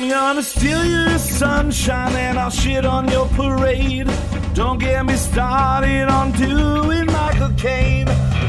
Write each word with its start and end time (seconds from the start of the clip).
I'm 0.00 0.08
gonna 0.08 0.44
steal 0.44 0.84
your 0.84 1.18
sunshine 1.18 2.14
and 2.14 2.38
I'll 2.38 2.50
shit 2.50 2.86
on 2.86 3.08
your 3.08 3.26
parade. 3.30 4.08
Don't 4.54 4.78
get 4.78 5.04
me 5.04 5.16
started 5.16 6.08
on 6.08 6.30
doing 6.30 7.06
Michael 7.06 7.50
Caine. 7.56 8.06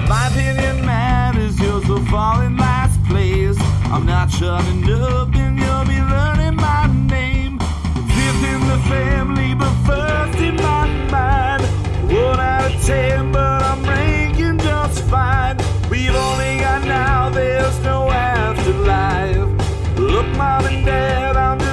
My 0.08 0.28
opinion 0.28 0.86
matters, 0.86 1.60
yours 1.60 1.88
will 1.88 2.06
fall 2.06 2.42
in 2.42 2.56
last 2.56 3.04
place. 3.06 3.58
I'm 3.86 4.06
not 4.06 4.30
shutting 4.30 4.84
up 4.94 5.34
and 5.34 5.58
you'll 5.58 5.86
be 5.86 6.00
learning 6.00 6.56
my 6.56 6.86
name. 6.86 7.58
Fifth 7.58 8.44
in 8.54 8.62
the 8.68 8.80
family, 8.88 9.56
but 9.56 9.74
first 9.88 10.40
in 10.40 10.56
my 10.58 10.86
mind. 11.10 11.64
One 12.14 12.40
out 12.40 12.72
of 12.72 12.86
ten, 12.86 13.32
but 13.32 13.64
I'm 13.64 13.84
ranking 13.86 14.60
just 14.60 15.02
fine. 15.06 15.58
We've 15.90 16.14
only 16.14 16.60
got 16.60 16.84
now, 16.86 17.30
there's 17.30 17.80
no 17.80 18.12
afterlife. 18.12 19.29
Mom 20.40 20.66
and 20.68 20.86
dad, 20.86 21.36
I'm 21.36 21.69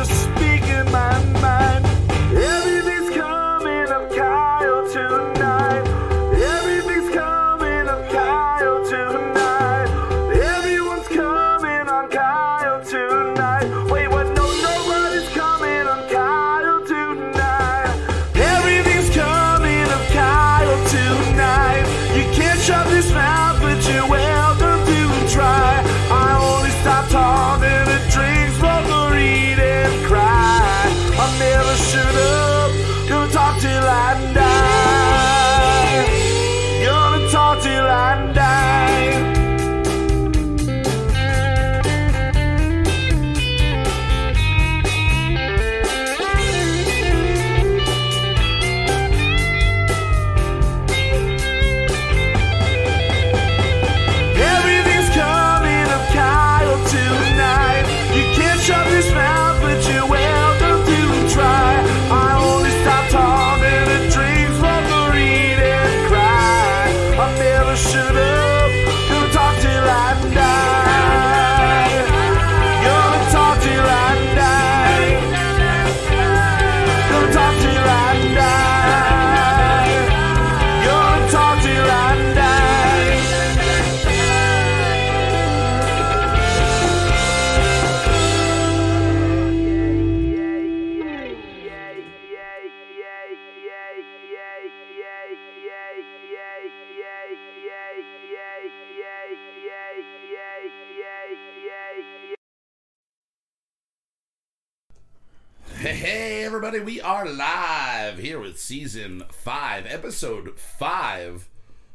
five, 109.47 109.87
episode 109.87 110.59
five, 110.59 111.49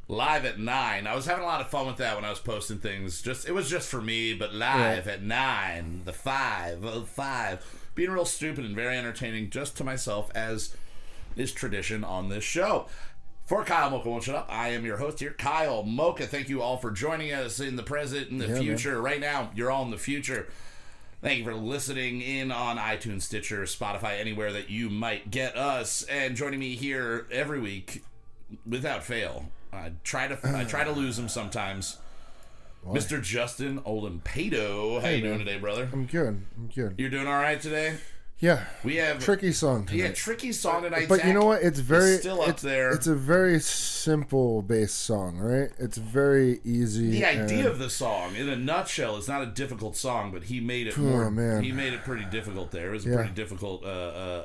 live 0.08 0.46
at 0.46 0.58
nine. 0.58 1.06
I 1.06 1.14
was 1.14 1.26
having 1.26 1.44
a 1.44 1.48
lot 1.48 1.60
of 1.60 1.68
fun 1.70 1.86
with 1.86 1.98
that 1.98 2.16
when 2.16 2.24
I 2.24 2.30
was 2.30 2.40
posting 2.40 2.78
things. 2.78 3.22
Just 3.22 3.46
It 3.46 3.52
was 3.52 3.70
just 3.70 3.90
for 3.90 4.02
me, 4.02 4.34
but 4.34 4.54
live 4.54 5.06
at 5.06 5.22
nine, 5.22 6.04
the 6.06 6.14
five 6.14 6.86
of 6.86 7.10
five, 7.10 7.62
Being 7.94 8.12
real 8.12 8.24
stupid 8.24 8.64
and 8.64 8.74
very 8.74 8.98
entertaining 8.98 9.50
just 9.50 9.76
to 9.78 9.84
myself, 9.84 10.32
as 10.34 10.78
is 11.36 11.52
tradition 11.52 12.06
on 12.06 12.30
this 12.30 12.46
show. 12.46 12.88
For 13.46 13.66
Kyle 13.66 13.90
Mocha 13.90 14.10
Won't 14.10 14.24
Shut 14.24 14.36
Up, 14.36 14.48
I 14.50 14.70
am 14.70 14.86
your 14.86 14.96
host 14.96 15.20
here, 15.20 15.36
Kyle 15.38 15.84
Mocha. 15.84 16.28
Thank 16.28 16.48
you 16.48 16.62
all 16.62 16.78
for 16.78 16.90
joining 16.90 17.34
us 17.34 17.60
in 17.60 17.76
the 17.76 17.84
present 17.84 18.30
and 18.30 18.40
the 18.40 18.48
Yeah, 18.48 18.54
man. 18.54 18.62
future. 18.62 19.02
Right 19.02 19.20
now, 19.20 19.52
you're 19.54 19.70
all 19.72 19.84
in 19.84 19.92
the 19.92 19.98
future. 19.98 20.48
Thank 21.22 21.38
you 21.38 21.46
for 21.46 21.54
listening 21.54 22.22
in 22.22 22.52
on 22.52 22.78
iTunes, 22.78 23.22
Stitcher, 23.22 23.62
Spotify, 23.64 24.20
anywhere 24.20 24.52
that 24.54 24.72
you 24.72 24.90
might 24.90 25.30
get 25.30 25.56
us, 25.56 26.02
and 26.04 26.36
joining 26.36 26.60
me 26.60 26.76
here 26.76 27.28
every 27.32 27.60
week 27.60 28.04
without 28.68 29.04
fail. 29.04 29.46
I 29.72 29.92
try 30.04 30.28
to 30.28 30.40
I 30.58 30.64
try 30.64 30.84
to 30.84 30.92
lose 30.92 31.20
him 31.20 31.30
sometimes. 31.30 31.98
Mr. 32.88 33.22
Justin 33.22 33.82
Olimpado, 33.82 35.00
how 35.00 35.10
you 35.10 35.22
doing 35.22 35.38
man. 35.38 35.40
today, 35.46 35.60
brother? 35.60 35.88
I'm 35.94 36.08
good. 36.08 36.44
I'm 36.58 36.72
good. 36.74 36.96
You're 36.98 37.12
doing 37.12 37.28
all 37.28 37.40
right 37.40 37.62
today. 37.62 37.98
Yeah. 38.42 38.66
We 38.84 38.96
have 38.96 39.20
Tricky 39.20 39.52
song 39.52 39.88
yeah, 39.92 40.12
tricky 40.14 40.52
song 40.52 40.82
tonight. 40.82 41.08
but 41.08 41.24
you 41.26 41.32
know 41.32 41.46
what? 41.46 41.62
It's 41.62 41.80
very 41.80 42.18
still 42.18 42.42
up 42.42 42.50
it's, 42.50 42.64
there. 42.64 42.90
It's 42.90 43.06
a 43.06 43.14
very 43.16 43.60
simple 43.60 44.64
bass 44.64 44.92
song, 44.92 45.38
right? 45.38 45.70
It's 45.78 45.98
very 45.98 46.60
easy. 46.66 47.12
The 47.12 47.26
idea 47.26 47.70
of 47.70 47.78
the 47.78 47.90
song, 47.90 48.36
in 48.36 48.50
a 48.50 48.56
nutshell, 48.56 49.16
is 49.18 49.28
not 49.28 49.44
a 49.44 49.46
difficult 49.46 49.96
song, 49.96 50.32
but 50.32 50.46
he 50.46 50.60
made 50.60 50.88
it 50.88 50.98
Oh, 50.98 51.02
more. 51.04 51.30
man. 51.30 51.64
He 51.64 51.72
made 51.72 51.94
it 51.94 52.02
pretty 52.04 52.26
difficult. 52.26 52.72
There 52.72 52.90
it 52.90 52.94
was 52.94 53.06
a 53.06 53.10
Yeah. 53.10 53.16
pretty 53.18 53.32
difficult 53.32 53.84
uh, 53.84 53.88
uh, 53.88 53.90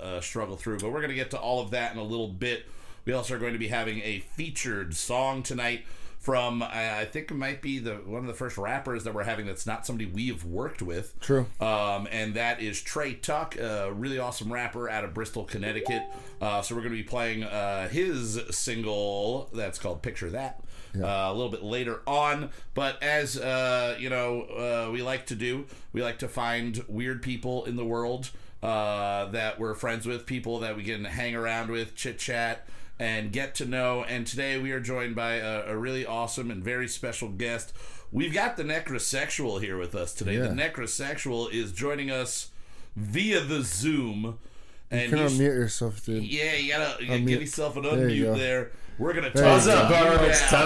uh, 0.03 0.21
struggle 0.21 0.59
through. 0.59 0.79
But 0.81 0.91
we're 0.91 1.01
going 1.01 1.09
to 1.09 1.15
get 1.17 1.31
to 1.31 1.39
all 1.39 1.63
of 1.63 1.71
that 1.71 1.93
in 1.93 1.99
a 1.99 2.05
little 2.05 2.29
bit. 2.29 2.67
We 3.07 3.15
also 3.15 3.37
are 3.37 3.39
going 3.39 3.55
to 3.55 3.59
be 3.59 3.69
having 3.69 4.03
a 4.03 4.19
featured 4.19 4.95
song 4.95 5.43
tonight 5.43 5.87
from 6.27 6.61
I 6.61 7.03
I 7.03 7.05
think 7.05 7.31
it 7.31 7.35
might 7.35 7.63
be 7.63 7.79
the 7.79 7.95
one 7.95 8.23
of 8.23 8.27
the 8.27 8.35
first 8.35 8.59
rappers 8.59 9.05
that 9.05 9.15
we're 9.15 9.23
having 9.23 9.47
that's 9.47 9.65
not 9.65 9.87
somebody 9.87 10.11
we 10.11 10.27
have 10.27 10.45
worked 10.45 10.83
with. 10.83 11.19
True. 11.21 11.47
Um, 11.61 12.09
and 12.11 12.35
that 12.35 12.61
is 12.61 12.83
Trey 12.83 13.15
Tuck, 13.15 13.57
a 13.57 13.93
really 13.93 14.19
awesome 14.19 14.53
rapper 14.53 14.91
out 14.91 15.05
of 15.05 15.15
Bristol, 15.15 15.45
Connecticut. 15.45 16.03
Uh, 16.41 16.63
so 16.63 16.75
we're 16.75 16.81
going 16.81 16.95
to 16.95 16.99
be 16.99 17.09
playing 17.09 17.45
uh, 17.45 17.89
his 17.89 18.41
single 18.51 19.49
that's 19.55 19.79
called 19.79 20.03
"Picture 20.03 20.29
That." 20.31 20.61
Uh, 20.97 21.31
a 21.31 21.33
little 21.35 21.51
bit 21.51 21.63
later 21.63 22.01
on, 22.07 22.49
but 22.73 23.01
as 23.03 23.39
uh, 23.39 23.97
you 23.99 24.09
know, 24.09 24.43
uh, 24.43 24.91
we 24.91 25.03
like 25.03 25.27
to 25.27 25.35
do, 25.35 25.67
we 25.93 26.03
like 26.03 26.19
to 26.19 26.27
find 26.27 26.83
weird 26.89 27.23
people 27.23 27.67
in 27.67 27.77
the 27.77 27.85
world 27.85 28.31
uh, 28.63 29.27
that 29.27 29.61
we're 29.61 29.75
friends 29.75 30.07
with, 30.07 30.25
people 30.25 30.59
that 30.61 30.75
we 30.75 30.83
can 30.83 31.05
hang 31.05 31.37
around 31.37 31.71
with, 31.71 31.95
chit 31.95 32.19
chat, 32.19 32.67
and 32.99 33.33
get 33.33 33.55
to 33.57 33.65
know. 33.65 34.05
And 34.05 34.27
today 34.27 34.59
we 34.59 34.73
are 34.73 34.81
joined 34.81 35.15
by 35.15 35.35
a, 35.35 35.65
a 35.67 35.77
really 35.77 36.07
awesome 36.07 36.51
and 36.51 36.63
very 36.63 36.89
special 36.89 37.29
guest. 37.29 37.73
We've 38.13 38.33
got 38.33 38.57
the 38.57 38.65
necrosexual 38.65 39.61
here 39.61 39.77
with 39.79 39.95
us 39.95 40.15
today. 40.15 40.37
The 40.37 40.49
necrosexual 40.49 41.53
is 41.53 41.73
joining 41.73 42.11
us 42.11 42.51
via 42.95 43.41
the 43.41 43.63
Zoom. 43.63 44.39
And 44.91 45.03
You 45.03 45.09
can 45.11 45.19
he's- 45.19 45.33
unmute 45.33 45.41
yourself, 45.41 46.05
dude. 46.07 46.23
yeah, 46.25 46.55
you 46.55 46.73
gotta, 46.73 47.03
you 47.03 47.09
gotta 47.09 47.21
Unmute. 47.21 47.27
give 47.27 47.41
yourself 47.41 47.77
an 47.77 47.83
There 47.83 48.09
you 48.09 48.25
unmute 48.27 48.35
go. 48.35 48.39
there. 48.39 48.71
We're 48.99 49.13
gonna 49.13 49.31
There 49.31 49.43
talk 49.45 49.65
you 49.67 49.71
to 49.73 49.77
go. 49.89 50.13
you 50.13 50.19
What's 50.29 50.53
up, 50.53 50.61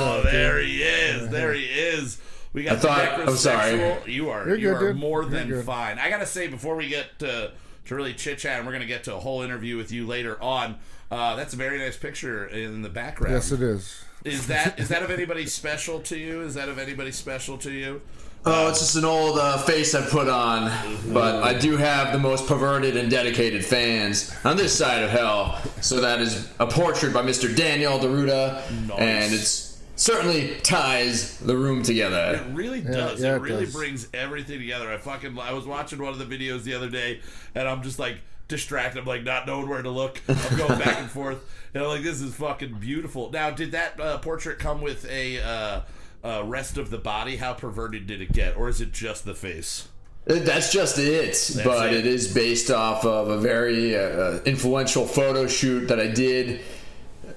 Oh, 0.00 0.20
there 0.24 0.60
he 0.60 0.82
is. 0.82 1.28
There 1.30 1.54
he 1.54 1.64
is. 1.64 2.20
We 2.52 2.64
got 2.64 2.76
I 2.76 2.80
thought- 2.80 3.16
the 3.18 3.30
I'm 3.30 3.36
sorry. 3.36 4.12
You 4.12 4.30
are 4.30 4.46
You're 4.48 4.56
you 4.56 4.68
good, 4.72 4.76
are 4.82 4.88
dude. 4.92 4.96
more 4.96 5.22
You're 5.22 5.30
than 5.30 5.48
good. 5.48 5.64
fine. 5.64 5.98
I 5.98 6.10
gotta 6.10 6.26
say 6.26 6.48
before 6.48 6.76
we 6.76 6.88
get 6.88 7.18
to 7.20 7.52
to 7.86 7.94
really 7.94 8.14
chit 8.14 8.38
chat, 8.38 8.58
and 8.58 8.66
we're 8.66 8.72
gonna 8.72 8.84
get 8.84 9.04
to 9.04 9.14
a 9.14 9.18
whole 9.20 9.42
interview 9.42 9.76
with 9.76 9.92
you 9.92 10.06
later 10.06 10.42
on. 10.42 10.76
Uh, 11.10 11.36
that's 11.36 11.54
a 11.54 11.56
very 11.56 11.78
nice 11.78 11.96
picture 11.96 12.46
in 12.46 12.82
the 12.82 12.88
background. 12.88 13.34
Yes, 13.34 13.52
it 13.52 13.62
is. 13.62 14.02
Is 14.24 14.48
that 14.48 14.78
is 14.80 14.88
that 14.88 15.02
of 15.02 15.10
anybody 15.10 15.46
special 15.46 16.00
to 16.00 16.18
you? 16.18 16.40
Is 16.42 16.54
that 16.54 16.68
of 16.68 16.78
anybody 16.78 17.12
special 17.12 17.56
to 17.58 17.70
you? 17.70 18.00
Oh, 18.48 18.68
it's 18.68 18.78
just 18.78 18.94
an 18.96 19.04
old 19.04 19.38
uh, 19.38 19.58
face 19.58 19.94
I 19.94 20.08
put 20.08 20.28
on, 20.28 20.70
but 21.12 21.42
I 21.42 21.56
do 21.58 21.76
have 21.76 22.12
the 22.12 22.18
most 22.18 22.46
perverted 22.46 22.96
and 22.96 23.10
dedicated 23.10 23.64
fans 23.64 24.32
on 24.44 24.56
this 24.56 24.76
side 24.76 25.02
of 25.02 25.10
hell. 25.10 25.60
So 25.80 26.00
that 26.00 26.20
is 26.20 26.48
a 26.60 26.66
portrait 26.66 27.12
by 27.12 27.22
Mr. 27.22 27.54
Daniel 27.54 27.98
Deruda, 27.98 28.62
Nice. 28.88 28.98
and 28.98 29.34
it's 29.34 29.82
certainly 29.96 30.56
ties 30.62 31.38
the 31.38 31.56
room 31.56 31.82
together. 31.82 32.40
It 32.48 32.54
really 32.54 32.80
does. 32.82 33.20
yeah, 33.20 33.32
it 33.32 33.36
it 33.36 33.40
really 33.42 33.64
does. 33.64 33.74
brings 33.74 34.08
everything 34.14 34.58
together. 34.60 34.92
I 34.92 34.98
fucking 34.98 35.36
I 35.38 35.52
was 35.52 35.66
watching 35.66 36.00
one 36.00 36.12
of 36.12 36.18
the 36.18 36.26
videos 36.38 36.62
the 36.62 36.74
other 36.74 36.88
day, 36.90 37.20
and 37.54 37.68
I'm 37.68 37.82
just 37.82 37.98
like 37.98 38.18
distracted. 38.48 39.00
I'm 39.00 39.06
like 39.06 39.24
not 39.24 39.46
knowing 39.46 39.68
where 39.68 39.82
to 39.82 39.90
look. 39.90 40.20
I'm 40.28 40.56
going 40.56 40.78
back 40.78 40.98
and 40.98 41.10
forth, 41.10 41.38
and 41.74 41.82
I'm 41.82 41.88
like, 41.88 42.02
this 42.02 42.20
is 42.20 42.34
fucking 42.34 42.74
beautiful. 42.74 43.30
Now, 43.30 43.50
did 43.50 43.72
that 43.72 44.00
uh, 44.00 44.18
portrait 44.18 44.58
come 44.58 44.80
with 44.80 45.08
a 45.10 45.40
uh, 45.40 45.80
uh, 46.24 46.44
rest 46.44 46.78
of 46.78 46.90
the 46.90 46.98
body? 46.98 47.36
How 47.36 47.54
perverted 47.54 48.06
did 48.06 48.20
it 48.20 48.32
get, 48.32 48.56
or 48.56 48.68
is 48.68 48.80
it 48.80 48.92
just 48.92 49.24
the 49.24 49.34
face? 49.34 49.88
That's 50.24 50.72
just 50.72 50.98
it, 50.98 51.60
but 51.62 51.92
it. 51.92 51.98
it 51.98 52.06
is 52.06 52.34
based 52.34 52.68
off 52.70 53.04
of 53.04 53.28
a 53.28 53.38
very 53.38 53.96
uh, 53.96 54.40
influential 54.44 55.06
photo 55.06 55.46
shoot 55.46 55.86
that 55.86 56.00
I 56.00 56.08
did 56.08 56.62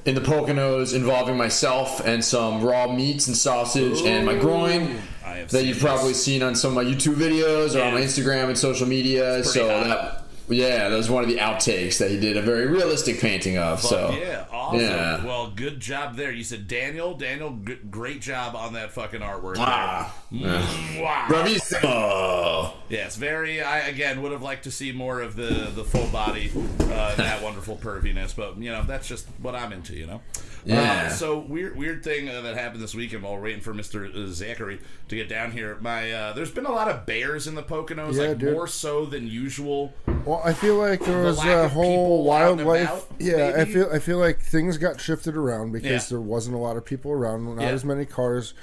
in 0.05 0.15
the 0.15 0.21
Poconos 0.21 0.95
involving 0.95 1.37
myself 1.37 2.05
and 2.05 2.25
some 2.25 2.63
raw 2.63 2.91
meats 2.91 3.27
and 3.27 3.37
sausage 3.37 4.01
and 4.01 4.25
my 4.25 4.35
groin 4.35 4.99
that 5.49 5.65
you've 5.65 5.79
probably 5.79 6.13
seen 6.13 6.41
on 6.41 6.55
some 6.55 6.75
of 6.75 6.83
my 6.83 6.89
YouTube 6.89 7.15
videos 7.15 7.75
or 7.75 7.83
on 7.83 7.93
my 7.93 8.01
Instagram 8.01 8.47
and 8.47 8.57
social 8.57 8.87
media. 8.87 9.43
So 9.43 9.67
hot. 9.69 9.83
that, 9.87 10.18
yeah, 10.49 10.89
that 10.89 10.95
was 10.95 11.09
one 11.09 11.23
of 11.23 11.29
the 11.29 11.37
outtakes 11.37 11.97
that 11.99 12.09
he 12.09 12.19
did 12.19 12.37
a 12.37 12.41
very 12.41 12.65
realistic 12.65 13.19
painting 13.19 13.57
of. 13.57 13.81
Fuck 13.81 13.89
so 13.89 14.11
yeah, 14.11 14.45
awesome. 14.69 14.79
yeah. 14.81 15.25
Well, 15.25 15.51
good 15.55 15.79
job 15.79 16.15
there. 16.15 16.31
You 16.31 16.43
said 16.43 16.67
Daniel. 16.67 17.13
Daniel, 17.15 17.57
g- 17.65 17.77
great 17.89 18.21
job 18.21 18.55
on 18.55 18.73
that 18.73 18.91
fucking 18.91 19.21
artwork. 19.21 19.57
Wow. 19.57 20.11
there. 20.31 20.59
Mwah. 20.59 21.27
Bravissimo. 21.27 22.73
Yes, 22.89 23.15
very. 23.15 23.61
I 23.61 23.79
again 23.87 24.21
would 24.21 24.31
have 24.31 24.41
liked 24.41 24.63
to 24.63 24.71
see 24.71 24.91
more 24.91 25.21
of 25.21 25.35
the 25.35 25.71
the 25.75 25.83
full 25.83 26.07
body, 26.07 26.51
uh, 26.81 27.15
that 27.15 27.41
wonderful 27.43 27.77
perviness, 27.77 28.35
but 28.35 28.57
you 28.57 28.71
know 28.71 28.83
that's 28.83 29.07
just 29.07 29.27
what 29.41 29.55
I'm 29.55 29.71
into, 29.73 29.95
you 29.95 30.07
know. 30.07 30.21
Yeah. 30.65 31.03
Uh, 31.05 31.09
so 31.09 31.39
weird, 31.39 31.77
weird 31.77 32.03
thing 32.03 32.27
uh, 32.27 32.41
that 32.41 32.57
happened 32.57 32.83
this 32.83 32.93
weekend 32.93 33.23
while 33.23 33.37
waiting 33.39 33.61
for 33.61 33.73
Mister 33.73 34.09
Zachary 34.31 34.79
to 35.07 35.15
get 35.15 35.29
down 35.29 35.51
here. 35.51 35.77
My 35.79 36.11
uh, 36.11 36.33
there's 36.33 36.51
been 36.51 36.65
a 36.65 36.71
lot 36.71 36.89
of 36.89 37.05
bears 37.05 37.47
in 37.47 37.55
the 37.55 37.63
Poconos, 37.63 38.15
Yeah, 38.15 38.29
like 38.29 38.39
dude. 38.39 38.53
more 38.53 38.67
so 38.67 39.05
than 39.05 39.25
usual. 39.27 39.93
Well, 40.25 40.41
I 40.43 40.53
feel 40.53 40.75
like 40.75 40.99
there 41.05 41.21
The 41.21 41.27
was 41.29 41.45
a 41.45 41.69
whole 41.69 42.23
people 42.23 42.31
out 42.33 42.57
wildlife. 42.57 42.89
about, 42.89 43.07
yeah, 43.19 43.53
I 43.57 43.65
feel 43.65 43.89
I 43.91 43.99
feel 43.99 44.17
like 44.17 44.41
things 44.59 44.77
got 44.77 44.99
shifted 44.99 45.37
around 45.37 45.71
because 45.71 46.03
Yeah. 46.03 46.09
there 46.17 46.19
wasn't 46.19 46.53
a 46.53 46.59
lot 46.59 46.75
of 46.75 46.83
people 46.83 47.11
around, 47.11 47.45
not 47.55 47.61
Yeah. 47.61 47.69
as 47.69 47.85
many 47.85 48.03
cars. 48.03 48.53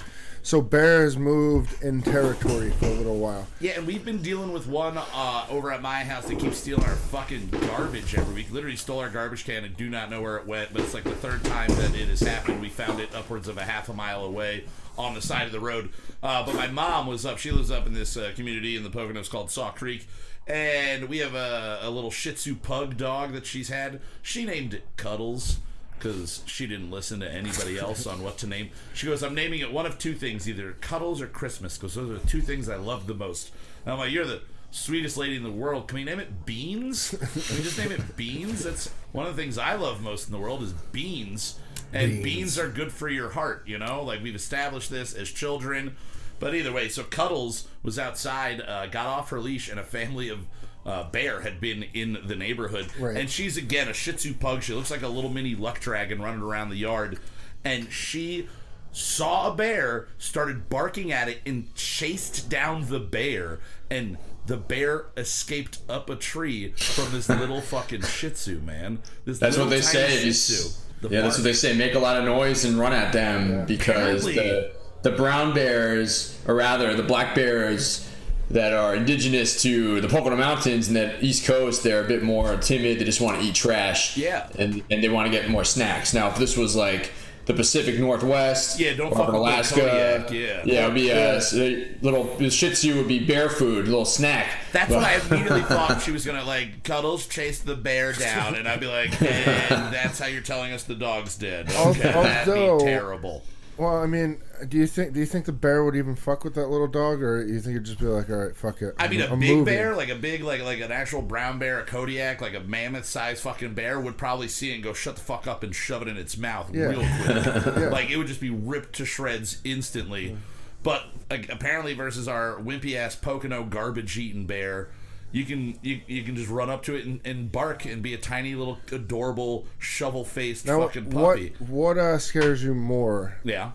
So 0.43 0.61
bears 0.61 1.17
moved 1.17 1.81
in 1.83 2.03
territory 2.03 2.69
for 2.79 2.85
a 2.85 2.91
little 2.93 3.17
while. 3.17 3.47
Yeah, 3.59 3.71
and 3.71 3.87
we've 3.87 4.05
been 4.05 4.21
dealing 4.21 4.53
with 4.53 4.67
one 4.67 4.95
uh, 4.95 5.45
over 5.49 5.71
at 5.71 5.81
my 5.81 6.03
house 6.03 6.25
that 6.27 6.37
keeps 6.39 6.57
stealing 6.59 6.85
our 6.85 6.95
fucking 6.95 7.49
garbage 7.49 8.15
every 8.15 8.35
week. 8.35 8.51
Literally 8.51 8.75
stole 8.77 8.99
our 8.99 9.09
garbage 9.09 9.43
can 9.43 9.63
and 9.65 9.75
do 9.75 9.89
not 9.89 10.11
know 10.11 10.21
where 10.21 10.37
it 10.37 10.45
went. 10.45 10.71
But 10.71 10.83
it's 10.83 10.93
like 10.93 11.03
the 11.03 11.09
third 11.15 11.43
time 11.43 11.69
that 11.75 11.95
it 11.95 12.07
has 12.09 12.19
happened. 12.21 12.61
We 12.61 12.69
found 12.69 12.99
it 12.99 13.09
upwards 13.15 13.47
of 13.47 13.57
a 13.57 13.63
half 13.63 13.89
a 13.89 13.93
mile 13.93 14.23
away 14.23 14.65
on 14.99 15.15
the 15.15 15.21
side 15.21 15.47
of 15.47 15.51
the 15.51 15.59
road. 15.59 15.89
Uh, 16.21 16.45
but 16.45 16.53
my 16.55 16.67
mom 16.67 17.07
was 17.07 17.25
up. 17.25 17.39
She 17.39 17.49
lives 17.51 17.71
up 17.71 17.87
in 17.87 17.93
this 17.93 18.15
uh, 18.15 18.31
community 18.35 18.75
in 18.77 18.83
the 18.83 18.89
Poconos 18.91 19.29
called 19.31 19.49
Saw 19.49 19.71
Creek. 19.71 20.07
And 20.45 21.09
we 21.09 21.17
have 21.17 21.33
a, 21.33 21.79
a 21.81 21.89
little 21.89 22.11
Shih 22.11 22.33
Tzu 22.33 22.55
pug 22.55 22.95
dog 22.97 23.33
that 23.33 23.45
she's 23.47 23.67
had. 23.69 23.99
She 24.21 24.45
named 24.45 24.75
it 24.75 24.85
Cuddles 24.95 25.57
because 25.97 26.41
she 26.45 26.67
didn't 26.67 26.91
listen 26.91 27.19
to 27.19 27.31
anybody 27.31 27.77
else 27.77 28.05
on 28.05 28.21
what 28.23 28.37
to 28.39 28.47
name. 28.47 28.69
She 28.93 29.07
goes, 29.07 29.23
I'm 29.23 29.35
naming 29.35 29.59
it 29.59 29.71
one 29.71 29.85
of 29.85 29.97
two 29.97 30.13
things, 30.13 30.47
either 30.47 30.73
Cuddles 30.73 31.21
or 31.21 31.27
Christmas, 31.27 31.77
because 31.77 31.95
those 31.95 32.09
are 32.09 32.19
the 32.19 32.27
two 32.27 32.41
things 32.41 32.69
I 32.69 32.75
love 32.75 33.07
the 33.07 33.13
most. 33.13 33.51
And 33.85 33.93
I'm 33.93 33.99
like, 33.99 34.11
you're 34.11 34.25
the 34.25 34.41
sweetest 34.71 35.17
lady 35.17 35.35
in 35.35 35.43
the 35.43 35.51
world. 35.51 35.87
Can 35.87 35.97
we 35.97 36.03
name 36.03 36.19
it 36.19 36.45
Beans? 36.45 37.09
Can 37.09 37.57
we 37.57 37.63
just 37.63 37.77
name 37.77 37.91
it 37.91 38.15
Beans? 38.15 38.63
That's 38.63 38.89
one 39.11 39.25
of 39.25 39.35
the 39.35 39.41
things 39.41 39.57
I 39.57 39.75
love 39.75 40.01
most 40.01 40.27
in 40.27 40.31
the 40.31 40.39
world 40.39 40.61
is 40.61 40.73
beans. 40.73 41.59
And 41.93 42.21
beans, 42.21 42.59
are 42.59 42.69
good 42.69 42.91
for 42.91 43.07
your 43.07 43.29
heart, 43.29 43.63
you 43.65 43.77
know? 43.77 44.03
Like 44.03 44.21
we've 44.21 44.35
established 44.35 44.89
this 44.89 45.13
as 45.13 45.29
children. 45.29 45.95
But 46.39 46.53
either 46.53 46.71
way, 46.71 46.89
so 46.89 47.03
Cuddles 47.03 47.67
was 47.81 47.97
outside, 47.97 48.61
uh, 48.61 48.87
got 48.87 49.07
off 49.07 49.29
her 49.31 49.39
leash, 49.39 49.69
and 49.69 49.79
a 49.79 49.83
family 49.83 50.29
of 50.29 50.39
uh, 50.87 51.03
bear 51.11 51.41
had 51.41 51.59
been 51.59 51.83
in 51.93 52.17
the 52.25 52.35
neighborhood. 52.35 52.87
Right. 52.97 53.17
And 53.17 53.29
she's 53.29 53.57
again 53.57 53.89
a 53.89 53.93
Shih 53.93 54.13
Tzu 54.13 54.33
pug. 54.35 54.63
She 54.63 54.73
looks 54.73 54.89
like 54.89 55.01
a 55.01 55.07
little 55.09 55.29
mini 55.29 55.53
luck 55.53 55.81
dragon 55.81 56.21
running 56.21 56.41
around 56.41 56.69
the 56.69 56.77
yard. 56.77 57.19
And 57.65 57.91
she 57.91 58.47
saw 58.93 59.51
a 59.51 59.53
bear, 59.53 60.07
started 60.17 60.69
barking 60.69 61.11
at 61.11 61.27
it, 61.27 61.41
and 61.45 61.75
chased 61.75 62.49
down 62.49 62.87
the 62.87 63.01
bear. 63.01 63.59
And 63.91 64.17
the 64.45 64.55
bear 64.55 65.07
escaped 65.17 65.79
up 65.89 66.09
a 66.09 66.15
tree 66.15 66.71
from 66.71 67.11
this 67.11 67.27
little 67.27 67.59
fucking 67.73 68.03
Shih 68.03 68.29
Tzu, 68.29 68.61
man. 68.61 68.99
This 69.25 69.39
That's 69.39 69.57
what 69.57 69.69
they 69.69 69.81
say. 69.81 70.21
Shih 70.21 70.31
Tzu. 70.31 70.69
The 71.01 71.09
yeah, 71.09 71.21
that's 71.21 71.37
what 71.37 71.43
they 71.43 71.53
say. 71.53 71.75
Make 71.75 71.93
a 71.93 71.99
lot 71.99 72.17
of 72.17 72.23
noise 72.23 72.63
and 72.65 72.79
run 72.79 72.93
at 72.93 73.13
them 73.13 73.67
because 73.67 74.25
Apparently. 74.25 74.33
the 74.35 74.71
the 75.03 75.11
brown 75.11 75.53
bears, 75.53 76.39
or 76.47 76.55
rather 76.55 76.95
the 76.95 77.03
black 77.03 77.35
bears 77.35 78.09
that 78.49 78.73
are 78.73 78.95
indigenous 78.95 79.61
to 79.63 79.99
the 80.01 80.07
Pocono 80.07 80.37
Mountains 80.37 80.87
and 80.87 80.95
that 80.95 81.21
East 81.23 81.45
Coast, 81.45 81.83
they're 81.83 82.03
a 82.03 82.07
bit 82.07 82.23
more 82.23 82.55
timid. 82.57 82.99
They 82.99 83.03
just 83.03 83.19
want 83.21 83.39
to 83.41 83.45
eat 83.45 83.55
trash. 83.55 84.15
Yeah. 84.17 84.47
and 84.57 84.83
and 84.89 85.03
they 85.03 85.09
want 85.09 85.25
to 85.25 85.31
get 85.31 85.49
more 85.49 85.63
snacks. 85.65 86.13
Now, 86.13 86.29
if 86.29 86.37
this 86.37 86.55
was 86.55 86.75
like 86.75 87.11
the 87.45 87.53
Pacific 87.53 87.97
Northwest, 87.97 88.77
Yeah, 88.77 88.93
don't 88.93 89.11
or 89.13 89.15
fuck 89.17 89.29
Alaska, 89.33 89.79
Kodiak, 89.79 90.31
yeah. 90.31 90.61
yeah, 90.65 90.79
uh, 90.79 90.83
it 90.83 90.85
would 90.87 90.95
be 90.95 91.09
a, 91.11 91.37
a 91.39 91.95
little 92.01 92.23
the 92.37 92.49
Shih 92.49 92.71
Tzu 92.71 92.95
would 92.97 93.07
be 93.07 93.19
bear 93.25 93.47
food, 93.49 93.85
a 93.85 93.89
little 93.89 94.03
snack. 94.05 94.47
That's 94.73 94.89
But- 94.89 94.97
what 94.97 95.05
I 95.05 95.13
immediately 95.35 95.61
thought 95.75 96.01
she 96.01 96.11
was 96.11 96.25
gonna 96.25 96.43
like. 96.43 96.83
Cuddles 96.83 97.25
chase 97.27 97.59
the 97.59 97.75
bear 97.75 98.11
down, 98.13 98.55
and 98.55 98.67
I'd 98.67 98.79
be 98.81 98.87
like, 98.87 99.21
and 99.21 99.93
that's 99.93 100.19
how 100.19 100.25
you're 100.25 100.41
telling 100.41 100.71
us 100.73 100.83
the 100.83 100.95
dog's 100.95 101.37
dead. 101.37 101.69
Okay, 101.71 101.99
that'd 102.11 102.53
be 102.53 102.83
terrible. 102.85 103.43
Well, 103.77 103.97
I 103.97 104.05
mean, 104.07 104.41
do 104.67 104.77
you 104.77 104.87
think 104.87 105.13
do 105.13 105.19
you 105.19 105.25
think 105.25 105.45
the 105.45 105.51
bear 105.51 105.83
would 105.85 105.95
even 105.95 106.15
fuck 106.15 106.43
with 106.43 106.55
that 106.55 106.67
little 106.69 106.87
dog, 106.87 107.21
or 107.21 107.45
you 107.45 107.59
think 107.59 107.75
it'd 107.75 107.85
just 107.85 107.99
be 107.99 108.05
like, 108.05 108.29
all 108.29 108.35
right, 108.37 108.55
fuck 108.55 108.81
it? 108.81 108.95
I 108.97 109.07
mean, 109.07 109.21
a 109.21 109.27
I'm 109.27 109.39
big 109.39 109.49
moving. 109.57 109.65
bear, 109.65 109.95
like 109.95 110.09
a 110.09 110.15
big, 110.15 110.43
like 110.43 110.61
like 110.63 110.79
an 110.79 110.91
actual 110.91 111.21
brown 111.21 111.59
bear, 111.59 111.79
a 111.79 111.85
Kodiak, 111.85 112.41
like 112.41 112.55
a 112.55 112.59
mammoth-sized 112.61 113.41
fucking 113.43 113.73
bear, 113.75 113.99
would 113.99 114.17
probably 114.17 114.47
see 114.47 114.71
it 114.71 114.75
and 114.75 114.83
go, 114.83 114.93
"Shut 114.93 115.15
the 115.15 115.21
fuck 115.21 115.45
up," 115.47 115.61
and 115.63 115.75
shove 115.75 116.01
it 116.01 116.07
in 116.07 116.17
its 116.17 116.37
mouth 116.37 116.73
Yeah. 116.73 116.85
real 116.85 116.99
quick. 117.23 117.91
Like 117.91 118.09
it 118.09 118.17
would 118.17 118.27
just 118.27 118.41
be 118.41 118.49
ripped 118.49 118.93
to 118.95 119.05
shreds 119.05 119.59
instantly. 119.63 120.37
But 120.83 121.03
like, 121.29 121.49
apparently, 121.49 121.93
versus 121.93 122.27
our 122.27 122.55
wimpy 122.59 122.95
ass 122.95 123.15
Pocono 123.15 123.63
garbage-eating 123.63 124.45
bear, 124.45 124.89
you 125.37 125.45
can 125.45 125.77
you, 125.81 126.01
you 126.07 126.23
can 126.23 126.35
just 126.35 126.49
run 126.49 126.69
up 126.69 126.83
to 126.83 126.95
it 126.95 127.05
and, 127.05 127.19
and 127.25 127.51
bark 127.51 127.85
and 127.85 128.01
be 128.01 128.13
a 128.13 128.17
tiny 128.17 128.55
little 128.55 128.79
adorable 128.91 129.65
shovel-faced 129.77 130.65
Now, 130.65 130.81
fucking 130.81 131.09
what 131.11 131.37
puppy. 131.37 131.53
what 131.59 131.97
uh, 131.97 132.17
scares 132.17 132.63
you 132.63 132.73
more, 132.73 133.37
Yeah. 133.43 133.71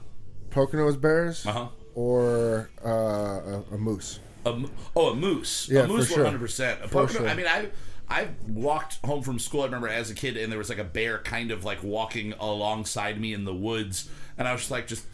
Poconos 0.50 1.00
bears 1.00 1.46
Uh 1.46 1.52
huh. 1.52 1.68
or 1.94 2.70
uh, 2.84 2.88
a, 2.88 3.64
a 3.74 3.78
moose? 3.78 4.18
A, 4.44 4.52
mo- 4.52 4.70
oh, 4.96 5.10
a 5.10 5.14
moose. 5.14 5.68
Yeah, 5.70 5.82
a 5.82 5.86
moose, 5.86 6.08
for 6.08 6.14
sure. 6.14 6.22
one 6.24 6.32
hundred 6.32 6.40
percent. 6.40 6.80
A 6.82 6.88
For 6.88 7.06
Pocono. 7.06 7.20
sure. 7.20 7.28
I 7.28 7.34
mean, 7.34 7.46
I 7.46 7.68
I 8.08 8.28
walked 8.48 8.98
home 9.06 9.22
from 9.22 9.38
school. 9.38 9.62
I 9.62 9.66
remember 9.66 9.88
as 9.88 10.10
a 10.10 10.14
kid, 10.14 10.36
and 10.36 10.50
there 10.50 10.58
was 10.58 10.68
like 10.68 10.78
a 10.78 10.84
bear 10.84 11.18
kind 11.20 11.50
of 11.52 11.64
like 11.64 11.82
walking 11.84 12.34
alongside 12.40 13.20
me 13.20 13.32
in 13.32 13.44
the 13.44 13.54
woods, 13.54 14.10
and 14.36 14.48
I 14.48 14.52
was 14.52 14.62
just 14.62 14.70
like, 14.72 14.86
just 14.88 15.06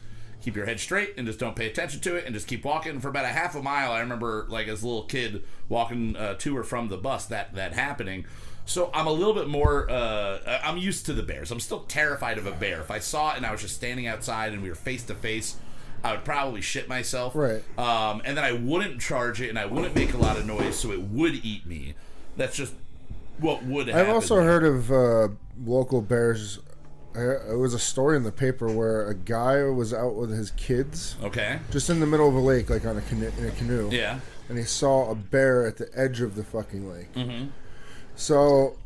keep 0.48 0.56
your 0.56 0.64
head 0.64 0.80
straight 0.80 1.12
and 1.18 1.26
just 1.26 1.38
don't 1.38 1.54
pay 1.54 1.66
attention 1.66 2.00
to 2.00 2.16
it, 2.16 2.24
and 2.24 2.34
just 2.34 2.46
keep 2.46 2.64
walking 2.64 3.00
for 3.00 3.08
about 3.08 3.26
a 3.26 3.28
half 3.28 3.54
a 3.54 3.62
mile. 3.62 3.92
I 3.92 4.00
remember 4.00 4.46
like 4.48 4.66
as 4.66 4.82
a 4.82 4.86
little 4.86 5.02
kid 5.02 5.44
walking 5.68 6.16
uh, 6.16 6.34
to 6.34 6.56
or 6.56 6.64
from 6.64 6.88
the 6.88 6.96
bus 6.96 7.26
that 7.26 7.54
that 7.54 7.74
happening. 7.74 8.24
So 8.64 8.90
I'm 8.94 9.06
a 9.06 9.12
little 9.12 9.34
bit 9.34 9.46
more. 9.46 9.90
Uh, 9.90 10.60
I'm 10.64 10.78
used 10.78 11.04
to 11.06 11.12
the 11.12 11.22
bears. 11.22 11.50
I'm 11.50 11.60
still 11.60 11.80
terrified 11.80 12.38
of 12.38 12.46
a 12.46 12.52
bear. 12.52 12.80
If 12.80 12.90
I 12.90 12.98
saw 12.98 13.32
it 13.32 13.36
and 13.36 13.44
I 13.44 13.52
was 13.52 13.60
just 13.60 13.74
standing 13.74 14.06
outside 14.06 14.54
and 14.54 14.62
we 14.62 14.70
were 14.70 14.74
face 14.74 15.02
to 15.04 15.14
face, 15.14 15.56
I 16.02 16.12
would 16.12 16.24
probably 16.24 16.62
shit 16.62 16.88
myself. 16.88 17.34
Right. 17.34 17.62
Um, 17.78 18.22
and 18.24 18.36
then 18.36 18.44
I 18.44 18.52
wouldn't 18.52 19.02
charge 19.02 19.42
it 19.42 19.50
and 19.50 19.58
I 19.58 19.66
wouldn't 19.66 19.94
make 19.94 20.14
a 20.14 20.18
lot 20.18 20.38
of 20.38 20.46
noise, 20.46 20.78
so 20.78 20.92
it 20.92 21.02
would 21.02 21.44
eat 21.44 21.66
me. 21.66 21.94
That's 22.38 22.56
just 22.56 22.72
what 23.38 23.64
would 23.64 23.88
happen. 23.88 24.00
I've 24.00 24.14
also 24.14 24.36
heard 24.36 24.64
of 24.64 24.90
uh, 24.90 25.28
local 25.62 26.00
bears. 26.00 26.58
It 27.14 27.56
was 27.58 27.74
a 27.74 27.78
story 27.78 28.16
in 28.16 28.22
the 28.22 28.30
paper 28.32 28.68
where 28.68 29.06
a 29.08 29.14
guy 29.14 29.62
was 29.64 29.92
out 29.92 30.14
with 30.14 30.30
his 30.30 30.50
kids, 30.52 31.16
Okay. 31.22 31.58
just 31.70 31.90
in 31.90 31.98
the 32.00 32.06
middle 32.06 32.28
of 32.28 32.34
a 32.34 32.40
lake, 32.40 32.70
like 32.70 32.84
on 32.86 32.96
a 32.96 33.00
canoe, 33.02 33.32
in 33.38 33.46
a 33.46 33.50
canoe. 33.52 33.88
Yeah. 33.90 34.20
and 34.48 34.56
he 34.56 34.64
saw 34.64 35.10
a 35.10 35.14
bear 35.14 35.66
at 35.66 35.76
the 35.78 35.88
edge 35.94 36.20
of 36.20 36.34
the 36.36 36.44
fucking 36.44 36.88
lake. 36.90 37.12
Mm-hmm. 37.14 37.48
So 38.16 38.76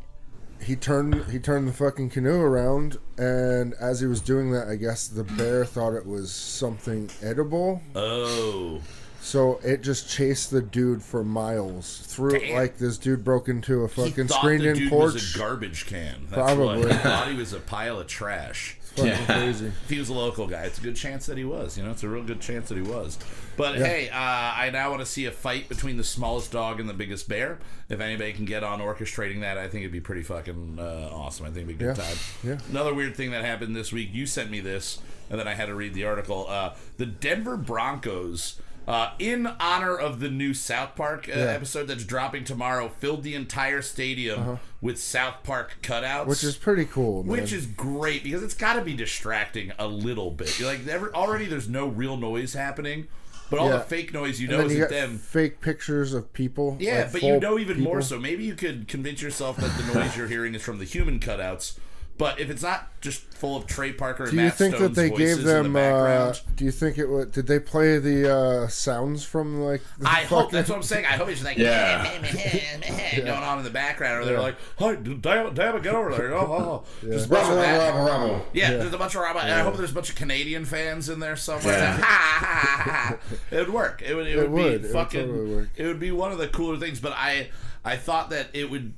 he 0.61 0.76
turned 0.76 1.25
he 1.31 1.38
turned 1.38 1.67
the 1.69 1.73
fucking 1.73 2.11
canoe 2.11 2.41
around, 2.41 2.99
and 3.19 3.75
as 3.81 4.00
he 4.00 4.07
was 4.07 4.21
doing 4.21 4.52
that, 4.52 4.69
I 4.69 4.76
guess 4.76 5.07
the 5.09 5.25
bear 5.25 5.64
thought 5.64 5.95
it 5.95 6.07
was 6.07 6.33
something 6.33 7.11
edible. 7.23 7.83
Oh. 7.95 8.81
So 9.25 9.61
it 9.62 9.83
just 9.83 10.11
chased 10.11 10.50
the 10.50 10.61
dude 10.61 11.00
for 11.02 11.23
miles 11.23 11.99
through. 12.07 12.41
Damn. 12.41 12.57
Like 12.57 12.79
this 12.79 12.99
dude 12.99 13.23
broke 13.25 13.49
into 13.49 13.83
a 13.83 13.88
fucking 13.88 14.26
thought 14.26 14.38
screened 14.41 14.64
the 14.64 14.71
in 14.71 14.76
dude 14.76 14.91
porch. 14.91 15.14
was 15.14 15.35
a 15.35 15.38
garbage 15.38 15.87
can. 15.87 16.26
That's 16.29 16.35
Probably. 16.55 16.81
What. 16.87 16.97
Thought 17.00 17.29
he 17.29 17.37
was 17.37 17.52
a 17.52 17.61
pile 17.61 18.00
of 18.00 18.09
trash. 18.09 18.76
Yeah. 18.97 19.17
crazy. 19.26 19.67
If 19.69 19.88
he 19.88 19.99
was 20.00 20.09
a 20.09 20.12
local 20.12 20.49
guy, 20.49 20.64
it's 20.64 20.79
a 20.79 20.83
good 20.83 20.97
chance 20.97 21.26
that 21.26 21.38
he 21.38 21.45
was. 21.45 21.79
You 21.79 21.85
know, 21.85 21.93
it's 21.93 22.02
a 22.02 22.09
real 22.09 22.25
good 22.25 22.41
chance 22.41 22.69
that 22.69 22.75
he 22.76 22.83
was. 22.83 23.17
But 23.57 23.79
Yeah. 23.79 23.87
hey, 23.87 24.09
uh, 24.11 24.17
I 24.19 24.71
now 24.73 24.91
want 24.91 25.00
to 25.00 25.07
see 25.07 25.25
a 25.26 25.31
fight 25.31 25.69
between 25.69 25.97
the 25.97 26.05
smallest 26.05 26.50
dog 26.52 26.81
and 26.81 26.88
the 26.88 26.93
biggest 26.95 27.29
bear. 27.29 27.59
If 27.88 28.00
anybody 28.00 28.33
can 28.33 28.45
get 28.45 28.64
on 28.64 28.81
orchestrating 28.81 29.41
that, 29.43 29.57
I 29.57 29.69
think 29.69 29.83
it'd 29.83 29.93
be 29.93 30.00
pretty 30.00 30.23
fucking 30.25 30.79
uh, 30.81 31.09
awesome. 31.12 31.47
I 31.47 31.50
think 31.50 31.69
it'd 31.69 31.79
be 31.79 31.85
a 31.85 31.88
good 31.88 31.97
Yeah. 31.97 32.05
time. 32.05 32.17
Yeah. 32.43 32.59
Another 32.71 32.93
weird 32.93 33.14
thing 33.14 33.31
that 33.31 33.45
happened 33.45 33.76
this 33.76 33.93
week. 33.93 34.11
You 34.12 34.26
sent 34.26 34.50
me 34.50 34.59
this, 34.61 34.99
and 35.31 35.38
then 35.38 35.47
I 35.49 35.55
had 35.55 35.67
to 35.67 35.75
read 35.75 35.95
the 35.95 36.05
article. 36.05 36.47
Uh, 36.49 36.75
the 36.99 37.07
Denver 37.07 37.57
Broncos. 37.57 38.61
Uh, 38.87 39.12
in 39.21 39.47
honor 39.61 39.97
of 39.97 40.19
the 40.19 40.29
new 40.29 40.53
South 40.53 40.97
Park 40.97 41.29
uh, 41.29 41.33
episode 41.33 41.87
that's 41.87 42.05
dropping 42.05 42.45
tomorrow, 42.45 42.89
filled 42.89 43.23
the 43.23 43.35
entire 43.35 43.81
stadium 43.81 44.59
with 44.81 44.99
South 44.99 45.37
Park 45.45 45.77
cutouts, 45.83 46.03
Uh-huh. 46.03 46.25
Which 46.25 46.43
is 46.45 46.57
pretty 46.57 46.85
cool, 46.87 47.23
man. 47.23 47.31
which 47.41 47.53
is 47.53 47.67
great 47.67 48.25
because 48.25 48.43
it's 48.43 48.55
got 48.55 48.75
to 48.75 48.81
be 48.83 48.95
distracting 48.95 49.73
a 49.79 49.87
little 49.87 50.31
bit. 50.33 50.59
You're 50.59 50.69
like, 50.69 50.85
never, 50.85 51.15
already 51.15 51.47
there's 51.47 51.69
no 51.69 51.87
real 51.87 52.17
noise 52.17 52.55
happening. 52.55 53.07
but 53.51 53.59
all 53.61 53.69
Yeah. 53.69 53.77
the 53.77 53.85
fake 53.85 54.15
noise 54.15 54.41
you 54.41 54.49
know 54.49 54.67
then 54.67 54.77
you 54.77 54.87
them. 54.89 55.19
fake 55.19 55.61
pictures 55.61 56.15
of 56.15 56.33
people. 56.33 56.77
Yeah, 56.81 57.03
like 57.03 57.12
but 57.12 57.23
you 57.23 57.39
know 57.39 57.59
even 57.59 57.81
more 57.81 58.01
so. 58.01 58.19
Maybe 58.19 58.45
you 58.45 58.55
could 58.55 58.89
convince 58.89 59.21
yourself 59.21 59.59
that 59.59 59.77
the 59.77 59.93
noise 59.95 60.17
you're 60.17 60.27
hearing 60.27 60.55
is 60.55 60.62
from 60.62 60.79
the 60.79 60.87
human 60.87 61.21
cutouts. 61.21 61.79
But 62.23 62.38
if 62.38 62.50
it's 62.50 62.62
not 62.62 62.88
just 63.00 63.23
full 63.35 63.57
of 63.57 63.67
Trey 63.67 63.93
Parker 63.93 64.23
and 64.23 64.31
Do 64.31 64.37
you 64.37 64.43
Matt 64.45 64.55
think 64.55 64.76
Stone's 64.76 64.95
that 64.95 65.00
they 65.00 65.11
gave 65.11 65.43
them? 65.43 65.73
the 65.73 65.81
Uh, 65.81 66.35
do 66.55 66.64
you 66.64 66.71
think 66.71 66.99
it? 66.99 67.07
would 67.07 67.33
Did 67.33 67.49
they 67.49 67.59
play 67.59 67.99
the 67.99 68.33
uh, 68.33 68.69
sounds 68.69 69.25
from 69.25 69.61
like? 69.61 69.83
The 69.99 70.09
I 70.09 70.23
hope 70.25 70.52
that's 70.52 70.69
what 70.69 70.76
I'm 70.76 70.83
saying. 70.85 71.05
I 71.07 71.17
hope 71.17 71.29
it's 71.29 71.41
just 71.41 71.45
like 71.45 71.59
Yeah. 71.59 72.07
going 73.17 73.29
on 73.43 73.59
in 73.59 73.64
the 73.64 73.71
background, 73.71 74.23
or 74.23 74.25
they're 74.25 74.41
like, 74.41 74.57
"Hi, 74.79 74.95
damn, 74.95 75.52
damn 75.55 75.76
it, 75.76 75.83
get 75.83 75.95
over 75.95 76.11
there!" 76.14 76.33
Oh, 76.33 76.47
oh, 76.49 76.87
oh. 77.05 77.09
Just 77.11 77.26
a 77.26 77.29
bunch 77.31 77.43
Rumble, 77.49 77.59
of 77.59 77.62
that. 77.67 77.79
rumble, 77.93 78.05
rumble, 78.07 78.29
rumble. 78.31 78.47
Yeah, 78.52 78.71
there's 78.76 78.95
a 78.95 78.99
bunch 78.99 79.14
of 79.17 79.23
Robert. 79.23 79.41
and 79.41 79.52
I 79.52 79.61
hope 79.62 79.76
there's 79.76 79.91
a 79.91 79.95
bunch 79.95 80.09
of 80.11 80.14
Canadian 80.14 80.64
fans 80.64 81.09
in 81.09 81.19
there 81.21 81.35
somewhere. 81.37 81.76
Yeah. 81.79 81.97
Ha, 82.02 82.38
ha, 82.41 82.83
ha, 82.83 82.93
ha. 82.93 83.19
It 83.50 83.57
would 83.59 83.71
work. 83.75 84.02
It 84.02 84.14
would. 84.14 84.26
It, 84.26 84.37
It 84.37 84.43
would, 84.43 84.50
would. 84.52 84.62
be 84.62 84.69
It 84.75 84.83
would 84.83 84.91
fucking. 84.93 85.26
totally 85.26 85.55
work. 85.57 85.69
It 85.76 85.87
would 85.87 85.99
be 86.00 86.11
one 86.12 86.31
of 86.33 86.38
the 86.38 86.47
cooler 86.49 86.79
things. 86.79 87.00
But 87.00 87.12
I, 87.17 87.50
I 87.85 87.97
thought 87.97 88.31
that 88.31 88.49
it 88.52 88.71
would. 88.71 88.95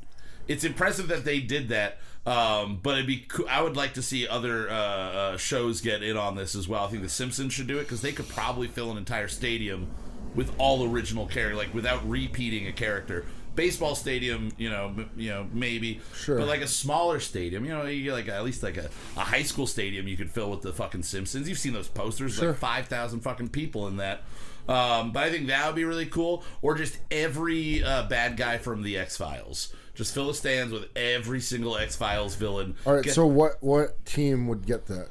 It's 0.47 0.65
impressive 0.65 1.09
that 1.09 1.25
they 1.25 1.41
did 1.41 1.69
that. 1.71 1.99
Um, 2.27 2.81
but 2.83 2.95
it'd 2.95 3.07
be. 3.07 3.19
Cool. 3.29 3.47
I 3.51 3.61
would 3.61 3.77
like 3.77 3.95
to 3.95 4.03
see 4.03 4.27
other 4.27 4.71
uh, 4.71 4.73
uh, 4.75 5.37
shows 5.37 5.81
get 5.83 6.03
in 6.03 6.17
on 6.17 6.37
this 6.37 6.55
as 6.55 6.67
well. 6.67 6.85
I 6.85 6.89
think 6.89 7.03
The 7.03 7.09
Simpsons 7.09 7.53
should 7.53 7.67
do 7.67 7.77
it 7.79 7.83
because 7.83 8.01
they 8.01 8.13
could 8.13 8.29
probably 8.29 8.67
fill 8.67 8.91
an 8.91 8.97
entire 8.97 9.29
stadium 9.29 9.89
with 10.35 10.53
all 10.59 10.89
original 10.89 11.27
character, 11.27 11.57
like 11.57 11.75
without 11.75 12.09
repeating 12.09 12.67
a 12.67 12.73
character. 12.73 13.27
Baseball 13.55 13.95
stadium, 13.95 14.51
you 14.59 14.69
know, 14.69 14.87
m- 14.87 15.11
you 15.17 15.31
know, 15.31 15.47
maybe, 15.53 16.01
Sure. 16.13 16.39
but 16.39 16.49
like 16.49 16.61
a 16.63 16.67
smaller 16.67 17.21
stadium, 17.21 17.65
you 17.65 17.71
know, 17.71 17.85
you 17.87 18.03
get 18.03 18.13
like 18.13 18.27
at 18.29 18.43
least 18.43 18.65
like 18.65 18.77
a, 18.77 18.91
a 19.17 19.21
high 19.21 19.45
school 19.45 19.69
stadium 19.69 20.09
you 20.09 20.17
could 20.17 20.29
fill 20.31 20.51
with 20.51 20.63
the 20.63 20.73
fucking 20.73 21.05
Simpsons. 21.05 21.49
You've 21.49 21.59
seen 21.59 21.73
those 21.73 21.87
posters, 21.87 22.35
Sure. 22.35 22.49
like 22.49 22.59
five 22.59 22.89
thousand 22.89 23.21
fucking 23.21 23.51
people 23.51 23.87
in 23.87 23.99
that. 23.99 24.23
Um, 24.67 25.13
but 25.13 25.23
I 25.25 25.31
think 25.31 25.47
that 25.49 25.67
would 25.67 25.77
be 25.77 25.85
really 25.85 26.07
cool. 26.07 26.43
Or 26.63 26.75
just 26.75 26.97
every 27.13 27.85
uh, 27.85 28.09
bad 28.09 28.37
guy 28.37 28.59
from 28.59 28.83
the 28.83 28.97
X 28.99 29.17
Files. 29.19 29.73
Just 29.95 30.13
fill 30.15 30.27
the 30.27 30.35
stands 30.35 30.73
with 30.73 30.87
every 30.97 31.41
single 31.41 31.77
X 31.77 31.95
Files 31.97 32.35
villain. 32.35 32.75
All 32.85 32.95
right. 32.95 33.05
Get- 33.05 33.15
So 33.15 33.27
what? 33.27 33.63
What 33.63 34.05
team 34.05 34.49
would 34.49 34.67
get 34.67 34.87
that? 34.87 35.09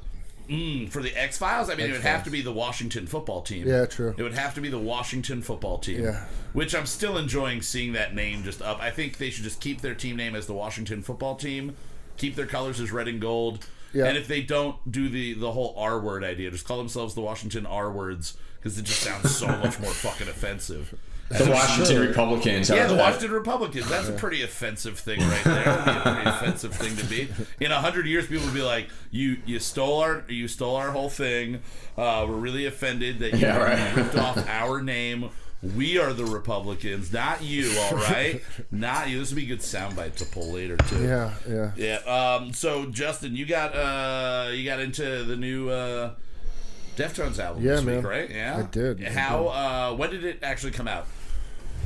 Mm, 0.48 0.90
for 0.90 1.00
the 1.02 1.14
X 1.18 1.38
Files, 1.38 1.70
I 1.70 1.74
mean, 1.74 1.88
it 1.88 1.92
would 1.92 2.02
have 2.02 2.22
to 2.24 2.30
be 2.30 2.42
the 2.42 2.52
Washington 2.52 3.06
football 3.06 3.40
team. 3.40 3.66
Yeah, 3.66 3.86
true. 3.86 4.14
It 4.18 4.22
would 4.22 4.34
have 4.34 4.54
to 4.56 4.60
be 4.60 4.68
the 4.68 4.78
Washington 4.78 5.40
football 5.40 5.78
team. 5.78 6.02
Yeah. 6.04 6.26
Which 6.52 6.74
I'm 6.74 6.84
still 6.84 7.16
enjoying 7.16 7.62
seeing 7.62 7.94
that 7.94 8.14
name 8.14 8.42
just 8.42 8.60
up. 8.60 8.78
I 8.78 8.90
think 8.90 9.16
they 9.16 9.30
should 9.30 9.44
just 9.44 9.58
keep 9.60 9.80
their 9.80 9.94
team 9.94 10.16
name 10.16 10.36
as 10.36 10.46
the 10.46 10.52
Washington 10.52 11.00
football 11.02 11.34
team, 11.36 11.76
keep 12.18 12.36
their 12.36 12.44
colors 12.46 12.78
as 12.78 12.92
red 12.92 13.08
and 13.08 13.22
gold. 13.22 13.64
Yeah. 13.94 14.04
And 14.04 14.18
if 14.18 14.28
they 14.28 14.42
don't 14.42 14.76
do 14.90 15.08
the 15.08 15.32
the 15.32 15.52
whole 15.52 15.72
R 15.78 15.98
word 15.98 16.22
idea, 16.22 16.50
just 16.50 16.66
call 16.66 16.76
themselves 16.76 17.14
the 17.14 17.22
Washington 17.22 17.64
R 17.64 17.90
words 17.90 18.36
because 18.56 18.78
it 18.78 18.82
just 18.82 19.00
sounds 19.00 19.34
so 19.34 19.46
much 19.46 19.80
more 19.80 19.90
fucking 19.92 20.28
offensive. 20.28 20.94
The 21.30 21.50
Washington 21.50 22.00
Republicans. 22.06 22.68
Yeah, 22.68 22.80
how's 22.80 22.90
the 22.90 22.96
that? 22.96 23.02
Washington 23.02 23.30
Republicans. 23.32 23.88
That's 23.88 24.08
a 24.08 24.12
pretty 24.12 24.42
offensive 24.42 24.98
thing 24.98 25.20
right 25.20 25.44
there. 25.44 25.64
That'd 25.64 25.84
be 25.84 25.90
a 26.10 26.14
pretty 26.14 26.28
offensive 26.36 26.74
thing 26.74 26.96
to 26.96 27.04
be. 27.06 27.28
In 27.64 27.72
a 27.72 27.80
hundred 27.80 28.06
years, 28.06 28.26
people 28.26 28.44
would 28.44 28.54
be 28.54 28.62
like, 28.62 28.88
"You, 29.10 29.38
you 29.46 29.58
stole 29.58 30.00
our, 30.00 30.24
you 30.28 30.48
stole 30.48 30.76
our 30.76 30.90
whole 30.90 31.08
thing. 31.08 31.60
Uh, 31.96 32.26
we're 32.28 32.34
really 32.36 32.66
offended 32.66 33.18
that 33.20 33.32
you 33.32 33.38
Yeah, 33.38 33.56
right. 33.56 33.96
ripped 33.96 34.16
off 34.16 34.38
our 34.48 34.82
name. 34.82 35.30
We 35.74 35.96
are 35.98 36.12
the 36.12 36.26
Republicans, 36.26 37.10
not 37.10 37.42
you. 37.42 37.74
All 37.80 37.92
right, 37.96 38.42
not 38.70 39.08
you. 39.08 39.18
This 39.18 39.30
would 39.30 39.36
be 39.36 39.44
a 39.44 39.48
good 39.48 39.60
soundbite 39.60 40.16
to 40.16 40.26
pull 40.26 40.52
later 40.52 40.76
too. 40.76 41.02
Yeah. 41.02 41.32
Yeah. 41.48 41.70
Yeah. 41.74 41.96
Um. 42.36 42.52
So 42.52 42.84
Justin, 42.86 43.34
you 43.34 43.46
got 43.46 43.74
uh, 43.74 44.50
you 44.52 44.64
got 44.66 44.78
into 44.80 45.24
the 45.24 45.36
new 45.36 45.70
uh, 45.70 46.10
Deftones 46.96 47.38
album 47.38 47.64
Yeah, 47.64 47.76
this 47.76 47.84
week, 47.84 48.04
right? 48.04 48.30
Yeah, 48.30 48.58
I 48.58 48.62
did, 48.62 49.04
I 49.04 49.10
How? 49.10 49.48
Uh, 49.48 49.94
when 49.96 50.10
did 50.10 50.24
it 50.24 50.38
actually 50.42 50.72
come 50.72 50.88
out? 50.88 51.06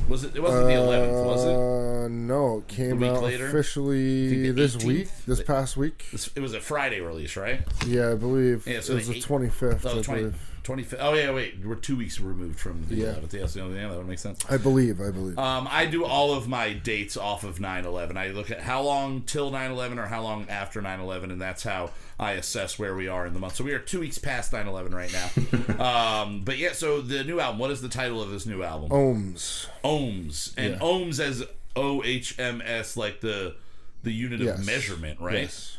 Was 0.08 0.24
it? 0.24 0.34
It 0.36 0.40
wasn't 0.42 0.66
the 0.66 0.72
11th, 0.72 1.24
was 1.26 1.44
it? 1.44 1.54
Uh, 1.54 2.08
no, 2.08 2.58
it 2.58 2.68
came 2.68 3.02
out 3.02 3.22
later? 3.22 3.48
officially 3.48 4.50
this 4.52 4.76
18th? 4.76 4.84
week, 4.84 5.08
this 5.26 5.42
past 5.42 5.76
week. 5.76 6.06
It 6.34 6.40
was 6.40 6.54
a 6.54 6.60
Friday 6.60 7.00
release, 7.00 7.36
right? 7.36 7.60
Yeah, 7.86 8.12
I 8.12 8.14
believe 8.14 8.66
Yeah, 8.66 8.80
so 8.80 8.92
it 8.92 8.96
was 8.96 9.08
the 9.08 9.20
twenty 9.20 9.48
fifth. 9.48 9.84
Oh, 9.84 9.98
I 9.98 10.02
20, 10.02 10.20
believe. 10.22 10.47
25th. 10.68 10.96
Oh, 11.00 11.14
yeah, 11.14 11.32
wait. 11.32 11.64
We're 11.64 11.74
two 11.74 11.96
weeks 11.96 12.20
removed 12.20 12.58
from 12.60 12.84
the 12.88 12.94
Yeah. 12.96 13.06
11th. 13.14 13.32
Yeah, 13.32 13.46
so, 13.46 13.68
yeah, 13.70 13.88
that 13.88 13.96
would 13.96 14.06
make 14.08 14.18
sense. 14.18 14.44
I 14.50 14.56
believe. 14.58 15.00
I 15.00 15.10
believe. 15.10 15.38
Um, 15.38 15.66
I 15.70 15.86
do 15.86 16.04
all 16.04 16.34
of 16.34 16.46
my 16.48 16.72
dates 16.72 17.16
off 17.16 17.44
of 17.44 17.58
9 17.60 17.84
11. 17.84 18.16
I 18.16 18.28
look 18.28 18.50
at 18.50 18.60
how 18.60 18.82
long 18.82 19.22
till 19.22 19.50
9 19.50 19.70
11 19.70 19.98
or 19.98 20.06
how 20.06 20.22
long 20.22 20.46
after 20.48 20.80
9 20.82 21.00
11, 21.00 21.30
and 21.30 21.40
that's 21.40 21.62
how 21.62 21.90
I 22.20 22.32
assess 22.32 22.78
where 22.78 22.94
we 22.94 23.08
are 23.08 23.26
in 23.26 23.32
the 23.32 23.40
month. 23.40 23.56
So 23.56 23.64
we 23.64 23.72
are 23.72 23.78
two 23.78 24.00
weeks 24.00 24.18
past 24.18 24.52
9 24.52 24.66
11 24.68 24.94
right 24.94 25.12
now. 25.12 25.30
um, 26.22 26.42
but 26.44 26.58
yeah, 26.58 26.72
so 26.72 27.00
the 27.00 27.24
new 27.24 27.40
album, 27.40 27.58
what 27.58 27.70
is 27.70 27.80
the 27.80 27.88
title 27.88 28.20
of 28.22 28.30
this 28.30 28.44
new 28.46 28.62
album? 28.62 28.90
Ohms. 28.90 29.66
Ohms. 29.84 30.52
And 30.56 30.74
Yeah. 30.74 30.78
ohms 30.80 31.18
as 31.20 31.44
O 31.76 32.02
H 32.04 32.38
M 32.38 32.60
S, 32.64 32.96
like 32.96 33.20
the 33.20 33.54
the 34.02 34.12
unit 34.12 34.40
Yes. 34.40 34.58
of 34.60 34.66
measurement, 34.66 35.20
right? 35.20 35.42
Yes. 35.42 35.76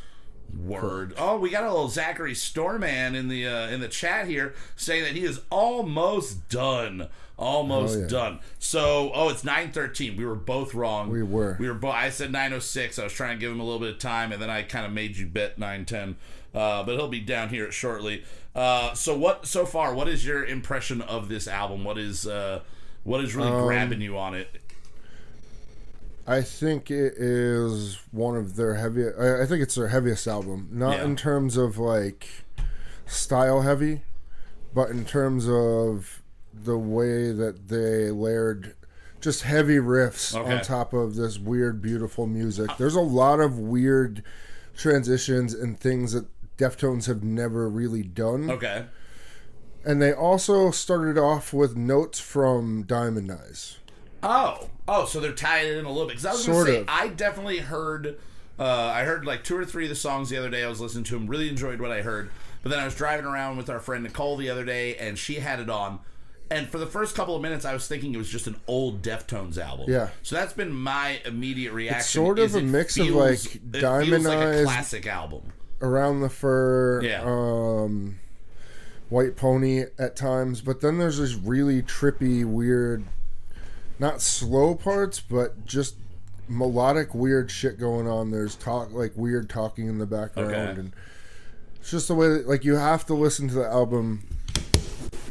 Word. 0.58 1.14
Oh, 1.18 1.38
we 1.38 1.50
got 1.50 1.64
a 1.64 1.72
little 1.72 1.90
Zachary 1.90 2.34
Storman 2.34 3.16
in 3.16 3.28
the 3.28 3.48
uh, 3.48 3.68
in 3.68 3.80
the 3.80 3.88
chat 3.88 4.28
here 4.28 4.54
saying 4.76 5.04
that 5.04 5.14
he 5.14 5.24
is 5.24 5.42
almost 5.50 6.50
done. 6.50 7.08
Almost 7.38 7.96
Oh, 7.98 8.02
yeah. 8.02 8.08
done. 8.08 8.40
So, 8.60 9.12
oh, 9.16 9.30
it's 9.30 9.46
nine 9.46 9.72
thirteen. 9.72 10.18
We 10.18 10.26
were 10.26 10.36
both 10.36 10.74
wrong. 10.74 11.10
We 11.10 11.24
were. 11.24 11.56
We 11.58 11.70
were 11.70 11.74
both. 11.74 11.94
I 11.96 12.10
said 12.10 12.34
nine 12.34 12.52
oh 12.52 12.60
six. 12.60 13.00
I 13.00 13.06
was 13.06 13.14
trying 13.14 13.38
to 13.38 13.40
give 13.40 13.50
him 13.50 13.62
a 13.62 13.64
little 13.64 13.80
bit 13.80 13.92
of 13.94 14.00
time, 14.00 14.34
and 14.34 14.42
then 14.42 14.50
I 14.50 14.64
kind 14.64 14.86
of 14.86 14.92
made 14.92 15.16
you 15.16 15.26
bet 15.26 15.58
nine 15.58 15.86
ten. 15.86 16.18
Uh, 16.54 16.84
but 16.84 16.96
he'll 16.96 17.08
be 17.08 17.22
down 17.22 17.48
here 17.48 17.72
shortly. 17.72 18.26
Uh, 18.54 18.94
so 18.94 19.18
what? 19.18 19.46
So 19.48 19.66
far, 19.66 19.94
what 19.94 20.10
is 20.10 20.26
your 20.26 20.44
impression 20.44 21.02
of 21.02 21.30
this 21.30 21.48
album? 21.48 21.86
What 21.86 21.98
is 21.98 22.28
uh, 22.28 22.60
what 23.06 23.24
is 23.24 23.34
Um, 23.38 23.42
really 23.44 23.62
grabbing 23.62 24.02
you 24.02 24.18
on 24.18 24.34
it? 24.36 24.50
I 26.30 26.42
think 26.44 26.92
it 26.92 27.14
is 27.18 28.00
one 28.12 28.38
of 28.38 28.56
their 28.56 28.76
heaviest. 28.76 29.18
I 29.20 29.42
I 29.42 29.46
think 29.46 29.64
it's 29.64 29.76
their 29.76 29.88
heaviest 29.88 30.28
album. 30.28 30.68
Not 30.72 30.98
Yeah. 30.98 31.06
in 31.06 31.16
terms 31.16 31.58
of 31.58 31.78
like 31.78 32.28
style 33.08 33.62
heavy, 33.62 34.04
but 34.74 34.90
in 34.92 35.06
terms 35.06 35.48
of 35.50 36.22
the 36.54 36.78
way 36.78 37.32
that 37.32 37.68
they 37.70 38.12
layered 38.12 38.76
just 39.22 39.42
heavy 39.44 39.78
riffs 39.78 40.36
Okay. 40.36 40.54
on 40.58 40.62
top 40.62 40.94
of 40.94 41.16
this 41.16 41.40
weird, 41.40 41.82
beautiful 41.82 42.28
music. 42.28 42.70
There's 42.78 42.96
a 42.96 43.02
lot 43.02 43.40
of 43.40 43.58
weird 43.58 44.24
transitions 44.78 45.54
and 45.54 45.80
things 45.80 46.14
that 46.14 46.26
Deftones 46.58 47.06
have 47.08 47.24
never 47.24 47.70
really 47.70 48.04
done. 48.04 48.50
Okay. 48.52 48.86
And 49.86 50.02
they 50.02 50.14
also 50.14 50.72
started 50.72 51.18
off 51.18 51.54
with 51.54 51.76
notes 51.76 52.20
from 52.20 52.84
Diamond 52.84 53.32
Eyes. 53.32 53.78
Oh, 54.22 54.70
oh, 54.90 55.06
so 55.06 55.20
they're 55.20 55.32
tied 55.32 55.68
in 55.68 55.86
a 55.86 55.90
little 55.90 56.08
bit. 56.08 56.18
Because 56.18 56.26
I 56.26 56.32
was 56.32 56.44
Sort 56.44 56.56
going 56.56 56.66
to 56.66 56.72
say, 56.74 56.82
of. 56.82 56.88
I 56.90 57.08
definitely 57.10 57.60
heard. 57.60 58.18
Uh, 58.58 58.64
I 58.94 59.04
heard 59.04 59.26
like 59.26 59.44
two 59.46 59.56
or 59.56 59.64
three 59.64 59.86
of 59.86 59.90
the 59.90 59.96
songs 59.96 60.30
the 60.30 60.38
other 60.38 60.50
day. 60.50 60.64
I 60.64 60.68
was 60.68 60.82
listening 60.82 61.06
to 61.06 61.14
them, 61.14 61.28
really 61.28 61.48
enjoyed 61.48 61.80
what 61.80 61.92
I 61.92 62.02
heard. 62.02 62.30
But 62.62 62.70
then 62.72 62.80
I 62.80 62.86
was 62.86 62.94
driving 62.96 63.26
around 63.26 63.56
with 63.56 63.70
our 63.70 63.80
friend 63.80 64.04
Nicole 64.04 64.36
the 64.36 64.50
other 64.50 64.66
day, 64.66 64.96
and 64.98 65.18
she 65.18 65.36
had 65.36 65.62
it 65.62 65.70
on. 65.70 66.00
And 66.52 66.68
for 66.68 66.78
the 66.80 66.88
first 66.88 67.16
couple 67.16 67.36
of 67.36 67.42
minutes, 67.42 67.64
I 67.64 67.74
was 67.74 67.88
thinking 67.88 68.14
it 68.14 68.18
was 68.18 68.28
just 68.28 68.48
an 68.48 68.56
old 68.68 69.02
Deftones 69.04 69.58
album. 69.58 69.86
Yeah. 69.88 70.10
So 70.24 70.36
that's 70.36 70.52
been 70.52 70.74
my 70.74 71.22
immediate 71.24 71.72
reaction. 71.74 72.00
It's 72.00 72.10
sort 72.10 72.40
of 72.40 72.56
a 72.56 72.58
it 72.58 72.64
mix 72.64 72.98
of, 72.98 73.06
feels- 73.06 73.16
like, 73.46 73.56
it 73.56 73.62
feels 73.72 73.82
Diamond 73.82 74.24
like 74.26 74.64
classic 74.66 75.06
album. 75.08 75.54
around 75.82 76.22
the 76.22 76.30
fur, 76.30 77.02
Yeah. 77.04 77.22
um, 77.24 78.20
White 79.10 79.36
Pony 79.38 79.84
at 79.98 80.16
times, 80.16 80.62
but 80.62 80.82
then 80.82 80.98
there's 80.98 81.20
this 81.20 81.36
really 81.36 81.82
trippy, 81.84 82.44
weird, 82.44 83.06
not 84.00 84.22
slow 84.22 84.76
parts, 84.76 85.20
but 85.20 85.66
just 85.66 85.96
melodic, 86.48 87.14
weird 87.14 87.52
shit 87.52 87.80
going 87.80 88.08
on. 88.08 88.32
There's 88.32 88.56
talk 88.56 88.92
like 88.94 89.12
weird 89.16 89.50
talking 89.50 89.88
in 89.88 89.98
the 90.00 90.06
background, 90.06 90.52
Okay. 90.56 90.80
and 90.80 90.94
it's 91.80 91.92
just 91.92 92.08
the 92.08 92.16
way 92.16 92.28
that, 92.30 92.48
like 92.48 92.64
you 92.64 92.76
have 92.76 93.06
to 93.08 93.14
listen 93.14 93.48
to 93.50 93.54
the 93.56 93.68
album 93.68 94.24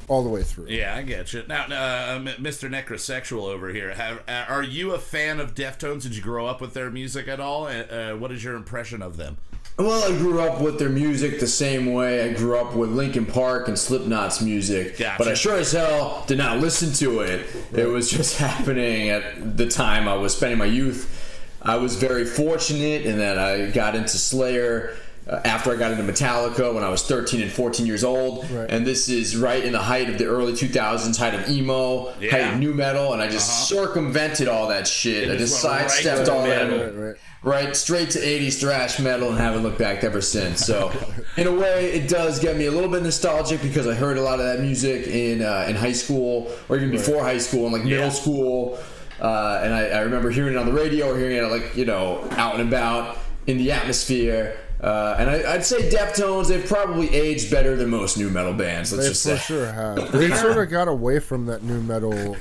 all 0.07 0.23
the 0.23 0.31
way 0.31 0.43
through. 0.43 0.67
Yeah, 0.69 0.95
I 0.95 1.03
get 1.03 1.33
you. 1.35 1.43
Now, 1.49 1.65
uh, 1.65 2.19
Mr. 2.39 2.71
Necrosexual 2.71 3.43
over 3.43 3.69
here, 3.69 3.93
have, 3.95 4.23
uh, 4.27 4.47
are 4.49 4.63
you 4.63 4.93
a 4.93 4.99
fan 4.99 5.39
of 5.39 5.55
Deftones? 5.55 6.03
Did 6.03 6.17
you 6.17 6.23
grow 6.23 6.47
up 6.47 6.61
with 6.63 6.73
their 6.73 6.91
music 6.91 7.29
at 7.29 7.41
all? 7.41 7.67
Uh, 7.67 7.71
uh, 7.83 8.13
what 8.15 8.33
is 8.33 8.43
your 8.43 8.55
impression 8.55 9.03
of 9.03 9.17
them? 9.19 9.37
Well, 9.79 10.13
I 10.13 10.17
grew 10.19 10.41
up 10.41 10.61
with 10.61 10.81
their 10.81 10.89
music 10.89 11.39
the 11.39 11.47
same 11.47 11.93
way 11.93 12.29
I 12.29 12.33
grew 12.33 12.59
up 12.59 12.75
with 12.75 12.91
Linkin 12.91 13.25
Park 13.25 13.69
and 13.69 13.79
Slipknot's 13.79 14.43
music. 14.43 14.99
Gotcha. 14.99 15.15
But 15.19 15.29
I 15.29 15.35
sure 15.35 15.57
as 15.57 15.71
hell 15.71 16.25
did 16.27 16.37
not 16.37 16.59
listen 16.59 16.93
to 16.95 17.21
it. 17.21 17.47
It 17.73 17.87
was 17.87 18.11
just 18.11 18.39
happening 18.39 19.11
at 19.11 19.57
the 19.57 19.69
time 19.69 20.09
I 20.09 20.17
was 20.17 20.37
spending 20.37 20.59
my 20.59 20.65
youth. 20.65 21.15
I 21.63 21.77
was 21.77 21.95
very 21.95 22.25
fortunate 22.25 23.03
in 23.03 23.19
that 23.19 23.39
I 23.39 23.71
got 23.71 23.95
into 23.95 24.19
Slayer 24.19 24.97
uh, 25.29 25.41
after 25.45 25.71
I 25.71 25.77
got 25.77 25.93
into 25.93 26.03
Metallica 26.03 26.75
when 26.75 26.83
I 26.83 26.89
was 26.89 27.05
13 27.05 27.41
and 27.41 27.53
14 27.53 27.87
years 27.87 28.03
old. 28.03 28.51
Right. 28.51 28.69
And 28.69 28.85
this 28.85 29.09
is 29.09 29.37
right 29.37 29.65
in 29.65 29.73
the 29.73 29.79
height 29.79 30.09
of 30.09 30.19
the 30.19 30.27
early 30.27 30.55
2000s, 30.55 31.17
height 31.17 31.35
of 31.35 31.49
emo, 31.49 32.13
height 32.15 32.53
of 32.53 32.59
nu 32.59 32.75
metal, 32.75 33.13
and 33.13 33.23
I 33.23 33.29
just 33.29 33.69
circumvented 33.69 34.49
all 34.49 34.69
that 34.69 34.89
shit. 34.89 35.29
It 35.29 35.35
I 35.35 35.37
just 35.37 35.53
just 35.53 35.65
went 35.65 35.83
right 35.83 35.91
sidestepped 35.91 36.27
to 36.27 36.33
all 36.33 36.43
that. 36.45 37.19
Metal. 37.43 37.53
Right, 37.53 37.65
right. 37.65 37.67
Right, 37.67 37.77
straight 37.77 38.11
to 38.11 38.19
80s 38.19 38.61
thrash 38.61 38.99
metal 38.99 39.29
and 39.31 39.39
haven't 39.39 39.63
looked 39.63 39.79
back 39.79 40.05
ever 40.05 40.21
since. 40.21 40.65
So, 40.67 40.91
in 41.37 41.47
a 41.47 41.53
way, 41.53 41.93
it 41.93 42.09
does 42.09 42.39
get 42.41 42.57
me 42.57 42.67
a 42.67 42.71
little 42.71 42.91
bit 42.91 43.03
nostalgic 43.03 43.63
because 43.63 43.87
I 43.87 43.95
heard 43.95 44.17
a 44.19 44.23
lot 44.23 44.41
of 44.41 44.47
that 44.47 44.61
music 44.61 45.07
in 45.07 45.43
uh, 45.43 45.67
in 45.69 45.77
high 45.77 45.93
school 45.93 46.51
or 46.69 46.77
even 46.77 46.91
before 46.91 47.23
high 47.23 47.39
school 47.39 47.65
and 47.65 47.73
like 47.73 47.85
middle 47.85 48.07
Yeah. 48.07 48.09
school. 48.11 48.79
Uh, 49.21 49.61
and 49.65 49.75
I, 49.75 49.87
I 49.89 50.01
remember 50.03 50.31
hearing 50.31 50.55
it 50.55 50.57
on 50.59 50.67
the 50.67 50.73
radio 50.73 51.11
or 51.13 51.19
hearing 51.19 51.37
it 51.37 51.43
like, 51.51 51.77
you 51.77 51.85
know, 51.85 52.27
out 52.33 52.55
and 52.59 52.69
about 52.69 53.19
in 53.49 53.59
the 53.59 53.73
atmosphere. 53.73 54.57
Uh, 54.81 55.17
and 55.19 55.29
I, 55.29 55.55
I'd 55.55 55.65
say 55.65 55.91
Deftones, 55.91 56.47
they've 56.47 56.65
probably 56.65 57.13
aged 57.13 57.51
better 57.51 57.75
than 57.75 57.89
most 57.91 58.17
nu 58.17 58.31
metal 58.31 58.53
bands, 58.55 58.93
let's 58.93 59.05
They 59.05 59.09
just 59.11 59.23
for 59.25 59.37
say. 59.37 59.43
sure 59.43 59.73
have. 59.73 60.13
They 60.13 60.31
sort 60.31 60.57
of 60.59 60.71
got 60.71 60.87
away 60.87 61.19
from 61.19 61.47
that 61.47 61.65
nu 61.65 61.81
metal 61.81 62.37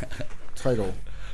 title. 0.55 0.93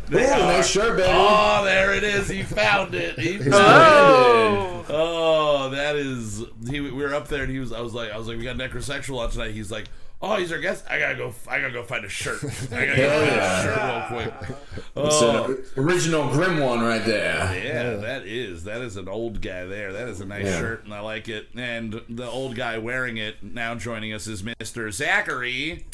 They 0.09 0.25
Ooh, 0.25 0.31
are. 0.31 0.39
nice 0.39 0.67
shirt, 0.69 0.97
baby. 0.97 1.09
Oh, 1.11 1.63
there 1.63 1.93
it 1.93 2.03
is. 2.03 2.27
He 2.29 2.43
found 2.43 2.93
it. 2.93 3.17
He 3.19 3.37
found 3.39 3.53
it. 3.53 3.53
Oh, 3.55 4.85
Oh, 4.89 5.69
that 5.69 5.95
is. 5.95 6.43
He, 6.69 6.81
we 6.81 6.91
were 6.91 7.13
up 7.15 7.27
there, 7.29 7.43
and 7.43 7.51
he 7.51 7.59
was. 7.59 7.71
I 7.71 7.79
was 7.81 7.93
like, 7.93 8.11
I 8.11 8.17
was 8.17 8.27
like, 8.27 8.37
we 8.37 8.43
got 8.43 8.57
necrosexual 8.57 9.19
on 9.19 9.29
tonight. 9.29 9.51
He's 9.53 9.71
like, 9.71 9.85
oh, 10.21 10.35
he's 10.37 10.51
our 10.51 10.59
guest. 10.59 10.83
I 10.89 10.99
gotta 10.99 11.15
go. 11.15 11.33
I 11.47 11.59
gotta 11.61 11.71
go 11.73 11.83
find 11.83 12.03
a 12.03 12.09
shirt. 12.09 12.43
I 12.43 12.85
gotta 12.85 12.95
go 12.97 13.09
Hell 13.09 13.19
find 13.21 13.31
yeah. 13.35 13.59
a 13.59 13.63
shirt 13.63 14.13
real 14.13 14.31
quick. 14.41 14.57
It's 15.05 15.21
Oh, 15.21 15.45
an 15.45 15.63
original 15.83 16.29
Grim 16.29 16.59
one 16.59 16.81
right 16.81 17.03
there. 17.05 17.63
yeah, 17.63 17.95
that 17.95 18.27
is. 18.27 18.65
That 18.65 18.81
is 18.81 18.97
an 18.97 19.07
old 19.07 19.41
guy 19.41 19.65
there. 19.65 19.93
That 19.93 20.09
is 20.09 20.19
a 20.21 20.25
nice 20.25 20.45
Yeah. 20.45 20.59
shirt, 20.59 20.83
and 20.83 20.93
I 20.93 20.99
like 20.99 21.29
it. 21.29 21.47
And 21.55 22.01
the 22.09 22.27
old 22.29 22.55
guy 22.55 22.77
wearing 22.77 23.15
it 23.17 23.41
now 23.41 23.75
joining 23.75 24.11
us 24.13 24.27
is 24.27 24.43
Mister 24.43 24.91
Zachary 24.91 25.85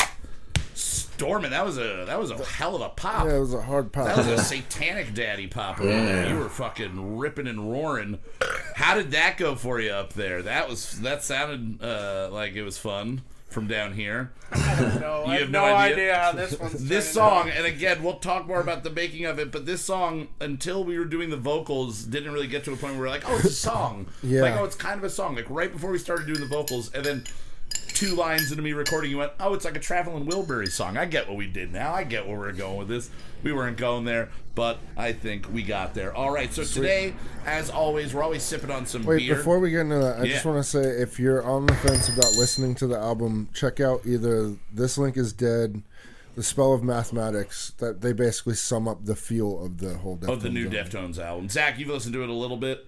Storman. 1.20 1.50
That 1.52 1.66
was 1.66 1.78
a 1.78 2.06
that 2.08 2.20
was 2.20 2.32
a 2.32 2.44
hell 2.46 2.76
of 2.76 2.82
a 2.82 2.90
pop. 2.90 3.26
Yeah, 3.26 3.36
it 3.38 3.40
was 3.40 3.54
a 3.54 3.62
hard 3.62 3.92
pop. 3.92 4.08
That 4.08 4.18
was 4.18 4.28
a 4.28 4.38
satanic 4.38 5.14
daddy 5.14 5.48
pop. 5.48 5.80
Yeah. 5.80 6.30
You 6.30 6.38
were 6.40 6.50
fucking 6.50 7.18
ripping 7.18 7.48
and 7.48 7.72
roaring. 7.72 8.20
How 8.76 8.96
did 8.96 9.12
that 9.12 9.38
go 9.38 9.56
for 9.56 9.80
you 9.80 9.92
up 9.92 10.14
there? 10.14 10.42
That 10.42 10.70
was 10.70 11.00
that 11.02 11.24
sounded 11.24 11.84
uh, 11.84 12.30
like 12.32 12.54
it 12.56 12.64
was 12.64 12.78
fun 12.78 13.22
from 13.50 13.68
down 13.68 13.94
here. 13.94 14.32
no, 14.52 14.58
I 15.26 15.34
have 15.34 15.40
have 15.42 15.50
no 15.50 15.66
no 15.66 15.74
idea? 15.74 15.94
idea 15.96 16.16
how 16.16 16.32
this 16.34 16.60
one's 16.60 16.88
This 16.88 17.14
turning 17.14 17.30
song, 17.32 17.50
and 17.50 17.66
again, 17.66 18.04
we'll 18.04 18.20
talk 18.20 18.46
more 18.48 18.62
about 18.62 18.84
the 18.84 18.92
making 18.92 19.26
of 19.26 19.40
it. 19.40 19.52
But 19.52 19.66
this 19.66 19.82
song, 19.84 20.28
until 20.40 20.84
we 20.84 21.00
were 21.00 21.06
doing 21.06 21.32
the 21.32 21.38
vocals, 21.38 22.04
didn't 22.04 22.32
really 22.32 22.48
get 22.48 22.64
to 22.66 22.74
a 22.74 22.78
point 22.78 22.94
where 22.94 23.02
we're 23.02 23.10
like, 23.10 23.28
"Oh, 23.28 23.36
it's 23.38 23.46
a 23.46 23.52
song." 23.52 24.06
Yeah. 24.22 24.42
Like, 24.44 24.56
oh, 24.56 24.64
it's 24.66 24.76
kind 24.76 24.98
of 25.00 25.04
a 25.04 25.10
song. 25.10 25.36
Like 25.36 25.50
right 25.50 25.72
before 25.72 25.90
we 25.92 25.98
started 25.98 26.28
doing 26.28 26.40
the 26.42 26.46
vocals, 26.48 26.94
and 26.94 27.04
then 27.04 27.24
two 28.00 28.16
lines 28.16 28.50
into 28.50 28.64
me 28.64 28.72
recording, 28.72 29.12
you 29.12 29.18
went, 29.18 29.34
"Oh, 29.42 29.54
it's 29.54 29.66
like 29.66 29.76
a 29.76 29.80
traveling 29.80 30.26
Wilbury 30.26 30.72
song." 30.72 30.96
I 30.96 31.04
get 31.04 31.28
what 31.28 31.36
we 31.36 31.48
did 31.48 31.74
now. 31.74 31.94
I 31.94 32.06
get 32.06 32.26
where 32.26 32.40
we're 32.40 32.54
going 32.54 32.78
with 32.78 32.88
this. 32.88 33.10
We 33.44 33.52
weren't 33.52 33.76
going 33.76 34.06
there, 34.06 34.30
but 34.56 34.80
I 34.96 35.12
think 35.12 35.52
we 35.52 35.64
got 35.64 35.94
there. 35.94 36.16
All 36.16 36.32
right. 36.32 36.52
So 36.54 36.64
today, 36.64 37.14
as 37.46 37.70
always, 37.70 38.14
we're 38.14 38.24
always 38.24 38.42
sipping 38.42 38.72
on 38.72 38.86
some 38.86 39.04
Wait, 39.04 39.20
beer. 39.20 39.36
before 39.36 39.60
we 39.60 39.72
get 39.72 39.82
into 39.82 39.98
that, 39.98 40.22
I 40.22 40.28
just 40.28 40.46
want 40.46 40.64
to 40.64 40.70
say 40.70 40.82
if 40.82 41.20
you're 41.20 41.44
on 41.44 41.66
the 41.66 41.76
fence 41.76 42.08
about 42.08 42.34
listening 42.36 42.74
to 42.76 42.88
the 42.88 42.98
album, 42.98 43.50
check 43.54 43.82
out 43.82 44.06
either 44.06 44.56
This 44.72 44.98
Link 44.98 45.18
is 45.18 45.34
Dead, 45.34 45.84
The 46.36 46.44
Spell 46.44 46.74
of 46.74 46.82
Mathematics. 46.84 47.74
That 47.80 48.00
they 48.00 48.14
basically 48.14 48.56
sum 48.56 48.88
up 48.88 49.04
the 49.04 49.16
feel 49.16 49.62
of 49.62 49.80
the 49.80 49.96
whole 49.98 50.16
Deftones 50.16 50.30
of 50.32 50.42
the 50.42 50.50
new 50.50 50.68
album. 50.68 50.86
Deftones 50.86 51.20
album, 51.20 51.50
Zach, 51.50 51.78
you've 51.78 51.90
listened 51.90 52.14
to 52.14 52.24
it 52.24 52.30
a 52.30 52.34
little 52.34 52.58
bit. 52.58 52.86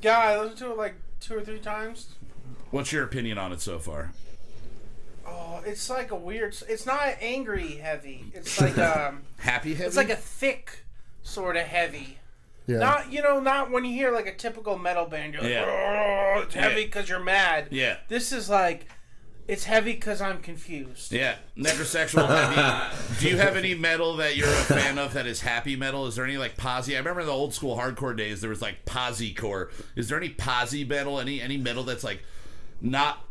Yeah, 0.00 0.18
I 0.18 0.40
listened 0.40 0.58
to 0.58 0.70
it 0.70 0.78
like 0.78 0.94
two 1.20 1.36
or 1.36 1.42
three 1.42 1.60
times. 1.60 2.14
What's 2.70 2.92
your 2.92 3.04
opinion 3.04 3.36
on 3.36 3.52
it 3.52 3.60
so 3.60 3.78
far? 3.78 4.12
It's 5.66 5.88
like 5.90 6.10
a 6.10 6.16
weird. 6.16 6.56
It's 6.68 6.86
not 6.86 7.16
angry 7.20 7.76
heavy. 7.76 8.24
It's 8.34 8.60
like 8.60 8.78
um, 8.96 9.22
Happy 9.38 9.74
heavy? 9.74 9.86
it's 9.86 9.96
like 9.96 10.10
a 10.10 10.16
thick 10.16 10.84
sort 11.22 11.56
of 11.56 11.62
heavy. 11.64 12.18
Yeah, 12.66 12.78
Not 12.78 13.12
you 13.12 13.20
know, 13.22 13.40
not 13.40 13.70
when 13.70 13.84
you 13.84 13.92
hear 13.92 14.10
like 14.10 14.26
a 14.26 14.34
typical 14.34 14.78
metal 14.78 15.04
band. 15.06 15.34
You're 15.34 15.42
like, 15.42 15.52
Yeah. 15.52 16.34
oh, 16.36 16.40
it's 16.42 16.54
heavy 16.54 16.84
because 16.86 17.08
you're 17.08 17.20
mad. 17.22 17.68
Yeah. 17.70 17.98
This 18.08 18.32
is 18.32 18.48
like, 18.48 18.86
it's 19.46 19.64
heavy 19.64 19.92
because 19.92 20.22
I'm 20.22 20.40
confused. 20.40 21.12
Yeah, 21.12 21.36
necrosexual 21.58 22.26
heavy. 22.26 23.04
Do 23.20 23.28
you 23.28 23.36
have 23.36 23.56
any 23.58 23.74
metal 23.74 24.16
that 24.16 24.36
you're 24.38 24.48
a 24.48 24.52
fan 24.64 24.98
of 24.98 25.12
that 25.12 25.26
is 25.26 25.42
happy 25.42 25.76
metal? 25.76 26.06
Is 26.06 26.16
there 26.16 26.24
any 26.24 26.38
like 26.38 26.56
posi? 26.56 26.94
I 26.94 26.98
remember 26.98 27.20
in 27.20 27.26
the 27.26 27.32
old 27.32 27.52
school 27.52 27.76
hardcore 27.76 28.16
days 28.16 28.40
there 28.40 28.48
was 28.48 28.62
like 28.62 28.86
posi 28.86 29.36
core. 29.36 29.70
Is 29.94 30.08
there 30.08 30.16
any 30.16 30.30
posi 30.30 30.88
metal? 30.88 31.20
Any 31.20 31.42
any 31.42 31.58
metal 31.58 31.82
that's 31.84 32.04
like 32.04 32.22
not? 32.80 33.22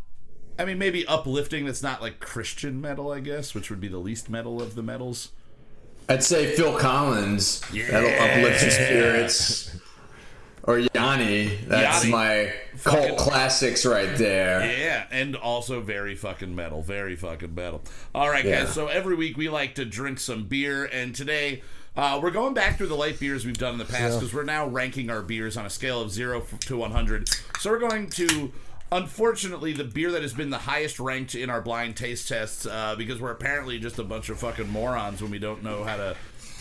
I 0.57 0.65
mean, 0.65 0.77
maybe 0.77 1.05
uplifting. 1.07 1.65
That's 1.65 1.81
not 1.83 2.01
like 2.01 2.19
Christian 2.19 2.79
metal, 2.79 3.11
I 3.11 3.19
guess, 3.19 3.55
which 3.55 3.69
would 3.69 3.79
be 3.81 3.87
the 3.87 3.97
least 3.97 4.29
metal 4.29 4.61
of 4.61 4.75
the 4.75 4.83
metals. 4.83 5.31
I'd 6.09 6.23
say 6.23 6.55
Phil 6.55 6.77
Collins. 6.77 7.61
Yeah. 7.71 7.89
That'll 7.91 8.09
uplift 8.09 8.61
your 8.61 8.71
spirits. 8.71 9.75
Or 10.65 10.79
Yanni. 10.79 11.57
That's 11.67 12.03
Yanni. 12.05 12.11
my 12.11 12.53
Fucking- 12.77 13.07
cult 13.09 13.19
classics 13.19 13.85
right 13.85 14.15
there. 14.17 14.61
Yeah, 14.65 15.05
and 15.11 15.35
also 15.35 15.81
very 15.81 16.15
fucking 16.15 16.55
metal. 16.55 16.81
Very 16.81 17.15
fucking 17.15 17.53
metal. 17.55 17.81
All 18.15 18.29
right, 18.29 18.45
Yeah. 18.45 18.63
guys. 18.63 18.73
So 18.73 18.87
every 18.87 19.15
week 19.15 19.35
we 19.37 19.49
like 19.49 19.75
to 19.75 19.85
drink 19.85 20.19
some 20.19 20.45
beer, 20.45 20.85
and 20.85 21.13
today 21.15 21.63
uh, 21.97 22.19
we're 22.23 22.31
going 22.31 22.53
back 22.53 22.77
through 22.77 22.87
the 22.87 22.95
light 22.95 23.19
beers 23.19 23.45
we've 23.45 23.57
done 23.57 23.73
in 23.73 23.77
the 23.79 23.85
past 23.85 24.19
because 24.19 24.33
we're 24.33 24.43
now 24.43 24.65
ranking 24.67 25.09
our 25.09 25.21
beers 25.21 25.57
on 25.57 25.65
a 25.65 25.69
scale 25.69 26.01
of 26.01 26.11
zero 26.11 26.41
to 26.61 26.77
100. 26.77 27.29
So 27.59 27.69
we're 27.71 27.79
going 27.79 28.09
to. 28.11 28.51
Unfortunately, 28.93 29.73
the 29.73 29.83
beer 29.83 30.11
that 30.11 30.21
has 30.21 30.33
been 30.33 30.51
the 30.51 30.59
highest 30.59 30.99
ranked 30.99 31.33
in 31.33 31.49
our 31.49 31.63
blind 31.63 31.95
taste 31.95 32.27
tests, 32.27 32.67
uh, 32.67 32.93
because 32.95 33.19
we're 33.19 33.31
apparently 33.31 33.79
just 33.79 33.97
a 33.97 34.03
bunch 34.03 34.29
of 34.29 34.39
fucking 34.39 34.69
morons 34.69 35.19
when 35.19 35.31
we 35.31 35.39
don't 35.39 35.63
know 35.63 35.83
how 35.83 35.97
to 35.97 36.15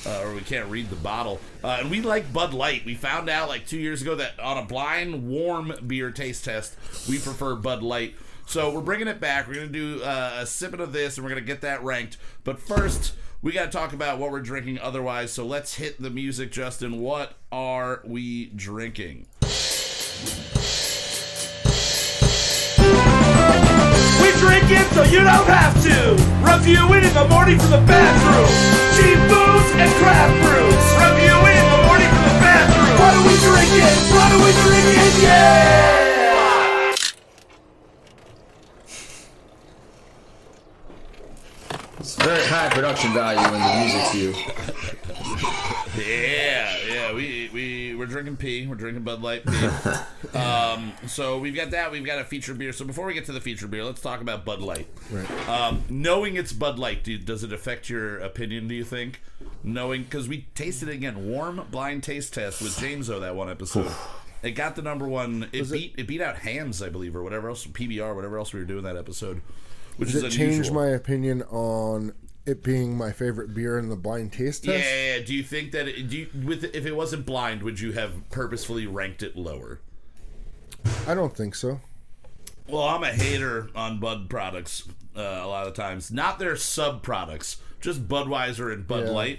uh, 0.06 0.22
or 0.22 0.34
we 0.34 0.40
can't 0.40 0.68
read 0.70 0.88
the 0.88 0.96
bottle. 0.96 1.38
Uh, 1.62 1.76
and 1.80 1.90
we 1.90 2.00
like 2.00 2.32
Bud 2.32 2.54
Light. 2.54 2.86
We 2.86 2.94
found 2.94 3.28
out 3.28 3.48
like 3.48 3.66
two 3.66 3.76
years 3.76 4.00
ago 4.00 4.14
that 4.14 4.40
on 4.40 4.56
a 4.56 4.64
blind 4.64 5.28
warm 5.28 5.74
beer 5.86 6.10
taste 6.10 6.46
test, 6.46 6.74
we 7.06 7.18
prefer 7.18 7.54
Bud 7.54 7.82
Light. 7.82 8.14
So 8.46 8.72
we're 8.72 8.80
bringing 8.80 9.08
it 9.08 9.20
back. 9.20 9.46
We're 9.46 9.56
gonna 9.56 9.66
do 9.66 10.02
uh, 10.02 10.38
a 10.38 10.46
sipping 10.46 10.80
of 10.80 10.94
this, 10.94 11.18
and 11.18 11.24
we're 11.24 11.30
gonna 11.30 11.42
get 11.42 11.60
that 11.60 11.84
ranked. 11.84 12.16
But 12.44 12.58
first, 12.58 13.14
we 13.42 13.52
got 13.52 13.66
to 13.66 13.70
talk 13.70 13.92
about 13.92 14.18
what 14.18 14.30
we're 14.30 14.40
drinking. 14.40 14.78
Otherwise, 14.78 15.32
so 15.32 15.44
let's 15.44 15.74
hit 15.74 16.00
the 16.00 16.10
music, 16.10 16.50
Justin. 16.50 16.98
What 16.98 17.34
are 17.52 18.00
we 18.04 18.46
drinking? 18.46 19.26
It 24.82 24.94
so 24.94 25.02
you 25.04 25.20
don't 25.22 25.46
have 25.46 25.74
to. 25.82 26.16
Review 26.42 26.82
it 26.94 27.04
in 27.04 27.14
the 27.14 27.26
morning 27.28 27.58
from 27.58 27.70
the 27.70 27.82
bathroom. 27.86 28.48
Cheap 28.96 29.18
booze 29.30 29.70
and 29.78 29.90
craft 30.02 30.34
brews. 30.42 30.84
Review 30.98 31.36
it 31.50 31.56
in 31.62 31.66
the 31.70 31.80
morning 31.86 32.10
from 32.10 32.24
the 32.26 32.38
bathroom. 32.42 32.90
What 32.98 33.12
are 33.14 33.24
we 33.26 33.34
drinking? 33.46 33.94
What 34.14 34.28
are 34.34 34.42
we 34.42 34.52
drinking? 34.62 35.22
Yeah! 35.22 36.10
It's 41.98 42.16
very 42.16 42.44
high 42.46 42.68
production 42.68 43.12
value 43.12 43.46
in 43.46 43.60
the 43.62 43.72
music's 43.78 44.14
you. 44.14 45.78
Yeah, 45.96 46.76
yeah. 46.86 47.12
We 47.12 47.50
we 47.52 47.94
we're 47.94 48.06
drinking 48.06 48.36
pee. 48.36 48.66
We're 48.66 48.76
drinking 48.76 49.02
Bud 49.02 49.22
Light 49.22 49.44
pee. 49.44 50.36
um, 50.38 50.92
so 51.06 51.38
we've 51.38 51.54
got 51.54 51.70
that. 51.72 51.92
We've 51.92 52.04
got 52.04 52.18
a 52.18 52.24
feature 52.24 52.54
beer. 52.54 52.72
So 52.72 52.84
before 52.84 53.06
we 53.06 53.14
get 53.14 53.26
to 53.26 53.32
the 53.32 53.40
feature 53.40 53.66
beer, 53.66 53.84
let's 53.84 54.00
talk 54.00 54.20
about 54.20 54.44
Bud 54.44 54.60
Light. 54.60 54.86
Right. 55.10 55.48
Um, 55.48 55.84
knowing 55.90 56.36
it's 56.36 56.52
Bud 56.52 56.78
Light, 56.78 57.04
do, 57.04 57.18
does 57.18 57.44
it 57.44 57.52
affect 57.52 57.90
your 57.90 58.18
opinion? 58.18 58.68
Do 58.68 58.74
you 58.74 58.84
think? 58.84 59.20
Knowing 59.62 60.04
because 60.04 60.28
we 60.28 60.46
tasted 60.54 60.88
it 60.88 60.94
again, 60.94 61.28
warm 61.28 61.66
blind 61.70 62.02
taste 62.02 62.34
test 62.34 62.62
with 62.62 62.78
James 62.78 63.10
O 63.10 63.20
that 63.20 63.36
one 63.36 63.50
episode. 63.50 63.92
It 64.42 64.52
got 64.52 64.74
the 64.74 64.82
number 64.82 65.06
one. 65.06 65.48
It 65.52 65.70
beat 65.70 65.94
it 65.98 66.06
beat 66.06 66.20
out 66.20 66.38
Hamm's, 66.38 66.82
I 66.82 66.88
believe, 66.88 67.14
or 67.14 67.22
whatever 67.22 67.48
else 67.48 67.66
PBR, 67.66 68.14
whatever 68.14 68.38
else 68.38 68.52
we 68.52 68.60
were 68.60 68.66
doing 68.66 68.84
that 68.84 68.96
episode. 68.96 69.42
Which 69.98 70.12
Does 70.12 70.24
is 70.24 70.34
it 70.34 70.36
change 70.36 70.70
my 70.70 70.88
opinion 70.88 71.42
on 71.42 72.14
it 72.46 72.62
being 72.62 72.96
my 72.96 73.12
favorite 73.12 73.54
beer 73.54 73.78
in 73.78 73.88
the 73.88 73.96
blind 73.96 74.32
taste 74.32 74.64
Yeah, 74.66 74.74
test? 74.78 74.88
yeah, 74.88 75.16
yeah. 75.16 75.24
Do 75.24 75.34
you 75.34 75.42
think 75.42 75.72
that 75.72 75.88
it, 75.88 76.08
do 76.08 76.16
you, 76.18 76.28
with 76.44 76.64
if 76.74 76.86
it 76.86 76.96
wasn't 76.96 77.24
blind, 77.26 77.62
would 77.62 77.78
you 77.80 77.92
have 77.92 78.28
purposefully 78.30 78.86
ranked 78.86 79.22
it 79.22 79.36
lower? 79.36 79.80
I 81.06 81.14
don't 81.14 81.36
think 81.36 81.54
so. 81.54 81.80
Well, 82.68 82.82
I'm 82.82 83.02
a 83.04 83.12
hater 83.12 83.70
on 83.74 84.00
Bud 84.00 84.28
products 84.30 84.88
uh, 85.16 85.20
a 85.20 85.46
lot 85.46 85.66
of 85.66 85.74
times. 85.74 86.10
Not 86.10 86.38
their 86.38 86.56
sub 86.56 87.02
products, 87.02 87.58
just 87.80 88.08
Budweiser 88.08 88.72
and 88.72 88.86
Bud 88.86 89.04
Yeah. 89.04 89.10
Light. 89.10 89.38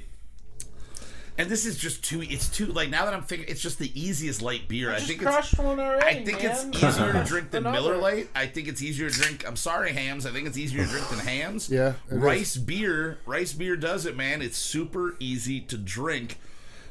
And 1.36 1.50
this 1.50 1.66
is 1.66 1.78
just 1.78 2.04
too. 2.04 2.22
It's 2.22 2.48
too 2.48 2.68
like 2.68 2.90
now 2.90 3.06
that 3.06 3.14
I'm 3.16 3.24
thinking, 3.24 3.48
it's 3.50 3.62
just 3.62 3.80
the 3.80 3.92
easiest 4.00 4.44
light 4.44 4.68
beer. 4.68 4.92
I 4.92 4.96
Just 4.98 5.08
think 5.08 5.22
it's. 5.24 5.32
crushed 5.32 5.58
one 5.58 5.80
already, 5.80 6.06
I 6.06 6.24
think 6.24 6.44
it's 6.44 6.64
easier 6.66 7.12
to 7.14 7.24
drink 7.28 7.50
than 7.50 7.66
Another. 7.66 7.90
Miller 7.94 7.98
Lite. 7.98 8.30
I 8.36 8.46
think 8.46 8.68
it's 8.68 8.84
easier 8.84 9.10
to 9.10 9.16
drink. 9.20 9.48
I'm 9.48 9.56
sorry, 9.56 9.94
Hamm's. 9.94 10.28
I 10.28 10.32
think 10.32 10.46
it's 10.48 10.58
easier 10.60 10.84
to 10.86 10.90
drink 10.90 11.10
than 11.10 11.20
Hamm's. 11.20 11.70
Yeah, 11.72 11.94
it 12.12 12.14
is. 12.16 12.20
rice 12.20 12.56
beer. 12.58 13.18
Rice 13.26 13.52
beer 13.54 13.76
does 13.76 14.06
it, 14.06 14.16
man. 14.16 14.44
It's 14.44 14.58
super 14.58 15.16
easy 15.20 15.60
to 15.62 15.78
drink. 15.78 16.38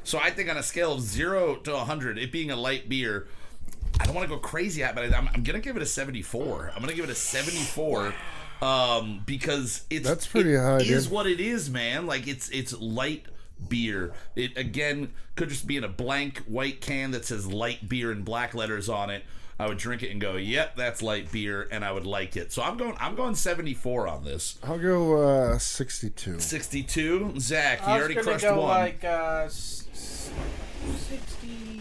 So 0.03 0.19
I 0.19 0.29
think 0.31 0.49
on 0.49 0.57
a 0.57 0.63
scale 0.63 0.91
of 0.95 0.99
zero 1.01 1.55
to 1.55 1.71
100, 1.71 2.17
it 2.17 2.29
being 2.29 2.51
a 2.51 2.57
light 2.57 2.89
beer, 2.89 3.27
I 4.01 4.05
don't 4.05 4.13
want 4.13 4.27
to 4.27 4.35
go 4.35 4.41
crazy 4.41 4.83
at, 4.83 4.93
but 4.93 5.05
I'm, 5.13 5.29
I'm 5.33 5.43
gonna 5.43 5.61
give 5.61 5.77
it 5.77 5.81
a 5.81 5.85
74. 5.85 6.73
I'm 6.75 6.81
gonna 6.81 6.93
give 6.95 7.05
it 7.05 7.11
a 7.11 7.15
74. 7.15 8.13
Um, 8.61 9.21
because 9.25 9.83
it's 9.89 10.07
That's 10.07 10.27
pretty 10.27 10.53
it 10.53 10.59
high, 10.59 10.77
Is 10.77 11.03
dude. 11.05 11.11
what 11.13 11.27
it 11.27 11.39
is, 11.39 11.69
man. 11.69 12.05
Like 12.07 12.27
it's 12.27 12.49
it's 12.49 12.73
light 12.77 13.25
beer. 13.69 14.13
It 14.35 14.57
again 14.57 15.13
could 15.35 15.49
just 15.49 15.65
be 15.67 15.77
in 15.77 15.83
a 15.83 15.89
blank 15.89 16.39
white 16.47 16.81
can 16.81 17.11
that 17.11 17.25
says 17.25 17.47
light 17.47 17.87
beer 17.89 18.11
in 18.11 18.23
black 18.23 18.53
letters 18.53 18.89
on 18.89 19.09
it. 19.09 19.23
I 19.59 19.67
would 19.67 19.77
drink 19.77 20.01
it 20.01 20.09
and 20.09 20.19
go, 20.19 20.35
"Yep, 20.35 20.75
that's 20.75 21.01
light 21.03 21.31
beer," 21.31 21.67
and 21.71 21.85
I 21.85 21.91
would 21.91 22.05
like 22.07 22.35
it. 22.35 22.51
So 22.51 22.63
I'm 22.63 22.75
going. 22.75 22.95
I'm 22.99 23.15
going 23.15 23.35
74 23.35 24.07
on 24.07 24.23
this. 24.25 24.57
I'll 24.63 24.79
go 24.79 25.21
uh, 25.53 25.57
62. 25.59 26.39
62. 26.39 27.39
Zach, 27.39 27.79
you 27.81 27.85
I 27.85 27.93
was 27.93 27.99
already 27.99 28.13
gonna 28.15 28.25
crushed 28.25 28.43
go 28.43 28.59
one. 28.61 28.67
like 28.69 29.03
uh, 29.03 29.43
s- 29.45 29.87
s- 29.93 30.31
sixty-eight. 31.09 31.72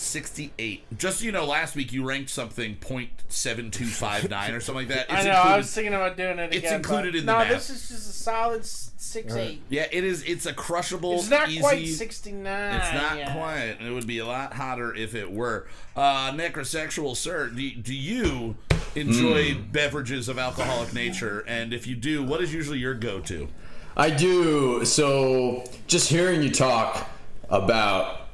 68. 0.00 0.98
Just 0.98 1.18
so 1.20 1.24
you 1.24 1.32
know, 1.32 1.44
last 1.46 1.74
week 1.76 1.92
you 1.92 2.04
ranked 2.04 2.30
something 2.30 2.76
.7259 2.76 4.54
or 4.56 4.60
something 4.60 4.86
like 4.88 4.94
that. 4.96 5.06
I 5.10 5.16
It's 5.18 5.24
know. 5.26 5.32
I 5.32 5.56
was 5.56 5.72
thinking 5.72 5.94
about 5.94 6.16
doing 6.16 6.38
it 6.38 6.54
it's 6.54 6.70
included 6.70 7.14
in 7.14 7.26
the 7.26 7.32
no, 7.32 7.38
math. 7.38 7.48
this 7.48 7.70
is 7.70 7.88
just 7.88 8.10
a 8.10 8.12
solid 8.12 8.60
s- 8.60 8.92
six 8.96 9.34
eight. 9.34 9.62
Yeah, 9.68 9.86
it 9.90 10.04
is. 10.04 10.22
It's 10.24 10.46
a 10.46 10.52
crushable. 10.52 11.14
It's 11.14 11.30
not 11.30 11.48
easy, 11.48 11.60
quite 11.60 11.86
sixty 11.88 12.32
nine. 12.32 12.74
It's 12.74 12.92
not 12.92 13.32
quite. 13.32 13.76
It 13.80 13.90
would 13.92 14.06
be 14.06 14.18
a 14.18 14.26
lot 14.26 14.52
hotter 14.54 14.94
if 14.94 15.14
it 15.14 15.30
were. 15.30 15.66
Uh, 15.94 16.32
necrosexual, 16.32 17.16
sir. 17.16 17.48
Do, 17.48 17.70
do 17.74 17.94
you 17.94 18.56
enjoy 18.94 19.54
Hmm. 19.54 19.70
beverages 19.72 20.28
of 20.28 20.38
alcoholic 20.38 20.92
nature? 20.94 21.44
And 21.46 21.72
if 21.72 21.86
you 21.86 21.94
do, 21.96 22.22
what 22.22 22.40
is 22.42 22.52
usually 22.52 22.78
your 22.78 22.94
go-to? 22.94 23.48
I 23.96 24.10
do. 24.10 24.84
So, 24.84 25.64
just 25.86 26.10
hearing 26.10 26.42
you 26.42 26.50
talk 26.50 27.08
about 27.48 28.25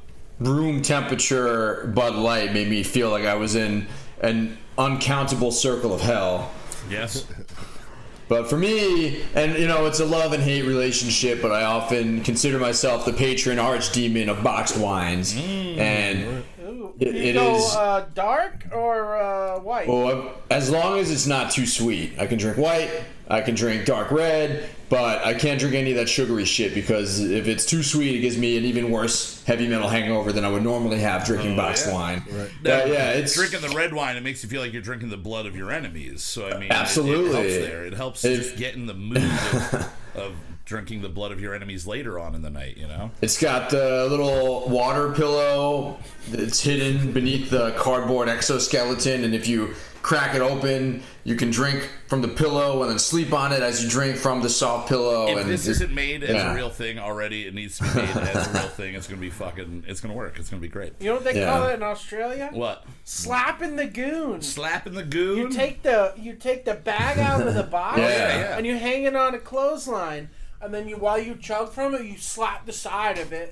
room 0.49 0.83
temperature 0.83 1.91
Bud 1.95 2.15
Light 2.15 2.53
made 2.53 2.69
me 2.69 2.83
feel 2.83 3.11
like 3.11 3.25
I 3.25 3.35
was 3.35 3.55
in 3.55 3.87
an 4.21 4.59
uncountable 4.79 5.51
circle 5.53 5.93
of 5.95 6.01
hell. 6.01 6.51
Yes. 6.91 7.27
But 8.29 8.49
for 8.49 8.57
me, 8.57 9.21
and 9.35 9.59
you 9.59 9.67
know, 9.67 9.85
it's 9.85 10.01
a 10.01 10.07
love 10.07 10.33
and 10.33 10.43
hate 10.43 10.63
relationship, 10.63 11.43
but 11.43 11.53
I 11.53 11.65
often 11.65 12.23
consider 12.23 12.59
myself 12.59 13.05
the 13.05 13.13
patron 13.13 13.59
archdemon 13.59 14.29
of 14.31 14.43
boxed 14.43 14.79
wines. 14.79 15.37
And 15.37 16.43
Ooh. 16.65 16.95
It- 16.99 17.15
you 17.15 17.21
it 17.31 17.33
go 17.35 17.57
is- 17.57 17.75
uh, 17.75 18.07
dark 18.15 18.65
or 18.73 19.17
uh, 19.19 19.59
white. 19.61 19.87
well, 19.87 20.33
as 20.51 20.71
long 20.71 20.99
as 20.99 21.11
it's 21.11 21.27
not 21.27 21.51
too 21.51 21.67
sweet, 21.67 22.15
I 22.19 22.27
can 22.27 22.39
drink 22.39 22.57
white, 22.57 22.91
I 23.29 23.43
can 23.43 23.55
drink 23.55 23.85
dark 23.85 24.11
red, 24.11 24.67
but 24.93 25.25
I 25.25 25.33
can't 25.33 25.59
drink 25.59 25.75
any 25.75 25.93
of 25.93 25.97
that 25.97 26.07
sugary 26.11 26.45
shit 26.45 26.75
because 26.75 27.19
if 27.19 27.49
it's 27.49 27.65
too 27.65 27.83
sweet, 27.83 28.15
it 28.15 28.21
gives 28.21 28.37
me 28.37 28.59
an 28.59 28.67
even 28.67 28.91
worse 28.91 29.43
heavy 29.45 29.67
metal 29.67 29.89
hangover 29.89 30.33
than 30.33 30.45
I 30.45 30.51
would 30.51 30.63
normally 30.63 30.99
have 30.99 31.25
drinking 31.25 31.55
oh, 31.55 31.57
boxed 31.57 31.87
yeah. 31.87 31.95
wine. 31.95 32.23
Right. 32.31 32.51
Yeah, 32.63 33.13
it's 33.13 33.35
drinking 33.35 33.63
the 33.63 33.75
red 33.75 33.95
wine. 33.95 34.19
It 34.19 34.23
makes 34.23 34.43
you 34.43 34.51
feel 34.51 34.61
like 34.61 34.75
you're 34.75 34.83
drinking 34.83 35.09
the 35.09 35.17
blood 35.17 35.47
of 35.47 35.57
your 35.57 35.73
enemies. 35.73 36.23
So 36.23 36.47
I 36.47 36.59
mean, 36.59 36.65
it- 36.65 36.73
It, 36.73 36.75
helps 36.75 36.99
there. 36.99 37.87
It 37.87 37.95
helps 37.95 38.23
It- 38.23 38.37
just 38.37 38.57
get 38.59 38.75
in 38.75 38.85
the 38.85 38.93
mood 38.93 39.17
of, 39.17 39.93
of 40.15 40.35
drinking 40.65 41.03
the 41.03 41.09
blood 41.09 41.33
of 41.33 41.41
your 41.41 41.55
enemies 41.55 41.87
later 41.87 42.19
on 42.19 42.35
in 42.35 42.43
the 42.43 42.51
night. 42.51 42.77
You 42.77 42.87
know. 42.87 43.11
It's 43.21 43.39
got 43.41 43.71
the 43.71 44.07
little 44.09 44.69
water 44.69 45.13
pillow 45.13 45.99
that's 46.31 46.61
hidden 46.61 47.13
beneath 47.13 47.51
the 47.51 47.73
cardboard 47.73 48.29
exoskeleton, 48.29 49.25
and 49.25 49.35
if 49.35 49.49
you 49.49 49.75
crack 50.03 50.35
it 50.35 50.41
open, 50.43 51.01
you 51.23 51.37
can 51.37 51.49
drink 51.51 51.89
from 52.09 52.23
the 52.23 52.27
pillow 52.29 52.83
and 52.83 52.91
then 52.91 52.99
sleep 52.99 53.33
on 53.33 53.53
it 53.53 53.63
as 53.63 53.85
you 53.85 53.89
drink 53.89 54.17
from 54.17 54.43
the 54.43 54.49
soft 54.49 54.89
pillow. 54.89 55.29
If 55.29 55.39
and 55.39 55.49
this 55.49 55.65
you're- 55.65 55.73
isn't 55.77 55.95
made 55.95 56.25
as 56.25 56.31
yeah. 56.35 56.51
a 56.53 56.55
real 56.57 56.71
thing 56.71 56.99
already, 56.99 57.47
it 57.47 57.55
needs 57.55 57.79
to 57.79 57.85
be 57.85 57.95
made 58.01 58.09
as 58.17 58.49
a 58.49 58.53
real 58.53 58.63
thing. 58.69 58.95
It's 58.97 59.07
gonna 59.07 59.21
be 59.21 59.31
fucking. 59.31 59.85
It's 59.87 60.01
gonna 60.01 60.15
work. 60.15 60.41
It's 60.41 60.49
gonna 60.51 60.61
be 60.61 60.67
great. 60.67 60.95
you 60.99 61.07
know 61.07 61.15
what 61.15 61.25
they 61.25 61.39
Yeah. 61.39 61.47
call 61.57 61.69
it 61.69 61.75
in 61.75 61.83
Australia? 61.85 62.51
What? 62.53 62.85
Slapping 63.05 63.77
the 63.77 63.87
goon. 63.87 64.43
Slapping 64.43 64.95
the 64.95 65.05
goon. 65.05 65.39
You 65.39 65.49
take 65.51 65.83
the 65.83 66.13
you 66.17 66.33
take 66.35 66.65
the 66.65 66.75
bag 66.75 67.19
out 67.21 67.47
of 67.47 67.55
the 67.55 67.63
box 67.79 67.99
Yeah, 67.99 68.09
yeah. 68.09 68.57
and 68.59 68.67
you 68.67 68.77
hang 68.77 69.05
it 69.05 69.15
on 69.15 69.35
a 69.37 69.39
clothesline, 69.39 70.31
and 70.63 70.73
then 70.73 70.89
you 70.89 70.97
while 70.97 71.19
you 71.19 71.35
chug 71.37 71.71
from 71.73 71.95
it, 71.95 72.03
you 72.05 72.17
slap 72.17 72.67
the 72.67 72.73
side 72.73 73.19
of 73.19 73.33
it. 73.33 73.51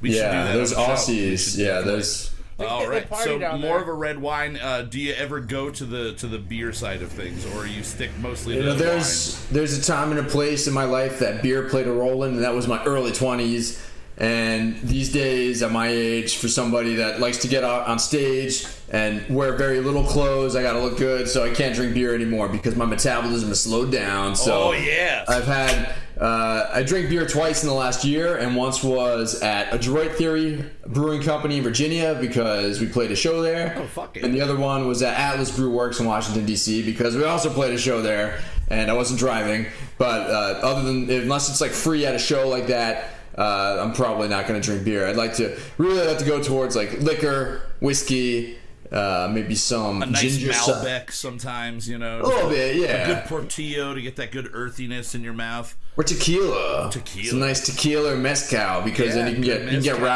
we 0.00 0.10
should 0.10 0.16
do 0.18 0.18
yeah, 0.18 0.44
that 0.44 0.52
those 0.54 0.72
on 0.72 0.88
the 0.90 0.96
show. 0.96 1.12
We 1.12 1.18
Aussies, 1.18 1.58
yeah, 1.58 1.80
those. 1.80 2.30
All 2.58 2.80
They 2.80 2.88
right, 2.88 3.08
party 3.08 3.24
so 3.24 3.38
more 3.38 3.58
there. 3.58 3.80
of 3.80 3.88
a 3.88 3.92
red 3.94 4.18
wine. 4.18 4.58
Uh, 4.58 4.82
do 4.82 5.00
you 5.00 5.14
ever 5.14 5.40
go 5.40 5.70
to 5.70 5.84
the 5.86 6.12
to 6.14 6.26
the 6.26 6.38
beer 6.38 6.74
side 6.74 7.00
of 7.00 7.10
things, 7.10 7.46
or 7.54 7.66
you 7.66 7.82
stick 7.82 8.10
mostly 8.20 8.56
You 8.56 8.60
to 8.62 8.66
know, 8.68 8.74
the 8.74 8.84
there's 8.84 9.46
there's 9.46 9.78
a 9.78 9.82
time 9.82 10.10
and 10.10 10.20
a 10.20 10.28
place 10.28 10.66
in 10.66 10.74
my 10.74 10.84
life 10.84 11.20
that 11.20 11.42
beer 11.42 11.68
played 11.70 11.86
a 11.86 11.92
role 11.92 12.22
in, 12.24 12.34
and 12.34 12.42
that 12.44 12.52
was 12.54 12.68
my 12.68 12.82
early 12.84 13.12
20s. 13.12 13.80
And 14.20 14.78
these 14.82 15.10
days, 15.10 15.62
at 15.62 15.72
my 15.72 15.88
age, 15.88 16.36
for 16.36 16.46
somebody 16.46 16.96
that 16.96 17.20
likes 17.20 17.38
to 17.38 17.48
get 17.48 17.64
out 17.64 17.88
on 17.88 17.98
stage 17.98 18.66
and 18.90 19.26
wear 19.34 19.54
very 19.56 19.80
little 19.80 20.04
clothes, 20.04 20.54
I 20.54 20.62
gotta 20.62 20.78
look 20.78 20.98
good, 20.98 21.26
so 21.26 21.42
I 21.42 21.54
can't 21.54 21.74
drink 21.74 21.94
beer 21.94 22.14
anymore 22.14 22.48
because 22.50 22.76
my 22.76 22.84
metabolism 22.84 23.48
has 23.48 23.62
slowed 23.62 23.90
down. 23.90 24.36
So 24.36 24.64
Oh 24.64 24.72
yeah. 24.72 25.24
I've 25.26 25.46
had 25.46 25.94
uh, 26.20 26.68
I 26.70 26.82
drank 26.82 27.08
beer 27.08 27.26
twice 27.26 27.62
in 27.62 27.68
the 27.70 27.74
last 27.74 28.04
year, 28.04 28.36
and 28.36 28.54
once 28.54 28.84
was 28.84 29.40
at 29.40 29.72
Adroit 29.72 30.12
Theory 30.12 30.62
Brewing 30.86 31.22
Company 31.22 31.56
in 31.56 31.62
Virginia 31.62 32.14
because 32.20 32.78
we 32.78 32.86
played 32.86 33.10
a 33.10 33.16
show 33.16 33.40
there. 33.40 33.74
Oh, 33.78 33.86
fuck 33.86 34.18
it. 34.18 34.22
And 34.24 34.34
the 34.34 34.42
other 34.42 34.56
one 34.56 34.86
was 34.86 35.02
at 35.02 35.18
Atlas 35.18 35.56
Brew 35.56 35.70
Works 35.70 35.98
in 35.98 36.04
Washington 36.04 36.44
D.C. 36.44 36.82
because 36.84 37.16
we 37.16 37.24
also 37.24 37.48
played 37.48 37.72
a 37.72 37.78
show 37.78 38.02
there, 38.02 38.38
and 38.68 38.90
I 38.90 38.94
wasn't 38.94 39.18
driving. 39.18 39.64
But 39.96 40.28
uh, 40.28 40.60
other 40.62 40.82
than 40.82 41.08
unless 41.08 41.48
it's 41.48 41.62
like 41.62 41.70
free 41.70 42.04
at 42.04 42.14
a 42.14 42.18
show 42.18 42.46
like 42.48 42.66
that. 42.66 43.14
Uh, 43.36 43.78
I'm 43.80 43.92
probably 43.92 44.28
not 44.28 44.46
going 44.46 44.60
to 44.60 44.64
drink 44.64 44.84
beer. 44.84 45.06
I'd 45.06 45.16
like 45.16 45.34
to 45.36 45.56
really 45.78 46.06
like 46.06 46.18
to 46.18 46.24
go 46.24 46.42
towards 46.42 46.76
like 46.76 47.00
liquor, 47.00 47.62
whiskey, 47.80 48.58
uh, 48.92 49.30
maybe 49.32 49.54
some 49.54 50.02
a 50.02 50.06
nice 50.06 50.36
ginger 50.36 50.52
Malbec 50.52 51.12
sometimes, 51.12 51.88
you 51.88 51.96
know. 51.96 52.22
A 52.22 52.26
little 52.26 52.50
bit, 52.50 52.76
yeah. 52.76 52.88
A 52.88 53.14
good 53.14 53.24
portillo 53.26 53.94
to 53.94 54.02
get 54.02 54.16
that 54.16 54.32
good 54.32 54.50
earthiness 54.52 55.14
in 55.14 55.22
your 55.22 55.32
mouth. 55.32 55.76
Or 55.96 56.04
tequila. 56.04 56.90
Tequila. 56.90 57.28
Some 57.28 57.38
nice 57.40 57.64
tequila 57.64 58.14
or 58.14 58.16
mezcal 58.16 58.82
because 58.82 59.14
Yeah, 59.14 59.14
then 59.14 59.26
you 59.28 59.34
can 59.34 59.44
get 59.44 59.58
good 59.58 59.64
you 59.64 59.70
can 59.70 59.82
get 59.82 60.00
mezcal. 60.00 60.06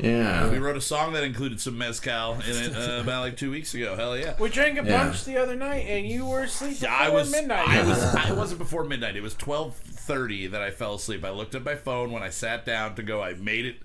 Rowdy. 0.00 0.50
We 0.50 0.58
wrote 0.58 0.76
a 0.76 0.80
song 0.80 1.12
that 1.14 1.22
included 1.24 1.60
some 1.60 1.76
mezcal 1.78 2.34
in 2.34 2.40
it 2.56 2.76
uh, 2.76 3.00
about 3.00 3.22
like 3.22 3.36
two 3.36 3.50
weeks 3.50 3.74
ago. 3.74 3.96
Hell 3.96 4.16
yeah. 4.16 4.34
We 4.38 4.48
drank 4.48 4.78
a 4.78 4.84
Yeah. 4.84 5.04
bunch 5.04 5.24
the 5.24 5.36
other 5.36 5.54
night, 5.54 5.86
and 5.88 6.06
you 6.06 6.26
were 6.26 6.42
asleep 6.42 6.80
before 6.80 6.90
I 6.90 7.08
was 7.08 7.30
midnight. 7.30 7.68
I 7.68 7.82
was 7.82 8.02
I 8.14 8.32
wasn't 8.32 8.58
before 8.58 8.84
midnight. 8.84 9.16
It 9.16 9.22
was 9.22 9.34
twelve 9.34 9.76
thirty 9.76 10.46
that 10.46 10.60
I 10.62 10.70
fell 10.70 10.94
asleep. 10.94 11.24
I 11.24 11.30
looked 11.30 11.54
at 11.54 11.64
my 11.64 11.74
phone 11.76 12.10
when 12.12 12.22
I 12.22 12.30
sat 12.30 12.64
down 12.64 12.94
to 12.96 13.02
go. 13.02 13.22
I 13.22 13.34
made 13.34 13.66
it. 13.66 13.76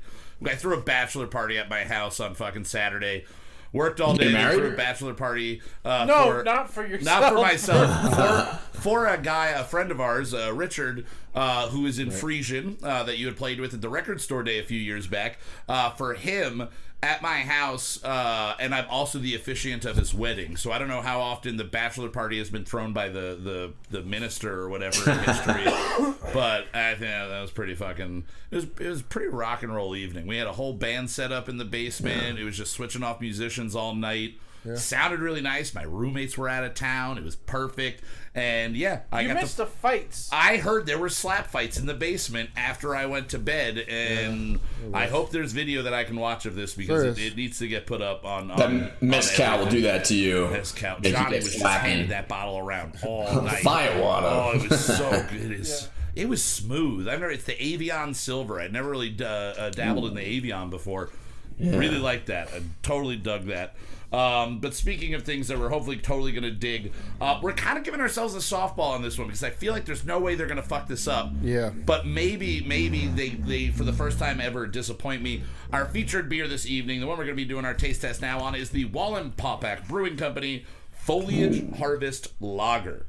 I 0.46 0.56
threw 0.56 0.78
a 0.78 0.82
bachelor 0.82 1.28
party 1.28 1.58
at 1.58 1.70
my 1.70 1.84
house 1.84 2.20
on 2.20 2.36
fucking 2.36 2.66
Saturday. 2.66 3.26
Worked 3.74 4.02
all 4.02 4.14
day. 4.16 4.26
You 4.26 4.32
then 4.32 4.42
married? 4.42 4.60
Threw 4.60 4.74
a 4.74 4.78
bachelor 4.78 5.14
party. 5.14 5.62
Uh, 5.84 6.06
no, 6.06 6.26
for, 6.26 6.44
not 6.44 6.70
for 6.70 6.86
yourself. 6.86 7.22
not 7.22 7.34
for 7.34 7.40
myself. 7.40 8.62
for, 8.74 8.80
for 8.80 9.08
a 9.08 9.18
guy, 9.18 9.48
a 9.48 9.64
friend 9.64 9.92
of 9.92 10.00
ours, 10.00 10.34
uh, 10.34 10.54
Richard, 10.54 11.06
uh, 11.36 11.68
who 11.70 11.86
is 11.86 12.00
in 12.00 12.12
Frisian, 12.12 12.78
uh, 12.82 13.04
that 13.04 13.18
you 13.18 13.26
had 13.28 13.36
played 13.36 13.60
with 13.60 13.74
at 13.74 13.82
the 13.82 13.90
record 13.90 14.22
store 14.22 14.44
day 14.44 14.60
a 14.60 14.64
few 14.64 14.80
years 14.80 15.08
back. 15.08 15.40
Uh, 15.68 15.90
for 15.92 16.14
him 16.14 16.70
at 17.04 17.22
my 17.22 17.42
house, 17.42 18.04
uh, 18.04 18.56
and 18.60 18.74
I'm 18.74 18.88
also 18.90 19.20
the 19.20 19.36
officiant 19.36 19.86
of 19.86 19.98
his 19.98 20.14
wedding. 20.14 20.58
So 20.58 20.72
I 20.72 20.80
don't 20.80 20.88
know 20.88 21.02
how 21.02 21.20
often 21.22 21.58
the 21.58 21.64
bachelor 21.64 22.10
party 22.10 22.40
has 22.40 22.50
been 22.50 22.66
thrown 22.66 22.92
by 22.92 23.10
the 23.10 23.38
the, 23.40 23.74
the 23.92 24.04
minister 24.04 24.62
or 24.62 24.70
whatever 24.70 25.12
in 25.12 25.20
history, 25.20 25.64
but 26.34 26.66
I 26.74 26.96
think 26.96 27.02
that 27.02 27.42
was 27.42 27.52
pretty 27.52 27.76
fucking. 27.76 28.26
It 28.50 28.56
was 28.56 28.66
it 28.80 28.88
was 28.88 29.02
pretty 29.04 29.28
rock 29.28 29.62
and 29.62 29.74
roll 29.74 29.96
evening. 29.96 30.26
We 30.26 30.38
had 30.38 30.48
a 30.48 30.54
whole 30.54 30.74
band 30.74 31.10
set 31.10 31.32
up 31.32 31.48
in 31.48 31.58
the 31.58 31.66
basement. 31.66 32.40
It 32.40 32.44
was 32.44 32.58
just 32.58 32.74
switching 32.74 33.04
off 33.04 33.22
musicians 33.22 33.76
all 33.76 33.94
night. 33.94 34.40
Sounded 34.76 35.20
really 35.22 35.40
nice. 35.42 35.74
My 35.74 35.84
roommates 35.84 36.38
were 36.38 36.50
out 36.50 36.64
of 36.66 36.74
town. 36.74 37.18
It 37.18 37.24
was 37.24 37.36
perfect. 37.38 38.04
And 38.36 38.76
yeah, 38.76 39.02
I 39.12 39.22
You 39.22 39.30
got 39.30 39.42
missed 39.42 39.56
to. 39.56 39.64
the 39.64 39.66
fights. 39.66 40.30
I 40.32 40.58
heard 40.58 40.86
there 40.86 40.98
were 41.00 41.10
slap 41.10 41.48
fights 41.48 41.78
in 41.80 41.86
the 41.86 41.94
basement 41.94 42.50
after 42.58 42.94
I 42.96 43.06
went 43.06 43.30
to 43.30 43.40
bed, 43.40 43.78
and 43.78 44.60
I 44.94 45.08
hope 45.08 45.32
there's 45.32 45.54
video 45.54 45.84
that 45.84 45.94
I 45.94 46.04
can 46.04 46.18
watch 46.18 46.46
of 46.46 46.54
this 46.56 46.74
because 46.76 47.02
There 47.02 47.12
it, 47.12 47.18
is. 47.18 47.28
it 47.32 47.36
needs 47.38 47.60
to 47.60 47.68
get 47.68 47.88
put 47.88 48.02
up 48.02 48.26
on. 48.26 48.52
on 48.52 48.58
That 48.58 48.66
on 48.70 48.92
mezcal 49.02 49.60
will 49.60 49.66
do 49.70 49.82
that 49.84 50.06
to 50.06 50.16
you. 50.16 50.48
Mezcal. 50.52 50.96
Make 50.98 51.06
you 51.06 51.12
Johnny 51.14 51.36
was 51.38 51.46
just 51.46 51.60
slapping. 51.60 51.90
handing 51.90 52.10
that 52.10 52.28
bottle 52.28 52.58
around 52.60 52.94
all 53.04 53.42
night. 53.42 53.64
Fire 53.64 54.02
water. 54.02 54.28
Oh, 54.28 54.52
it 54.56 54.70
was 54.70 54.86
so 54.86 55.10
good. 55.32 55.52
It's, 55.52 55.88
It 56.18 56.28
was 56.28 56.44
smooth. 56.44 57.08
I 57.08 57.12
remember 57.14 57.32
it's 57.32 57.44
the 57.44 57.54
Avion 57.54 58.16
Silver. 58.16 58.60
I'd 58.60 58.74
never 58.74 58.90
really 58.90 59.16
uh, 59.22 59.24
uh, 59.26 59.70
dabbled 59.70 60.06
in 60.08 60.16
the 60.16 60.22
Avion 60.42 60.72
before. 60.72 61.12
Really 61.60 62.00
liked 62.00 62.26
that. 62.28 62.48
I 62.50 62.62
totally 62.82 63.18
dug 63.18 63.46
that. 63.46 63.76
Um, 64.12 64.60
but 64.60 64.74
speaking 64.74 65.14
of 65.14 65.24
things 65.24 65.50
that 65.50 65.60
we're 65.60 65.70
hopefully 65.70 65.98
totally 65.98 66.32
going 66.32 66.44
to 66.44 66.52
dig, 66.52 66.94
uh, 67.20 67.40
we're 67.42 67.54
kind 67.54 67.78
of 67.78 67.84
giving 67.84 68.00
ourselves 68.00 68.36
a 68.36 68.38
softball 68.38 68.92
on 68.92 69.02
this 69.02 69.18
one 69.18 69.28
because 69.28 69.44
I 69.44 69.50
feel 69.50 69.74
like 69.74 69.86
there's 69.86 70.06
no 70.06 70.20
way 70.20 70.36
they're 70.36 70.48
going 70.48 70.62
to 70.62 70.68
fuck 70.68 70.88
this 70.88 71.08
up. 71.08 71.32
Yeah. 71.42 71.70
But 71.70 72.06
maybe, 72.06 72.62
maybe 72.62 73.08
they, 73.08 73.30
they, 73.30 73.68
for 73.68 73.84
the 73.84 73.94
first 73.94 74.18
time 74.18 74.40
ever, 74.40 74.66
disappoint 74.66 75.22
me. 75.22 75.44
Our 75.74 75.86
featured 75.86 76.30
beer 76.30 76.48
this 76.48 76.66
evening, 76.66 77.02
the 77.02 77.08
one 77.08 77.18
we're 77.18 77.26
going 77.26 77.36
to 77.36 77.44
be 77.44 77.48
doing 77.48 77.66
our 77.66 77.74
taste 77.74 78.02
test 78.02 78.22
now 78.22 78.40
on, 78.40 78.56
is 78.56 78.70
the 78.70 78.86
Wallenpaupack 78.86 79.88
Brewing 79.88 80.16
Company 80.16 80.66
Foliage 80.92 81.78
Harvest 81.78 82.34
Lager. 82.42 83.06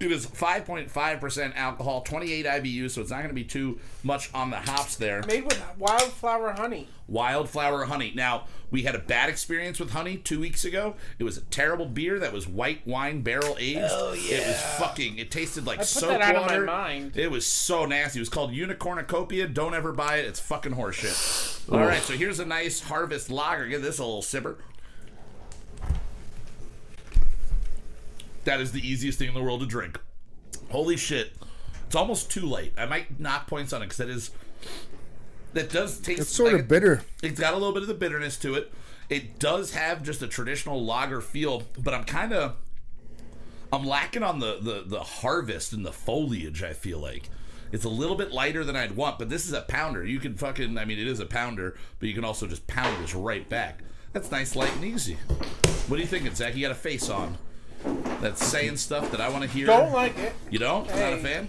It 0.00 0.10
is 0.10 0.26
5.5% 0.26 1.54
alcohol, 1.56 2.00
28 2.00 2.46
IBU, 2.46 2.90
so 2.90 3.02
it's 3.02 3.10
not 3.10 3.18
going 3.18 3.28
to 3.28 3.34
be 3.34 3.44
too 3.44 3.78
much 4.02 4.32
on 4.32 4.48
the 4.48 4.56
hops 4.56 4.96
there. 4.96 5.22
Made 5.26 5.44
with 5.44 5.62
wildflower 5.78 6.52
honey. 6.52 6.88
Wildflower 7.06 7.84
honey. 7.84 8.10
Now, 8.16 8.44
we 8.70 8.84
had 8.84 8.94
a 8.94 8.98
bad 8.98 9.28
experience 9.28 9.78
with 9.78 9.90
honey 9.90 10.16
two 10.16 10.40
weeks 10.40 10.64
ago. 10.64 10.94
It 11.18 11.24
was 11.24 11.36
a 11.36 11.42
terrible 11.42 11.84
beer 11.84 12.18
that 12.18 12.32
was 12.32 12.48
white 12.48 12.86
wine 12.86 13.20
barrel 13.20 13.56
aged. 13.58 13.90
Oh, 13.90 14.14
yeah. 14.14 14.36
It 14.36 14.46
was 14.46 14.62
fucking, 14.78 15.18
it 15.18 15.30
tasted 15.30 15.66
like 15.66 15.80
I 15.80 15.82
put 15.82 15.88
soap 15.88 16.10
that 16.12 16.22
out 16.22 16.36
of 16.36 16.46
my 16.46 16.52
water. 16.54 16.64
mind. 16.64 17.16
It 17.18 17.30
was 17.30 17.44
so 17.44 17.84
nasty. 17.84 18.20
It 18.20 18.22
was 18.22 18.30
called 18.30 18.52
Unicornucopia. 18.52 19.52
Don't 19.52 19.74
ever 19.74 19.92
buy 19.92 20.16
it. 20.16 20.24
It's 20.24 20.40
fucking 20.40 20.72
horseshit. 20.76 21.70
All 21.70 21.80
right, 21.80 22.00
so 22.02 22.14
here's 22.14 22.40
a 22.40 22.46
nice 22.46 22.80
harvest 22.80 23.28
lager. 23.30 23.66
Give 23.66 23.82
this 23.82 23.98
a 23.98 24.04
little 24.04 24.22
sipper. 24.22 24.56
That 28.44 28.60
is 28.60 28.72
the 28.72 28.86
easiest 28.86 29.18
thing 29.18 29.28
in 29.28 29.34
the 29.34 29.42
world 29.42 29.60
to 29.60 29.66
drink. 29.66 29.98
Holy 30.70 30.96
shit. 30.96 31.32
It's 31.86 31.96
almost 31.96 32.30
too 32.30 32.46
late. 32.46 32.72
I 32.78 32.86
might 32.86 33.18
knock 33.18 33.46
points 33.46 33.72
on 33.72 33.82
it 33.82 33.86
because 33.86 33.98
that 33.98 34.08
is. 34.08 34.30
That 35.52 35.70
does 35.70 35.98
taste. 35.98 36.20
It's 36.20 36.30
sort 36.30 36.52
like 36.52 36.62
of 36.62 36.68
bitter. 36.68 37.02
It's 37.22 37.40
got 37.40 37.54
a 37.54 37.56
little 37.56 37.72
bit 37.72 37.82
of 37.82 37.88
the 37.88 37.94
bitterness 37.94 38.36
to 38.38 38.54
it. 38.54 38.72
It 39.08 39.40
does 39.40 39.74
have 39.74 40.04
just 40.04 40.22
a 40.22 40.28
traditional 40.28 40.84
lager 40.84 41.20
feel, 41.20 41.64
but 41.78 41.92
I'm 41.92 42.04
kind 42.04 42.32
of. 42.32 42.56
I'm 43.72 43.84
lacking 43.84 44.22
on 44.22 44.40
the, 44.40 44.58
the, 44.60 44.82
the 44.84 45.00
harvest 45.00 45.72
and 45.72 45.84
the 45.84 45.92
foliage, 45.92 46.62
I 46.62 46.72
feel 46.72 46.98
like. 46.98 47.28
It's 47.72 47.84
a 47.84 47.88
little 47.88 48.16
bit 48.16 48.32
lighter 48.32 48.64
than 48.64 48.74
I'd 48.74 48.96
want, 48.96 49.18
but 49.18 49.28
this 49.28 49.46
is 49.46 49.52
a 49.52 49.62
pounder. 49.62 50.04
You 50.04 50.18
can 50.18 50.34
fucking, 50.34 50.76
I 50.76 50.84
mean, 50.84 50.98
it 50.98 51.06
is 51.06 51.20
a 51.20 51.26
pounder, 51.26 51.76
but 52.00 52.08
you 52.08 52.14
can 52.14 52.24
also 52.24 52.48
just 52.48 52.66
pound 52.66 53.00
this 53.02 53.14
right 53.14 53.48
back. 53.48 53.84
That's 54.12 54.32
nice, 54.32 54.56
light, 54.56 54.74
and 54.74 54.84
easy. 54.84 55.14
What 55.86 55.98
are 55.98 56.02
you 56.02 56.08
thinking, 56.08 56.34
Zach? 56.34 56.56
You 56.56 56.62
got 56.62 56.72
a 56.72 56.74
face 56.74 57.08
on. 57.08 57.38
That's 58.20 58.44
saying 58.44 58.76
stuff 58.76 59.10
that 59.12 59.20
I 59.20 59.28
want 59.30 59.44
to 59.44 59.48
hear. 59.50 59.66
Don't 59.66 59.92
like 59.92 60.16
it. 60.18 60.34
You 60.50 60.58
don't? 60.58 60.86
Not 60.88 61.12
a 61.14 61.18
fan? 61.18 61.48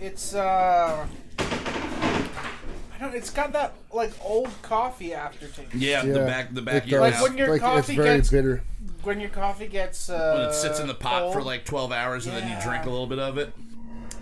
It's 0.00 0.34
uh. 0.34 1.06
I 1.38 2.98
don't. 2.98 3.14
It's 3.14 3.30
got 3.30 3.52
that 3.52 3.74
like 3.92 4.12
old 4.22 4.50
coffee 4.62 5.12
aftertaste. 5.14 5.74
Yeah, 5.74 6.04
the 6.04 6.20
back, 6.20 6.52
the 6.54 6.62
back 6.62 6.74
it 6.74 6.82
of 6.84 6.88
your 6.90 7.00
does. 7.00 7.12
mouth. 7.12 7.20
Like 7.22 7.28
when 7.30 7.38
your 7.38 7.48
Like, 7.50 7.60
coffee 7.60 7.78
it's 7.92 8.02
very 8.02 8.16
gets- 8.18 8.30
bitter. 8.30 8.62
When 9.02 9.20
your 9.20 9.30
coffee 9.30 9.68
gets 9.68 10.10
uh. 10.10 10.32
when 10.36 10.48
it 10.48 10.52
sits 10.54 10.80
in 10.80 10.86
the 10.88 10.94
pot 10.94 11.32
for 11.32 11.40
like 11.42 11.64
12 11.64 11.92
hours 11.92 12.26
and 12.26 12.36
then 12.36 12.48
you 12.50 12.56
drink 12.62 12.86
a 12.86 12.90
little 12.90 13.06
bit 13.06 13.18
of 13.20 13.38
it. 13.38 13.52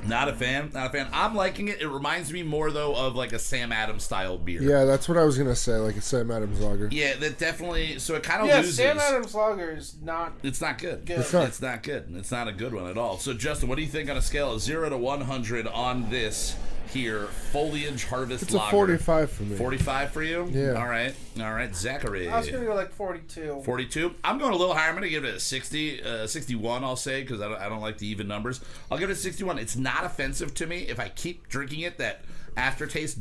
Not 0.06 0.28
a 0.28 0.32
fan. 0.32 0.70
Not 0.72 0.86
a 0.86 0.90
fan. 0.90 1.08
I'm 1.12 1.34
liking 1.34 1.68
it. 1.68 1.80
It 1.80 1.88
reminds 1.88 2.32
me 2.32 2.42
more 2.42 2.70
though 2.70 2.94
of 2.94 3.14
like 3.14 3.32
a 3.32 3.38
Sam 3.38 3.72
Adams 3.72 4.02
style 4.04 4.38
beer. 4.38 4.62
Yeah, 4.62 4.84
that's 4.84 5.08
what 5.08 5.18
I 5.18 5.24
was 5.24 5.38
gonna 5.38 5.56
say. 5.56 5.76
Like 5.76 5.96
a 5.96 6.00
Sam 6.00 6.30
Adams 6.30 6.60
lager. 6.60 6.88
Yeah, 6.90 7.14
that 7.16 7.38
definitely. 7.38 7.98
So 7.98 8.14
it 8.14 8.22
kind 8.22 8.42
of 8.42 8.48
Yeah, 8.48 8.58
loses. 8.58 8.76
Sam 8.76 8.98
Adams 8.98 9.34
Lager 9.34 9.72
is 9.72 9.96
not. 10.02 10.34
It's 10.42 10.60
not 10.60 10.78
good. 10.78 11.06
Good. 11.06 11.20
It's 11.20 11.32
not. 11.32 11.48
It's 11.48 11.62
not 11.62 11.82
good. 11.82 12.06
It's 12.16 12.30
not 12.30 12.48
a 12.48 12.52
good 12.52 12.74
one 12.74 12.86
at 12.86 12.98
all. 12.98 13.18
So 13.18 13.34
Justin, 13.34 13.68
what 13.68 13.76
do 13.76 13.82
you 13.82 13.88
think 13.88 14.10
on 14.10 14.16
a 14.16 14.22
scale 14.22 14.52
of 14.52 14.60
zero 14.60 14.88
to 14.88 14.96
100 14.96 15.66
on 15.66 16.10
this 16.10 16.56
here 16.94 17.26
foliage 17.52 18.04
harvest 18.06 18.44
It's 18.44 18.54
a 18.54 18.56
lager? 18.56 18.70
45 18.70 19.30
for 19.30 19.42
me. 19.42 19.56
45 19.56 20.10
for 20.12 20.22
you? 20.22 20.48
Yeah. 20.50 20.72
All 20.72 20.86
right. 20.86 21.14
All 21.38 21.52
right. 21.52 21.74
Zachary. 21.74 22.28
I 22.28 22.38
was 22.38 22.48
gonna 22.50 22.64
go 22.64 22.74
like 22.74 22.92
forty-two. 22.92 23.62
42. 23.64 24.14
I'm 24.24 24.38
going 24.38 24.52
a 24.52 24.56
little 24.56 24.74
higher. 24.74 24.88
I'm 24.88 24.94
going 24.94 25.02
to 25.04 25.10
give 25.10 25.24
it 25.24 25.34
a 25.34 25.40
60, 25.40 26.02
uh, 26.02 26.26
61, 26.26 26.84
I'll 26.84 26.96
say, 26.96 27.22
because 27.22 27.40
I 27.40 27.48
don't, 27.48 27.60
I 27.60 27.68
don't 27.68 27.80
like 27.82 27.98
the 27.98 28.06
even 28.06 28.26
numbers. 28.28 28.60
I'll 28.90 28.98
give 28.98 29.10
it 29.10 29.14
a 29.14 29.16
61. 29.16 29.58
It's 29.58 29.76
not 29.76 30.04
offensive 30.04 30.54
to 30.54 30.66
me. 30.66 30.82
If 30.82 30.98
I 31.00 31.08
keep 31.10 31.48
drinking 31.48 31.80
it, 31.80 31.98
that 31.98 32.24
aftertaste 32.56 33.18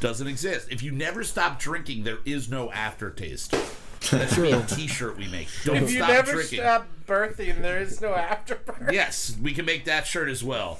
doesn't 0.00 0.26
exist. 0.26 0.68
If 0.70 0.82
you 0.82 0.92
never 0.92 1.24
stop 1.24 1.58
drinking, 1.58 2.04
there 2.04 2.18
is 2.24 2.48
no 2.50 2.70
aftertaste. 2.72 3.50
That 4.10 4.30
should 4.30 4.42
be 4.42 4.50
a 4.52 4.62
t 4.62 4.86
shirt 4.88 5.16
we 5.16 5.28
make. 5.28 5.48
Don't 5.64 5.76
If 5.76 5.90
you 5.92 5.98
stop 5.98 6.08
never 6.08 6.32
drinking. 6.32 6.58
stop 6.60 6.86
birthing, 7.06 7.62
there 7.62 7.80
is 7.80 8.00
no 8.00 8.14
afterbirth. 8.14 8.92
Yes, 8.92 9.36
we 9.40 9.52
can 9.52 9.64
make 9.64 9.84
that 9.84 10.06
shirt 10.06 10.28
as 10.28 10.42
well. 10.42 10.78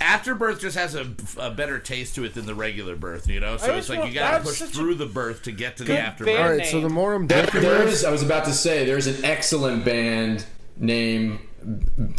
Afterbirth 0.00 0.60
just 0.60 0.76
has 0.76 0.94
a, 0.94 1.06
a 1.38 1.50
better 1.50 1.78
taste 1.78 2.14
to 2.14 2.24
it 2.24 2.34
than 2.34 2.46
the 2.46 2.54
regular 2.54 2.96
birth, 2.96 3.28
you 3.28 3.40
know. 3.40 3.56
So 3.56 3.72
I 3.72 3.78
it's 3.78 3.88
like 3.88 4.08
you 4.08 4.14
got 4.14 4.38
to 4.38 4.44
push 4.44 4.60
through 4.60 4.94
the 4.94 5.06
birth 5.06 5.42
to 5.44 5.52
get 5.52 5.76
to 5.78 5.84
the 5.84 5.88
good 5.88 5.98
afterbirth. 5.98 6.36
All 6.36 6.42
band 6.44 6.58
right, 6.58 6.66
so 6.66 6.80
the 6.80 6.88
more 6.88 7.14
I'm 7.14 7.26
There, 7.26 7.42
drinking 7.42 7.62
there 7.62 7.84
this, 7.84 8.00
is. 8.00 8.04
I 8.04 8.10
was 8.10 8.22
about 8.22 8.44
to 8.46 8.52
say 8.52 8.84
there's 8.84 9.06
an 9.06 9.24
excellent 9.24 9.84
band 9.84 10.44
name 10.76 11.40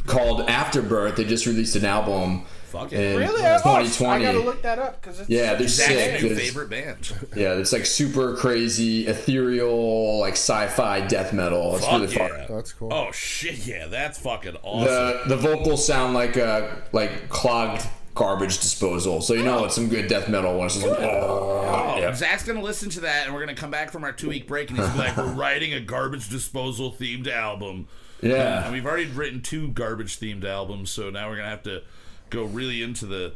called 0.06 0.42
Afterbirth. 0.50 1.16
They 1.16 1.24
just 1.24 1.46
released 1.46 1.76
an 1.76 1.86
album 1.86 2.46
Fuck 2.70 2.94
it. 2.94 3.00
in 3.00 3.18
Really? 3.18 3.44
I, 3.44 3.60
oh, 3.66 3.76
I 3.76 4.22
gotta 4.22 4.40
look 4.40 4.62
that 4.62 4.78
up 4.78 5.02
because 5.02 5.20
it's 5.20 5.30
Yeah, 5.30 5.56
they're 5.56 5.68
Zach's 5.68 5.94
sick. 5.94 6.22
new 6.22 6.36
favorite 6.36 6.70
band. 6.70 7.14
Yeah, 7.36 7.54
it's 7.54 7.72
like 7.72 7.86
super 7.86 8.36
crazy, 8.36 9.08
ethereal, 9.08 10.20
like 10.20 10.34
sci-fi 10.34 11.02
death 11.02 11.32
metal. 11.32 11.76
It's 11.76 11.86
Fuck 11.86 12.02
really 12.02 12.14
yeah. 12.14 12.28
fun. 12.28 12.56
that's 12.56 12.74
cool. 12.74 12.94
Oh 12.94 13.12
shit, 13.12 13.66
yeah, 13.66 13.88
that's 13.88 14.20
fucking 14.20 14.58
awesome. 14.64 15.30
The 15.30 15.36
the 15.36 15.38
vocals 15.38 15.86
sound 15.86 16.14
like 16.14 16.36
a 16.36 16.84
like 16.92 17.30
clogged 17.30 17.88
garbage 18.16 18.60
disposal, 18.60 19.22
so 19.22 19.34
you 19.34 19.44
know 19.44 19.60
oh. 19.60 19.66
it's 19.66 19.76
some 19.76 19.88
good 19.88 20.08
death 20.08 20.28
metal 20.28 20.58
when 20.58 20.66
it's 20.66 20.76
just 20.76 20.88
like, 20.88 21.00
oh. 21.00 21.96
oh, 21.96 22.00
yeah. 22.00 22.14
Zach's 22.14 22.44
gonna 22.44 22.62
listen 22.62 22.90
to 22.92 23.02
that, 23.02 23.26
and 23.26 23.34
we're 23.34 23.42
gonna 23.42 23.56
come 23.56 23.72
back 23.72 23.92
from 23.92 24.04
our 24.04 24.12
two 24.12 24.30
week 24.30 24.48
break, 24.48 24.70
and 24.70 24.80
he's 24.80 24.96
like, 24.96 25.16
"We're 25.16 25.26
writing 25.34 25.74
a 25.74 25.80
garbage 25.80 26.30
disposal 26.30 26.92
themed 26.92 27.28
album." 27.28 27.88
And 28.22 28.32
yeah. 28.32 28.72
we've 28.72 28.86
already 28.86 29.06
written 29.06 29.42
two 29.42 29.70
garbage 29.70 30.20
themed 30.20 30.44
albums, 30.44 30.92
so 30.92 31.10
now 31.10 31.30
we're 31.30 31.38
gonna 31.38 31.50
have 31.50 31.64
to 31.64 31.84
go 32.30 32.44
really 32.44 32.82
into 32.82 33.06
the 33.06 33.34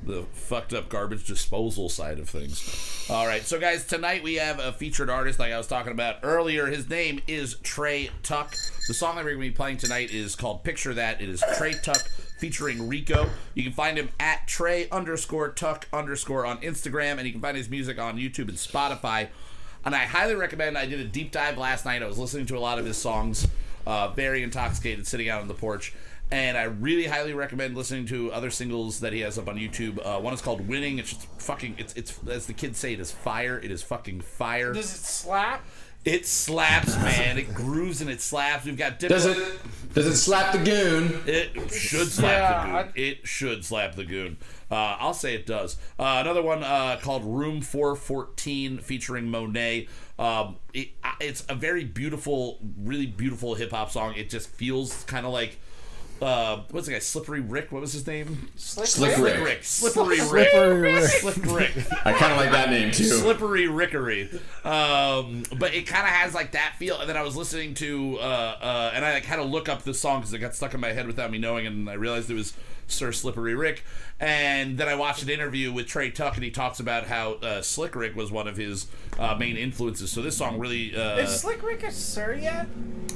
the 0.00 0.22
fucked 0.32 0.72
up 0.72 0.88
garbage 0.88 1.26
disposal 1.26 1.88
side 1.88 2.20
of 2.20 2.28
things. 2.28 3.06
All 3.10 3.26
right, 3.26 3.42
so 3.42 3.58
guys, 3.58 3.84
tonight 3.84 4.22
we 4.22 4.34
have 4.36 4.60
a 4.60 4.72
featured 4.72 5.10
artist, 5.10 5.40
like 5.40 5.52
I 5.52 5.58
was 5.58 5.66
talking 5.66 5.90
about 5.90 6.18
earlier. 6.22 6.66
His 6.66 6.88
name 6.88 7.20
is 7.26 7.56
Trey 7.64 8.10
Tuck. 8.22 8.54
The 8.86 8.94
song 8.94 9.16
that 9.16 9.24
we're 9.24 9.32
gonna 9.32 9.40
be 9.40 9.50
playing 9.50 9.78
tonight 9.78 10.12
is 10.12 10.36
called 10.36 10.62
"Picture 10.62 10.94
That." 10.94 11.20
It 11.20 11.28
is 11.28 11.42
Trey 11.56 11.72
Tuck 11.72 11.98
featuring 12.38 12.88
Rico. 12.88 13.28
You 13.54 13.64
can 13.64 13.72
find 13.72 13.98
him 13.98 14.10
at 14.20 14.46
Trey 14.46 14.88
underscore 14.90 15.50
Tuck 15.50 15.88
underscore 15.92 16.46
on 16.46 16.58
Instagram, 16.58 17.18
and 17.18 17.26
you 17.26 17.32
can 17.32 17.40
find 17.40 17.56
his 17.56 17.68
music 17.68 17.98
on 17.98 18.16
YouTube 18.16 18.48
and 18.48 18.56
Spotify. 18.56 19.28
And 19.84 19.94
I 19.94 20.04
highly 20.04 20.34
recommend. 20.34 20.78
I 20.78 20.86
did 20.86 21.00
a 21.00 21.04
deep 21.04 21.32
dive 21.32 21.58
last 21.58 21.84
night. 21.84 22.02
I 22.02 22.06
was 22.06 22.18
listening 22.18 22.46
to 22.46 22.56
a 22.56 22.60
lot 22.60 22.78
of 22.78 22.84
his 22.86 22.96
songs, 22.96 23.48
uh, 23.86 24.08
very 24.08 24.42
intoxicated, 24.42 25.06
sitting 25.06 25.28
out 25.28 25.40
on 25.40 25.48
the 25.48 25.54
porch. 25.54 25.92
And 26.30 26.58
I 26.58 26.64
really 26.64 27.06
highly 27.06 27.32
recommend 27.32 27.74
listening 27.76 28.04
to 28.06 28.30
other 28.32 28.50
singles 28.50 29.00
that 29.00 29.14
he 29.14 29.20
has 29.20 29.38
up 29.38 29.48
on 29.48 29.56
YouTube. 29.56 29.98
Uh, 30.04 30.20
one 30.20 30.34
is 30.34 30.42
called 30.42 30.68
"Winning." 30.68 30.98
It's 30.98 31.10
just 31.14 31.26
fucking. 31.40 31.76
It's 31.78 31.94
it's 31.94 32.18
as 32.28 32.46
the 32.46 32.52
kids 32.52 32.78
say, 32.78 32.92
it 32.92 33.00
is 33.00 33.10
fire. 33.10 33.58
It 33.58 33.70
is 33.70 33.82
fucking 33.82 34.20
fire. 34.20 34.72
Does 34.74 34.94
it 34.94 34.98
slap? 34.98 35.64
It 36.04 36.26
slaps, 36.26 36.96
man. 36.96 37.38
It 37.38 37.52
grooves 37.54 38.00
and 38.00 38.08
it 38.08 38.20
slaps. 38.20 38.64
We've 38.64 38.76
got 38.76 38.98
Does 38.98 39.26
it 39.26 39.38
does 39.94 40.06
it 40.06 40.16
slap 40.16 40.52
the 40.52 40.58
goon? 40.58 41.22
It 41.26 41.70
should 41.72 42.08
slap 42.08 42.30
Yeah, 42.30 42.62
the 42.62 42.82
goon. 42.82 42.92
It 42.94 43.26
should 43.26 43.64
slap 43.64 43.94
the 43.94 44.04
goon. 44.04 44.36
Uh, 44.70 44.96
I'll 45.00 45.14
say 45.14 45.34
it 45.34 45.46
does. 45.46 45.76
Uh, 45.98 46.18
another 46.20 46.42
one 46.42 46.62
uh, 46.62 46.98
called 47.02 47.24
Room 47.24 47.62
414 47.62 48.78
featuring 48.78 49.30
Monet. 49.30 49.88
Um, 50.18 50.56
it, 50.72 50.90
it's 51.20 51.44
a 51.48 51.54
very 51.54 51.84
beautiful, 51.84 52.58
really 52.78 53.06
beautiful 53.06 53.54
hip 53.54 53.70
hop 53.70 53.90
song. 53.90 54.14
It 54.14 54.30
just 54.30 54.50
feels 54.50 55.04
kind 55.04 55.26
of 55.26 55.32
like. 55.32 55.58
Uh, 56.20 56.62
what's 56.70 56.86
the 56.86 56.92
guy? 56.92 56.98
Slippery 56.98 57.40
Rick. 57.40 57.70
What 57.70 57.80
was 57.80 57.92
his 57.92 58.06
name? 58.06 58.48
Slick, 58.56 58.86
Slick 58.88 59.16
Rick? 59.16 59.36
Rick. 59.36 59.44
Rick. 59.44 59.64
Slippery 59.64 60.18
Rick. 60.18 60.50
Slippery 60.50 60.80
Rick. 60.80 61.04
Slick 61.04 61.36
Rick. 61.46 61.72
I 62.04 62.12
kind 62.12 62.32
of 62.32 62.38
like 62.38 62.50
that 62.50 62.70
name 62.70 62.90
too. 62.92 63.04
Slippery 63.04 63.68
Rickery. 63.68 64.30
Um, 64.64 65.44
but 65.58 65.74
it 65.74 65.86
kind 65.86 66.04
of 66.04 66.12
has 66.12 66.34
like 66.34 66.52
that 66.52 66.74
feel. 66.78 66.98
And 67.00 67.08
then 67.08 67.16
I 67.16 67.22
was 67.22 67.36
listening 67.36 67.74
to, 67.74 68.18
uh, 68.18 68.56
uh, 68.60 68.92
and 68.94 69.04
I 69.04 69.14
like, 69.14 69.24
had 69.24 69.36
to 69.36 69.44
look 69.44 69.68
up 69.68 69.82
this 69.82 70.00
song 70.00 70.20
because 70.20 70.32
it 70.32 70.38
got 70.38 70.54
stuck 70.54 70.74
in 70.74 70.80
my 70.80 70.92
head 70.92 71.06
without 71.06 71.30
me 71.30 71.38
knowing, 71.38 71.66
and 71.66 71.88
I 71.88 71.94
realized 71.94 72.30
it 72.30 72.34
was 72.34 72.54
Sir 72.88 73.12
Slippery 73.12 73.54
Rick. 73.54 73.84
And 74.20 74.76
then 74.76 74.88
I 74.88 74.96
watched 74.96 75.22
an 75.22 75.28
interview 75.28 75.72
with 75.72 75.86
Trey 75.86 76.10
Tuck, 76.10 76.34
and 76.34 76.42
he 76.42 76.50
talks 76.50 76.80
about 76.80 77.06
how 77.06 77.34
uh, 77.34 77.62
Slick 77.62 77.94
Rick 77.94 78.16
was 78.16 78.32
one 78.32 78.48
of 78.48 78.56
his 78.56 78.88
uh, 79.18 79.36
main 79.36 79.56
influences. 79.56 80.10
So 80.10 80.22
this 80.22 80.36
song 80.36 80.58
really. 80.58 80.96
Uh, 80.96 81.18
Is 81.18 81.40
Slick 81.40 81.62
Rick 81.62 81.84
a 81.84 81.92
sir 81.92 82.34
yet? 82.34 82.66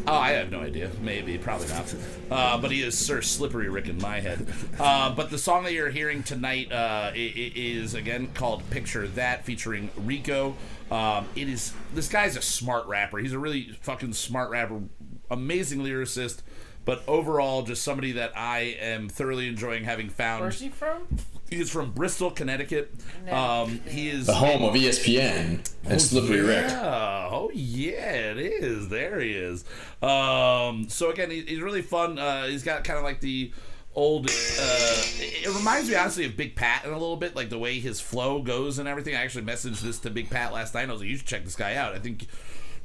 Oh, 0.07 0.15
I 0.15 0.31
have 0.33 0.51
no 0.51 0.61
idea. 0.61 0.91
Maybe, 1.01 1.39
probably 1.39 1.69
not. 1.69 1.95
Uh, 2.31 2.59
but 2.59 2.71
he 2.71 2.83
is 2.83 2.97
Sir 2.97 3.21
Slippery 3.21 3.69
Rick 3.69 3.89
in 3.89 3.99
my 3.99 4.21
head. 4.21 4.47
Uh, 4.79 5.15
but 5.15 5.31
the 5.31 5.39
song 5.39 5.65
that 5.65 5.73
you're 5.73 5.91
hearing 5.91 6.23
tonight 6.23 6.71
uh, 6.71 7.11
is 7.15 7.95
again 7.95 8.29
called 8.35 8.69
"Picture 8.71 9.09
That," 9.09 9.45
featuring 9.45 9.91
Rico. 9.97 10.57
Um, 10.91 11.27
it 11.35 11.49
is 11.49 11.73
this 11.95 12.09
guy's 12.09 12.37
a 12.37 12.43
smart 12.43 12.87
rapper. 12.87 13.19
He's 13.19 13.33
a 13.33 13.39
really 13.39 13.77
fucking 13.83 14.13
smart 14.13 14.51
rapper, 14.51 14.83
amazing 15.31 15.81
lyricist. 15.81 16.43
But 16.85 17.05
overall, 17.07 17.63
just 17.63 17.83
somebody 17.85 18.13
that 18.13 18.33
I 18.37 18.77
am 18.81 19.09
thoroughly 19.09 19.47
enjoying 19.49 19.85
having 19.85 20.09
found. 20.09 20.43
Where's 20.43 20.61
he 20.61 20.69
from? 20.69 21.03
He 21.49 21.61
is 21.61 21.71
from 21.71 21.93
Bristol, 21.93 22.31
Connecticut. 22.31 22.93
Um, 23.31 23.81
he 23.87 24.09
is 24.09 24.27
The 24.27 24.35
home 24.35 24.63
of 24.65 24.75
ESPN 24.75 25.71
and 25.85 26.01
Slippery 26.03 26.41
Rick. 26.41 26.71
yeah. 26.71 27.29
Oh 27.31 27.51
yeah, 27.55 28.33
it 28.33 28.39
is. 28.39 28.89
There 28.89 29.21
he 29.21 29.33
is. 29.33 29.65
Um, 30.03 30.89
so 30.89 31.11
again, 31.11 31.31
he, 31.31 31.43
he's 31.43 31.61
really 31.61 31.83
fun. 31.83 32.19
Uh, 32.19 32.47
he's 32.47 32.63
got 32.65 32.85
kind 32.85 32.99
of 32.99 33.05
like 33.05 33.21
the 33.21 33.53
old. 33.95 34.27
Uh, 34.27 34.31
it 34.31 35.47
it 35.47 35.55
reminds 35.55 35.89
me 35.89 35.95
honestly 35.95 36.25
of 36.25 36.37
Big 36.37 36.57
Pat 36.57 36.85
in 36.85 36.91
a 36.91 36.99
little 36.99 37.17
bit, 37.17 37.37
like 37.37 37.49
the 37.51 37.59
way 37.59 37.79
his 37.79 38.01
flow 38.01 38.43
goes 38.43 38.79
and 38.79 38.89
everything. 38.89 39.15
I 39.15 39.23
actually 39.23 39.45
messaged 39.45 39.83
this 39.83 39.99
to 40.01 40.11
Big 40.11 40.31
Pat 40.31 40.53
last 40.53 40.75
night. 40.75 40.89
I 40.89 40.93
was 40.93 41.01
like, 41.01 41.11
you 41.11 41.17
should 41.19 41.27
check 41.27 41.45
this 41.45 41.55
guy 41.57 41.75
out. 41.77 41.95
I 41.95 41.99
think 42.01 42.27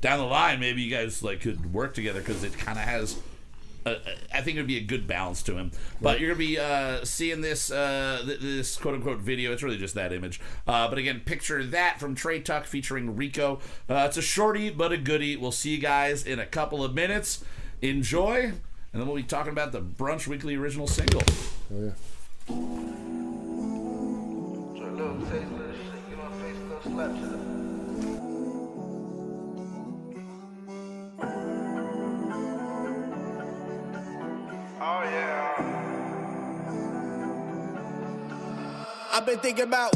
down 0.01 0.19
the 0.19 0.25
line 0.25 0.59
maybe 0.59 0.81
you 0.83 0.91
guys 0.91 1.23
like 1.23 1.41
could 1.41 1.73
work 1.73 1.93
together 1.95 2.19
because 2.19 2.43
it 2.43 2.55
kind 2.57 2.77
of 2.77 2.83
has 2.83 3.17
uh, 3.87 3.99
I 4.33 4.41
think 4.41 4.57
it 4.57 4.59
would 4.59 4.67
be 4.67 4.77
a 4.77 4.81
good 4.81 5.07
balance 5.07 5.41
to 5.43 5.57
him. 5.57 5.71
But 6.01 6.19
you're 6.19 6.29
gonna 6.29 6.39
be 6.39 6.57
uh, 6.59 7.03
seeing 7.05 7.41
this 7.41 7.71
uh, 7.71 8.21
th- 8.25 8.39
this 8.39 8.77
quote 8.77 8.95
unquote 8.95 9.19
video. 9.19 9.51
It's 9.51 9.63
really 9.63 9.77
just 9.77 9.95
that 9.95 10.13
image. 10.13 10.39
Uh, 10.67 10.87
but 10.87 10.97
again, 10.97 11.21
picture 11.25 11.63
that 11.63 11.99
from 11.99 12.15
Trey 12.15 12.39
Tuck 12.39 12.65
featuring 12.65 13.15
Rico. 13.15 13.59
Uh, 13.89 14.05
it's 14.07 14.17
a 14.17 14.21
shorty 14.21 14.69
but 14.69 14.91
a 14.91 14.97
goodie. 14.97 15.35
We'll 15.35 15.51
see 15.51 15.71
you 15.71 15.79
guys 15.79 16.25
in 16.25 16.39
a 16.39 16.45
couple 16.45 16.83
of 16.83 16.93
minutes. 16.93 17.43
Enjoy, 17.81 18.43
and 18.43 18.53
then 18.93 19.05
we'll 19.07 19.15
be 19.15 19.23
talking 19.23 19.51
about 19.51 19.71
the 19.71 19.81
Brunch 19.81 20.27
Weekly 20.27 20.55
original 20.55 20.87
single. 20.87 21.21
Oh, 21.71 21.85
yeah. 21.85 21.91
Little 24.97 25.19
taste, 25.19 25.51
little 25.51 25.73
shit, 25.73 26.09
get 26.09 26.19
on 26.19 26.31
face, 26.41 26.57
little 26.57 26.81
slap 26.81 27.46
Oh 34.89 35.03
yeah. 35.03 35.53
I've 39.11 39.25
been 39.25 39.37
thinking 39.39 39.65
about 39.65 39.93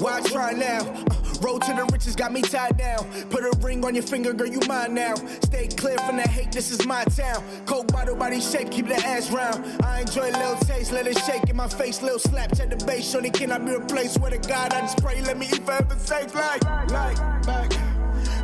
why 0.00 0.18
I 0.18 0.20
try 0.22 0.50
now. 0.50 0.80
Uh, 0.80 1.14
road 1.40 1.62
to 1.62 1.72
the 1.74 1.88
riches 1.92 2.16
got 2.16 2.32
me 2.32 2.42
tied 2.42 2.76
down. 2.76 3.06
Put 3.30 3.44
a 3.44 3.56
ring 3.60 3.84
on 3.84 3.94
your 3.94 4.02
finger, 4.02 4.32
girl, 4.32 4.48
you 4.48 4.58
mine 4.66 4.94
now. 4.94 5.14
Stay 5.44 5.68
clear 5.68 5.96
from 5.98 6.16
the 6.16 6.22
hate, 6.22 6.50
this 6.50 6.72
is 6.72 6.84
my 6.86 7.04
town. 7.04 7.44
Coke 7.66 7.86
bottle 7.92 8.16
body 8.16 8.40
shape, 8.40 8.72
keep 8.72 8.88
the 8.88 8.96
ass 8.96 9.30
round. 9.30 9.64
I 9.84 10.00
enjoy 10.00 10.30
a 10.30 10.32
little 10.32 10.56
taste, 10.56 10.90
let 10.90 11.06
it 11.06 11.16
shake 11.18 11.48
in 11.48 11.54
my 11.54 11.68
face. 11.68 12.02
Little 12.02 12.18
slap, 12.18 12.56
check 12.56 12.70
the 12.70 12.84
bass, 12.84 13.08
surely 13.08 13.30
cannot 13.30 13.64
be 13.64 13.76
replaced. 13.76 14.14
Swear 14.14 14.30
to 14.32 14.38
God, 14.38 14.72
I 14.72 14.80
just 14.80 15.00
pray, 15.00 15.20
let 15.22 15.38
me 15.38 15.46
eat 15.46 15.64
for 15.64 15.86
safe. 15.98 16.34
Like, 16.34 16.64
like, 16.90 17.46
back. 17.46 17.89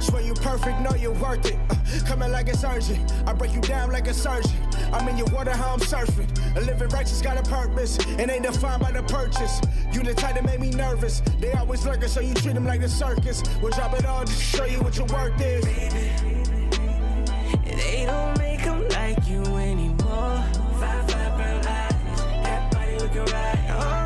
Swear 0.00 0.22
you 0.22 0.34
perfect, 0.34 0.80
know 0.80 0.94
you're 0.94 1.12
worth 1.12 1.46
it. 1.46 1.58
Uh, 1.70 1.76
coming 2.06 2.30
like 2.30 2.48
a 2.48 2.56
surgeon, 2.56 3.04
I 3.26 3.32
break 3.32 3.52
you 3.54 3.60
down 3.60 3.90
like 3.90 4.06
a 4.06 4.14
surgeon. 4.14 4.52
I'm 4.92 5.08
in 5.08 5.16
your 5.16 5.26
water, 5.28 5.50
how 5.50 5.72
I'm 5.72 5.80
surfing. 5.80 6.28
A 6.56 6.60
living 6.60 6.88
righteous 6.88 7.20
got 7.22 7.36
a 7.38 7.42
purpose, 7.48 7.98
and 8.18 8.30
ain't 8.30 8.44
defined 8.44 8.82
by 8.82 8.92
the 8.92 9.02
purchase. 9.02 9.60
You 9.92 10.02
the 10.02 10.14
type 10.14 10.34
that 10.34 10.44
make 10.44 10.60
me 10.60 10.70
nervous. 10.70 11.20
They 11.40 11.52
always 11.52 11.84
lurking, 11.84 12.08
so 12.08 12.20
you 12.20 12.34
treat 12.34 12.54
them 12.54 12.66
like 12.66 12.80
the 12.80 12.88
circus. 12.88 13.42
We'll 13.60 13.72
drop 13.72 13.94
it 13.94 14.04
all 14.06 14.24
just 14.24 14.38
to 14.38 14.56
show 14.56 14.64
you 14.64 14.80
what 14.82 14.96
your 14.96 15.06
worth 15.06 15.40
is. 15.40 15.64
They 17.64 18.04
don't 18.06 18.38
make 18.38 18.64
'em 18.66 18.88
like 18.90 19.28
you 19.28 19.42
anymore. 19.56 20.42
Five, 20.80 21.10
five 21.10 21.36
brown 21.36 21.66
eyes, 21.66 21.94
that 22.44 22.70
body 22.72 22.98
looking 22.98 23.24
right. 23.32 23.58
Oh, 23.70 24.05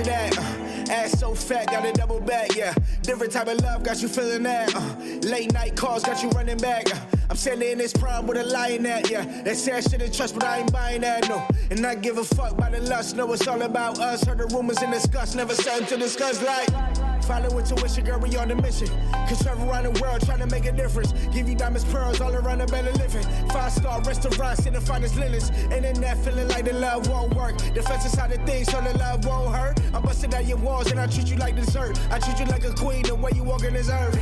Picture 0.00 0.12
that. 0.12 0.38
Uh, 0.38 0.92
ass 0.92 1.18
so 1.18 1.34
fat, 1.34 1.66
got 1.66 1.84
a 1.84 1.92
double 1.92 2.20
back, 2.20 2.56
yeah. 2.56 2.74
Different 3.02 3.32
type 3.32 3.48
of 3.48 3.60
love, 3.62 3.82
got 3.82 4.00
you 4.00 4.08
feeling 4.08 4.42
that. 4.44 4.74
Uh, 4.74 4.94
late 5.28 5.52
night 5.52 5.76
calls, 5.76 6.04
got 6.04 6.22
you 6.22 6.30
running 6.30 6.56
back. 6.56 6.86
Uh, 6.94 6.98
I'm 7.28 7.62
in 7.62 7.78
this 7.78 7.92
prime 7.92 8.26
with 8.26 8.38
a 8.38 8.44
lion 8.44 8.86
at, 8.86 9.10
yeah. 9.10 9.24
They 9.42 9.54
say 9.54 9.72
I 9.72 9.80
shouldn't 9.80 10.14
trust, 10.14 10.34
but 10.34 10.44
I 10.44 10.60
ain't 10.60 10.72
buying 10.72 11.02
that, 11.02 11.28
no. 11.28 11.46
And 11.70 11.86
I 11.86 11.94
give 11.96 12.18
a 12.18 12.24
fuck 12.24 12.56
by 12.56 12.70
the 12.70 12.80
lust, 12.80 13.14
know 13.14 13.32
it's 13.32 13.46
all 13.46 13.60
about 13.62 13.98
us. 13.98 14.24
Heard 14.24 14.38
the 14.38 14.46
rumors 14.46 14.78
and 14.78 14.92
discuss, 14.92 15.34
never 15.34 15.54
certain 15.54 15.86
to 15.88 15.96
discuss, 15.96 16.42
like. 16.42 17.09
Follow 17.30 17.60
intuition, 17.60 18.04
girl, 18.04 18.18
we 18.18 18.36
on 18.36 18.48
the 18.48 18.56
mission. 18.56 18.88
Cause 19.12 19.40
travel 19.40 19.70
around 19.70 19.84
the 19.84 20.00
world 20.00 20.20
trying 20.26 20.40
to 20.40 20.48
make 20.48 20.66
a 20.66 20.72
difference. 20.72 21.12
Give 21.32 21.48
you 21.48 21.54
diamonds, 21.54 21.84
pearls, 21.84 22.20
all 22.20 22.34
around 22.34 22.60
a 22.60 22.66
better 22.66 22.90
living. 22.90 23.22
Five 23.50 23.70
star 23.70 24.02
restaurants 24.02 24.66
in 24.66 24.72
the 24.72 24.80
finest 24.80 25.14
linens. 25.14 25.50
And 25.70 25.84
in 25.84 26.00
that 26.00 26.18
feeling 26.24 26.48
like 26.48 26.64
the 26.64 26.72
love 26.72 27.08
won't 27.08 27.32
work. 27.34 27.56
Defensive 27.72 28.10
side 28.10 28.32
of 28.32 28.44
things, 28.44 28.68
so 28.68 28.80
the 28.80 28.98
love 28.98 29.24
won't 29.24 29.54
hurt. 29.54 29.78
I'm 29.94 30.02
busting 30.02 30.30
down 30.30 30.44
your 30.48 30.56
walls 30.56 30.90
and 30.90 30.98
I 30.98 31.06
treat 31.06 31.28
you 31.28 31.36
like 31.36 31.54
dessert. 31.54 32.00
I 32.10 32.18
treat 32.18 32.40
you 32.40 32.46
like 32.46 32.64
a 32.64 32.72
queen, 32.72 33.04
the 33.04 33.14
way 33.14 33.30
you 33.32 33.44
walk 33.44 33.62
in 33.62 33.74
this 33.74 33.88
earth. 33.88 34.18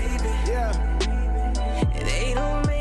Yeah. 0.46 0.98
They 2.04 2.34
don't 2.34 2.66
make 2.66 2.77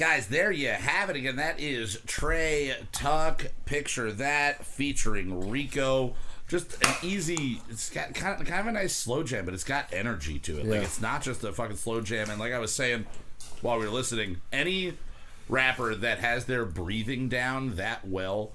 right, 0.00 0.08
guys, 0.08 0.26
there 0.26 0.52
you 0.52 0.68
have 0.68 1.10
it 1.10 1.16
again. 1.16 1.36
That 1.36 1.58
is 1.60 1.98
Trey 2.06 2.76
Tuck. 2.92 3.46
Picture 3.64 4.12
that 4.12 4.64
featuring 4.64 5.48
Rico. 5.48 6.14
Just 6.48 6.82
an 6.84 6.94
easy. 7.02 7.60
It's 7.70 7.90
got 7.90 8.14
kind 8.14 8.40
of 8.40 8.46
kind 8.46 8.60
of 8.60 8.66
a 8.66 8.72
nice 8.72 8.94
slow 8.94 9.22
jam, 9.22 9.44
but 9.44 9.54
it's 9.54 9.64
got 9.64 9.92
energy 9.92 10.38
to 10.40 10.58
it. 10.58 10.66
Like 10.66 10.82
it's 10.82 11.00
not 11.00 11.22
just 11.22 11.42
a 11.44 11.52
fucking 11.52 11.76
slow 11.76 12.00
jam. 12.00 12.30
And 12.30 12.38
like 12.38 12.52
I 12.52 12.58
was 12.58 12.72
saying 12.72 13.06
while 13.62 13.78
we 13.78 13.86
were 13.86 13.92
listening, 13.92 14.40
any 14.52 14.94
rapper 15.48 15.94
that 15.94 16.18
has 16.18 16.44
their 16.44 16.64
breathing 16.64 17.28
down 17.28 17.76
that 17.76 18.06
well. 18.06 18.52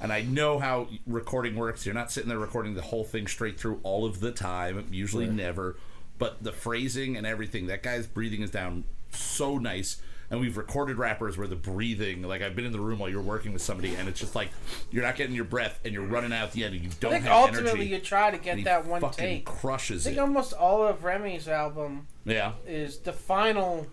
And 0.00 0.12
I 0.12 0.22
know 0.22 0.58
how 0.58 0.88
recording 1.06 1.54
works. 1.56 1.86
You're 1.86 1.94
not 1.94 2.10
sitting 2.10 2.28
there 2.28 2.38
recording 2.38 2.74
the 2.74 2.82
whole 2.82 3.04
thing 3.04 3.28
straight 3.28 3.58
through 3.58 3.80
all 3.82 4.04
of 4.04 4.20
the 4.20 4.32
time. 4.32 4.88
Usually 4.90 5.26
never. 5.26 5.76
But 6.18 6.42
the 6.42 6.52
phrasing 6.52 7.16
and 7.16 7.26
everything, 7.26 7.66
that 7.68 7.82
guy's 7.82 8.06
breathing 8.06 8.42
is 8.42 8.50
down 8.50 8.84
so 9.10 9.58
nice. 9.58 10.00
And 10.32 10.40
we've 10.40 10.56
recorded 10.56 10.96
rappers 10.96 11.36
where 11.36 11.46
the 11.46 11.56
breathing, 11.56 12.22
like 12.22 12.40
I've 12.40 12.56
been 12.56 12.64
in 12.64 12.72
the 12.72 12.80
room 12.80 12.98
while 12.98 13.10
you're 13.10 13.20
working 13.20 13.52
with 13.52 13.60
somebody, 13.60 13.94
and 13.94 14.08
it's 14.08 14.18
just 14.18 14.34
like 14.34 14.48
you're 14.90 15.04
not 15.04 15.14
getting 15.14 15.36
your 15.36 15.44
breath, 15.44 15.78
and 15.84 15.92
you're 15.92 16.06
running 16.06 16.32
out 16.32 16.44
at 16.44 16.52
the 16.52 16.64
end, 16.64 16.74
and 16.74 16.82
you 16.82 16.90
don't 17.00 17.12
think 17.12 17.24
have 17.24 17.32
ultimately 17.32 17.70
energy. 17.70 17.86
you 17.90 17.98
try 18.00 18.30
to 18.30 18.38
get 18.38 18.64
that 18.64 18.86
one 18.86 19.02
fucking 19.02 19.18
take. 19.18 19.48
I 19.48 19.52
crushes 19.52 20.04
think 20.04 20.16
it. 20.16 20.20
almost 20.20 20.54
all 20.54 20.86
of 20.86 21.04
Remy's 21.04 21.48
album 21.48 22.06
yeah, 22.24 22.52
is 22.66 22.98
the 22.98 23.12
final 23.12 23.86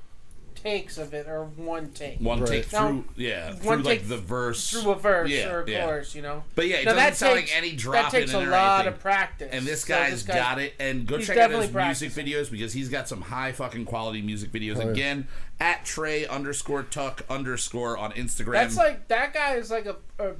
takes 0.61 0.97
of 0.97 1.13
it 1.13 1.27
or 1.27 1.45
one 1.45 1.89
take. 1.91 2.19
one 2.19 2.39
Right. 2.41 2.49
take 2.49 2.71
Now, 2.73 2.87
through, 2.87 3.05
yeah, 3.15 3.53
through 3.53 3.67
one 3.67 3.83
like 3.83 3.99
take 3.99 4.07
the 4.09 4.17
verse, 4.17 4.69
through 4.69 4.91
a 4.91 4.95
verse 4.95 5.29
yeah, 5.29 5.49
or 5.49 5.63
a 5.63 5.69
yeah. 5.69 5.85
chorus, 5.85 6.13
you 6.15 6.21
know. 6.21 6.43
But 6.55 6.67
yeah, 6.67 6.77
it 6.77 6.85
Now, 6.85 6.91
doesn't 6.91 6.97
that 7.05 7.15
sound 7.17 7.35
takes, 7.37 7.51
like 7.51 7.57
any 7.57 7.69
That 7.71 7.77
drop 7.79 8.11
takes 8.11 8.33
in 8.33 8.47
a 8.47 8.49
lot 8.51 8.79
anything. 8.81 8.93
of 8.93 8.99
practice. 8.99 9.49
And 9.51 9.65
this 9.65 9.81
So 9.81 9.87
guy's 9.95 10.23
got 10.23 10.59
it. 10.59 10.73
And 10.79 11.05
go 11.07 11.17
check 11.19 11.37
out 11.37 11.49
definitely 11.51 11.67
his 11.67 12.01
music 12.01 12.11
videos 12.11 12.51
because 12.51 12.73
he's 12.73 12.89
got 12.89 13.07
some 13.07 13.21
high 13.21 13.51
fucking 13.51 13.85
quality 13.85 14.21
music 14.21 14.51
videos. 14.51 14.77
Oh, 14.77 14.81
yeah. 14.85 14.91
Again, 14.91 15.27
at 15.59 15.85
Trey 15.85 16.25
underscore 16.27 16.83
Tuck 16.83 17.23
underscore 17.29 17.97
on 17.97 18.11
Instagram. 18.13 18.53
That's 18.53 18.77
like 18.77 19.07
that 19.09 19.33
guy 19.33 19.55
is 19.55 19.71
like 19.71 19.85
a, 19.85 19.95
a 20.19 20.33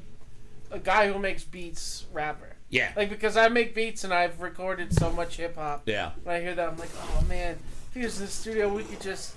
a 0.72 0.80
guy 0.80 1.12
who 1.12 1.18
makes 1.18 1.44
beats 1.44 2.06
rapper. 2.14 2.56
yeah, 2.70 2.92
Like 2.96 3.10
because 3.10 3.36
I 3.36 3.48
make 3.48 3.74
beats 3.74 4.04
and 4.04 4.14
I've 4.14 4.40
recorded 4.40 4.94
so 4.94 5.12
much 5.12 5.38
hip 5.38 5.56
hop. 5.56 5.82
yeah. 5.88 6.12
When 6.24 6.36
I 6.36 6.42
hear 6.42 6.54
that, 6.54 6.70
I'm 6.70 6.78
like, 6.78 6.92
oh 6.96 7.26
man, 7.28 7.58
if 7.90 7.94
he 7.96 8.04
was 8.04 8.20
in 8.20 8.26
the 8.28 8.32
studio, 8.32 8.72
we 8.74 8.84
could 8.84 9.02
just. 9.02 9.34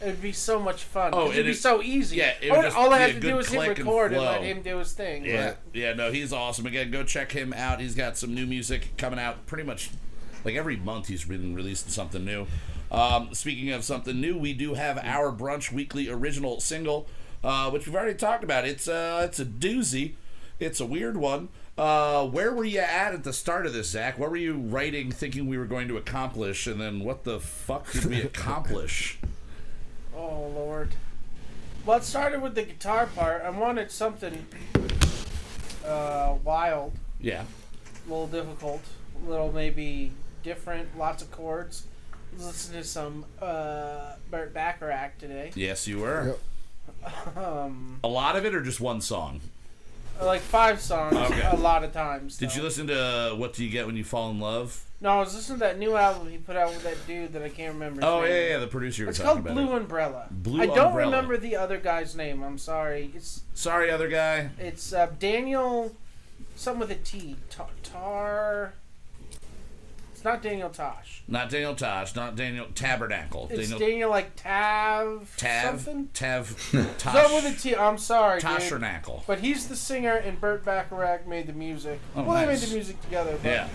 It'd 0.00 0.22
be 0.22 0.32
so 0.32 0.60
much 0.60 0.84
fun. 0.84 1.10
Oh, 1.12 1.26
'Cause 1.26 1.32
it'd 1.32 1.44
be 1.46 1.50
it'd- 1.50 1.60
so 1.62 1.82
easy. 1.82 2.16
yeah, 2.18 2.34
it 2.40 2.50
all, 2.50 2.62
just 2.62 2.76
all 2.76 2.92
I 2.92 2.98
be 2.98 3.12
have 3.12 3.20
to 3.22 3.28
do 3.28 3.38
is 3.38 3.48
hit 3.48 3.56
click 3.56 3.68
and 3.78 3.86
record 3.86 4.12
and, 4.12 4.20
let 4.22 4.42
him 4.42 4.62
do 4.62 4.78
his 4.78 4.92
thing. 4.92 5.24
Yeah, 5.24 5.54
yeah, 5.74 5.92
no, 5.94 6.12
he's 6.12 6.32
awesome. 6.32 6.66
Again, 6.66 6.90
go 6.90 7.02
check 7.02 7.32
him 7.32 7.52
out. 7.52 7.80
He's 7.80 7.94
got 7.94 8.16
some 8.16 8.34
new 8.34 8.46
music 8.46 8.96
coming 8.96 9.18
out 9.18 9.46
pretty 9.46 9.64
much 9.64 9.90
like 10.44 10.54
every 10.54 10.76
month. 10.76 11.08
He's 11.08 11.24
been 11.24 11.54
releasing 11.54 11.90
something 11.90 12.24
new. 12.24 12.46
Um, 12.90 13.34
speaking 13.34 13.70
of 13.70 13.84
something 13.84 14.20
new, 14.20 14.38
we 14.38 14.52
do 14.54 14.74
have 14.74 14.98
our 15.02 15.30
brunch 15.32 15.72
weekly 15.72 16.08
original 16.08 16.60
single, 16.60 17.06
uh, 17.44 17.68
which 17.70 17.86
we've 17.86 17.94
already 17.96 18.14
talked 18.16 18.44
about. 18.44 18.66
It's 18.66 18.86
uh, 18.88 19.22
it's 19.28 19.40
a 19.40 19.44
doozy. 19.44 20.12
It's 20.60 20.80
a 20.80 20.86
weird 20.86 21.16
one. 21.16 21.48
Uh, 21.76 22.26
where 22.26 22.52
were 22.52 22.64
you 22.64 22.80
at 22.80 23.14
at 23.14 23.22
the 23.24 23.32
start 23.32 23.64
of 23.66 23.72
this, 23.72 23.90
Zach? 23.90 24.18
What 24.18 24.30
were 24.30 24.36
you 24.36 24.54
writing, 24.54 25.12
thinking 25.12 25.46
we 25.48 25.56
were 25.58 25.66
going 25.66 25.86
to 25.88 25.96
accomplish, 25.96 26.66
and 26.66 26.80
then 26.80 27.00
what 27.00 27.22
the 27.24 27.38
fuck 27.38 27.90
did 27.92 28.06
we 28.06 28.20
accomplish? 28.22 29.18
Oh 30.18 30.50
lord. 30.54 30.94
Well, 31.86 31.98
it 31.98 32.04
started 32.04 32.42
with 32.42 32.54
the 32.56 32.64
guitar 32.64 33.06
part. 33.06 33.42
I 33.42 33.50
wanted 33.50 33.90
something 33.92 34.44
uh, 35.86 36.34
wild, 36.44 36.92
Yeah, 37.20 37.44
a 38.06 38.10
little 38.10 38.26
difficult, 38.26 38.82
a 39.24 39.30
little 39.30 39.52
maybe 39.52 40.12
different. 40.42 40.98
Lots 40.98 41.22
of 41.22 41.30
chords. 41.30 41.84
Listen 42.38 42.74
to 42.74 42.84
some 42.84 43.24
uh, 43.40 44.14
Burt 44.30 44.52
Bacharach 44.52 45.16
today. 45.18 45.50
yes, 45.54 45.86
you 45.88 46.00
were. 46.00 46.36
Yep. 47.04 47.36
Um, 47.36 48.00
A 48.04 48.08
lot 48.08 48.36
of 48.36 48.44
it, 48.44 48.54
or 48.54 48.60
just 48.62 48.80
one 48.80 49.00
song? 49.00 49.40
like 50.20 50.40
five 50.40 50.80
songs 50.80 51.14
Okay. 51.14 51.48
a 51.52 51.54
lot 51.56 51.84
of 51.84 51.92
times. 51.92 52.36
Did 52.38 52.50
though. 52.50 52.54
you 52.56 52.62
listen 52.62 52.88
to 52.88 53.34
What 53.36 53.52
Do 53.54 53.64
You 53.64 53.70
Get 53.70 53.86
When 53.86 53.96
You 53.96 54.02
Fall 54.04 54.30
in 54.30 54.40
Love? 54.40 54.84
No, 55.00 55.10
I 55.10 55.18
was 55.20 55.34
listening 55.34 55.60
to 55.60 55.64
that 55.66 55.78
new 55.78 55.94
album 55.96 56.28
he 56.28 56.38
put 56.38 56.56
out 56.56 56.70
with 56.70 56.82
that 56.82 56.96
dude 57.06 57.32
that 57.32 57.42
I 57.42 57.48
can't 57.48 57.74
remember. 57.74 58.00
Oh 58.04 58.22
name. 58.22 58.30
yeah, 58.32 58.48
yeah, 58.50 58.58
the 58.58 58.66
producer 58.66 59.04
you 59.04 59.08
It's 59.08 59.18
called 59.20 59.38
about. 59.38 59.54
Blue 59.54 59.70
Umbrella. 59.72 60.26
Blue 60.30 60.60
I 60.62 60.66
don't 60.66 60.78
Umbrella. 60.88 61.10
remember 61.12 61.36
the 61.36 61.54
other 61.56 61.78
guy's 61.78 62.16
name. 62.16 62.42
I'm 62.42 62.58
sorry. 62.58 63.12
It's 63.14 63.42
Sorry, 63.54 63.90
other 63.90 64.08
guy. 64.08 64.50
it's 64.58 64.92
uh, 64.92 65.08
Daniel, 65.20 65.94
something 66.56 66.80
with 66.80 66.90
a 66.90 66.96
T. 66.96 67.36
Ta- 67.48 67.68
Tar. 67.84 68.74
It's 70.18 70.24
not 70.24 70.42
Daniel 70.42 70.68
Tosh. 70.68 71.22
Not 71.28 71.48
Daniel 71.48 71.76
Tosh. 71.76 72.16
Not 72.16 72.34
Daniel 72.34 72.66
Tabernacle. 72.74 73.46
It's 73.52 73.70
Daniel 73.70 73.78
Daniel 73.78 74.10
like 74.10 74.34
Tav. 74.34 75.32
Tav. 75.36 75.64
Something. 75.80 76.08
Tav. 76.12 76.60
Something 76.60 76.94
Tosh. 76.98 77.32
with 77.44 77.56
a 77.56 77.56
T. 77.56 77.76
I'm 77.76 77.98
sorry, 77.98 78.40
dude. 78.40 78.50
Tashernacle. 78.50 79.22
But 79.28 79.38
he's 79.38 79.68
the 79.68 79.76
singer, 79.76 80.14
and 80.14 80.40
Burt 80.40 80.64
Bacharach 80.64 81.24
made 81.28 81.46
the 81.46 81.52
music. 81.52 82.00
Oh, 82.16 82.24
well, 82.24 82.34
they 82.40 82.46
made 82.52 82.58
the 82.58 82.74
music 82.74 83.00
together. 83.00 83.38
But 83.40 83.48
Yeah. 83.48 83.68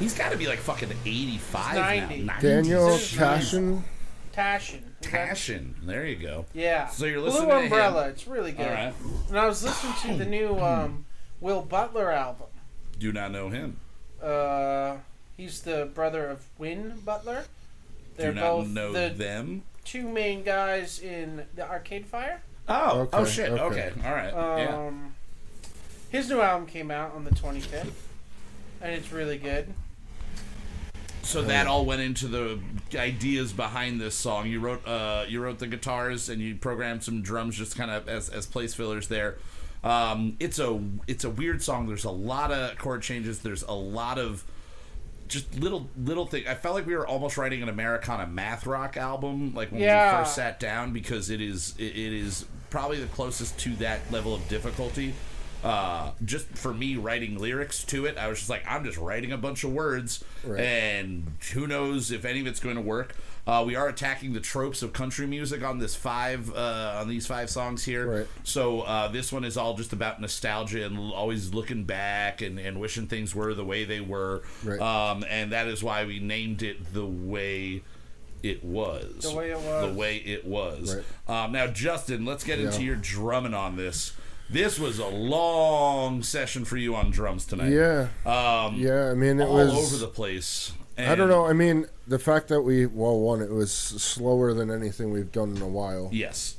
He's 0.00 0.14
got 0.16 0.32
to 0.32 0.38
be 0.38 0.46
like 0.46 0.60
fucking 0.60 0.88
85 1.04 1.74
90. 2.08 2.22
now. 2.22 2.38
Daniel 2.40 2.86
This 2.88 3.12
is 3.12 3.20
nice. 3.20 3.52
Tashin. 3.52 3.82
Tashin. 4.32 4.74
Is 4.76 4.80
that- 5.02 5.10
Passion. 5.10 5.74
There 5.84 6.06
you 6.06 6.16
go. 6.16 6.46
Yeah. 6.54 6.86
So 6.86 7.04
you're 7.04 7.18
Blue 7.20 7.26
listening 7.28 7.48
to 7.50 7.56
him. 7.58 7.62
Umbrella. 7.64 8.08
It's 8.08 8.26
really 8.26 8.52
good. 8.52 8.66
All 8.66 8.72
right. 8.72 8.94
And 9.28 9.38
I 9.38 9.46
was 9.46 9.62
listening 9.62 10.16
to 10.18 10.24
the 10.24 10.30
new 10.30 10.58
um, 10.58 11.04
Will 11.42 11.60
Butler 11.60 12.10
album. 12.10 12.46
Do 12.98 13.12
not 13.12 13.30
know 13.30 13.50
him. 13.50 13.76
Uh, 14.22 14.96
he's 15.36 15.62
the 15.62 15.88
brother 15.94 16.26
of 16.26 16.44
Win 16.58 16.94
Butler. 17.04 17.44
They're 18.16 18.32
Do 18.32 18.40
not 18.40 18.50
both 18.50 18.68
know 18.68 18.92
the 18.92 19.08
them. 19.14 19.62
two 19.84 20.08
main 20.08 20.42
guys 20.42 20.98
in 21.00 21.44
the 21.54 21.68
Arcade 21.68 22.06
Fire. 22.06 22.42
Oh, 22.68 23.00
Okay, 23.00 23.16
oh 23.18 23.24
shit. 23.24 23.50
Okay. 23.50 23.60
okay. 23.64 23.92
All 24.04 24.12
right. 24.14 24.32
yeah. 24.32 24.76
Um, 24.86 25.14
His 26.10 26.28
new 26.28 26.40
album 26.40 26.66
came 26.66 26.90
out 26.90 27.14
on 27.14 27.24
the 27.24 27.30
25th, 27.30 27.90
and 28.80 28.92
it's 28.94 29.10
really 29.12 29.38
good. 29.38 29.72
So 31.24 31.40
that 31.42 31.66
all 31.68 31.84
went 31.86 32.02
into 32.02 32.26
the 32.26 32.58
ideas 32.96 33.52
behind 33.52 34.00
this 34.00 34.14
song. 34.14 34.48
You 34.48 34.58
wrote 34.60 34.86
uh, 34.86 35.24
you 35.28 35.40
wrote 35.40 35.60
the 35.60 35.68
guitars 35.68 36.28
and 36.28 36.42
you 36.42 36.56
programmed 36.56 37.04
some 37.04 37.22
drums 37.22 37.56
just 37.56 37.76
kind 37.76 37.90
of 37.92 38.08
as, 38.08 38.28
as 38.28 38.44
place 38.44 38.74
fillers 38.74 39.06
there. 39.06 39.38
Um, 39.84 40.36
it's 40.40 40.58
a 40.58 40.82
it's 41.06 41.22
a 41.24 41.30
weird 41.30 41.62
song. 41.62 41.86
There's 41.86 42.04
a 42.04 42.10
lot 42.10 42.50
of 42.50 42.76
chord 42.76 43.02
changes. 43.02 43.38
There's 43.38 43.62
a 43.62 43.72
lot 43.72 44.18
of 44.18 44.44
just 45.32 45.54
little 45.58 45.88
little 45.96 46.26
thing. 46.26 46.46
I 46.46 46.54
felt 46.54 46.74
like 46.74 46.86
we 46.86 46.94
were 46.94 47.06
almost 47.06 47.36
writing 47.36 47.62
an 47.62 47.68
Americana 47.68 48.26
math 48.26 48.66
rock 48.66 48.96
album, 48.96 49.54
like 49.54 49.72
when 49.72 49.80
Yeah. 49.80 50.18
we 50.18 50.24
first 50.24 50.34
sat 50.34 50.60
down, 50.60 50.92
because 50.92 51.30
it 51.30 51.40
is 51.40 51.74
it, 51.78 51.96
it 51.96 52.12
is 52.12 52.44
probably 52.70 52.98
the 53.00 53.06
closest 53.06 53.58
to 53.60 53.70
that 53.76 54.00
level 54.10 54.34
of 54.34 54.46
difficulty. 54.48 55.14
Uh, 55.64 56.10
just 56.24 56.46
for 56.58 56.74
me 56.74 56.96
writing 56.96 57.38
lyrics 57.38 57.84
to 57.84 58.04
it, 58.06 58.18
I 58.18 58.26
was 58.26 58.38
just 58.38 58.50
like, 58.50 58.64
I'm 58.66 58.82
just 58.82 58.98
writing 58.98 59.30
a 59.30 59.36
bunch 59.38 59.62
of 59.62 59.72
words, 59.72 60.24
Right. 60.44 60.60
and 60.60 61.36
who 61.52 61.68
knows 61.68 62.10
if 62.10 62.24
any 62.24 62.40
of 62.40 62.48
it's 62.48 62.58
going 62.58 62.74
to 62.74 62.82
work. 62.82 63.14
Uh, 63.44 63.64
we 63.66 63.74
are 63.74 63.88
attacking 63.88 64.32
the 64.34 64.40
tropes 64.40 64.82
of 64.82 64.92
country 64.92 65.26
music 65.26 65.64
on 65.64 65.78
this 65.78 65.96
five 65.96 66.54
uh, 66.54 66.98
on 67.00 67.08
these 67.08 67.26
five 67.26 67.50
songs 67.50 67.84
here. 67.84 68.18
Right. 68.18 68.26
So 68.44 68.82
uh, 68.82 69.08
this 69.08 69.32
one 69.32 69.44
is 69.44 69.56
all 69.56 69.76
just 69.76 69.92
about 69.92 70.20
nostalgia 70.20 70.86
and 70.86 70.96
always 71.12 71.52
looking 71.52 71.82
back 71.82 72.40
and, 72.40 72.58
and 72.58 72.78
wishing 72.80 73.08
things 73.08 73.34
were 73.34 73.52
the 73.54 73.64
way 73.64 73.84
they 73.84 74.00
were. 74.00 74.42
Right. 74.62 74.80
Um, 74.80 75.24
and 75.28 75.50
that 75.50 75.66
is 75.66 75.82
why 75.82 76.04
we 76.04 76.20
named 76.20 76.62
it 76.62 76.94
the 76.94 77.04
way 77.04 77.82
it 78.44 78.64
was. 78.64 79.22
The 79.22 79.34
Way 79.36 79.50
It 79.50 79.58
Was. 79.58 79.88
The 79.88 79.94
way 79.98 80.16
it 80.16 80.44
was. 80.44 80.96
Um, 81.28 81.52
now, 81.52 81.66
Justin, 81.68 82.24
let's 82.24 82.44
get 82.44 82.58
into 82.58 82.82
your 82.82 82.96
drumming 82.96 83.54
on 83.54 83.76
this. 83.76 84.12
This 84.50 84.78
was 84.78 84.98
a 84.98 85.06
long 85.06 86.22
session 86.22 86.64
for 86.64 86.76
you 86.76 86.94
on 86.94 87.10
drums 87.10 87.44
tonight. 87.46 87.70
Yeah. 87.70 88.08
Um, 88.26 88.76
Yeah, 88.76 89.10
I 89.10 89.14
mean, 89.14 89.40
it 89.40 89.44
all 89.44 89.54
was. 89.54 89.72
over 89.72 89.96
the 89.96 90.10
place. 90.12 90.72
I 90.98 91.14
don't 91.14 91.28
know. 91.28 91.46
I 91.46 91.52
mean, 91.52 91.86
the 92.06 92.18
fact 92.18 92.48
that 92.48 92.62
we 92.62 92.86
well, 92.86 93.18
one, 93.18 93.40
it 93.40 93.50
was 93.50 93.72
slower 93.72 94.54
than 94.54 94.70
anything 94.70 95.10
we've 95.12 95.32
done 95.32 95.56
in 95.56 95.62
a 95.62 95.68
while. 95.68 96.08
Yes. 96.12 96.56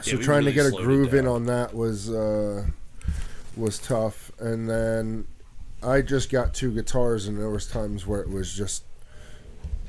So 0.00 0.16
Yeah, 0.16 0.22
trying 0.22 0.38
really 0.40 0.52
to 0.52 0.62
get 0.62 0.66
a 0.66 0.82
groove 0.82 1.14
in 1.14 1.26
on 1.26 1.46
that 1.46 1.74
was 1.74 2.10
uh, 2.10 2.66
was 3.56 3.78
tough. 3.78 4.30
And 4.38 4.68
then 4.68 5.26
I 5.82 6.02
just 6.02 6.30
got 6.30 6.54
two 6.54 6.72
guitars, 6.72 7.26
and 7.26 7.38
there 7.38 7.50
was 7.50 7.66
times 7.66 8.06
where 8.06 8.20
it 8.20 8.30
was 8.30 8.54
just 8.54 8.84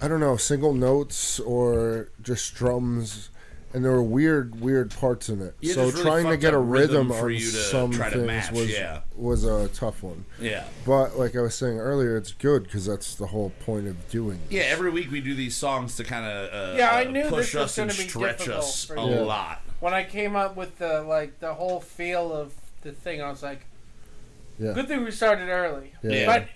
I 0.01 0.07
don't 0.07 0.19
know, 0.19 0.37
single 0.37 0.73
notes 0.73 1.39
or 1.39 2.09
just 2.21 2.53
drums. 2.55 3.29
And 3.75 3.83
there 3.83 3.91
were 3.91 4.01
weird, 4.01 4.61
weird 4.61 4.89
parts 4.91 5.27
in 5.27 5.41
it. 5.41 5.53
Yeah, 5.59 5.73
so 5.73 5.89
really 5.89 6.01
trying 6.01 6.29
to 6.29 6.37
get 6.37 6.53
a 6.53 6.57
rhythm 6.57 7.09
rhythm 7.09 7.19
for 7.19 7.25
on 7.25 7.33
you 7.33 7.39
to 7.39 7.45
some 7.45 7.91
try 7.91 8.09
to 8.09 8.15
things 8.15 8.25
match, 8.27 8.51
was 8.53 8.71
yeah. 8.71 9.01
was 9.17 9.43
a 9.43 9.67
tough 9.67 10.01
one. 10.01 10.23
Yeah. 10.39 10.63
But 10.85 11.19
like 11.19 11.35
I 11.35 11.41
was 11.41 11.55
saying 11.55 11.77
earlier, 11.77 12.15
it's 12.15 12.31
good 12.31 12.63
because 12.63 12.85
that's 12.85 13.15
the 13.15 13.27
whole 13.27 13.49
point 13.65 13.87
of 13.87 14.09
doing. 14.09 14.39
it. 14.49 14.53
Yeah, 14.53 14.61
every 14.61 14.91
week 14.91 15.11
we 15.11 15.19
do 15.19 15.35
these 15.35 15.57
songs 15.57 15.97
to 15.97 16.05
kind 16.05 16.25
of 16.25 16.53
uh, 16.53 16.77
Yeah, 16.77 16.89
I 16.89 17.05
uh, 17.05 17.11
knew 17.11 17.23
push 17.23 17.51
this 17.51 17.53
was 17.55 17.63
us 17.63 17.77
and 17.77 17.89
be 17.89 18.07
stretch 18.07 18.47
us 18.47 18.89
a 18.89 18.93
you. 18.93 18.99
lot. 19.25 19.61
When 19.81 19.93
I 19.93 20.05
came 20.05 20.37
up 20.37 20.55
with 20.55 20.77
the 20.79 21.01
like 21.01 21.41
the 21.41 21.53
whole 21.55 21.81
feel 21.81 22.31
of 22.31 22.53
the 22.81 22.93
thing, 22.93 23.21
I 23.21 23.29
was 23.29 23.43
like, 23.43 23.65
Yeah. 24.57 24.71
good 24.71 24.87
thing 24.87 25.03
we 25.03 25.11
started 25.11 25.49
early. 25.49 25.91
Yeah. 26.01 26.11
Yeah. 26.11 26.25
But 26.25 26.47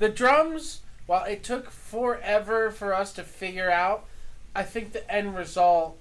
the 0.00 0.08
drums, 0.08 0.80
while 1.06 1.24
it 1.24 1.44
took 1.44 1.70
forever 1.70 2.72
for 2.72 2.92
us 2.92 3.12
to 3.12 3.22
figure 3.22 3.70
out, 3.70 4.06
I 4.56 4.64
think 4.64 4.92
the 4.92 5.08
end 5.08 5.36
result, 5.36 5.98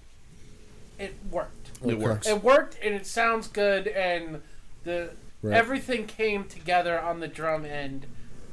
it 1.00 1.16
worked. 1.32 1.72
It 1.84 1.94
Okay. 1.94 1.96
works. 1.96 2.28
It 2.28 2.44
worked, 2.44 2.78
and 2.84 2.94
it 2.94 3.06
sounds 3.06 3.48
good, 3.48 3.88
and 3.88 4.42
the 4.84 5.12
Right. 5.42 5.58
everything 5.58 6.06
came 6.08 6.46
together 6.46 7.00
on 7.00 7.20
the 7.20 7.28
drum 7.28 7.66
end 7.66 8.06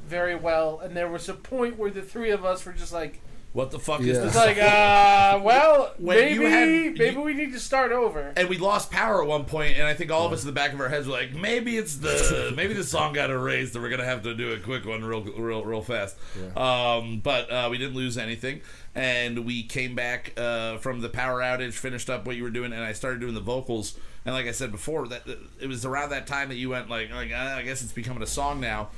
very 0.05 0.35
well. 0.35 0.79
And 0.79 0.95
there 0.97 1.07
was 1.07 1.29
a 1.29 1.33
point 1.33 1.77
where 1.77 1.89
the 1.91 2.01
three 2.01 2.31
of 2.31 2.43
us 2.43 2.65
were 2.65 2.73
just 2.73 2.91
like, 2.91 3.21
What 3.53 3.69
the 3.71 3.79
fuck 3.79 3.99
Yeah. 3.99 4.13
is 4.13 4.17
it's 4.19 4.27
this? 4.27 4.35
like, 4.35 4.57
uh, 4.57 5.41
well, 5.43 5.93
When 5.97 6.15
maybe, 6.17 6.33
you 6.35 6.41
had- 6.47 6.67
maybe 6.97 7.05
you- 7.15 7.21
we 7.21 7.33
need 7.33 7.51
to 7.51 7.59
start 7.59 7.91
over. 7.91 8.31
and 8.37 8.47
we 8.47 8.57
lost 8.57 8.91
power 8.91 9.21
at 9.21 9.27
one 9.27 9.43
point, 9.43 9.77
and 9.77 9.85
I 9.85 9.93
think 9.93 10.09
all 10.09 10.25
of 10.25 10.31
us 10.31 10.41
in 10.41 10.47
the 10.47 10.53
back 10.53 10.71
of 10.71 10.79
our 10.79 10.87
heads 10.87 11.05
were 11.05 11.11
like, 11.13 11.33
maybe 11.35 11.77
it's 11.77 11.97
the 11.97 12.53
maybe 12.55 12.73
the 12.73 12.83
song 12.85 13.11
got 13.11 13.29
erased, 13.29 13.75
and 13.75 13.83
we're 13.83 13.89
gonna 13.89 14.05
have 14.05 14.23
to 14.23 14.33
do 14.33 14.53
a 14.53 14.57
quick 14.59 14.85
one 14.85 15.03
real 15.03 15.21
real 15.23 15.65
real 15.65 15.81
fast. 15.81 16.15
Um, 16.55 17.19
but 17.21 17.51
uh, 17.51 17.67
we 17.69 17.77
didn't 17.77 17.95
lose 17.95 18.17
anything, 18.17 18.61
and 18.95 19.45
we 19.45 19.63
came 19.63 19.95
back 19.95 20.31
uh, 20.37 20.77
from 20.77 21.01
the 21.01 21.09
power 21.09 21.41
outage, 21.41 21.73
finished 21.73 22.09
up 22.09 22.25
what 22.25 22.37
you 22.37 22.43
were 22.43 22.49
doing, 22.51 22.71
and 22.71 22.81
I 22.83 22.93
started 22.93 23.19
doing 23.19 23.33
the 23.33 23.41
vocals. 23.41 23.97
And 24.23 24.35
like 24.35 24.45
I 24.45 24.51
said 24.51 24.71
before, 24.71 25.07
that 25.07 25.23
it 25.59 25.67
was 25.67 25.83
around 25.83 26.11
that 26.11 26.25
time 26.27 26.49
that 26.49 26.55
you 26.55 26.69
went 26.69 26.89
like, 26.89 27.11
like 27.11 27.31
"Ah, 27.35 27.55
I 27.57 27.63
guess 27.63 27.81
it's 27.81 27.91
becoming 27.91 28.21
a 28.23 28.27
song 28.27 28.61
now. 28.61 28.89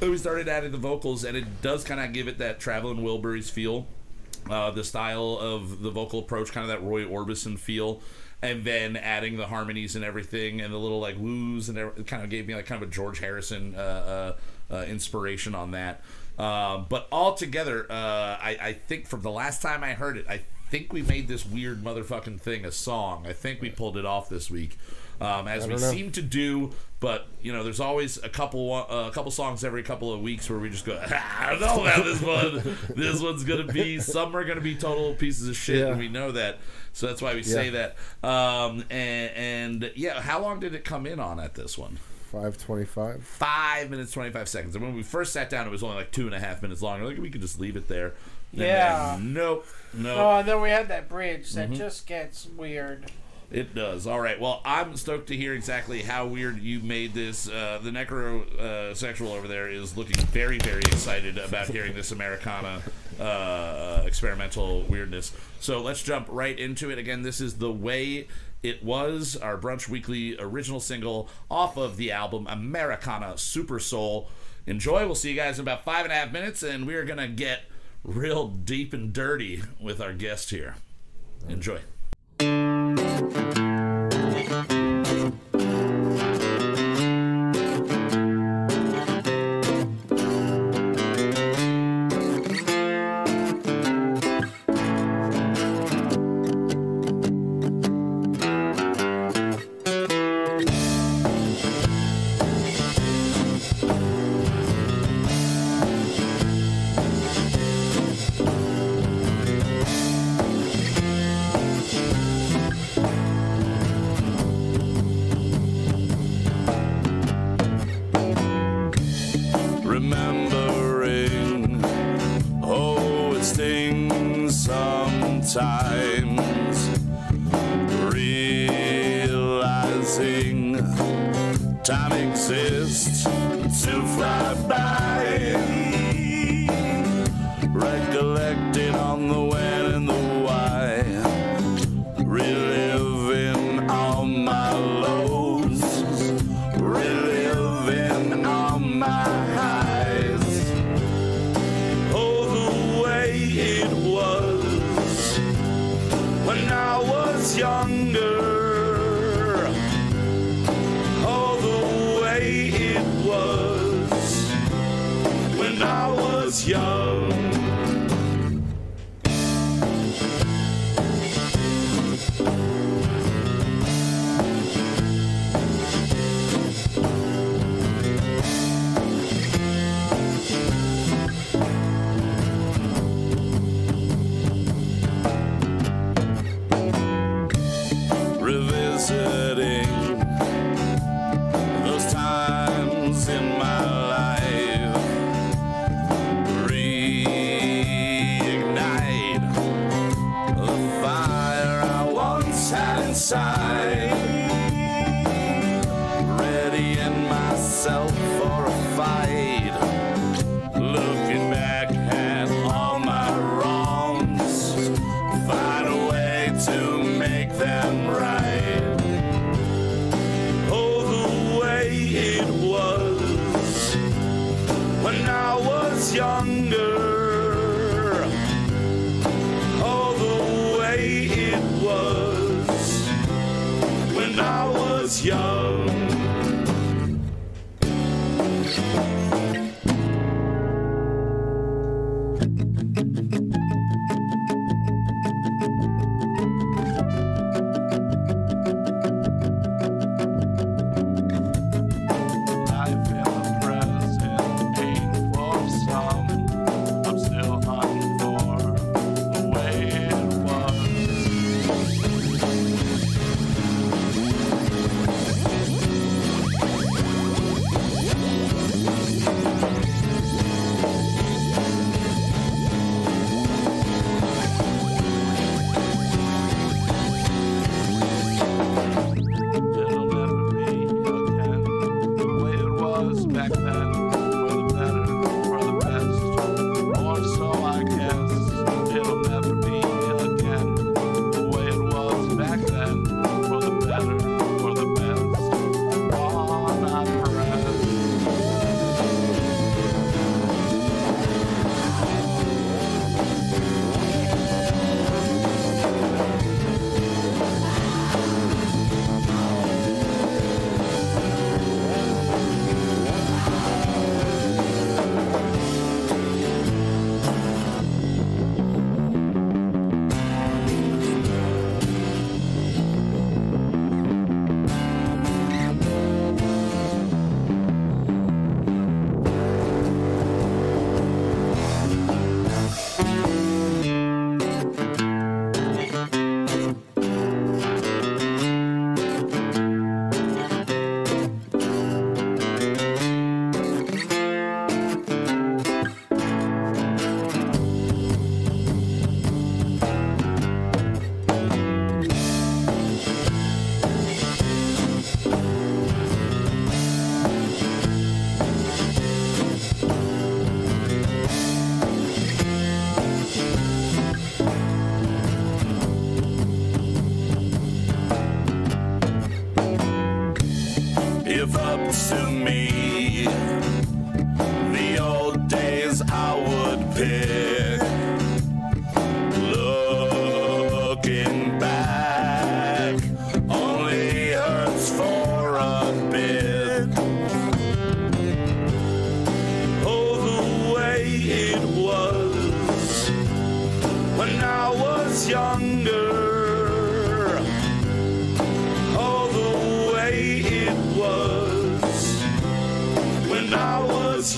We 0.00 0.16
started 0.16 0.48
adding 0.48 0.70
the 0.70 0.78
vocals, 0.78 1.24
and 1.24 1.36
it 1.36 1.60
does 1.60 1.82
kind 1.82 2.00
of 2.00 2.12
give 2.12 2.28
it 2.28 2.38
that 2.38 2.60
Traveling 2.60 2.98
Wilburys 2.98 3.50
feel 3.50 3.86
uh, 4.48 4.70
the 4.70 4.84
style 4.84 5.38
of 5.40 5.82
the 5.82 5.90
vocal 5.90 6.20
approach, 6.20 6.52
kind 6.52 6.62
of 6.62 6.68
that 6.68 6.86
Roy 6.86 7.04
Orbison 7.04 7.58
feel, 7.58 8.00
and 8.40 8.64
then 8.64 8.96
adding 8.96 9.36
the 9.36 9.46
harmonies 9.46 9.96
and 9.96 10.04
everything, 10.04 10.60
and 10.60 10.72
the 10.72 10.78
little 10.78 11.00
like 11.00 11.18
woos, 11.18 11.68
and 11.68 11.76
it 11.76 12.06
kind 12.06 12.22
of 12.22 12.30
gave 12.30 12.46
me 12.46 12.54
like 12.54 12.66
kind 12.66 12.82
of 12.82 12.88
a 12.88 12.92
George 12.92 13.18
Harrison 13.18 13.74
uh, 13.74 14.34
uh, 14.70 14.74
uh, 14.74 14.84
inspiration 14.84 15.54
on 15.54 15.72
that. 15.72 16.02
Uh, 16.38 16.78
but 16.78 17.08
altogether, 17.10 17.86
uh, 17.90 18.38
I, 18.40 18.58
I 18.60 18.72
think 18.72 19.08
from 19.08 19.22
the 19.22 19.30
last 19.30 19.60
time 19.60 19.82
I 19.82 19.94
heard 19.94 20.16
it, 20.16 20.26
I 20.28 20.42
think 20.70 20.92
we 20.92 21.02
made 21.02 21.26
this 21.26 21.44
weird 21.44 21.82
motherfucking 21.82 22.40
thing 22.40 22.64
a 22.64 22.70
song. 22.70 23.26
I 23.26 23.32
think 23.32 23.60
we 23.60 23.70
pulled 23.70 23.96
it 23.96 24.06
off 24.06 24.28
this 24.28 24.50
week. 24.50 24.78
Um, 25.20 25.48
as 25.48 25.66
we 25.66 25.74
know. 25.74 25.78
seem 25.78 26.12
to 26.12 26.22
do, 26.22 26.70
but 27.00 27.26
you 27.40 27.52
know, 27.52 27.62
there's 27.62 27.80
always 27.80 28.16
a 28.22 28.28
couple 28.28 28.72
uh, 28.72 29.08
a 29.08 29.10
couple 29.12 29.30
songs 29.30 29.62
every 29.64 29.82
couple 29.82 30.12
of 30.12 30.20
weeks 30.20 30.48
where 30.50 30.58
we 30.58 30.68
just 30.70 30.84
go, 30.84 31.00
I 31.10 31.50
don't 31.50 31.60
know 31.60 31.82
about 31.82 32.04
this 32.04 32.20
one. 32.20 32.76
this 32.96 33.20
one's 33.22 33.44
gonna 33.44 33.64
be 33.72 34.00
some 34.00 34.34
are 34.36 34.44
gonna 34.44 34.60
be 34.60 34.74
total 34.74 35.14
pieces 35.14 35.48
of 35.48 35.56
shit, 35.56 35.78
Yeah. 35.78 35.86
and 35.88 35.98
we 35.98 36.08
know 36.08 36.32
that. 36.32 36.58
So 36.92 37.06
that's 37.06 37.22
why 37.22 37.34
we 37.34 37.44
say 37.44 37.70
that. 37.70 37.96
Um, 38.24 38.82
and, 38.90 39.30
and 39.82 39.92
yeah, 39.94 40.20
how 40.20 40.40
long 40.40 40.58
did 40.58 40.74
it 40.74 40.84
come 40.84 41.06
in 41.06 41.20
on 41.20 41.38
at 41.38 41.54
this 41.54 41.78
one? 41.78 41.98
Five 42.32 42.58
twenty-five. 42.58 43.22
Five 43.24 43.88
minutes 43.90 44.10
twenty 44.12 44.30
five 44.30 44.48
seconds. 44.48 44.74
And 44.74 44.84
when 44.84 44.94
we 44.94 45.02
first 45.04 45.32
sat 45.32 45.48
down, 45.48 45.66
it 45.66 45.70
was 45.70 45.82
only 45.84 45.96
like 45.96 46.10
two 46.10 46.26
and 46.26 46.34
a 46.34 46.40
half 46.40 46.60
minutes 46.60 46.82
long. 46.82 47.00
We're 47.00 47.08
Like 47.10 47.18
we 47.18 47.30
could 47.30 47.40
just 47.40 47.60
leave 47.60 47.76
it 47.76 47.86
there. 47.88 48.14
And 48.52 48.60
Yeah. 48.62 49.12
then, 49.16 49.32
nope. 49.32 49.66
Nope. 49.94 50.18
Oh, 50.18 50.38
and 50.40 50.48
then 50.48 50.60
we 50.60 50.70
had 50.70 50.88
that 50.88 51.08
bridge 51.08 51.52
Mm-hmm. 51.52 51.72
that 51.72 51.78
just 51.78 52.06
gets 52.06 52.46
weird. 52.46 53.10
It 53.50 53.74
does. 53.74 54.06
All 54.06 54.20
right. 54.20 54.38
Well, 54.38 54.60
I'm 54.64 54.94
stoked 54.96 55.28
to 55.28 55.36
hear 55.36 55.54
exactly 55.54 56.02
how 56.02 56.26
weird 56.26 56.60
you 56.60 56.80
made 56.80 57.14
this. 57.14 57.48
Uh, 57.48 57.78
the 57.82 57.90
necro 57.90 58.46
uh, 58.58 58.94
sexual 58.94 59.32
over 59.32 59.48
there 59.48 59.68
is 59.68 59.96
looking 59.96 60.16
very, 60.26 60.58
very 60.58 60.82
excited 60.82 61.38
about 61.38 61.68
hearing 61.68 61.94
this 61.94 62.12
Americana 62.12 62.82
uh, 63.18 64.02
experimental 64.04 64.82
weirdness. 64.82 65.32
So 65.60 65.80
let's 65.80 66.02
jump 66.02 66.26
right 66.30 66.58
into 66.58 66.90
it. 66.90 66.98
Again, 66.98 67.22
this 67.22 67.40
is 67.40 67.56
the 67.56 67.72
way 67.72 68.28
it 68.62 68.84
was 68.84 69.34
our 69.36 69.56
brunch 69.56 69.88
weekly 69.88 70.38
original 70.38 70.80
single 70.80 71.30
off 71.50 71.78
of 71.78 71.96
the 71.96 72.12
album 72.12 72.46
Americana 72.50 73.38
Super 73.38 73.78
Soul. 73.78 74.28
Enjoy. 74.66 75.06
We'll 75.06 75.14
see 75.14 75.30
you 75.30 75.36
guys 75.36 75.58
in 75.58 75.64
about 75.64 75.86
five 75.86 76.04
and 76.04 76.12
a 76.12 76.16
half 76.16 76.32
minutes, 76.32 76.62
and 76.62 76.86
we're 76.86 77.06
gonna 77.06 77.28
get 77.28 77.62
real 78.04 78.48
deep 78.48 78.92
and 78.92 79.10
dirty 79.10 79.62
with 79.80 80.02
our 80.02 80.12
guest 80.12 80.50
here. 80.50 80.76
Enjoy. 81.48 81.80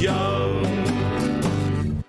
Young. 0.00 2.04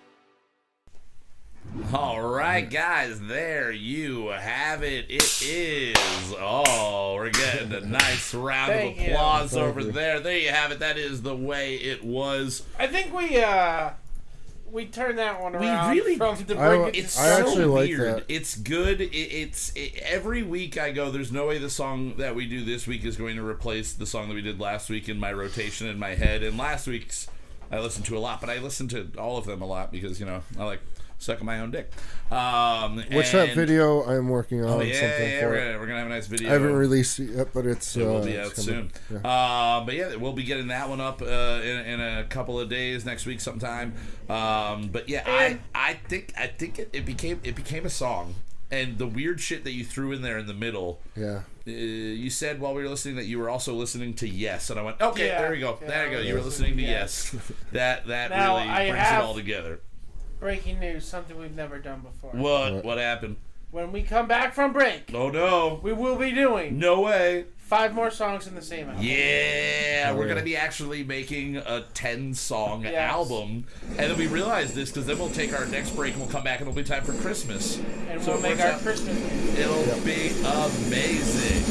All 1.93 2.21
right, 2.21 2.69
guys, 2.69 3.19
there 3.21 3.69
you 3.71 4.27
have 4.27 4.81
it. 4.83 5.05
It 5.09 5.41
is. 5.43 6.33
Oh, 6.39 7.15
we're 7.15 7.31
getting 7.31 7.73
a 7.73 7.81
nice 7.81 8.33
round 8.33 8.71
of 8.71 8.97
applause 8.97 9.51
Thank 9.51 9.63
over 9.63 9.83
there. 9.83 10.19
There 10.21 10.37
you 10.37 10.49
have 10.49 10.71
it. 10.71 10.79
That 10.79 10.97
is 10.97 11.21
the 11.21 11.35
way 11.35 11.75
it 11.75 12.03
was. 12.03 12.63
I 12.79 12.87
think 12.87 13.13
we 13.13 13.37
uh 13.41 13.91
we 14.71 14.85
turned 14.85 15.19
that 15.19 15.41
one 15.41 15.53
around. 15.53 15.91
We 15.91 15.99
really- 15.99 16.17
from 16.17 16.37
the 16.45 16.57
I- 16.57 16.77
break 16.77 16.97
It's 16.97 17.19
I 17.19 17.41
so 17.41 17.47
actually 17.47 17.65
like 17.65 17.89
weird. 17.89 18.15
that. 18.15 18.23
It's 18.29 18.55
good. 18.57 19.01
It, 19.01 19.13
it's 19.13 19.73
it, 19.75 19.97
every 19.97 20.43
week 20.43 20.77
I 20.77 20.91
go. 20.91 21.11
There's 21.11 21.31
no 21.31 21.47
way 21.47 21.57
the 21.57 21.69
song 21.69 22.15
that 22.17 22.35
we 22.35 22.45
do 22.45 22.63
this 22.63 22.87
week 22.87 23.03
is 23.03 23.17
going 23.17 23.35
to 23.35 23.45
replace 23.45 23.91
the 23.91 24.05
song 24.05 24.29
that 24.29 24.35
we 24.35 24.41
did 24.41 24.61
last 24.61 24.89
week 24.89 25.09
in 25.09 25.19
my 25.19 25.33
rotation 25.33 25.87
in 25.87 25.99
my 25.99 26.15
head. 26.15 26.41
And 26.41 26.57
last 26.57 26.87
week's 26.87 27.27
I 27.71 27.79
listen 27.79 28.03
to 28.03 28.17
a 28.17 28.19
lot, 28.19 28.41
but 28.41 28.49
I 28.49 28.59
listen 28.59 28.87
to 28.89 29.09
all 29.17 29.37
of 29.37 29.45
them 29.45 29.61
a 29.61 29.65
lot 29.65 29.91
because 29.91 30.19
you 30.19 30.25
know 30.25 30.41
I 30.59 30.65
like 30.65 30.81
sucking 31.19 31.45
my 31.45 31.59
own 31.59 31.69
dick. 31.71 31.91
Um, 32.31 32.97
Which 33.11 33.31
that 33.31 33.53
video 33.53 34.03
I'm 34.03 34.27
working 34.29 34.63
on 34.65 34.69
Oh, 34.71 34.81
yeah, 34.81 34.93
something 34.99 35.29
yeah, 35.29 35.39
for. 35.41 35.47
we're 35.49 35.55
it. 35.55 35.65
gonna, 35.67 35.79
we're 35.79 35.85
gonna 35.87 35.97
have 35.99 36.07
a 36.07 36.09
nice 36.09 36.27
video. 36.27 36.49
I 36.49 36.53
haven't 36.53 36.73
released 36.73 37.19
it 37.19 37.29
yet, 37.31 37.53
but 37.53 37.65
it's 37.67 37.95
It 37.95 38.01
uh, 38.03 38.05
will 38.07 38.25
be 38.25 38.39
out 38.39 38.53
coming. 38.55 38.65
soon. 38.65 38.91
Yeah. 39.11 39.17
Uh, 39.29 39.85
but 39.85 39.93
yeah, 39.95 40.15
we'll 40.15 40.33
be 40.33 40.43
getting 40.43 40.67
that 40.67 40.89
one 40.89 40.99
up 40.99 41.21
uh, 41.21 41.25
in, 41.63 41.77
in 41.85 42.01
a 42.01 42.23
couple 42.25 42.59
of 42.59 42.69
days 42.69 43.05
next 43.05 43.25
week 43.27 43.39
sometime. 43.39 43.93
Um, 44.29 44.87
but 44.91 45.07
yeah, 45.09 45.23
I 45.27 45.59
I 45.75 45.93
think 46.09 46.33
I 46.37 46.47
think 46.47 46.79
it, 46.79 46.89
it 46.93 47.05
became 47.05 47.39
it 47.43 47.55
became 47.55 47.85
a 47.85 47.89
song. 47.89 48.33
And 48.71 48.97
the 48.97 49.07
weird 49.07 49.41
shit 49.41 49.65
that 49.65 49.73
you 49.73 49.83
threw 49.83 50.13
in 50.13 50.21
there 50.21 50.37
in 50.37 50.47
the 50.47 50.53
middle, 50.53 51.01
yeah. 51.15 51.41
uh, 51.67 51.71
you 51.71 52.29
said 52.29 52.61
while 52.61 52.73
we 52.73 52.81
were 52.83 52.87
listening 52.89 53.17
that 53.17 53.25
you 53.25 53.37
were 53.37 53.49
also 53.49 53.73
listening 53.73 54.13
to 54.15 54.27
Yes, 54.29 54.69
and 54.69 54.79
I 54.79 54.83
went, 54.83 55.01
okay, 55.01 55.27
Yeah, 55.27 55.41
there 55.41 55.51
we 55.51 55.59
go, 55.59 55.77
yeah, 55.81 55.87
there 55.87 56.05
you 56.09 56.17
go. 56.17 56.23
You 56.23 56.33
were 56.35 56.41
listening 56.41 56.77
to 56.77 56.81
listening 56.81 56.85
to 56.85 56.91
Yes. 56.91 57.35
That 57.73 58.07
that 58.07 58.31
Now, 58.31 58.55
really 58.57 58.69
I 58.69 58.89
brings 58.91 59.07
it 59.07 59.13
all 59.15 59.33
together. 59.35 59.81
breaking 60.39 60.79
news, 60.79 61.05
something 61.05 61.37
we've 61.37 61.55
never 61.55 61.79
done 61.79 61.99
before. 61.99 62.31
What 62.31 62.73
What? 62.75 62.85
what 62.85 62.97
happened? 62.97 63.35
When 63.71 63.91
we 63.91 64.03
come 64.03 64.27
back 64.27 64.53
from 64.53 64.71
break, 64.73 65.11
Oh 65.13 65.29
no, 65.29 65.79
we 65.83 65.91
will 65.93 66.15
be 66.17 66.31
doing 66.31 66.79
no 66.79 67.01
way. 67.01 67.45
Five 67.71 67.93
more 67.95 68.11
songs 68.11 68.47
in 68.47 68.53
the 68.53 68.61
same 68.61 68.89
album. 68.89 69.01
Yeah, 69.01 70.11
we're 70.13 70.27
gonna 70.27 70.41
be 70.43 70.57
actually 70.57 71.05
making 71.05 71.55
a 71.55 71.85
ten 71.93 72.33
song 72.33 72.83
Yes. 72.83 72.95
album, 72.95 73.63
and 73.91 73.97
then 74.11 74.17
we 74.17 74.27
realize 74.27 74.73
this 74.73 74.89
because 74.89 75.05
then 75.05 75.17
we'll 75.17 75.29
take 75.29 75.57
our 75.57 75.65
next 75.67 75.91
break 75.91 76.11
and 76.11 76.21
we'll 76.21 76.29
come 76.29 76.43
back 76.43 76.59
and 76.59 76.67
it'll 76.67 76.75
be 76.75 76.83
time 76.83 77.05
for 77.05 77.13
Christmas. 77.13 77.79
And 78.09 78.21
So 78.21 78.33
we'll 78.33 78.41
make 78.41 78.59
our 78.59 78.71
out- 78.73 78.81
Christmas. 78.81 79.17
It'll 79.57 80.01
be 80.03 80.31
amazing. 80.43 81.63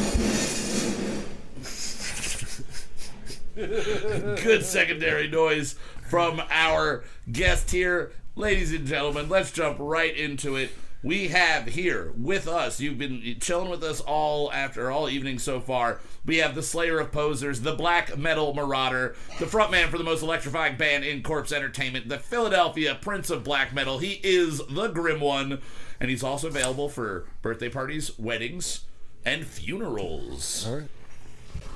Good 4.43 4.65
secondary 4.65 5.29
noise 5.29 5.75
from 6.09 6.41
our 6.51 7.05
guest 7.31 7.73
here, 7.73 8.13
ladies 8.37 8.73
and 8.73 8.87
gentlemen. 8.87 9.29
Let's 9.29 9.53
jump 9.53 9.77
right 9.79 10.17
into 10.17 10.57
it. 10.57 10.71
We 11.03 11.29
have 11.29 11.67
here 11.67 12.13
with 12.15 12.47
us. 12.47 12.79
You've 12.79 12.99
been 12.99 13.37
chilling 13.41 13.71
with 13.71 13.83
us 13.83 14.01
all 14.01 14.53
after 14.53 14.91
all 14.91 15.09
evening 15.09 15.39
so 15.39 15.59
far. 15.59 16.01
We 16.27 16.39
have 16.39 16.55
the 16.55 16.63
Slayer 16.63 17.01
of 17.01 17.11
Posers, 17.11 17.63
the 17.63 17.75
Black 17.75 18.19
Metal 18.19 18.53
Marauder, 18.53 19.17
the 19.39 19.47
frontman 19.47 19.89
for 19.89 19.97
the 19.97 20.05
most 20.05 20.23
electrifying 20.23 20.77
band 20.77 21.05
in 21.05 21.23
Corpse 21.23 21.53
Entertainment, 21.53 22.11
the 22.11 22.19
Philadelphia 22.19 22.99
Prince 23.01 23.31
of 23.31 23.45
Black 23.45 23.73
Metal. 23.73 23.99
He 23.99 24.21
is 24.23 24.61
the 24.69 24.89
Grim 24.89 25.21
One, 25.21 25.63
and 25.99 26.11
he's 26.11 26.23
also 26.23 26.49
available 26.49 26.91
for 26.91 27.27
birthday 27.41 27.71
parties, 27.71 28.19
weddings, 28.19 28.85
and 29.25 29.47
funerals. 29.47 30.67
All 30.69 30.77
right. 30.77 30.89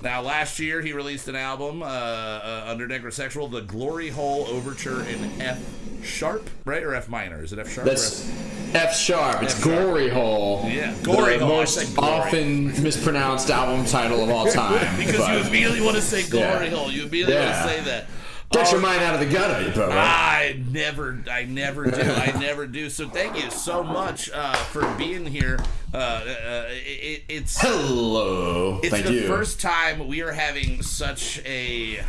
Now, 0.04 0.20
last 0.20 0.60
year 0.60 0.82
he 0.82 0.92
released 0.92 1.28
an 1.28 1.34
album 1.34 1.82
uh, 1.82 1.86
uh, 1.86 2.64
under 2.68 2.86
Necrosexual, 2.86 3.50
the 3.50 3.62
Glory 3.62 4.10
Hole 4.10 4.44
Overture 4.48 5.00
in 5.04 5.40
F 5.40 5.58
sharp, 6.04 6.50
right, 6.66 6.82
or 6.82 6.94
F 6.94 7.08
minor? 7.08 7.42
Is 7.42 7.54
it 7.54 7.58
F 7.58 7.70
sharp? 7.72 7.86
or 7.86 7.90
That's 7.90 8.28
F- 8.28 8.74
F 8.74 8.96
sharp. 8.96 9.42
It's 9.42 9.54
F 9.54 9.62
sharp. 9.64 9.80
Glory 9.80 10.10
Hole. 10.10 10.62
Yeah, 10.68 10.94
Glory 11.02 11.38
the 11.38 11.46
Hole, 11.46 11.56
most 11.56 11.96
glory. 11.96 12.10
often 12.12 12.82
mispronounced 12.82 13.48
album 13.48 13.86
title 13.86 14.22
of 14.22 14.28
all 14.28 14.46
time. 14.52 14.94
because 14.98 15.16
but 15.20 15.32
you 15.42 15.48
immediately 15.48 15.80
want 15.80 15.96
to 15.96 16.02
say 16.02 16.28
Glory 16.28 16.66
Yeah. 16.66 16.76
Hole. 16.76 16.90
You 16.92 17.02
immediately 17.04 17.34
Yeah. 17.36 17.64
want 17.64 17.70
to 17.70 17.78
say 17.78 17.84
that. 17.90 18.06
Get 18.54 18.70
your 18.70 18.80
Oh, 18.80 18.82
mind 18.82 19.02
out 19.02 19.14
of 19.14 19.20
the 19.20 19.26
gutter, 19.26 19.66
you 19.66 19.72
put 19.72 19.90
I 19.90 20.60
never, 20.70 21.22
I 21.30 21.44
never 21.44 21.90
do. 21.90 22.00
I 22.00 22.36
never 22.38 22.66
do. 22.66 22.88
So 22.90 23.08
thank 23.08 23.42
you 23.42 23.50
so 23.50 23.82
much 23.82 24.30
uh, 24.32 24.54
for 24.54 24.86
being 24.96 25.26
here. 25.26 25.58
Uh, 25.92 25.96
uh, 25.96 26.64
it, 26.70 27.22
it's 27.28 27.60
Hello. 27.60 28.80
It's 28.82 28.90
Thank 28.90 29.06
the 29.06 29.12
you. 29.12 29.26
first 29.28 29.60
time 29.60 30.08
we 30.08 30.22
are 30.22 30.32
having 30.32 30.82
such 30.82 31.40
a. 31.44 32.00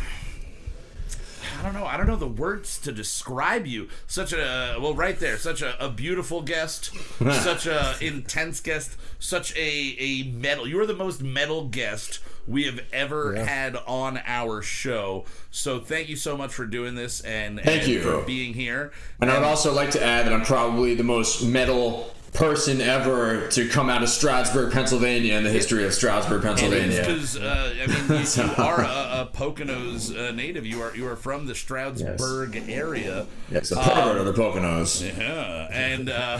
I 1.58 1.62
don't 1.62 1.72
know. 1.72 1.86
I 1.86 1.96
don't 1.96 2.06
know 2.06 2.16
the 2.16 2.26
words 2.26 2.78
to 2.80 2.92
describe 2.92 3.66
you. 3.66 3.88
Such 4.06 4.32
a 4.32 4.76
well, 4.80 4.94
right 4.94 5.18
there. 5.18 5.38
Such 5.38 5.62
a, 5.62 5.82
a 5.82 5.88
beautiful 5.88 6.42
guest. 6.42 6.90
such 7.18 7.66
a 7.66 7.94
intense 8.00 8.60
guest. 8.60 8.96
Such 9.18 9.56
a 9.56 9.96
a 9.98 10.24
metal. 10.24 10.66
You 10.66 10.80
are 10.80 10.86
the 10.86 10.94
most 10.94 11.22
metal 11.22 11.66
guest 11.68 12.18
we 12.46 12.64
have 12.64 12.80
ever 12.92 13.34
Yeah. 13.36 13.44
had 13.44 13.76
on 13.86 14.20
our 14.26 14.62
show. 14.62 15.24
So 15.50 15.80
thank 15.80 16.08
you 16.08 16.16
so 16.16 16.36
much 16.36 16.52
for 16.52 16.66
doing 16.66 16.94
this 16.94 17.20
and, 17.20 17.60
Thank 17.60 17.82
and 17.82 17.92
you. 17.92 18.00
for 18.02 18.22
being 18.22 18.54
here. 18.54 18.92
And 19.20 19.30
I 19.30 19.38
would 19.38 19.46
also 19.46 19.72
like 19.72 19.90
to 19.92 20.04
add 20.04 20.26
that 20.26 20.32
I'm 20.32 20.44
probably 20.44 20.94
the 20.94 21.04
most 21.04 21.42
metal 21.42 22.14
person 22.36 22.82
ever 22.82 23.48
to 23.48 23.66
come 23.68 23.88
out 23.88 24.02
of 24.02 24.08
Stroudsburg, 24.10 24.72
Pennsylvania, 24.72 25.34
in 25.34 25.42
the 25.44 25.50
history 25.50 25.84
of 25.84 25.94
Stroudsburg, 25.94 26.42
Pennsylvania. 26.42 27.00
Because 27.00 27.36
uh, 27.36 27.74
I 27.82 27.86
mean, 27.86 28.20
you, 28.20 28.26
you 28.44 28.50
are 28.62 28.82
a, 28.82 29.22
a 29.22 29.30
Poconos 29.32 30.14
uh, 30.14 30.32
native. 30.32 30.66
You 30.66 30.82
are 30.82 30.94
you 30.94 31.08
are 31.08 31.16
from 31.16 31.46
the 31.46 31.54
Stroudsburg 31.54 32.68
area. 32.68 33.26
Yes, 33.50 33.70
the 33.70 33.76
pervert 33.76 34.18
of 34.18 34.26
the 34.26 34.32
Poconos. 34.34 35.02
Yeah, 35.18 35.68
and 35.72 36.10
uh, 36.10 36.38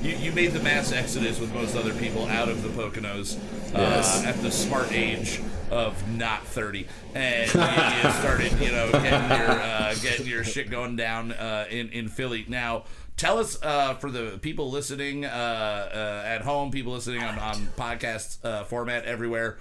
you, 0.02 0.16
you 0.16 0.32
made 0.32 0.52
the 0.52 0.60
mass 0.60 0.90
exodus 0.90 1.38
with 1.38 1.52
most 1.52 1.76
other 1.76 1.92
people 1.94 2.26
out 2.26 2.48
of 2.48 2.62
the 2.62 2.68
Poconos 2.70 3.36
uh, 3.74 3.78
Yes. 3.78 4.24
at 4.24 4.40
the 4.42 4.50
smart 4.50 4.90
age 4.92 5.40
of 5.70 6.16
not 6.16 6.46
30. 6.46 6.86
And 7.14 7.52
you, 7.54 7.60
you 7.60 8.14
started, 8.14 8.52
you 8.60 8.70
know, 8.70 8.90
getting 8.92 9.38
your, 9.38 9.50
uh, 9.50 9.94
getting 10.00 10.26
your 10.26 10.44
shit 10.44 10.70
going 10.70 10.96
down 10.96 11.32
uh, 11.32 11.66
in, 11.70 11.88
in 11.90 12.08
Philly. 12.08 12.44
Now, 12.48 12.84
tell 13.16 13.38
us 13.38 13.60
uh, 13.62 13.94
for 13.94 14.10
the 14.10 14.38
people 14.42 14.70
listening 14.70 15.24
uh, 15.24 15.28
uh, 15.28 16.26
at 16.26 16.42
home, 16.42 16.70
people 16.70 16.92
listening 16.92 17.22
on, 17.22 17.38
on 17.38 17.68
podcast 17.76 18.44
uh, 18.44 18.64
format 18.64 19.04
everywhere, 19.04 19.58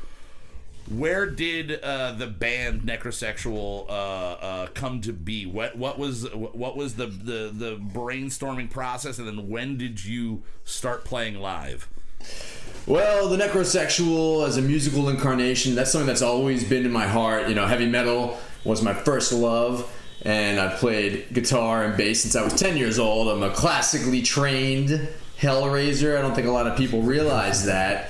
where 0.89 1.25
did 1.25 1.79
uh, 1.81 2.11
the 2.11 2.27
band 2.27 2.81
Necrosexual 2.81 3.85
uh, 3.89 4.67
come 4.73 5.01
to 5.01 5.13
be? 5.13 5.45
What 5.45 5.75
what 5.77 5.97
was 5.97 6.31
what 6.33 6.77
was 6.77 6.95
the, 6.95 7.07
the 7.07 7.51
the 7.51 7.77
brainstorming 7.77 8.69
process, 8.69 9.17
and 9.17 9.27
then 9.27 9.49
when 9.49 9.77
did 9.77 10.03
you 10.05 10.43
start 10.63 11.03
playing 11.03 11.39
live? 11.39 11.89
Well, 12.85 13.29
the 13.29 13.37
necrosexual 13.37 14.47
as 14.47 14.57
a 14.57 14.61
musical 14.61 15.09
incarnation, 15.09 15.73
that's 15.73 15.91
something 15.91 16.05
that's 16.05 16.21
always 16.21 16.63
been 16.63 16.85
in 16.85 16.91
my 16.91 17.07
heart. 17.07 17.49
You 17.49 17.55
know, 17.55 17.65
heavy 17.65 17.87
metal 17.87 18.37
was 18.63 18.83
my 18.83 18.93
first 18.93 19.33
love, 19.33 19.91
and 20.25 20.59
I 20.59 20.75
played 20.75 21.31
guitar 21.31 21.83
and 21.83 21.95
bass 21.95 22.21
since 22.21 22.35
I 22.35 22.43
was 22.43 22.53
10 22.55 22.77
years 22.77 22.97
old. 22.97 23.27
I'm 23.27 23.43
a 23.43 23.51
classically 23.51 24.23
trained 24.23 25.07
Hellraiser. 25.39 26.17
I 26.17 26.21
don't 26.21 26.33
think 26.33 26.47
a 26.47 26.51
lot 26.51 26.65
of 26.65 26.75
people 26.75 27.03
realize 27.03 27.65
that. 27.65 28.09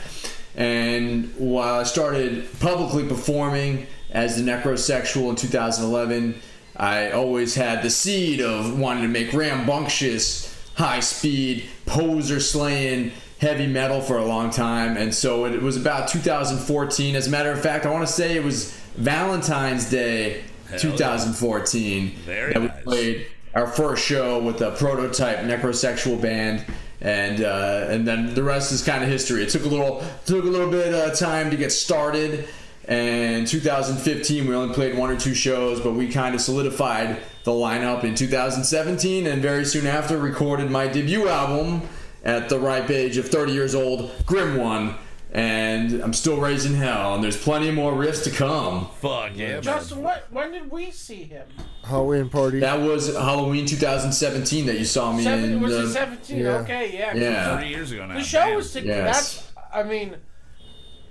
And 0.55 1.33
while 1.37 1.81
I 1.81 1.83
started 1.83 2.47
publicly 2.61 3.05
performing 3.05 3.87
as 4.11 4.41
the 4.41 4.49
necrosexual 4.49 5.29
in 5.29 5.35
2011, 5.35 6.39
I 6.77 7.11
always 7.11 7.55
had 7.55 7.83
the 7.83 7.89
seed 7.89 8.39
of 8.39 8.79
wanting 8.79 9.03
to 9.03 9.09
make 9.09 9.33
rambunctious, 9.33 10.57
high 10.75 11.01
speed, 11.01 11.65
poser 11.85 12.39
slaying 12.39 13.11
heavy 13.39 13.67
metal 13.67 13.99
for 13.99 14.17
a 14.17 14.25
long 14.25 14.49
time. 14.49 14.95
And 14.95 15.13
so 15.13 15.45
it 15.45 15.61
was 15.61 15.75
about 15.75 16.07
2014. 16.07 17.17
As 17.17 17.27
a 17.27 17.29
matter 17.29 17.51
of 17.51 17.61
fact, 17.61 17.85
I 17.85 17.91
want 17.91 18.07
to 18.07 18.13
say 18.13 18.37
it 18.37 18.43
was 18.43 18.71
Valentine's 18.95 19.89
Day 19.89 20.45
yeah. 20.83 20.91
2014 20.91 22.15
Very 22.25 22.53
that 22.53 22.61
we 22.61 22.67
played 22.83 23.27
our 23.53 23.67
first 23.67 24.05
show 24.05 24.41
with 24.41 24.61
a 24.61 24.71
prototype 24.71 25.39
necrosexual 25.39 26.21
band 26.21 26.65
and 27.01 27.43
uh, 27.43 27.87
and 27.89 28.07
then 28.07 28.33
the 28.33 28.43
rest 28.43 28.71
is 28.71 28.83
kind 28.83 29.03
of 29.03 29.09
history. 29.09 29.43
It 29.43 29.49
took 29.49 29.65
a 29.65 29.67
little 29.67 30.03
took 30.25 30.43
a 30.43 30.47
little 30.47 30.69
bit 30.69 30.93
of 30.93 31.17
time 31.17 31.51
to 31.51 31.57
get 31.57 31.71
started 31.71 32.47
and 32.87 33.47
2015 33.47 34.47
we 34.47 34.53
only 34.53 34.73
played 34.73 34.97
one 34.97 35.09
or 35.09 35.17
two 35.17 35.33
shows 35.33 35.79
but 35.81 35.93
we 35.93 36.07
kind 36.07 36.35
of 36.35 36.41
solidified 36.41 37.17
the 37.43 37.51
lineup 37.51 38.03
in 38.03 38.13
2017 38.13 39.25
and 39.25 39.41
very 39.41 39.65
soon 39.65 39.87
after 39.87 40.17
recorded 40.19 40.69
my 40.69 40.87
debut 40.87 41.27
album 41.27 41.81
at 42.23 42.47
the 42.49 42.59
ripe 42.59 42.91
age 42.91 43.17
of 43.17 43.27
30 43.27 43.53
years 43.53 43.73
old 43.73 44.11
grim 44.27 44.57
one 44.57 44.95
and 45.35 46.01
i'm 46.01 46.13
still 46.13 46.37
raising 46.37 46.73
hell 46.73 47.13
and 47.13 47.21
there's 47.23 47.35
plenty 47.35 47.69
more 47.69 47.91
riffs 47.91 48.23
to 48.23 48.31
come 48.31 48.87
Fuck 49.01 49.31
yeah, 49.35 49.55
man. 49.55 49.61
Justin, 49.61 50.01
what? 50.01 50.25
When 50.31 50.51
did 50.53 50.71
we 50.71 50.91
see 50.91 51.23
him? 51.23 51.45
Halloween 51.83 52.29
party. 52.29 52.61
that 52.61 52.79
was 52.79 53.13
halloween 53.13 53.65
2017 53.65 54.65
that 54.67 54.79
you 54.79 54.85
saw 54.85 55.11
me 55.11 55.23
Seven, 55.23 55.51
in 55.53 55.61
was 55.61 55.73
the, 55.73 55.83
it 55.83 55.87
seventeen? 55.89 56.39
Yeah. 56.39 56.59
Okay, 56.59 56.97
yeah. 56.97 57.13
Yeah. 57.13 57.57
Three 57.59 57.67
years 57.67 57.91
ago 57.91 58.05
now. 58.05 58.13
The 58.15 58.23
show 58.23 58.39
Damn. 58.39 58.55
was 58.55 58.71
to, 58.73 58.83
Yes. 58.85 59.51
that's. 59.53 59.53
I 59.73 59.83
mean, 59.83 60.15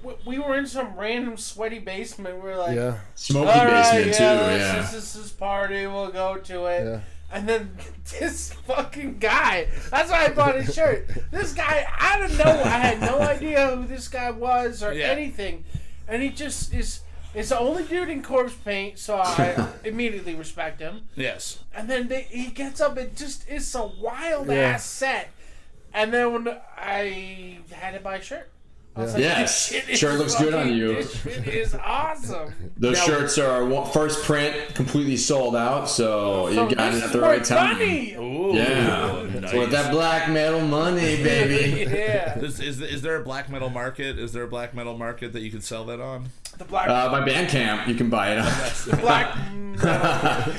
we, 0.02 0.14
we 0.26 0.38
were 0.38 0.56
in 0.56 0.66
some 0.66 0.96
random 0.96 1.36
sweaty 1.36 1.78
basement. 1.80 2.36
We 2.36 2.42
were 2.42 2.56
like, 2.56 2.76
yeah. 2.76 2.98
smoky 3.14 3.48
all 3.48 3.66
right, 3.66 3.92
basement 3.92 4.06
yeah, 4.06 4.12
too 4.12 4.44
this, 4.46 4.60
yeah 4.92 4.96
Is, 4.98 5.14
this 5.14 5.32
party. 5.32 5.86
We'll 5.86 6.10
go 6.10 6.38
to 6.38 6.64
it. 6.66 6.84
Yeah. 6.84 7.00
And 7.34 7.48
then 7.48 7.76
this 8.20 8.52
fucking 8.66 9.18
guy. 9.18 9.66
That's 9.90 10.08
why 10.10 10.26
I 10.26 10.28
bought 10.28 10.54
his 10.54 10.72
shirt. 10.74 11.08
This 11.32 11.52
guy, 11.52 11.84
I 11.98 12.18
don't 12.20 12.38
know. 12.38 12.62
I 12.64 12.78
had 12.78 13.00
no 13.00 13.18
idea 13.18 13.74
who 13.76 13.86
this 13.86 14.06
guy 14.08 14.30
was 14.30 14.82
or 14.84 14.92
Yeah. 14.94 15.08
anything. 15.08 15.64
And 16.06 16.22
he 16.22 16.30
just 16.30 16.72
is 16.72 17.00
It's 17.34 17.48
the 17.48 17.58
only 17.58 17.82
dude 17.82 18.08
in 18.10 18.22
corpse 18.22 18.54
paint, 18.54 18.96
so 19.00 19.16
I 19.18 19.66
immediately 19.84 20.36
respect 20.36 20.78
him. 20.80 21.08
Yes. 21.16 21.58
And 21.74 21.90
then 21.90 22.06
they, 22.06 22.22
he 22.22 22.46
gets 22.52 22.80
up 22.80 22.96
and 22.96 23.16
just 23.16 23.44
it's 23.48 23.74
a 23.74 23.84
wild 23.84 24.46
Yeah. 24.46 24.54
ass 24.74 24.84
set. 24.86 25.30
And 25.92 26.14
then 26.14 26.32
when 26.32 26.56
I 26.78 27.58
had 27.72 27.94
to 27.94 28.00
buy 28.00 28.16
a 28.18 28.22
shirt, 28.22 28.48
I 28.96 29.00
was 29.02 29.12
like, 29.14 29.22
Yes. 29.22 29.68
this 29.70 29.80
shit 29.82 29.90
is 29.90 29.98
Shirt 29.98 30.18
looks 30.18 30.36
good 30.36 30.54
on 30.54 30.72
you. 30.72 30.94
This 30.94 31.20
shit 31.22 31.48
is 31.48 31.74
awesome. 31.74 32.52
Those 32.76 32.96
Now- 32.98 33.04
shirts 33.04 33.38
are 33.38 33.64
one- 33.64 33.90
first 33.90 34.22
print, 34.24 34.74
completely 34.74 35.16
sold 35.16 35.56
out. 35.56 35.88
So 35.88 36.48
you 36.48 36.74
got 36.74 36.94
it 36.94 37.02
at 37.02 37.12
the 37.12 37.20
right 37.20 37.44
time. 37.44 37.72
money. 37.74 38.14
Ooh, 38.14 38.52
Yeah. 38.54 39.26
nice. 39.40 39.52
With 39.52 39.70
that 39.72 39.90
black 39.90 40.28
metal 40.30 40.60
money, 40.60 41.16
baby. 41.22 41.90
yeah, 41.90 42.38
Is, 42.38 42.60
is, 42.60 42.80
is 42.80 43.02
there 43.02 43.16
a 43.16 43.24
black 43.24 43.50
metal 43.50 43.68
market? 43.70 44.16
Is 44.18 44.32
there 44.32 44.44
a 44.44 44.48
black 44.48 44.74
metal 44.74 44.96
market 44.96 45.32
that 45.32 45.40
you 45.40 45.50
can 45.50 45.60
sell 45.60 45.84
that 45.86 46.00
on? 46.00 46.28
the 46.56 46.64
black, 46.64 46.88
Uh, 46.88 47.08
my 47.10 47.20
Bandcamp, 47.20 47.88
you 47.88 47.96
can 47.96 48.08
buy 48.10 48.30
it. 48.32 48.38
on. 48.38 49.00
black. 49.00 49.34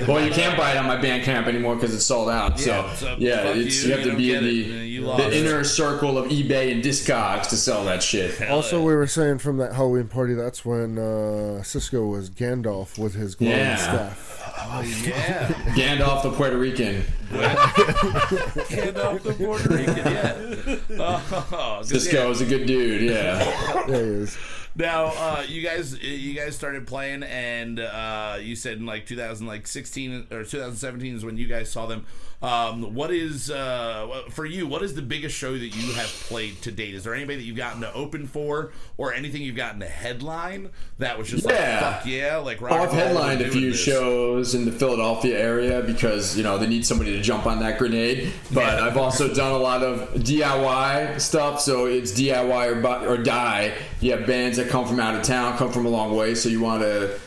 well, 0.09 0.21
you 0.25 0.29
can't 0.31 0.57
buy 0.57 0.71
it 0.71 0.77
on 0.77 0.85
my 0.87 0.97
Bandcamp 0.97 1.47
anymore 1.47 1.75
because 1.75 1.95
it's 1.95 2.03
sold 2.05 2.29
out. 2.29 2.59
So 2.59 2.71
Yeah, 2.71 2.93
so 2.95 3.15
yeah, 3.17 3.43
it's, 3.53 3.81
you, 3.81 3.89
you, 3.91 3.95
have 3.95 4.05
you 4.05 4.11
to 4.11 4.17
be 4.17 4.33
in 4.33 4.43
the, 4.43 4.94
You 5.05 5.17
the 5.17 5.37
inner 5.37 5.63
circle 5.63 6.17
of 6.17 6.25
eBay 6.31 6.71
and 6.71 6.83
Discogs 6.83 7.47
to 7.49 7.57
sell 7.57 7.85
that 7.85 8.01
shit. 8.03 8.41
Also, 8.49 8.81
we 8.83 8.93
were 8.95 9.07
saying 9.07 9.37
from 9.39 9.57
that 9.57 9.73
Halloween 9.73 10.07
party, 10.07 10.33
that's 10.33 10.65
when 10.65 10.97
uh, 10.97 11.61
Cisco 11.63 12.05
was 12.05 12.29
Gandalf 12.29 12.97
with 12.97 13.13
his 13.15 13.35
glowing 13.35 13.53
Yeah. 13.55 13.75
staff. 13.75 14.31
Oh 14.67 14.81
yeah, 14.81 15.47
Gandalf 15.75 16.23
the 16.23 16.31
Puerto 16.31 16.57
Rican. 16.57 17.03
Gandalf 17.29 19.21
the 19.23 19.33
Puerto 19.33 19.69
Rican. 19.69 19.95
Yeah. 19.97 20.41
Oh, 20.97 21.21
'cause, 21.49 21.89
Cisco 21.89 22.25
yeah. 22.25 22.29
is 22.29 22.41
a 22.41 22.45
good 22.45 22.65
dude. 22.65 23.01
Yeah. 23.03 23.83
There 23.87 24.05
he 24.05 24.11
is. 24.23 24.37
Now, 24.75 25.05
uh, 25.05 25.43
you 25.47 25.61
guys, 25.61 25.97
you 26.01 26.33
guys 26.33 26.55
started 26.55 26.85
playing, 26.87 27.23
and 27.23 27.79
uh, 27.79 28.37
you 28.41 28.55
said 28.55 28.77
in 28.77 28.85
like 28.85 29.05
2016 29.05 30.27
or 30.31 30.43
2017 30.43 31.15
is 31.15 31.23
when 31.25 31.37
you 31.37 31.47
guys 31.47 31.71
saw 31.71 31.85
them. 31.85 32.05
Um, 32.41 32.93
what 32.93 33.11
is 33.11 33.49
uh, 33.49 34.23
for 34.29 34.45
you? 34.45 34.67
What 34.67 34.83
is 34.83 34.93
the 34.93 35.01
biggest 35.01 35.35
show 35.35 35.53
that 35.53 35.67
you 35.75 35.93
have 35.93 36.07
played 36.27 36.61
to 36.63 36.71
date? 36.71 36.93
Is 36.93 37.03
there 37.03 37.15
anybody 37.15 37.37
that 37.37 37.43
you've 37.43 37.55
gotten 37.57 37.81
to 37.81 37.91
open 37.93 38.27
for, 38.27 38.71
or 38.97 39.13
anything 39.13 39.41
you've 39.41 39.55
gotten 39.55 39.79
to 39.79 39.87
headline 39.87 40.69
that 40.99 41.17
was 41.17 41.29
just 41.29 41.45
Yeah. 41.49 41.79
like 41.81 41.93
fuck 42.01 42.05
yeah, 42.05 42.37
like 42.37 42.61
rock 42.61 42.73
I've 42.73 42.89
and 42.89 42.91
roll, 42.91 42.99
we're 42.99 43.07
headlined 43.07 43.41
a 43.41 43.49
few 43.49 43.71
this. 43.71 43.79
shows 43.83 44.53
in 44.53 44.65
the 44.65 44.71
Philadelphia 44.71 45.39
area 45.39 45.81
because 45.81 46.37
you 46.37 46.43
know 46.43 46.57
they 46.57 46.67
need 46.67 46.85
somebody 46.85 47.15
to 47.15 47.21
jump 47.23 47.45
on 47.47 47.59
that 47.61 47.79
grenade. 47.79 48.31
But 48.53 48.61
Yeah. 48.77 48.85
I've 48.85 48.97
also 48.97 49.33
done 49.33 49.53
a 49.53 49.57
lot 49.57 49.81
of 49.81 50.13
DIY 50.15 51.19
stuff, 51.19 51.61
so 51.61 51.85
it's 51.85 52.11
DIY 52.11 52.67
or, 53.07 53.07
or 53.07 53.17
die. 53.17 53.73
You 54.01 54.11
have 54.11 54.27
bands 54.27 54.57
that 54.57 54.69
come 54.69 54.85
from 54.87 54.99
out 54.99 55.15
of 55.15 55.23
town, 55.23 55.57
come 55.57 55.71
from 55.71 55.85
a 55.85 55.89
long 55.89 56.15
way, 56.15 56.35
so 56.35 56.49
you 56.49 56.59
want 56.61 56.81
to 56.83 57.17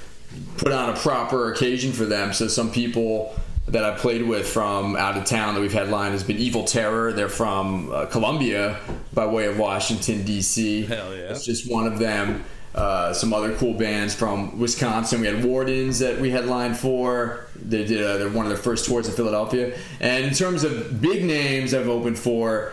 put 0.59 0.71
on 0.71 0.91
a 0.91 0.97
proper 0.97 1.51
occasion 1.53 1.93
for 1.93 2.05
them. 2.05 2.33
So 2.33 2.47
some 2.47 2.71
people 2.71 3.35
that 3.69 3.85
I 3.85 3.97
played 3.97 4.23
with 4.23 4.49
from 4.49 4.97
out 4.97 5.17
of 5.17 5.25
town 5.25 5.55
that 5.55 5.61
we've 5.61 5.73
had 5.73 5.85
headlined 5.85 6.13
has 6.13 6.25
been 6.25 6.39
Evil 6.39 6.65
Terror. 6.65 7.13
They're 7.13 7.29
from 7.29 7.93
uh, 7.93 8.07
Columbia 8.07 8.81
by 9.13 9.27
way 9.27 9.47
of 9.47 9.59
Washington 9.59 10.25
D.C. 10.25 10.83
Hell 10.87 11.15
yeah. 11.15 11.31
It's 11.31 11.45
just 11.45 11.71
one 11.71 11.87
of 11.87 11.99
them. 11.99 12.45
Uh, 12.75 13.13
some 13.13 13.33
other 13.33 13.57
cool 13.57 13.75
bands 13.75 14.15
from 14.15 14.59
Wisconsin. 14.59 15.21
We 15.21 15.27
had 15.27 15.45
Wardens 15.45 15.99
that 15.99 16.21
we 16.21 16.31
headlined 16.31 16.77
for. 16.77 17.47
They 17.57 17.85
did 17.85 18.05
uh, 18.05 18.19
they're 18.19 18.29
one 18.29 18.47
of 18.47 18.51
their 18.51 18.59
first 18.59 18.87
tours 18.87 19.09
in 19.09 19.15
Philadelphia. 19.15 19.77
And 20.01 20.25
in 20.25 20.35
terms 20.35 20.65
of 20.65 21.01
big 21.01 21.25
names, 21.25 21.75
I've 21.75 21.89
opened 21.89 22.19
for 22.19 22.73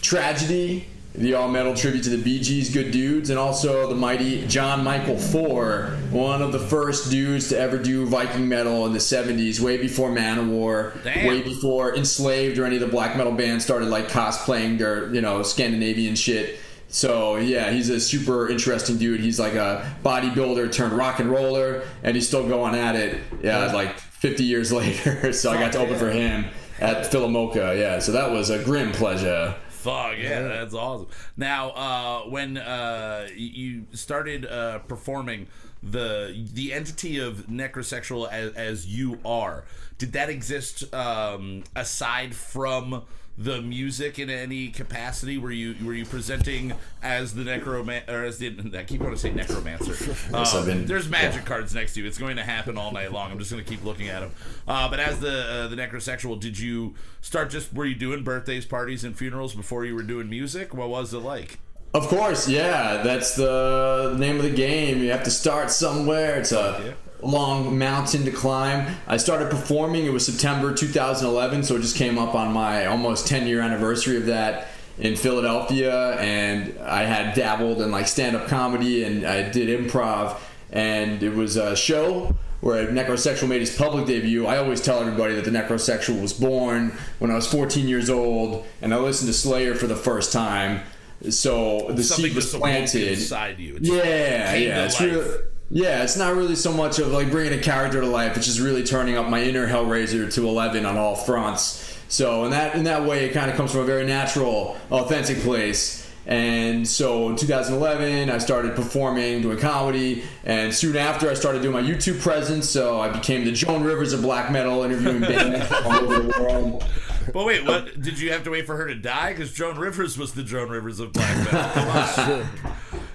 Tragedy, 0.00 0.86
the 1.14 1.34
all 1.34 1.48
metal 1.48 1.74
tribute 1.74 2.04
to 2.04 2.10
the 2.10 2.16
Bee 2.22 2.40
Gees, 2.40 2.72
good 2.72 2.90
dudes, 2.90 3.28
and 3.28 3.38
also 3.38 3.86
the 3.88 3.94
mighty 3.94 4.46
Jon 4.46 4.82
Mikl 4.82 5.20
Thor, 5.20 5.96
one 6.10 6.40
of 6.40 6.52
the 6.52 6.58
first 6.58 7.10
dudes 7.10 7.50
to 7.50 7.58
ever 7.58 7.76
do 7.76 8.06
Viking 8.06 8.48
metal 8.48 8.86
in 8.86 8.92
the 8.92 8.98
70s, 8.98 9.60
way 9.60 9.76
before 9.76 10.10
Manowar, 10.10 11.02
Damn. 11.04 11.26
way 11.26 11.42
before 11.42 11.94
Enslaved 11.94 12.58
or 12.58 12.64
any 12.64 12.76
of 12.76 12.80
the 12.80 12.88
black 12.88 13.16
metal 13.16 13.32
bands 13.32 13.62
started 13.64 13.88
like 13.88 14.08
cosplaying 14.08 14.78
their, 14.78 15.12
you 15.14 15.20
know, 15.20 15.42
Scandinavian 15.42 16.14
shit. 16.14 16.58
So 16.88 17.36
yeah, 17.36 17.70
he's 17.70 17.88
a 17.90 18.00
super 18.00 18.48
interesting 18.48 18.96
dude. 18.96 19.20
He's 19.20 19.38
like 19.38 19.54
a 19.54 19.94
bodybuilder 20.04 20.72
turned 20.72 20.92
rock 20.94 21.20
and 21.20 21.30
roller, 21.30 21.82
and 22.02 22.14
he's 22.14 22.26
still 22.26 22.46
going 22.48 22.74
at 22.74 22.96
it. 22.96 23.20
Yeah, 23.42 23.72
like 23.72 23.98
50 23.98 24.44
years 24.44 24.72
later. 24.72 25.32
so 25.34 25.50
I 25.50 25.58
got 25.58 25.72
to 25.72 25.78
open 25.78 25.98
for 25.98 26.10
him 26.10 26.46
at 26.80 27.10
PhilaMOCA. 27.10 27.78
Yeah, 27.78 27.98
so 27.98 28.12
that 28.12 28.30
was 28.30 28.48
a 28.50 28.62
grim 28.62 28.92
pleasure. 28.92 29.54
Fuck 29.82 30.18
yeah, 30.18 30.42
that's 30.42 30.74
awesome. 30.74 31.08
Now, 31.36 31.70
uh, 31.70 32.20
when 32.30 32.56
uh, 32.56 33.28
you 33.34 33.86
started 33.92 34.46
uh, 34.46 34.78
performing 34.80 35.48
the 35.82 36.46
the 36.52 36.72
entity 36.72 37.18
of 37.18 37.48
necrosexual 37.48 38.30
as, 38.30 38.52
as 38.52 38.86
you 38.86 39.18
are, 39.24 39.64
did 39.98 40.12
that 40.12 40.28
exist 40.30 40.94
um, 40.94 41.64
aside 41.74 42.32
from 42.32 43.02
the 43.38 43.62
music 43.62 44.18
in 44.18 44.28
any 44.28 44.68
capacity? 44.68 45.38
Were 45.38 45.50
you 45.50 45.74
were 45.84 45.94
you 45.94 46.04
presenting 46.04 46.74
as 47.02 47.34
the 47.34 47.42
necroman 47.44 48.06
or 48.08 48.24
as 48.24 48.38
the 48.38 48.54
I 48.78 48.84
keep 48.84 49.00
wanting 49.00 49.16
to 49.16 49.20
say 49.20 49.32
necromancer? 49.32 49.92
Yes, 50.32 50.54
Um, 50.54 50.60
I've 50.60 50.66
been- 50.66 50.86
there's 50.86 51.08
magic 51.08 51.44
cards 51.44 51.74
next 51.74 51.94
to 51.94 52.00
you. 52.02 52.06
It's 52.06 52.18
going 52.18 52.36
to 52.36 52.42
happen 52.42 52.76
all 52.76 52.92
night 52.92 53.10
long. 53.12 53.30
I'm 53.32 53.38
just 53.38 53.50
going 53.50 53.62
to 53.64 53.68
keep 53.68 53.84
looking 53.84 54.08
at 54.08 54.20
them. 54.20 54.30
Uh, 54.68 54.88
but 54.90 55.00
as 55.00 55.18
the 55.20 55.30
uh, 55.48 55.68
the 55.68 55.76
necrosexual, 55.76 56.38
did 56.38 56.58
you 56.58 56.94
start 57.20 57.50
just 57.50 57.72
were 57.72 57.86
you 57.86 57.94
doing 57.94 58.22
birthdays, 58.22 58.64
parties, 58.66 59.02
and 59.04 59.16
funerals 59.16 59.54
before 59.54 59.84
you 59.84 59.94
were 59.94 60.02
doing 60.02 60.28
music? 60.28 60.74
What 60.74 60.88
was 60.90 61.14
it 61.14 61.18
like? 61.18 61.58
Of 61.94 62.08
course, 62.08 62.48
yeah. 62.48 63.02
That's 63.02 63.34
the 63.34 64.14
name 64.18 64.36
of 64.36 64.42
the 64.44 64.50
game. 64.50 65.00
You 65.02 65.10
have 65.10 65.24
to 65.24 65.30
start 65.30 65.70
somewhere. 65.70 66.36
It's 66.40 66.52
a 66.52 66.94
long 67.22 67.78
mountain 67.78 68.24
to 68.24 68.30
climb. 68.30 68.94
I 69.06 69.16
started 69.16 69.50
performing. 69.50 70.04
It 70.06 70.12
was 70.12 70.26
September 70.26 70.74
2011, 70.74 71.62
so 71.64 71.76
it 71.76 71.80
just 71.80 71.96
came 71.96 72.18
up 72.18 72.34
on 72.34 72.52
my 72.52 72.86
almost 72.86 73.26
10 73.26 73.46
year 73.46 73.60
anniversary 73.60 74.16
of 74.16 74.26
that 74.26 74.68
in 74.98 75.16
Philadelphia. 75.16 76.12
And 76.18 76.78
I 76.80 77.04
had 77.04 77.34
dabbled 77.34 77.80
in 77.80 77.90
like 77.90 78.06
stand 78.08 78.36
up 78.36 78.48
comedy 78.48 79.04
and 79.04 79.24
I 79.26 79.48
did 79.48 79.68
improv. 79.80 80.36
And 80.70 81.22
it 81.22 81.34
was 81.34 81.56
a 81.56 81.76
show 81.76 82.34
where 82.60 82.86
Necrosexual 82.86 83.48
made 83.48 83.60
his 83.60 83.74
public 83.76 84.06
debut. 84.06 84.46
I 84.46 84.58
always 84.58 84.80
tell 84.80 85.00
everybody 85.00 85.34
that 85.34 85.44
the 85.44 85.50
Necrosexual 85.50 86.20
was 86.22 86.32
born 86.32 86.96
when 87.18 87.30
I 87.30 87.34
was 87.34 87.46
14 87.50 87.88
years 87.88 88.08
old, 88.08 88.64
and 88.80 88.94
I 88.94 88.98
listened 88.98 89.26
to 89.28 89.32
Slayer 89.36 89.74
for 89.74 89.88
the 89.88 89.96
first 89.96 90.32
time. 90.32 90.80
So 91.28 91.90
the 91.90 92.02
Something 92.04 92.26
seed 92.26 92.34
was 92.36 92.54
planted. 92.54 93.08
inside 93.08 93.58
you. 93.58 93.76
It's- 93.76 93.88
Yeah, 93.90 94.54
yeah. 94.54 94.84
It's 94.84 95.00
life. 95.00 95.10
really, 95.10 95.36
yeah, 95.72 96.02
it's 96.02 96.18
not 96.18 96.36
really 96.36 96.54
so 96.54 96.70
much 96.70 96.98
of 96.98 97.08
like 97.08 97.30
bringing 97.30 97.58
a 97.58 97.62
character 97.62 98.02
to 98.02 98.06
life. 98.06 98.36
It's 98.36 98.44
just 98.46 98.60
really 98.60 98.84
turning 98.84 99.16
up 99.16 99.28
my 99.28 99.42
inner 99.42 99.66
Hellraiser 99.66 100.30
to 100.34 100.46
11 100.46 100.84
on 100.84 100.98
all 100.98 101.16
fronts. 101.16 101.98
So 102.08 102.44
in 102.44 102.50
that 102.50 102.74
in 102.74 102.84
that 102.84 103.04
way, 103.06 103.24
it 103.24 103.32
kind 103.32 103.50
of 103.50 103.56
comes 103.56 103.72
from 103.72 103.80
a 103.80 103.84
very 103.84 104.04
natural, 104.04 104.76
authentic 104.90 105.38
place. 105.40 106.06
And 106.26 106.86
so 106.86 107.30
in 107.30 107.36
2011, 107.36 108.28
I 108.30 108.38
started 108.38 108.76
performing, 108.76 109.40
doing 109.40 109.58
comedy, 109.58 110.22
and 110.44 110.72
soon 110.72 110.96
after, 110.96 111.28
I 111.28 111.34
started 111.34 111.62
doing 111.62 111.72
my 111.72 111.82
YouTube 111.82 112.20
presence. 112.20 112.68
So 112.68 113.00
I 113.00 113.08
became 113.08 113.44
the 113.44 113.52
Joan 113.52 113.82
Rivers 113.82 114.12
of 114.12 114.20
black 114.20 114.52
metal, 114.52 114.82
interviewing 114.82 115.20
bands 115.20 115.72
all 115.72 115.92
over 115.92 116.20
the 116.20 116.40
world. 116.40 116.84
But 117.32 117.46
wait, 117.46 117.64
what 117.64 118.00
did 118.00 118.18
you 118.18 118.32
have 118.32 118.42
to 118.44 118.50
wait 118.50 118.66
for 118.66 118.76
her 118.76 118.88
to 118.88 118.96
die? 118.96 119.32
Because 119.32 119.52
Joan 119.52 119.78
Rivers 119.78 120.18
was 120.18 120.32
the 120.32 120.42
Joan 120.42 120.68
Rivers 120.68 120.98
of 120.98 121.12
black 121.12 121.52
metal. 121.52 122.44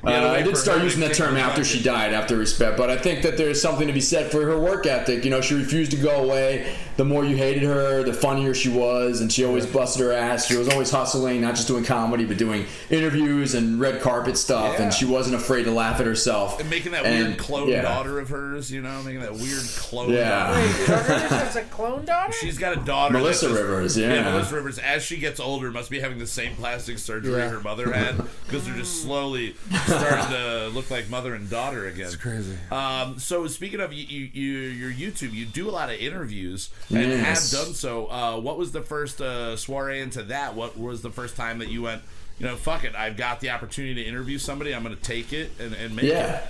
Come 0.01 0.13
on. 0.13 0.13
You 0.13 0.15
had 0.15 0.21
to 0.21 0.29
Uh, 0.29 0.39
I 0.39 0.41
did 0.43 0.57
start 0.57 0.83
using 0.83 1.01
that 1.01 1.13
term 1.15 1.37
after 1.37 1.63
she 1.63 1.81
died, 1.81 2.13
after 2.13 2.37
respect. 2.37 2.77
But 2.77 2.89
I 2.89 2.97
think 2.97 3.21
that 3.23 3.37
there's 3.37 3.61
something 3.61 3.87
to 3.87 3.93
be 3.93 4.01
said 4.01 4.31
for 4.31 4.41
her 4.45 4.59
work 4.59 4.85
ethic. 4.85 5.23
You 5.25 5.31
know, 5.31 5.41
she 5.41 5.55
refused 5.55 5.91
to 5.91 5.97
go 5.97 6.23
away. 6.23 6.75
The 6.97 7.05
more 7.05 7.23
you 7.23 7.35
hated 7.35 7.61
her, 7.63 8.01
the 8.03 8.13
funnier 8.13 8.55
she 8.55 8.69
was, 8.69 9.21
and 9.21 9.31
she 9.31 9.45
always 9.45 9.67
busted 9.67 10.01
her 10.03 10.11
ass. 10.13 10.47
She 10.47 10.55
was 10.55 10.67
always 10.69 10.89
hustling, 10.89 11.41
not 11.41 11.53
just 11.55 11.67
doing 11.67 11.83
comedy, 11.83 12.25
but 12.25 12.37
doing 12.37 12.65
interviews 12.89 13.53
and 13.53 13.79
red 13.79 14.01
carpet 14.01 14.35
stuff. 14.35 14.73
Yeah. 14.77 14.85
And 14.85 14.93
she 14.93 15.05
wasn't 15.05 15.35
afraid 15.35 15.63
to 15.65 15.71
laugh 15.71 15.99
at 15.99 16.07
herself. 16.07 16.59
And 16.59 16.69
making 16.71 16.93
that 16.93 17.05
And, 17.05 17.27
weird 17.27 17.37
clone 17.37 17.69
yeah. 17.69 17.83
daughter 17.83 18.19
of 18.19 18.29
hers, 18.29 18.71
you 18.71 18.81
know, 18.81 19.03
making 19.03 19.21
that 19.21 19.33
weird 19.35 19.61
clone 19.77 20.09
Yeah. 20.11 20.47
daughter. 20.47 20.59
Wait, 20.59 20.87
Rivers 20.87 21.31
has 21.31 21.55
a 21.55 21.61
clone 21.63 22.05
daughter? 22.05 22.33
She's 22.41 22.57
got 22.57 22.73
a 22.75 22.79
daughter. 22.81 23.13
Melissa 23.13 23.47
just- 23.49 23.61
Rivers, 23.61 23.95
yeah. 23.97 24.23
Melissa 24.31 24.55
Rivers, 24.55 24.79
as 24.79 25.03
she 25.03 25.17
gets 25.17 25.39
older, 25.39 25.69
must 25.71 25.91
be 25.91 25.99
having 25.99 26.17
the 26.17 26.25
same 26.27 26.55
plastic 26.55 26.97
surgery 26.97 27.37
Yeah. 27.39 27.49
her 27.49 27.59
mother 27.59 27.91
had 27.93 28.15
because 28.47 28.65
they're 28.65 28.75
just 28.75 29.03
slowly 29.03 29.55
starting 29.87 30.31
to 30.35 30.69
look 30.73 30.89
like 30.91 31.09
mother 31.09 31.33
and 31.35 31.49
daughter 31.49 31.87
again. 31.87 32.05
It's 32.07 32.15
crazy. 32.15 32.55
Um, 32.71 33.19
so 33.19 33.47
speaking 33.47 33.79
of 33.79 33.93
you, 33.93 34.03
you, 34.05 34.29
you, 34.33 34.57
your 34.69 34.91
YouTube, 34.91 35.33
you 35.33 35.45
do 35.45 35.69
a 35.69 35.71
lot 35.71 35.89
of 35.89 35.95
interviews 35.99 36.69
and 36.89 36.99
Yes. 37.09 37.51
have 37.51 37.65
done 37.65 37.73
so. 37.73 38.07
Uh, 38.07 38.39
what 38.39 38.57
was 38.57 38.71
the 38.71 38.81
first 38.81 39.21
uh, 39.21 39.55
soiree 39.55 40.01
into 40.01 40.23
that? 40.23 40.55
What 40.55 40.77
was 40.77 41.01
the 41.01 41.11
first 41.11 41.35
time 41.35 41.59
that 41.59 41.69
you 41.69 41.81
went? 41.83 42.01
You 42.39 42.45
know, 42.45 42.55
fuck 42.55 42.83
it. 42.83 42.95
I've 42.95 43.17
got 43.17 43.39
the 43.39 43.49
opportunity 43.49 43.95
to 43.95 44.03
interview 44.07 44.37
somebody. 44.37 44.75
I'm 44.75 44.83
going 44.83 44.95
to 44.95 45.01
take 45.01 45.33
it 45.33 45.51
and, 45.59 45.73
and 45.73 45.95
make 45.95 46.05
Yeah. 46.05 46.35
it. 46.37 46.43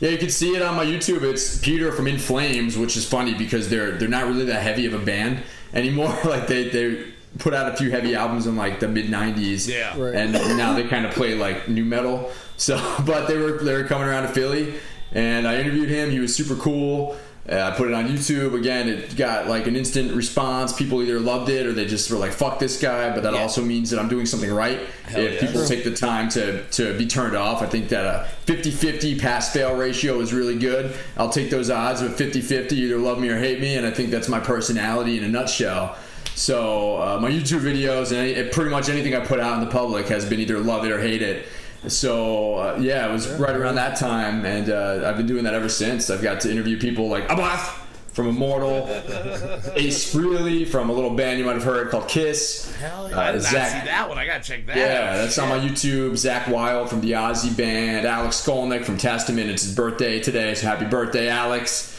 Yeah, 0.00 0.10
you 0.10 0.18
can 0.18 0.30
see 0.30 0.56
it 0.56 0.60
on 0.62 0.74
my 0.74 0.84
YouTube. 0.84 1.22
It's 1.22 1.58
Peter 1.60 1.92
from 1.92 2.06
In 2.08 2.18
Flames, 2.18 2.76
which 2.76 2.96
is 2.96 3.06
funny 3.08 3.32
because 3.32 3.68
they're 3.70 3.92
they're 3.92 4.08
not 4.08 4.24
really 4.26 4.44
that 4.46 4.60
heavy 4.62 4.86
of 4.86 4.92
a 4.94 4.98
band 4.98 5.42
anymore. 5.72 6.08
like 6.24 6.48
they 6.48 6.68
they 6.68 7.04
put 7.38 7.54
out 7.54 7.72
a 7.72 7.76
few 7.76 7.90
heavy 7.90 8.14
albums 8.14 8.46
in 8.48 8.56
like 8.56 8.80
the 8.80 8.88
mid 8.88 9.06
'90s. 9.06 9.68
Yeah. 9.68 9.96
Right. 9.98 10.14
And 10.16 10.32
now 10.58 10.74
they 10.74 10.82
kind 10.88 11.06
of 11.06 11.12
play 11.12 11.36
like 11.36 11.68
nu 11.68 11.84
metal. 11.84 12.30
So, 12.56 12.76
but 13.06 13.26
they 13.26 13.36
were 13.36 13.58
they 13.58 13.74
were 13.74 13.84
coming 13.84 14.08
around 14.08 14.22
to 14.24 14.28
Philly, 14.28 14.74
and 15.12 15.46
I 15.46 15.58
interviewed 15.60 15.88
him. 15.88 16.10
He 16.10 16.18
was 16.20 16.34
super 16.34 16.54
cool. 16.56 17.16
Uh, 17.46 17.60
I 17.60 17.76
put 17.76 17.88
it 17.88 17.92
on 17.94 18.08
YouTube. 18.08 18.54
Again, 18.58 18.88
it 18.88 19.16
got 19.16 19.48
like 19.48 19.66
an 19.66 19.76
instant 19.76 20.14
response. 20.14 20.72
People 20.72 21.02
either 21.02 21.20
loved 21.20 21.50
it 21.50 21.66
or 21.66 21.74
they 21.74 21.84
just 21.84 22.10
were 22.10 22.16
like, 22.16 22.32
"Fuck 22.32 22.58
this 22.58 22.80
guy." 22.80 23.10
But 23.10 23.22
that 23.24 23.34
Yeah. 23.34 23.42
also 23.42 23.60
means 23.60 23.90
that 23.90 24.00
I'm 24.00 24.08
doing 24.08 24.24
something 24.24 24.50
right. 24.50 24.80
Hell 25.04 25.20
if 25.20 25.34
yeah. 25.34 25.46
people 25.46 25.66
take 25.66 25.84
the 25.84 25.94
time 25.94 26.30
to 26.30 26.62
to 26.62 26.96
be 26.96 27.04
turned 27.06 27.36
off, 27.36 27.60
I 27.60 27.66
think 27.66 27.90
that 27.90 28.06
a 28.06 28.26
50-50 28.46 29.18
pass 29.20 29.52
fail 29.52 29.74
ratio 29.74 30.20
is 30.20 30.32
really 30.32 30.56
good. 30.58 30.94
I'll 31.18 31.28
take 31.28 31.50
those 31.50 31.68
odds 31.68 32.00
with 32.00 32.16
50-50. 32.16 32.72
Either 32.72 32.96
love 32.96 33.18
me 33.18 33.28
or 33.28 33.38
hate 33.38 33.60
me, 33.60 33.74
and 33.74 33.86
I 33.86 33.90
think 33.90 34.10
that's 34.10 34.28
my 34.30 34.40
personality 34.40 35.18
in 35.18 35.24
a 35.24 35.28
nutshell. 35.28 35.96
So 36.36 36.96
uh, 36.96 37.18
my 37.20 37.30
YouTube 37.30 37.60
videos 37.60 38.10
and 38.10 38.20
any, 38.20 38.48
pretty 38.48 38.70
much 38.70 38.88
anything 38.88 39.14
I 39.14 39.20
put 39.20 39.38
out 39.38 39.54
in 39.54 39.60
the 39.60 39.70
public 39.70 40.08
has 40.08 40.24
been 40.24 40.40
either 40.40 40.58
love 40.58 40.84
it 40.86 40.90
or 40.90 41.00
hate 41.00 41.20
it. 41.20 41.46
So 41.88 42.54
uh, 42.56 42.78
yeah, 42.80 43.08
it 43.08 43.12
was 43.12 43.28
right 43.38 43.54
around 43.56 43.74
that 43.76 43.96
time, 43.98 44.44
and 44.44 44.70
uh, 44.70 45.02
I've 45.06 45.16
been 45.16 45.26
doing 45.26 45.44
that 45.44 45.54
ever 45.54 45.68
since. 45.68 46.10
I've 46.10 46.22
got 46.22 46.40
to 46.42 46.50
interview 46.50 46.78
people 46.78 47.08
like 47.08 47.28
Abbath 47.28 47.80
from 48.12 48.28
Immortal, 48.28 48.86
Ace 49.74 50.14
Frehley 50.14 50.66
from 50.66 50.88
a 50.88 50.92
little 50.92 51.10
band 51.14 51.38
you 51.40 51.44
might 51.44 51.54
have 51.54 51.64
heard 51.64 51.90
called 51.90 52.06
Kiss. 52.08 52.72
Hell 52.76 53.06
Uh, 53.06 53.18
I 53.18 53.32
did 53.32 53.42
not 53.42 53.50
see 53.50 53.56
that 53.56 54.06
one. 54.08 54.18
I 54.18 54.26
gotta 54.26 54.42
check 54.44 54.66
that 54.66 54.76
Yeah, 54.76 55.10
out. 55.12 55.16
that's 55.16 55.36
on 55.38 55.48
my 55.48 55.58
YouTube. 55.58 56.12
Zakk 56.12 56.48
Wylde 56.48 56.88
from 56.88 57.00
the 57.00 57.12
Ozzy 57.12 57.54
Band, 57.56 58.06
Alex 58.06 58.40
Skolnick 58.44 58.84
from 58.84 58.98
Testament. 58.98 59.50
It's 59.50 59.64
his 59.64 59.74
birthday 59.74 60.20
today, 60.20 60.54
so 60.54 60.66
happy 60.68 60.84
birthday, 60.86 61.28
Alex. 61.28 61.90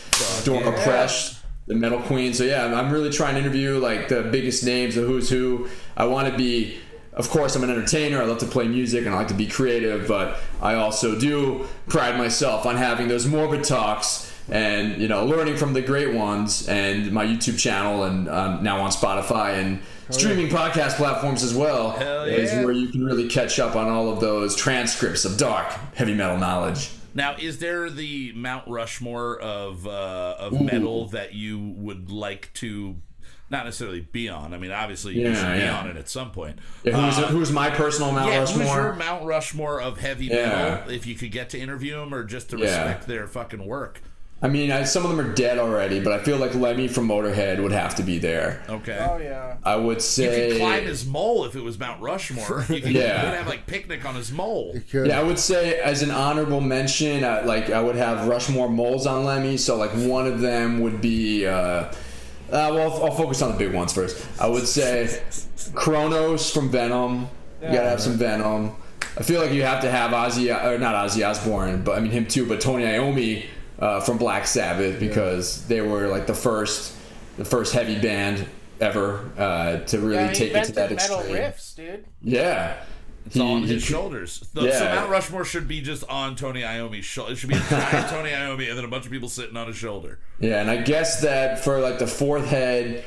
Doro 0.45 0.71
Pesch, 0.71 1.37
the 1.67 1.75
metal 1.75 1.99
queen. 1.99 2.33
So 2.33 2.45
yeah, 2.45 2.63
I'm- 2.63 2.73
I'm 2.73 2.91
really 2.93 3.09
trying 3.09 3.33
to 3.33 3.41
interview 3.41 3.77
like 3.79 4.07
the 4.07 4.21
biggest 4.23 4.63
names, 4.65 4.95
the 4.95 5.01
who's 5.01 5.29
who. 5.29 5.67
I 5.97 6.05
want 6.05 6.31
to 6.31 6.37
be. 6.37 6.77
Of 7.15 7.29
course, 7.29 7.55
I'm 7.55 7.63
an 7.63 7.69
entertainer. 7.69 8.21
I 8.21 8.25
love 8.25 8.39
to 8.39 8.45
play 8.45 8.67
music 8.67 9.05
and 9.05 9.15
I 9.15 9.17
like 9.17 9.29
to 9.29 9.33
be 9.33 9.47
creative, 9.47 10.07
but 10.07 10.37
I 10.61 10.75
also 10.75 11.17
do 11.17 11.65
pride 11.87 12.17
myself 12.17 12.65
on 12.65 12.75
having 12.75 13.07
those 13.07 13.25
morbid 13.25 13.63
talks 13.63 14.33
and 14.49 15.01
you 15.01 15.07
know 15.07 15.25
learning 15.25 15.57
from 15.57 15.73
the 15.73 15.81
great 15.81 16.13
ones. 16.13 16.67
And 16.67 17.11
my 17.11 17.25
YouTube 17.25 17.57
channel 17.57 18.03
and 18.03 18.27
um, 18.27 18.63
now 18.63 18.81
on 18.81 18.91
Spotify 18.91 19.59
and 19.59 19.81
streaming 20.09 20.49
podcast 20.49 20.97
platforms 20.97 21.41
as 21.41 21.55
well 21.55 21.91
Hell 21.91 22.25
is 22.25 22.51
yeah. 22.51 22.63
where 22.63 22.73
you 22.73 22.89
can 22.89 23.03
really 23.03 23.27
catch 23.27 23.57
up 23.57 23.75
on 23.75 23.87
all 23.87 24.11
of 24.11 24.19
those 24.19 24.55
transcripts 24.55 25.25
of 25.25 25.37
dark 25.37 25.71
heavy 25.95 26.13
metal 26.13 26.37
knowledge. 26.37 26.91
Now, 27.15 27.37
is 27.39 27.59
there 27.59 27.89
the 27.89 28.33
Mount 28.33 28.67
Rushmore 28.67 29.39
of 29.39 29.87
uh, 29.87 30.35
of 30.37 30.61
metal 30.61 31.07
that 31.07 31.33
you 31.33 31.73
would 31.77 32.11
like 32.11 32.51
to 32.55 32.97
not 33.49 33.65
necessarily 33.65 34.01
be 34.01 34.27
on? 34.29 34.53
I 34.53 34.57
mean, 34.57 34.71
obviously 34.71 35.15
you 35.15 35.29
Yeah, 35.29 35.33
should 35.35 35.61
be 35.61 35.67
on 35.67 35.87
it 35.89 35.97
at 35.97 36.09
some 36.09 36.31
point. 36.31 36.57
Yeah, 36.83 36.93
who's, 36.93 37.17
Uh, 37.23 37.27
who's 37.27 37.51
my 37.51 37.69
personal 37.69 38.11
Mount 38.11 38.31
yeah, 38.31 38.39
who's 38.41 38.55
your 38.55 38.65
Rushmore? 38.65 38.93
Mount 38.95 39.25
Rushmore 39.25 39.81
of 39.81 39.99
heavy 39.99 40.25
Yeah. 40.25 40.49
metal? 40.81 40.89
If 40.93 41.05
you 41.05 41.15
could 41.15 41.31
get 41.31 41.49
to 41.51 41.59
interview 41.59 41.95
them, 41.99 42.13
or 42.13 42.23
just 42.23 42.49
to 42.51 42.57
Yeah. 42.57 42.63
respect 42.65 43.07
their 43.07 43.27
fucking 43.27 43.65
work. 43.65 44.01
I 44.41 44.47
mean, 44.49 44.69
I, 44.69 44.83
some 44.83 45.03
of 45.05 45.09
them 45.15 45.19
are 45.25 45.33
dead 45.33 45.57
already, 45.57 45.99
but 46.01 46.11
I 46.11 46.19
feel 46.19 46.37
like 46.37 46.53
Lemmy 46.53 46.87
from 46.89 47.07
Motorhead 47.07 47.63
would 47.63 47.71
have 47.71 47.95
to 47.95 48.03
be 48.03 48.17
there. 48.19 48.61
Okay. 48.69 48.97
Oh 48.99 49.17
yeah. 49.17 49.55
I 49.63 49.75
would 49.77 50.01
say 50.01 50.23
You 50.25 50.29
say. 50.29 50.49
could 50.49 50.57
climb 50.59 50.83
his 50.85 51.05
mole 51.05 51.45
if 51.45 51.55
it 51.55 51.61
was 51.63 51.79
Mount 51.79 52.01
Rushmore. 52.01 52.65
You 52.69 52.81
could, 52.81 52.91
Yeah. 52.91 53.21
you 53.23 53.29
could 53.29 53.37
have 53.37 53.47
like 53.47 53.65
picnic 53.65 54.05
on 54.05 54.13
his 54.15 54.31
mole. 54.31 54.75
Could- 54.91 55.07
Yeah, 55.07 55.19
I 55.19 55.23
would 55.23 55.39
say 55.39 55.79
as 55.79 56.01
an 56.03 56.11
honorable 56.11 56.61
mention, 56.61 57.23
uh, 57.23 57.43
like 57.45 57.69
I 57.71 57.79
would 57.81 57.95
have 57.95 58.27
Rushmore 58.27 58.69
moles 58.69 59.07
on 59.07 59.23
Lemmy. 59.23 59.55
So 59.57 59.77
like 59.77 59.91
one 59.91 60.27
of 60.27 60.41
them 60.41 60.81
would 60.81 60.99
be. 61.01 61.45
Uh, 61.47 61.85
uh, 62.51 62.71
well, 62.73 62.91
I'll, 62.93 63.05
I'll 63.05 63.11
focus 63.11 63.41
on 63.41 63.51
the 63.51 63.57
big 63.57 63.73
ones 63.73 63.93
first. 63.93 64.25
I 64.39 64.47
would 64.47 64.67
say 64.67 65.21
Cronos 65.73 66.51
from 66.51 66.69
Venom. 66.69 67.27
You 67.61 67.67
gotta 67.71 67.89
have 67.89 68.01
some 68.01 68.13
Venom. 68.13 68.75
I 69.17 69.23
feel 69.23 69.41
like 69.41 69.51
you 69.51 69.63
have 69.63 69.81
to 69.81 69.89
have 69.89 70.11
Ozzy, 70.11 70.53
or 70.53 70.77
not 70.77 70.93
Ozzy 70.93 71.27
Osbourne, 71.27 71.83
but 71.83 71.97
I 71.97 72.01
mean 72.01 72.11
him 72.11 72.27
too. 72.27 72.45
But 72.47 72.61
Tony 72.61 72.83
Iommi 72.83 73.45
uh, 73.79 74.01
from 74.01 74.17
Black 74.17 74.45
Sabbath 74.45 74.99
because 74.99 75.65
they 75.67 75.81
were 75.81 76.07
like 76.07 76.27
the 76.27 76.33
first, 76.33 76.93
the 77.37 77.45
first 77.45 77.73
heavy 77.73 77.99
band 77.99 78.45
ever 78.81 79.29
uh, 79.37 79.77
to 79.85 79.99
really 79.99 80.15
Yeah, 80.25 80.33
take 80.33 80.53
it 80.53 80.65
to 80.65 80.71
that 80.73 80.91
metal 80.91 81.19
extreme. 81.21 81.37
riffs, 81.37 81.75
dude. 81.75 82.05
Yeah. 82.21 82.75
It's 83.25 83.39
all 83.39 83.53
on 83.53 83.63
his 83.63 83.83
he- 83.83 83.91
shoulders. 83.93 84.39
The, 84.53 84.71
So 84.71 84.85
Mount 84.85 85.09
Rushmore 85.09 85.45
should 85.45 85.67
be 85.67 85.81
just 85.81 86.03
on 86.09 86.35
Tony 86.35 86.61
Iommi's 86.61 87.05
shoulder. 87.05 87.33
It 87.33 87.37
should 87.37 87.49
be 87.49 87.55
a 87.55 87.59
giant 87.69 88.07
Tony 88.09 88.29
Iommi 88.29 88.69
and 88.69 88.77
then 88.77 88.85
a 88.85 88.87
bunch 88.87 89.05
of 89.05 89.11
people 89.11 89.29
sitting 89.29 89.57
on 89.57 89.67
his 89.67 89.75
shoulder. 89.75 90.19
Yeah, 90.39 90.61
and 90.61 90.69
I 90.69 90.77
guess 90.77 91.21
that 91.21 91.63
for 91.63 91.79
like 91.79 91.97
the 91.99 92.07
fourth 92.07 92.45
head, 92.47 93.03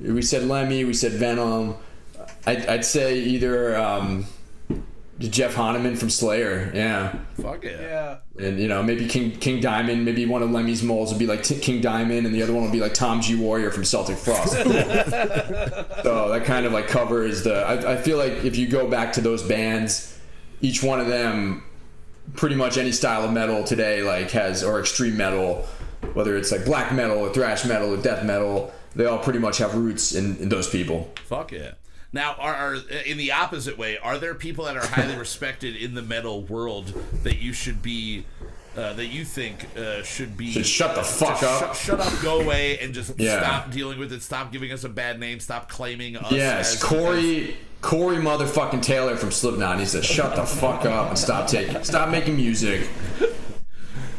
we 0.00 0.22
said 0.22 0.44
Lemmy, 0.44 0.84
we 0.84 0.92
said 0.94 1.12
Venom. 1.12 1.76
I'd, 2.46 2.66
I'd 2.66 2.84
say 2.84 3.20
either 3.20 3.76
um, 3.76 4.26
Jeff 5.28 5.54
Hanneman 5.54 5.98
from 5.98 6.08
Slayer, 6.08 6.72
yeah, 6.74 7.14
Fuck 7.40 7.64
yeah. 7.64 8.18
Yeah. 8.38 8.46
and 8.46 8.58
you 8.58 8.68
know 8.68 8.82
maybe 8.82 9.06
King 9.06 9.32
King 9.32 9.60
Diamond. 9.60 10.04
Maybe 10.04 10.24
one 10.24 10.42
of 10.42 10.50
Lemmy's 10.50 10.82
moles 10.82 11.10
would 11.12 11.18
be 11.18 11.26
like 11.26 11.42
T- 11.42 11.58
King 11.58 11.80
Diamond, 11.82 12.26
and 12.26 12.34
the 12.34 12.42
other 12.42 12.54
one 12.54 12.62
would 12.62 12.72
be 12.72 12.80
like 12.80 12.94
Tom 12.94 13.20
G 13.20 13.34
Warrior 13.34 13.70
from 13.70 13.84
Celtic 13.84 14.16
Frost. 14.16 14.52
so 14.62 16.28
that 16.28 16.42
kind 16.44 16.64
of 16.66 16.72
like 16.72 16.88
covers 16.88 17.42
the. 17.42 17.54
I, 17.54 17.92
I 17.92 17.96
feel 17.96 18.16
like 18.16 18.44
if 18.44 18.56
you 18.56 18.66
go 18.68 18.88
back 18.88 19.12
to 19.14 19.20
those 19.20 19.42
bands, 19.42 20.18
each 20.62 20.82
one 20.82 21.00
of 21.00 21.06
them 21.06 21.64
pretty 22.36 22.54
much 22.54 22.78
any 22.78 22.92
style 22.92 23.24
of 23.24 23.32
metal 23.32 23.64
today 23.64 24.02
like 24.02 24.30
has 24.30 24.62
or 24.62 24.78
extreme 24.80 25.16
metal 25.16 25.66
whether 26.12 26.36
it's 26.36 26.52
like 26.52 26.64
black 26.64 26.92
metal 26.92 27.18
or 27.18 27.32
thrash 27.32 27.64
metal 27.64 27.92
or 27.92 28.00
death 28.00 28.24
metal 28.24 28.72
they 28.94 29.04
all 29.04 29.18
pretty 29.18 29.38
much 29.38 29.58
have 29.58 29.74
roots 29.74 30.14
in, 30.14 30.36
in 30.36 30.48
those 30.48 30.68
people 30.68 31.10
Fuck 31.26 31.50
yeah. 31.52 31.72
Now, 32.12 32.34
are, 32.38 32.54
are 32.54 32.74
in 33.06 33.18
the 33.18 33.32
opposite 33.32 33.78
way, 33.78 33.96
are 33.98 34.18
there 34.18 34.34
people 34.34 34.64
that 34.64 34.76
are 34.76 34.86
highly 34.86 35.16
respected 35.18 35.76
in 35.76 35.94
the 35.94 36.02
metal 36.02 36.42
world 36.42 36.92
that 37.22 37.38
you 37.38 37.52
should 37.52 37.82
be, 37.82 38.24
uh, 38.76 38.94
that 38.94 39.06
you 39.06 39.24
think 39.24 39.66
uh, 39.76 40.02
should 40.02 40.36
be 40.36 40.50
Should 40.50 40.66
shut 40.66 40.96
the 40.96 41.02
fuck 41.04 41.42
up. 41.42 41.60
Shut, 41.60 41.76
shut 41.76 42.00
up, 42.00 42.12
go 42.22 42.40
away, 42.40 42.78
and 42.80 42.92
just 42.92 43.12
Yeah. 43.18 43.38
stop 43.40 43.70
dealing 43.70 43.98
with 44.00 44.12
it. 44.12 44.22
Stop 44.22 44.50
giving 44.50 44.72
us 44.72 44.82
a 44.82 44.88
bad 44.88 45.20
name. 45.20 45.38
Stop 45.38 45.68
claiming 45.68 46.16
us. 46.16 46.32
yes 46.32 46.74
as, 46.74 46.82
corey 46.82 47.56
corey 47.80 48.16
motherfucking 48.16 48.82
taylor 48.82 49.16
from 49.16 49.30
slipknot 49.30 49.78
He 49.80 49.86
to 49.86 50.02
shut 50.02 50.36
the 50.36 50.44
fuck 50.44 50.84
up 50.84 51.08
and 51.08 51.18
stop 51.18 51.48
taking 51.48 51.82
stop 51.82 52.10
making 52.10 52.36
music 52.36 52.86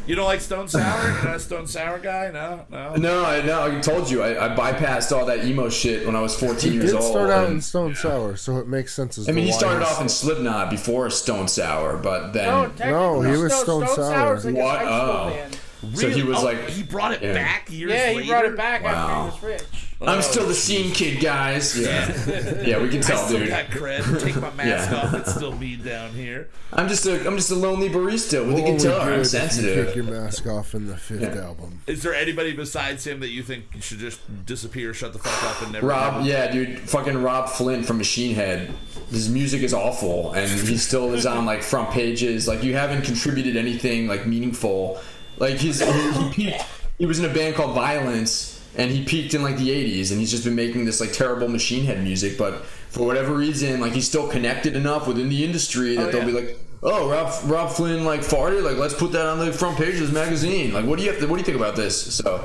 You 0.07 0.15
don't 0.15 0.25
like 0.25 0.41
Stone 0.41 0.67
Sour? 0.67 1.03
You're 1.13 1.23
not 1.23 1.35
a 1.35 1.39
Stone 1.39 1.67
Sour 1.67 1.99
guy? 1.99 2.31
No, 2.33 2.65
no. 2.69 2.95
no 2.95 3.23
i 3.25 3.41
know 3.41 3.63
i 3.63 3.79
told 3.81 4.09
you 4.09 4.23
I, 4.23 4.51
I 4.51 4.55
bypassed 4.55 5.15
all 5.15 5.25
that 5.27 5.45
emo 5.45 5.69
shit 5.69 6.05
when 6.05 6.15
i 6.15 6.21
was 6.21 6.35
14 6.39 6.71
He 6.71 6.77
years 6.77 6.91
did 6.91 6.95
old 6.99 7.11
start 7.11 7.29
out 7.29 7.45
and- 7.45 7.55
in 7.55 7.61
Stone 7.61 7.95
Sour, 7.95 8.35
so 8.35 8.57
it 8.57 8.67
makes 8.67 8.93
sense 8.93 9.17
as 9.17 9.29
I 9.29 9.31
mean, 9.31 9.45
to 9.45 9.51
he 9.51 9.57
started 9.57 9.83
off 9.85 10.01
in 10.01 10.09
Slipknot 10.09 10.69
before 10.69 11.09
Stone 11.11 11.47
Sour, 11.47 11.97
but 11.97 12.31
then 12.33 12.45
No, 12.47 12.63
technically, 12.69 12.91
No, 12.91 13.21
he 13.21 13.37
was 13.41 13.53
Stone, 13.53 13.85
Stone 13.85 13.93
Stone 13.93 14.11
Sour. 14.11 14.39
Sour's 14.41 14.45
like 14.45 14.55
What? 14.55 14.75
a 14.81 14.85
high 14.85 14.97
school 14.97 15.11
Oh. 15.11 15.29
band. 15.29 15.97
so 15.97 16.09
he 16.09 16.23
was 16.23 16.37
Oh, 16.39 16.43
like, 16.45 16.69
he 16.69 16.83
brought 16.83 17.11
it 17.13 17.21
Yeah. 17.21 17.33
back 17.33 17.71
years 17.71 17.91
Yeah, 17.91 17.97
later. 18.07 18.21
he 18.21 18.27
brought 18.29 18.45
it 18.45 18.57
back 18.57 18.83
Wow. 18.83 18.91
after 19.27 19.47
he 19.47 19.53
was 19.53 19.61
rich. 19.61 19.87
"I'm 20.01 20.17
oh, 20.17 20.21
still 20.21 20.47
the 20.47 20.53
scene 20.53 20.91
kid, 20.91 21.21
guys." 21.21 21.77
Yeah, 21.79 22.07
yeah, 22.65 22.81
we 22.81 22.89
can 22.89 22.99
I 22.99 23.01
tell, 23.01 23.17
still 23.25 23.39
dude. 23.39 23.49
got 23.49 23.65
cred. 23.67 24.21
Take 24.23 24.35
my 24.37 24.51
mask 24.53 24.91
Yeah. 24.91 24.97
off. 24.97 25.13
It's 25.13 25.33
still 25.35 25.55
me 25.55 25.75
down 25.75 26.11
here. 26.11 26.49
I'm 26.73 26.87
just 26.87 27.05
a 27.05 27.27
I'm 27.27 27.35
just 27.37 27.51
a 27.51 27.55
lonely 27.55 27.89
barista 27.89 28.45
with 28.45 28.57
a 28.57 28.61
What 28.61 28.71
would 28.71 28.81
guitar. 28.81 29.07
you 29.09 29.13
I'm 29.15 29.19
if 29.21 29.27
sensitive. 29.27 29.77
You 29.77 29.85
take 29.85 29.95
your 29.95 30.05
mask 30.05 30.47
off 30.47 30.73
in 30.73 30.87
the 30.87 30.97
fifth 30.97 31.21
Yeah. 31.21 31.41
album. 31.43 31.81
Is 31.87 32.01
there 32.03 32.15
anybody 32.15 32.53
besides 32.53 33.05
him 33.05 33.19
that 33.19 33.29
you 33.29 33.43
think 33.43 33.65
should 33.81 33.99
just 33.99 34.19
disappear, 34.45 34.93
shut 34.93 35.13
the 35.13 35.19
fuck 35.19 35.43
up, 35.55 35.61
and 35.61 35.71
never? 35.73 35.87
Rob, 35.87 36.25
yeah, 36.25 36.51
dude, 36.51 36.79
fucking 36.79 37.21
Rob 37.21 37.49
Flynn 37.49 37.83
from 37.83 37.97
Machine 37.97 38.33
Head. 38.35 38.71
His 39.11 39.29
music 39.29 39.61
is 39.61 39.73
awful, 39.73 40.31
and 40.33 40.49
he 40.67 40.77
still 40.77 41.13
is 41.13 41.25
on 41.25 41.45
like 41.45 41.61
front 41.61 41.91
pages. 41.91 42.47
Like 42.47 42.63
you 42.63 42.73
haven't 42.75 43.03
contributed 43.03 43.57
anything 43.57 44.07
like 44.07 44.25
meaningful. 44.25 44.99
Like 45.37 45.55
his 45.55 45.81
he, 45.81 46.11
he 46.23 46.29
peaked. 46.31 46.65
He 46.97 47.05
was 47.05 47.19
in 47.19 47.25
a 47.29 47.33
band 47.33 47.55
called 47.55 47.73
Violence, 47.75 48.60
and 48.77 48.91
he 48.91 49.03
peaked 49.03 49.33
in 49.33 49.41
like 49.43 49.57
the 49.57 49.69
'80s, 49.69 50.11
and 50.11 50.19
he's 50.19 50.31
just 50.31 50.43
been 50.43 50.55
making 50.55 50.85
this 50.85 50.99
like 51.01 51.11
terrible 51.13 51.47
Machine 51.47 51.83
Head 51.85 52.03
music. 52.03 52.37
But 52.37 52.63
for 52.89 53.05
whatever 53.05 53.33
reason, 53.33 53.79
like 53.81 53.93
he's 53.93 54.07
still 54.07 54.27
connected 54.27 54.75
enough 54.75 55.07
within 55.07 55.29
the 55.29 55.43
industry 55.43 55.95
that 55.95 56.07
Oh, 56.09 56.11
they'll 56.11 56.21
yeah. 56.21 56.25
be 56.41 56.47
like. 56.47 56.57
Oh, 56.83 57.07
Rob, 57.11 57.31
Rob 57.45 57.69
Flynn 57.69 58.05
like 58.05 58.21
farted. 58.21 58.63
Like, 58.63 58.77
let's 58.77 58.95
put 58.95 59.11
that 59.11 59.27
on 59.27 59.37
the 59.37 59.53
front 59.53 59.77
page 59.77 59.93
of 59.93 59.99
this 59.99 60.11
magazine. 60.11 60.73
Like, 60.73 60.83
what 60.85 60.97
do 60.97 61.05
you 61.05 61.11
have 61.11 61.19
to? 61.21 61.27
What 61.27 61.35
do 61.35 61.41
you 61.41 61.45
think 61.45 61.57
about 61.57 61.75
this? 61.75 62.15
So, 62.15 62.43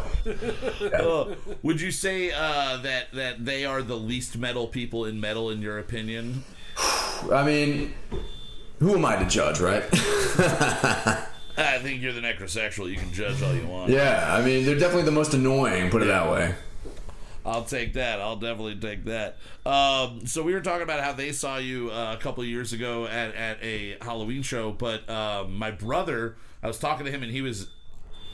Uh, 0.93 1.35
would 1.62 1.81
you 1.81 1.91
say 1.91 2.31
uh, 2.33 2.77
that 2.83 3.07
that 3.14 3.47
they 3.47 3.64
are 3.64 3.81
the 3.81 3.97
least 3.97 4.37
metal 4.37 4.66
people 4.66 5.07
in 5.07 5.18
metal, 5.22 5.49
in 5.49 5.62
your 5.62 5.79
opinion? 5.79 6.45
I 7.33 7.45
mean, 7.47 7.95
who 8.79 8.93
am 8.97 9.07
I 9.07 9.16
to 9.16 9.24
judge, 9.24 9.59
right? 9.59 9.85
I 11.57 11.78
think 11.78 12.02
you're 12.02 12.12
the 12.12 12.20
necrosexual. 12.20 12.90
You 12.90 12.96
can 12.96 13.12
judge 13.12 13.42
all 13.42 13.54
you 13.54 13.66
want. 13.66 13.90
Yeah, 13.90 14.34
I 14.34 14.44
mean, 14.44 14.64
they're 14.66 14.78
definitely 14.78 15.04
the 15.04 15.12
most 15.12 15.34
annoying, 15.34 15.90
put 15.90 16.02
it 16.02 16.07
that 16.07 16.30
way. 16.30 16.54
I'll 17.46 17.64
take 17.64 17.92
that. 17.94 18.20
I'll 18.20 18.36
definitely 18.36 18.74
take 18.74 19.04
that. 19.04 19.36
Um, 19.64 20.26
so 20.26 20.42
we 20.42 20.52
were 20.52 20.61
talking 20.61 20.82
about 20.82 21.00
how 21.00 21.12
they 21.12 21.30
saw 21.30 21.59
you 21.59 21.90
uh, 21.92 22.16
a 22.18 22.20
couple 22.20 22.42
of 22.42 22.48
years 22.48 22.72
ago 22.72 23.07
at, 23.07 23.34
at 23.36 23.62
a 23.62 23.96
Halloween 24.02 24.42
show, 24.42 24.72
but 24.72 25.09
um, 25.09 25.57
my 25.57 25.70
brother, 25.70 26.36
I 26.62 26.66
was 26.66 26.78
talking 26.78 27.07
to 27.07 27.12
him 27.12 27.22
and 27.22 27.30
he 27.30 27.42
was 27.42 27.68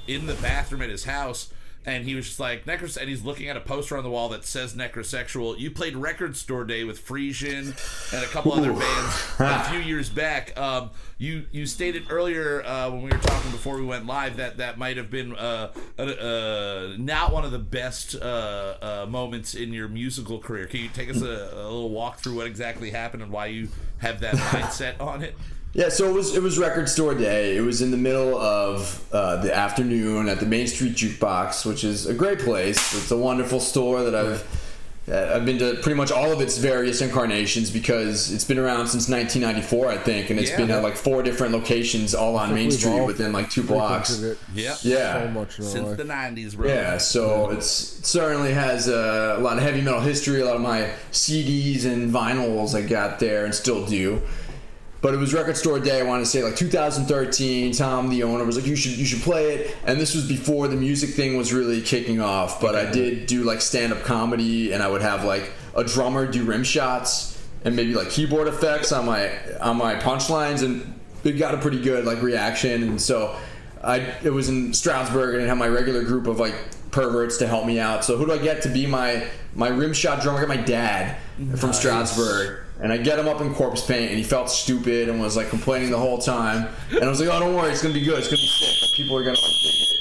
in 0.09 0.27
the 0.27 0.35
bathroom 0.35 0.81
at 0.83 0.89
his 0.89 1.05
house 1.05 1.53
and 1.85 2.05
he 2.05 2.15
was 2.15 2.27
just 2.27 2.41
like 2.41 2.65
necros, 2.65 2.97
and 2.97 3.09
he's 3.09 3.25
looking 3.25 3.49
at 3.49 3.57
a 3.57 3.61
poster 3.61 3.97
on 3.97 4.05
the 4.05 4.11
wall 4.11 4.29
that 4.31 4.45
says 4.45 4.75
necrosexual. 4.75 5.59
You 5.59 5.71
played 5.71 5.97
Record 5.97 6.37
Store 6.37 6.65
Day 6.65 6.85
with 6.85 6.99
Frisian 6.99 7.75
and 8.13 8.25
a 8.25 8.27
couple 8.29 8.53
other 8.53 8.73
bands 8.73 9.33
a 9.39 9.65
few 9.71 9.81
years 9.81 10.09
back. 10.09 10.59
Um, 10.59 10.91
you 11.19 11.47
you 11.53 11.67
stated 11.67 12.05
earlier 12.11 12.65
uh, 12.65 12.91
when 12.91 13.03
we 13.03 13.11
were 13.11 13.19
talking 13.19 13.51
before 13.51 13.77
we 13.77 13.85
went 13.85 14.07
live 14.07 14.37
that 14.37 14.59
that 14.59 14.79
might 14.79 14.97
have 14.97 15.11
been 15.11 15.35
uh, 15.35 15.73
uh, 15.99 16.03
uh, 16.03 16.95
not 16.99 17.33
one 17.33 17.45
of 17.45 17.53
the 17.53 17.59
best 17.59 18.15
uh, 18.15 18.75
uh, 18.83 19.07
moments 19.09 19.55
in 19.55 19.73
your 19.73 19.89
musical 19.89 20.39
career. 20.39 20.67
Can 20.67 20.81
you 20.81 20.89
take 20.89 21.11
us 21.11 21.23
a, 21.23 21.51
a 21.55 21.63
little 21.65 21.91
walk 21.91 22.19
through 22.19 22.37
what 22.37 22.47
exactly 22.47 22.91
happened 22.91 23.23
and 23.23 23.33
why 23.33 23.47
you 23.47 23.69
have 23.99 24.21
that 24.21 24.35
mindset 24.35 25.01
on 25.01 25.23
it? 25.23 25.37
Yeah, 25.75 25.89
so 25.89 26.07
it 26.09 26.13
was 26.13 26.37
it 26.37 26.43
was 26.43 26.59
record 26.59 26.89
store 26.89 27.15
day. 27.15 27.57
It 27.57 27.61
was 27.63 27.81
in 27.81 27.91
the 27.91 27.97
middle 27.97 28.39
of 28.39 29.03
uh, 29.13 29.37
the 29.37 29.55
afternoon 29.57 30.29
at 30.29 30.39
the 30.39 30.47
Main 30.47 30.67
Street 30.67 30.95
Jukebox, 30.95 31.65
which 31.65 31.83
is 31.83 32.07
a 32.07 32.13
great 32.15 32.41
place. 32.41 32.77
It's 32.95 33.11
a 33.11 33.17
wonderful 33.17 33.59
store 33.59 34.03
that 34.03 34.15
I've 34.15 34.69
uh, 35.11 35.33
I've 35.35 35.47
been 35.47 35.59
to 35.61 35.75
pretty 35.83 35.97
much 35.97 36.13
all 36.13 36.31
of 36.31 36.43
its 36.43 36.59
various 36.59 37.01
incarnations 37.01 37.71
because 37.71 38.31
it's 38.31 38.45
been 38.45 38.59
around 38.59 38.87
since 38.89 39.09
1994, 39.09 39.89
I 39.89 39.97
think, 39.97 40.29
and 40.31 40.39
it's 40.39 40.51
Yeah. 40.51 40.59
been 40.59 40.71
at 40.71 40.83
like 40.83 40.95
four 40.97 41.23
different 41.23 41.55
locations 41.55 42.15
all 42.15 42.37
on 42.37 42.55
Main 42.55 42.71
Street 42.71 43.05
within 43.07 43.33
like 43.33 43.49
two 43.51 43.63
blocks. 43.63 44.11
frequented 44.11 44.39
it 44.55 44.61
Yep. 44.63 44.77
Yeah, 44.83 45.23
so 45.25 45.29
much 45.31 45.59
in 45.59 45.65
our 45.65 45.71
Since 45.71 45.89
life. 45.89 45.97
the 45.97 46.05
'90s, 46.05 46.55
bro. 46.55 46.69
yeah, 46.69 46.99
so 46.99 47.49
it's 47.51 47.99
it 47.99 48.05
certainly 48.07 48.53
has 48.53 48.89
uh, 48.91 49.37
a 49.39 49.41
lot 49.41 49.57
of 49.57 49.63
heavy 49.63 49.81
metal 49.81 50.01
history. 50.01 50.43
A 50.43 50.45
lot 50.45 50.57
of 50.57 50.61
my 50.63 50.91
CDs 51.13 51.87
and 51.87 52.13
vinyls 52.13 52.75
I 52.75 52.83
got 52.83 53.21
there 53.21 53.47
and 53.47 53.55
still 53.55 53.87
do. 53.87 54.21
But 55.03 55.15
it 55.15 55.17
was 55.17 55.35
record 55.35 55.57
store 55.57 55.81
day. 55.81 56.01
I 56.01 56.05
want 56.05 56.25
to 56.25 56.31
say 56.31 56.45
like 56.45 56.55
2013. 56.55 57.73
Tom, 57.73 58.09
the 58.09 58.23
owner, 58.23 58.45
was 58.45 58.57
like, 58.57 58.67
"You 58.67 58.77
should 58.77 58.93
you 58.93 59.05
should 59.05 59.21
play 59.21 59.55
it." 59.55 59.77
And 59.85 60.01
this 60.01 60.15
was 60.15 60.27
before 60.29 60.69
the 60.69 60.77
music 60.77 61.11
thing 61.11 61.37
was 61.37 61.53
really 61.53 61.83
kicking 61.83 62.21
off. 62.21 62.61
But 62.61 62.77
I 62.77 62.91
did 62.91 63.27
do 63.27 63.43
like 63.43 63.61
stand 63.61 63.93
up 63.93 64.05
comedy, 64.05 64.73
and 64.73 64.81
I 64.81 64.89
would 64.89 65.03
have 65.03 65.25
like 65.25 65.53
a 65.75 65.83
drummer 65.83 66.27
do 66.31 66.45
rim 66.45 66.63
shots 66.63 67.33
and 67.65 67.75
maybe 67.77 67.95
like 67.95 68.11
keyboard 68.11 68.47
effects 68.47 68.93
on 68.93 69.07
my 69.07 69.33
on 69.61 69.77
my 69.77 69.97
punchlines, 69.97 70.63
and 70.63 70.99
it 71.25 71.33
got 71.33 71.55
a 71.55 71.59
pretty 71.59 71.81
good 71.81 72.05
like 72.05 72.23
reaction. 72.23 72.85
And 72.85 73.01
so 73.01 73.37
I 73.83 73.99
it 74.23 74.33
was 74.33 74.49
in 74.49 74.73
Stroudsburg, 74.73 75.35
and 75.35 75.45
I 75.45 75.49
had 75.49 75.59
my 75.59 75.69
regular 75.69 76.05
group 76.05 76.29
of 76.29 76.39
like 76.39 76.55
perverts 76.93 77.39
to 77.39 77.49
help 77.49 77.67
me 77.67 77.81
out. 77.81 78.05
So 78.05 78.17
who 78.17 78.27
do 78.27 78.33
I 78.33 78.39
get 78.39 78.63
to 78.63 78.69
be 78.69 78.87
my 78.87 79.27
my 79.55 79.69
rim 79.69 79.93
shot 79.95 80.23
drummer? 80.23 80.39
I 80.39 80.43
got 80.43 80.49
my 80.49 80.63
dad 80.63 81.17
from 81.57 81.73
Stroudsburg. 81.73 82.61
And 82.83 82.93
I 82.93 82.97
get 82.97 83.19
him 83.19 83.29
up 83.29 83.41
in 83.41 83.55
corpse 83.55 83.87
paint, 83.87 84.11
and 84.11 84.19
he 84.19 84.25
felt 84.25 84.51
stupid 84.51 85.09
and 85.09 85.21
was 85.21 85.37
like 85.37 85.49
complaining 85.49 85.91
the 85.91 85.99
whole 85.99 86.19
time. 86.19 86.69
And 86.91 87.05
I 87.05 87.09
was 87.09 87.21
like, 87.21 87.29
"Oh, 87.29 87.39
don't 87.39 87.55
worry, 87.55 87.71
it's 87.71 87.81
gonna 87.81 87.95
be 87.95 88.03
good. 88.05 88.19
It's 88.19 88.27
gonna 88.27 88.39
be 88.39 88.47
sick. 88.49 88.83
Like, 88.83 88.91
people 88.97 89.17
are 89.17 89.23
gonna 89.23 89.37
like 89.37 89.63
dig 89.63 89.75
it." 89.81 90.01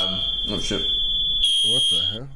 And 0.00 0.14
um, 0.14 0.20
oh 0.50 0.60
shit, 0.60 0.80
What 0.82 1.82
the 1.90 2.06
hell? 2.12 2.28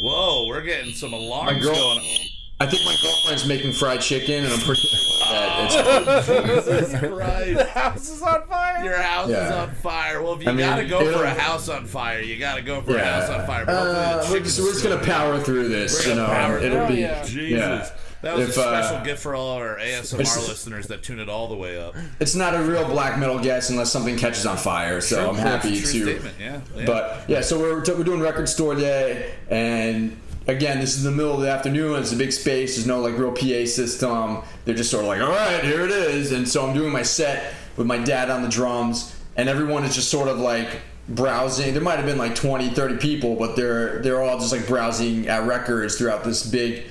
Whoa, 0.00 0.46
we're 0.48 0.62
getting 0.62 0.94
some 0.94 1.12
alarms 1.12 1.62
girl- 1.62 1.74
going. 1.74 1.98
on. 1.98 2.26
I 2.60 2.66
think 2.66 2.84
my 2.84 2.94
girlfriend's 3.02 3.46
making 3.46 3.72
fried 3.72 4.00
chicken, 4.02 4.44
and 4.44 4.52
I'm 4.52 4.60
pretty 4.60 4.82
sure 4.82 4.98
that 5.30 5.64
it's 5.64 6.26
Jesus 6.90 6.98
Christ. 7.00 7.54
The 7.58 7.64
house 7.64 8.08
is 8.10 8.22
on 8.22 8.46
fire. 8.46 8.84
Your 8.84 8.98
house 9.00 9.28
is 9.28 9.32
Yeah. 9.32 9.62
on 9.62 9.70
fire. 9.76 10.22
Well, 10.22 10.34
if 10.34 10.42
you 10.42 10.48
I 10.50 10.52
mean, 10.52 10.66
gotta 10.66 10.84
go 10.84 11.10
for 11.10 11.24
a 11.24 11.30
house 11.30 11.68
on 11.70 11.86
fire, 11.86 12.20
you 12.20 12.38
gotta 12.38 12.60
go 12.62 12.82
for 12.82 12.96
a 12.96 13.04
house 13.04 13.30
on 13.30 13.46
fire. 13.46 13.64
But 13.64 13.74
hopefully 13.76 13.94
the 13.94 14.00
Uh, 14.00 14.16
we're, 14.18 14.22
chicken's 14.34 14.56
just, 14.56 14.60
we're 14.60 14.72
just 14.74 14.84
gonna 14.84 14.98
power 15.04 15.40
through 15.40 15.68
this, 15.68 16.04
We're 16.04 16.10
you 16.12 16.16
gonna 16.18 16.28
know. 16.28 16.34
power 16.34 16.58
It'll 16.58 16.86
through 16.86 16.96
be 16.96 17.02
it. 17.02 17.24
Jesus. 17.26 17.58
yeah. 17.58 17.90
That 18.22 18.36
was 18.36 18.50
If, 18.50 18.58
a 18.58 18.60
uh, 18.60 18.82
special 18.82 19.02
gift 19.06 19.22
for 19.22 19.34
all 19.34 19.56
our 19.56 19.78
ASMR 19.78 20.20
it's- 20.20 20.46
listeners 20.48 20.86
that 20.88 21.02
tune 21.02 21.20
it 21.20 21.30
all 21.30 21.48
the 21.48 21.56
way 21.56 21.80
up. 21.80 21.94
It's 22.20 22.34
not 22.34 22.54
a 22.54 22.60
real 22.60 22.84
black 22.86 23.18
metal 23.18 23.38
guess 23.38 23.70
unless 23.70 23.90
something 23.90 24.18
catches 24.18 24.44
on 24.44 24.58
fire. 24.58 25.00
So 25.00 25.30
I'm 25.30 25.36
happy 25.36 25.80
True 25.80 25.90
to. 25.92 26.02
statement, 26.04 26.34
yeah. 26.38 26.60
yeah. 26.76 26.84
But 26.84 27.24
yeah, 27.28 27.40
so 27.40 27.58
we're, 27.58 27.76
we're 27.96 28.04
doing 28.04 28.20
record 28.20 28.46
store 28.50 28.74
day, 28.74 29.32
and 29.48 30.14
again, 30.50 30.80
this 30.80 30.96
is 30.96 31.02
the 31.02 31.10
middle 31.10 31.34
of 31.34 31.40
the 31.40 31.50
afternoon. 31.50 32.00
It's 32.00 32.12
a 32.12 32.16
big 32.16 32.32
space. 32.32 32.74
There's 32.74 32.86
no 32.86 33.00
like 33.00 33.16
real 33.16 33.32
PA 33.32 33.66
system. 33.66 34.42
They're 34.64 34.74
just 34.74 34.90
sort 34.90 35.04
of 35.04 35.08
like, 35.08 35.20
all 35.20 35.28
right, 35.28 35.62
here 35.62 35.84
it 35.84 35.90
is. 35.90 36.32
And 36.32 36.48
so 36.48 36.66
I'm 36.66 36.74
doing 36.74 36.92
my 36.92 37.02
set 37.02 37.54
with 37.76 37.86
my 37.86 37.98
dad 37.98 38.30
on 38.30 38.42
the 38.42 38.48
drums, 38.48 39.16
and 39.36 39.48
everyone 39.48 39.84
is 39.84 39.94
just 39.94 40.10
sort 40.10 40.28
of 40.28 40.38
like 40.38 40.80
browsing. 41.08 41.72
There 41.72 41.82
might 41.82 41.96
have 41.96 42.06
been 42.06 42.18
like 42.18 42.34
20, 42.34 42.70
30 42.70 42.96
people, 42.98 43.36
but 43.36 43.56
they're 43.56 44.00
they're 44.00 44.22
all 44.22 44.38
just 44.38 44.52
like 44.52 44.66
browsing 44.66 45.28
at 45.28 45.46
records 45.46 45.96
throughout 45.96 46.24
this 46.24 46.44
big, 46.44 46.84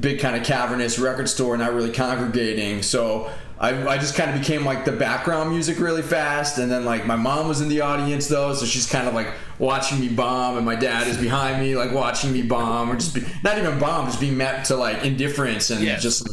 big 0.00 0.20
kind 0.20 0.36
of 0.36 0.44
cavernous 0.44 0.98
record 0.98 1.28
store, 1.28 1.56
not 1.56 1.72
really 1.72 1.92
congregating. 1.92 2.82
So. 2.82 3.30
I, 3.60 3.86
I 3.88 3.98
just 3.98 4.14
kind 4.14 4.30
of 4.30 4.38
became 4.40 4.64
like 4.64 4.84
the 4.84 4.92
background 4.92 5.50
music 5.50 5.80
really 5.80 6.02
fast 6.02 6.58
and 6.58 6.70
then 6.70 6.84
like 6.84 7.06
my 7.06 7.16
mom 7.16 7.48
was 7.48 7.60
in 7.60 7.68
the 7.68 7.80
audience 7.80 8.28
though 8.28 8.54
so 8.54 8.64
she's 8.64 8.88
kind 8.88 9.08
of 9.08 9.14
like 9.14 9.32
watching 9.58 9.98
me 9.98 10.08
bomb 10.08 10.56
and 10.56 10.64
my 10.64 10.76
dad 10.76 11.08
is 11.08 11.16
behind 11.16 11.60
me 11.60 11.74
like 11.76 11.90
watching 11.92 12.32
me 12.32 12.42
bomb 12.42 12.88
or 12.90 12.94
just 12.94 13.14
be, 13.14 13.22
not 13.42 13.58
even 13.58 13.78
bomb 13.80 14.06
just 14.06 14.20
being 14.20 14.36
met 14.36 14.64
to 14.66 14.76
like 14.76 15.04
indifference 15.04 15.70
and 15.70 15.82
Yes. 15.82 16.02
just 16.02 16.28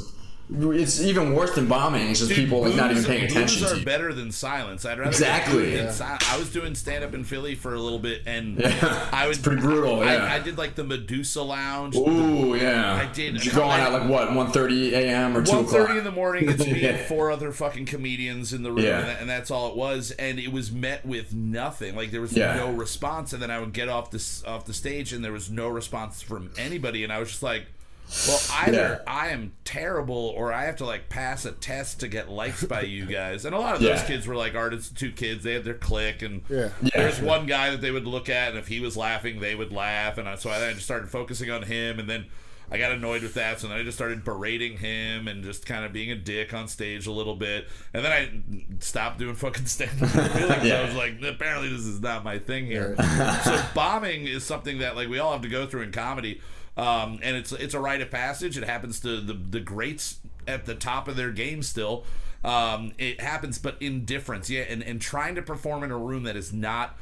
it's 0.52 1.02
even 1.02 1.34
worse 1.34 1.56
than 1.56 1.68
bombing 1.68 2.10
it's 2.12 2.20
just 2.20 2.30
Dude, 2.30 2.38
people 2.38 2.62
like 2.62 2.76
not 2.76 2.92
even 2.92 3.04
paying 3.04 3.24
attention 3.24 3.62
boos 3.62 3.70
to 3.72 3.76
are 3.76 3.80
you 3.80 3.86
better 3.86 4.14
than 4.14 4.32
silence. 4.32 4.86
I'd 4.86 5.00
rather 5.00 5.10
Exactly. 5.10 5.54
do 5.54 5.60
it 5.62 5.74
in 5.80 5.86
Yeah. 5.86 5.92
si- 5.92 6.04
I 6.30 6.38
was 6.38 6.52
doing 6.52 6.76
stand 6.76 7.04
up 7.04 7.16
in 7.16 7.24
Philly 7.24 7.56
for 7.56 7.74
a 7.74 7.80
little 7.80 7.98
bit, 7.98 8.22
and 8.28 8.60
Yeah. 8.60 9.10
I 9.12 9.28
was 9.28 9.38
It's 9.38 9.48
pretty 9.48 9.62
brutal, 9.62 10.06
yeah. 10.06 10.24
I, 10.26 10.36
I 10.36 10.40
did 10.40 10.58
like 10.58 10.76
the 10.76 10.84
Medusa 10.84 11.42
Lounge. 11.42 11.96
Ooh 11.96 12.56
yeah 12.56 12.94
I 12.94 13.12
did. 13.12 13.44
you 13.44 13.52
go 13.52 13.64
on 13.64 13.80
at 13.80 13.92
like 13.92 14.08
what 14.08 14.30
1.30 14.30 14.92
a.m 14.94 15.36
or 15.36 15.42
2 15.44 15.52
o'clock 15.52 15.68
thirty 15.68 15.98
in 15.98 16.04
the 16.04 16.12
morning. 16.12 16.48
It's 16.50 16.64
me 16.66 16.86
and 16.86 17.00
four 17.08 17.32
other 17.32 17.52
fucking 17.52 17.88
comedians 17.88 18.54
in 18.54 18.62
the 18.62 18.70
room, 18.72 18.86
and, 18.86 19.08
that, 19.08 19.22
and 19.22 19.30
that's 19.30 19.50
all 19.50 19.70
it 19.72 19.76
was. 19.76 20.12
And 20.12 20.38
it 20.40 20.52
was 20.52 20.72
met 20.72 21.06
with 21.06 21.34
nothing. 21.34 21.96
Like 21.96 22.12
there 22.12 22.22
was 22.22 22.36
no 22.36 22.72
response. 22.72 23.34
And 23.34 23.42
then 23.42 23.50
I 23.50 23.60
would 23.60 23.74
get 23.74 23.90
off 23.90 24.12
this 24.12 24.44
off 24.46 24.66
the 24.66 24.74
stage, 24.76 25.12
and 25.12 25.26
there 25.26 25.32
was 25.32 25.50
no 25.50 25.68
response 25.70 26.22
from 26.22 26.52
anybody. 26.58 27.04
And 27.04 27.12
I 27.12 27.18
was 27.20 27.30
just 27.30 27.42
like, 27.44 27.66
"Well, 28.28 28.40
either 28.68 29.02
Yeah. 29.06 29.12
I 29.14 29.30
am 29.30 29.54
terrible, 29.64 30.34
or 30.36 30.54
I 30.54 30.66
have 30.66 30.76
to 30.78 30.86
like 30.86 31.10
pass 31.10 31.46
a 31.46 31.52
test 31.52 32.00
to 32.02 32.08
get 32.08 32.30
likes 32.30 32.64
by 32.64 32.82
you 32.82 33.06
guys." 33.20 33.46
And 33.46 33.56
a 33.56 33.60
lot 33.60 33.76
of 33.76 33.82
those 33.82 34.02
Yeah. 34.02 34.06
kids 34.08 34.28
were 34.28 34.36
like 34.36 34.56
Art 34.56 34.74
Institute 34.74 35.16
kids. 35.16 35.44
They 35.44 35.54
had 35.54 35.64
their 35.64 35.74
clique, 35.74 36.22
and 36.22 36.42
Yeah. 36.50 36.70
Yeah. 36.82 36.90
there's 36.96 37.20
one 37.20 37.46
guy 37.46 37.70
that 37.72 37.82
they 37.82 37.92
would 37.92 38.08
look 38.08 38.30
at, 38.30 38.50
and 38.50 38.58
if 38.58 38.68
he 38.68 38.80
was 38.80 38.96
laughing, 38.98 39.40
they 39.40 39.56
would 39.56 39.72
laugh. 39.72 40.18
And 40.18 40.40
so 40.40 40.50
I 40.50 40.72
just 40.74 40.86
started 40.86 41.10
focusing 41.10 41.50
on 41.52 41.64
him, 41.64 42.00
and 42.00 42.10
then 42.10 42.26
I 42.72 42.80
got 42.80 42.92
annoyed 42.92 43.22
with 43.22 43.36
that. 43.36 43.60
So 43.60 43.68
then 43.68 43.78
I 43.78 43.84
just 43.84 43.96
started 43.96 44.24
berating 44.24 44.78
him 44.80 45.28
and 45.28 45.44
just 45.44 45.68
kind 45.68 45.86
of 45.86 45.94
being 45.94 46.10
a 46.10 46.16
dick 46.16 46.52
on 46.52 46.68
stage 46.68 47.06
a 47.06 47.12
little 47.12 47.36
bit. 47.36 47.68
And 47.94 48.04
then 48.04 48.12
I 48.12 48.76
stopped 48.84 49.20
doing 49.20 49.36
fucking 49.36 49.68
stand 49.68 50.02
up. 50.02 50.10
Yeah. 50.64 50.80
I 50.82 50.86
was 50.86 50.96
like, 50.96 51.22
apparently 51.22 51.70
this 51.70 51.82
is 51.86 52.02
not 52.02 52.24
my 52.24 52.40
thing 52.40 52.66
here. 52.66 52.96
so 53.44 53.64
bombing 53.76 54.26
is 54.26 54.44
something 54.44 54.80
that 54.80 54.96
like 54.96 55.10
we 55.10 55.20
all 55.20 55.32
have 55.34 55.42
to 55.44 55.48
go 55.48 55.68
through 55.68 55.82
in 55.84 55.92
comedy. 55.92 56.42
Um, 56.78 57.20
and 57.24 57.38
it's 57.38 57.52
it's 57.52 57.74
a 57.74 57.80
rite 57.80 58.02
of 58.02 58.12
passage. 58.12 58.58
It 58.58 58.64
happens 58.66 59.00
to 59.02 59.22
the 59.22 59.34
the 59.34 59.60
greats 59.60 60.20
at 60.48 60.66
the 60.66 60.76
top 60.76 61.08
of 61.08 61.16
their 61.16 61.32
game 61.32 61.64
still. 61.64 62.06
Um, 62.44 62.94
it 62.98 63.22
happens, 63.22 63.58
but 63.58 63.78
indifference, 63.82 64.50
yeah. 64.50 64.64
And 64.68 64.84
and 64.84 65.02
trying 65.02 65.36
to 65.36 65.42
perform 65.42 65.84
in 65.84 65.92
a 65.92 65.98
room 65.98 66.24
that 66.24 66.36
is 66.36 66.54
not 66.54 66.98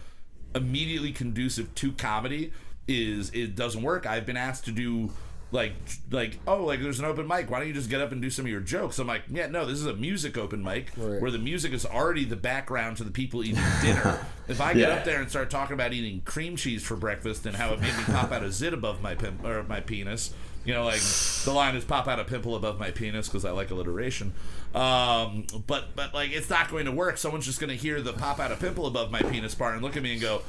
immediately 0.56 1.12
conducive 1.12 1.74
to 1.76 1.92
comedy 1.94 2.52
is 2.88 3.30
it 3.32 3.56
doesn't 3.56 3.82
work. 3.82 4.06
I've 4.06 4.26
been 4.26 4.38
asked 4.38 4.66
to 4.66 4.72
do 4.72 5.12
like 5.54 5.74
like 6.12 6.40
oh 6.48 6.66
like 6.66 6.82
there's 6.82 7.00
an 7.00 7.06
open 7.06 7.28
mic. 7.28 7.50
Why 7.50 7.60
don't 7.60 7.68
you 7.70 7.74
just 7.74 7.90
get 7.90 8.02
up 8.02 8.12
and 8.12 8.22
do 8.22 8.30
some 8.30 8.44
of 8.46 8.52
your 8.52 8.60
jokes? 8.60 9.00
I'm 9.00 9.08
like 9.08 9.24
yeah 9.30 9.48
no 9.48 9.66
this 9.66 9.78
is 9.80 9.86
a 9.86 9.94
music 9.94 10.38
open 10.38 10.62
mic 10.64 10.92
Right. 10.98 11.22
where 11.22 11.32
the 11.32 11.38
music 11.38 11.72
is 11.72 11.86
already 11.86 12.26
the 12.26 12.36
background 12.36 12.98
to 12.98 13.04
the 13.06 13.12
people 13.12 13.44
eating 13.44 13.62
dinner. 13.82 14.26
if 14.48 14.60
I 14.60 14.74
get 14.74 14.90
Yeah. 14.90 14.96
up 14.96 15.06
there 15.06 15.22
and 15.22 15.30
start 15.30 15.50
talking 15.50 15.76
about 15.76 15.94
eating 15.94 16.22
cream 16.26 16.56
cheese 16.58 16.84
for 16.84 16.96
breakfast 16.98 17.46
and 17.46 17.56
how 17.56 17.72
it 17.72 17.80
made 17.80 17.96
me 17.96 18.04
pop 18.06 18.32
out 18.32 18.44
a 18.44 18.52
zit 18.52 18.74
above 18.74 19.02
my 19.02 19.16
pim- 19.16 19.40
or 19.46 19.64
my 19.64 19.80
penis. 19.80 20.34
You 20.66 20.74
know, 20.74 20.86
like 20.86 21.02
the 21.44 21.52
line 21.52 21.76
is 21.76 21.84
"pop 21.84 22.08
out 22.08 22.20
a 22.22 22.24
pimple 22.24 22.56
above 22.56 22.80
my 22.80 22.90
penis" 22.92 23.28
because 23.28 23.44
I 23.44 23.52
like 23.52 23.70
alliteration. 23.70 24.32
Um, 24.74 25.46
but 25.68 25.96
but 25.96 26.14
like 26.14 26.32
it's 26.32 26.50
not 26.50 26.72
going 26.72 26.86
to 26.86 26.92
work. 26.92 27.18
Someone's 27.18 27.46
just 27.46 27.60
going 27.60 27.70
to 27.70 27.76
hear 27.76 28.02
the 28.02 28.14
"pop 28.14 28.40
out 28.40 28.50
a 28.52 28.56
pimple 28.56 28.86
above 28.88 29.12
my 29.12 29.22
penis" 29.22 29.54
part 29.56 29.74
and 29.74 29.84
look 29.84 29.98
at 29.98 30.04
me 30.04 30.14
and 30.14 30.22
go, 30.22 30.42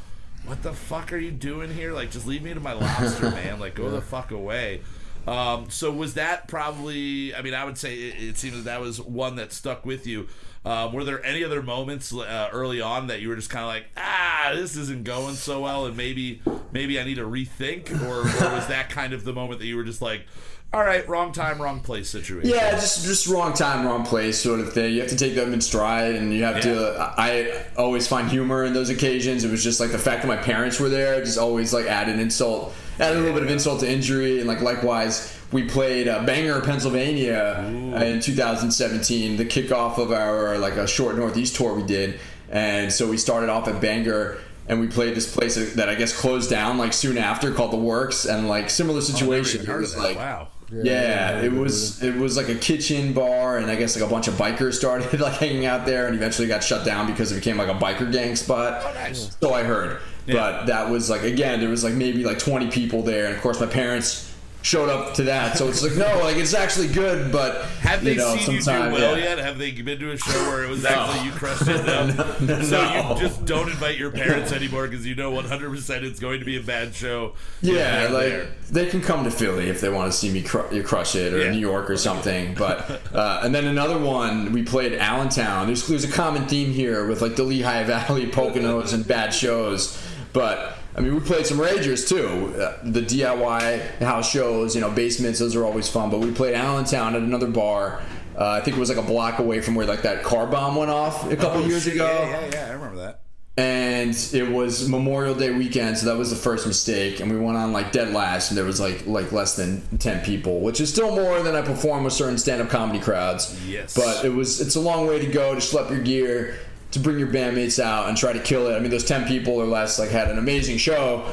"What 0.47 0.63
the 0.63 0.73
fuck 0.73 1.13
are 1.13 1.19
you 1.19 1.31
doing 1.31 1.73
here? 1.73 1.93
Like, 1.93 2.11
just 2.11 2.27
leave 2.27 2.43
me 2.43 2.55
to 2.55 2.61
my 2.61 2.73
lobster, 2.73 3.31
man. 3.31 3.61
Like, 3.61 3.75
go 3.75 3.91
the 3.91 4.01
fuck 4.01 4.31
away." 4.31 4.83
Um, 5.27 5.71
so 5.71 5.91
was 5.91 6.15
that 6.15 6.49
probably? 6.49 7.35
I 7.35 7.43
mean, 7.43 7.55
I 7.55 7.65
would 7.65 7.79
say 7.79 7.95
it, 7.95 8.23
it 8.23 8.37
seems 8.37 8.57
that 8.57 8.65
that 8.65 8.81
was 8.81 9.01
one 9.01 9.37
that 9.37 9.53
stuck 9.53 9.87
with 9.87 10.07
you. 10.07 10.29
Um, 10.67 10.95
were 10.95 11.05
there 11.05 11.23
any 11.25 11.45
other 11.45 11.63
moments 11.63 12.13
uh, 12.15 12.49
early 12.51 12.81
on 12.81 13.09
that 13.09 13.21
you 13.21 13.29
were 13.29 13.37
just 13.37 13.51
kind 13.51 13.65
of 13.65 13.69
like, 13.69 13.85
ah, 13.99 14.53
this 14.55 14.77
isn't 14.77 15.05
going 15.05 15.35
so 15.35 15.61
well, 15.61 15.87
and 15.87 15.97
maybe 15.97 16.41
maybe 16.73 16.99
I 16.99 17.05
need 17.05 17.17
to 17.17 17.25
rethink, 17.25 17.91
or, 18.03 18.21
or 18.21 18.55
was 18.55 18.67
that 18.69 18.89
kind 18.89 19.13
of 19.13 19.25
the 19.25 19.33
moment 19.33 19.61
that 19.61 19.67
you 19.67 19.77
were 19.77 19.85
just 19.85 20.01
like, 20.01 20.27
all 20.75 20.85
right, 20.85 21.09
wrong 21.09 21.31
time, 21.31 21.63
wrong 21.63 21.79
place 21.79 22.11
situation? 22.11 22.51
Yeah, 22.51 22.73
just 22.73 23.05
just 23.05 23.29
wrong 23.29 23.55
time, 23.55 23.87
wrong 23.87 24.05
place, 24.05 24.41
sort 24.41 24.59
of 24.59 24.73
thing. 24.73 24.93
You 24.93 25.01
have 25.01 25.11
to 25.11 25.17
take 25.17 25.37
them 25.37 25.53
in 25.53 25.61
stride, 25.61 26.17
and 26.17 26.33
you 26.33 26.43
have 26.43 26.61
to. 26.63 27.15
I 27.17 27.65
always 27.77 28.09
find 28.09 28.29
humor 28.29 28.65
in 28.65 28.73
those 28.73 28.91
occasions. 28.91 29.45
It 29.45 29.51
was 29.53 29.63
just 29.63 29.79
like 29.79 29.93
the 29.93 29.99
fact 29.99 30.23
that 30.23 30.29
my 30.29 30.37
parents 30.37 30.81
were 30.81 30.89
there, 30.89 31.21
just 31.25 31.39
always 31.39 31.73
like 31.73 31.87
added 31.87 32.19
insult, 32.19 32.75
added 32.99 33.19
a 33.19 33.21
little 33.21 33.35
bit 33.35 33.45
of 33.45 33.51
insult 33.51 33.81
to 33.81 33.91
injury, 33.91 34.41
and 34.41 34.49
like 34.49 34.63
likewise, 34.63 35.39
we 35.53 35.63
played 35.63 36.09
uh, 36.09 36.25
Bangor, 36.25 36.61
Pennsylvania, 36.63 37.63
in 38.03 38.21
2017, 38.21 39.37
the 39.37 39.45
kickoff 39.45 39.99
of 39.99 40.11
our 40.11 40.59
like 40.59 40.75
a 40.75 40.89
short 40.89 41.15
Northeast 41.17 41.55
tour 41.55 41.75
we 41.75 41.85
did, 41.85 42.19
and 42.51 42.93
so 42.93 43.09
we 43.09 43.17
started 43.17 43.49
off 43.49 43.69
at 43.69 43.81
Bangor. 43.81 44.39
and 44.67 44.81
we 44.81 44.87
played 44.87 45.15
this 45.15 45.31
place 45.33 45.75
that 45.75 45.89
I 45.91 45.95
guess 45.95 46.19
closed 46.19 46.49
down 46.49 46.79
like 46.79 46.95
soon 46.95 47.19
after 47.19 47.53
called 47.53 47.71
the 47.71 47.77
Works, 47.77 48.25
and 48.25 48.49
like 48.49 48.71
similar 48.71 49.03
situation. 49.03 49.61
Never 49.61 49.73
even 49.73 49.77
it 49.77 49.81
was 49.81 49.97
like 49.97 50.17
wow. 50.17 50.49
Yeah, 50.83 51.41
it 51.41 51.53
was 51.53 52.03
it 52.03 52.15
was 52.17 52.37
like 52.37 52.49
a 52.49 52.55
kitchen 52.55 53.13
bar, 53.13 53.59
and 53.59 53.71
I 53.71 53.77
guess 53.77 53.99
like 53.99 54.05
a 54.05 54.11
bunch 54.11 54.29
of 54.29 54.35
bikers 54.35 54.75
started 54.79 55.21
like 55.21 55.35
hanging 55.35 55.67
out 55.67 55.87
there, 55.87 56.07
and 56.07 56.17
eventually 56.17 56.49
got 56.49 56.65
shut 56.65 56.85
down 56.85 57.07
because 57.07 57.33
it 57.33 57.37
became 57.37 57.57
like 57.57 57.69
a 57.69 57.75
biker 57.75 58.11
gang 58.11 58.37
spot. 58.37 58.83
Oh, 58.85 58.93
nice. 58.95 59.37
So 59.41 59.53
I 59.55 59.63
heard, 59.63 60.01
but 60.27 60.67
that 60.67 60.91
was 60.91 61.11
like 61.11 61.23
again, 61.23 61.61
there 61.61 61.69
was 61.69 61.85
like 61.85 61.95
maybe 61.95 62.25
like 62.25 62.39
twenty 62.39 62.71
people 62.71 63.03
there, 63.03 63.27
and 63.27 63.37
of 63.37 63.43
course 63.43 63.61
my 63.61 63.67
parents 63.67 64.34
showed 64.65 64.89
up 64.89 65.13
to 65.13 65.25
that. 65.25 65.59
So 65.59 65.69
it's 65.69 65.83
like 65.83 65.95
no, 65.95 66.21
like 66.25 66.39
it's 66.39 66.55
actually 66.55 66.89
good, 66.89 67.31
but 67.31 67.63
Have 67.81 68.03
they 68.03 68.13
you 68.13 68.17
know, 68.17 68.35
seen 68.37 68.55
you 68.55 68.63
do 68.63 68.71
well 68.71 69.17
yeah. 69.19 69.25
yet? 69.25 69.39
Have 69.39 69.59
they 69.59 69.71
been 69.73 69.99
to 69.99 70.13
a 70.13 70.17
show 70.17 70.33
where 70.49 70.65
it 70.65 70.71
was 70.71 70.85
actually 70.87 71.27
you 71.27 71.33
crushed 71.33 71.69
it? 71.69 71.85
No. 71.87 72.63
so 72.63 72.83
no. 72.83 73.15
you 73.15 73.21
just 73.21 73.45
don't 73.45 73.69
invite 73.69 73.99
your 73.99 74.11
parents 74.11 74.53
anymore 74.53 74.89
because 74.89 75.07
you 75.07 75.15
know 75.15 75.33
100% 75.33 76.03
it's 76.03 76.19
going 76.19 76.39
to 76.39 76.47
be 76.47 76.57
a 76.57 76.63
bad 76.63 76.95
show. 76.95 77.35
Yeah, 77.61 78.09
like 78.11 78.29
there. 78.29 78.49
they 78.71 78.87
can 78.87 79.03
come 79.03 79.25
to 79.25 79.31
Philly 79.31 79.69
if 79.69 79.83
they 79.83 79.91
want 79.91 80.11
to 80.11 80.17
see 80.17 80.33
me 80.33 80.43
cru- 80.43 80.83
crush 80.83 81.15
it, 81.15 81.35
or 81.35 81.45
Yeah. 81.45 81.51
New 81.51 81.59
York 81.59 81.91
or 81.91 81.99
something. 81.99 82.55
But 82.55 83.03
uh, 83.15 83.43
and 83.45 83.55
then 83.55 83.67
another 83.67 83.99
one, 83.99 84.51
we 84.53 84.63
played 84.63 84.95
Allentown. 84.95 85.67
There's 85.67 85.87
there's 85.87 86.05
a 86.05 86.13
common 86.13 86.49
theme 86.49 86.73
here 86.73 87.07
with 87.07 87.21
like 87.21 87.37
the 87.37 87.45
Lehigh 87.45 87.85
Valley 87.85 88.27
Poconos 88.31 88.95
and 88.95 89.07
bad 89.07 89.35
shows. 89.35 90.01
But 90.33 90.79
I 90.97 91.01
mean, 91.01 91.15
we 91.15 91.21
played 91.21 91.47
some 91.47 91.59
ragers 91.59 92.09
too. 92.09 92.55
Uh, 92.61 92.79
the 92.85 93.01
DIY 93.01 93.99
house 93.99 94.31
shows, 94.31 94.75
you 94.75 94.81
know, 94.81 94.91
basements. 94.91 95.39
Those 95.41 95.57
are 95.57 95.65
always 95.65 95.89
fun. 95.89 96.11
But 96.11 96.21
we 96.21 96.31
played 96.33 96.55
Allentown 96.55 97.15
at 97.17 97.23
another 97.23 97.49
bar. 97.49 98.01
Uh, 98.39 98.49
I 98.51 98.61
think 98.61 98.77
it 98.77 98.81
was 98.81 98.89
like 98.89 98.99
a 98.99 99.03
block 99.03 99.39
away 99.39 99.61
from 99.61 99.75
where 99.75 99.87
like 99.87 100.03
that 100.03 100.23
car 100.23 100.47
bomb 100.47 100.77
went 100.77 100.91
off 100.91 101.31
a 101.31 101.37
couple 101.37 101.63
Oh, 101.63 101.67
years 101.67 101.85
shit, 101.85 101.95
ago 101.95 102.07
Yeah, 102.07 102.41
yeah, 102.41 102.51
yeah. 102.53 102.67
I 102.69 102.73
remember 102.73 102.97
that. 102.97 103.21
and 103.57 104.11
it 104.33 104.49
was 104.51 104.89
Memorial 104.89 105.35
Day 105.37 105.53
weekend, 105.53 105.97
so 105.99 106.07
that 106.07 106.17
was 106.17 106.31
the 106.31 106.37
first 106.37 106.67
mistake. 106.67 107.21
And 107.21 107.31
we 107.31 107.39
went 107.39 107.57
on 107.57 107.73
like 107.73 107.93
dead 107.93 108.13
last, 108.13 108.51
and 108.51 108.59
there 108.59 108.65
was 108.65 108.81
like 108.81 109.07
like 109.07 109.31
less 109.33 109.55
than 109.57 109.83
ten 109.99 110.25
people, 110.25 110.61
which 110.61 110.81
is 110.81 110.91
still 110.91 111.15
more 111.15 111.41
than 111.43 111.55
I 111.55 111.63
perform 111.63 112.03
with 112.05 112.13
certain 112.13 112.39
stand 112.39 112.61
up 112.63 112.71
comedy 112.71 112.99
crowds. 113.01 113.57
Yes. 113.69 113.95
but 113.97 114.25
it 114.25 114.31
was 114.33 114.61
it's 114.61 114.75
a 114.77 114.81
long 114.81 115.07
way 115.07 115.19
to 115.25 115.27
go 115.31 115.55
to 115.55 115.61
schlep 115.61 115.91
your 115.91 116.01
gear, 116.03 116.59
to 116.95 116.99
bring 117.01 117.19
your 117.19 117.29
bandmates 117.29 117.83
out 117.83 118.09
and 118.09 118.17
try 118.17 118.33
to 118.33 118.41
kill 118.41 118.67
it. 118.69 118.75
I 118.75 118.79
mean, 118.81 118.91
those 118.91 119.05
ten 119.05 119.27
people 119.29 119.55
or 119.55 119.67
less 119.67 119.99
like 119.99 120.11
had 120.11 120.31
an 120.31 120.39
amazing 120.39 120.79
show. 120.79 121.27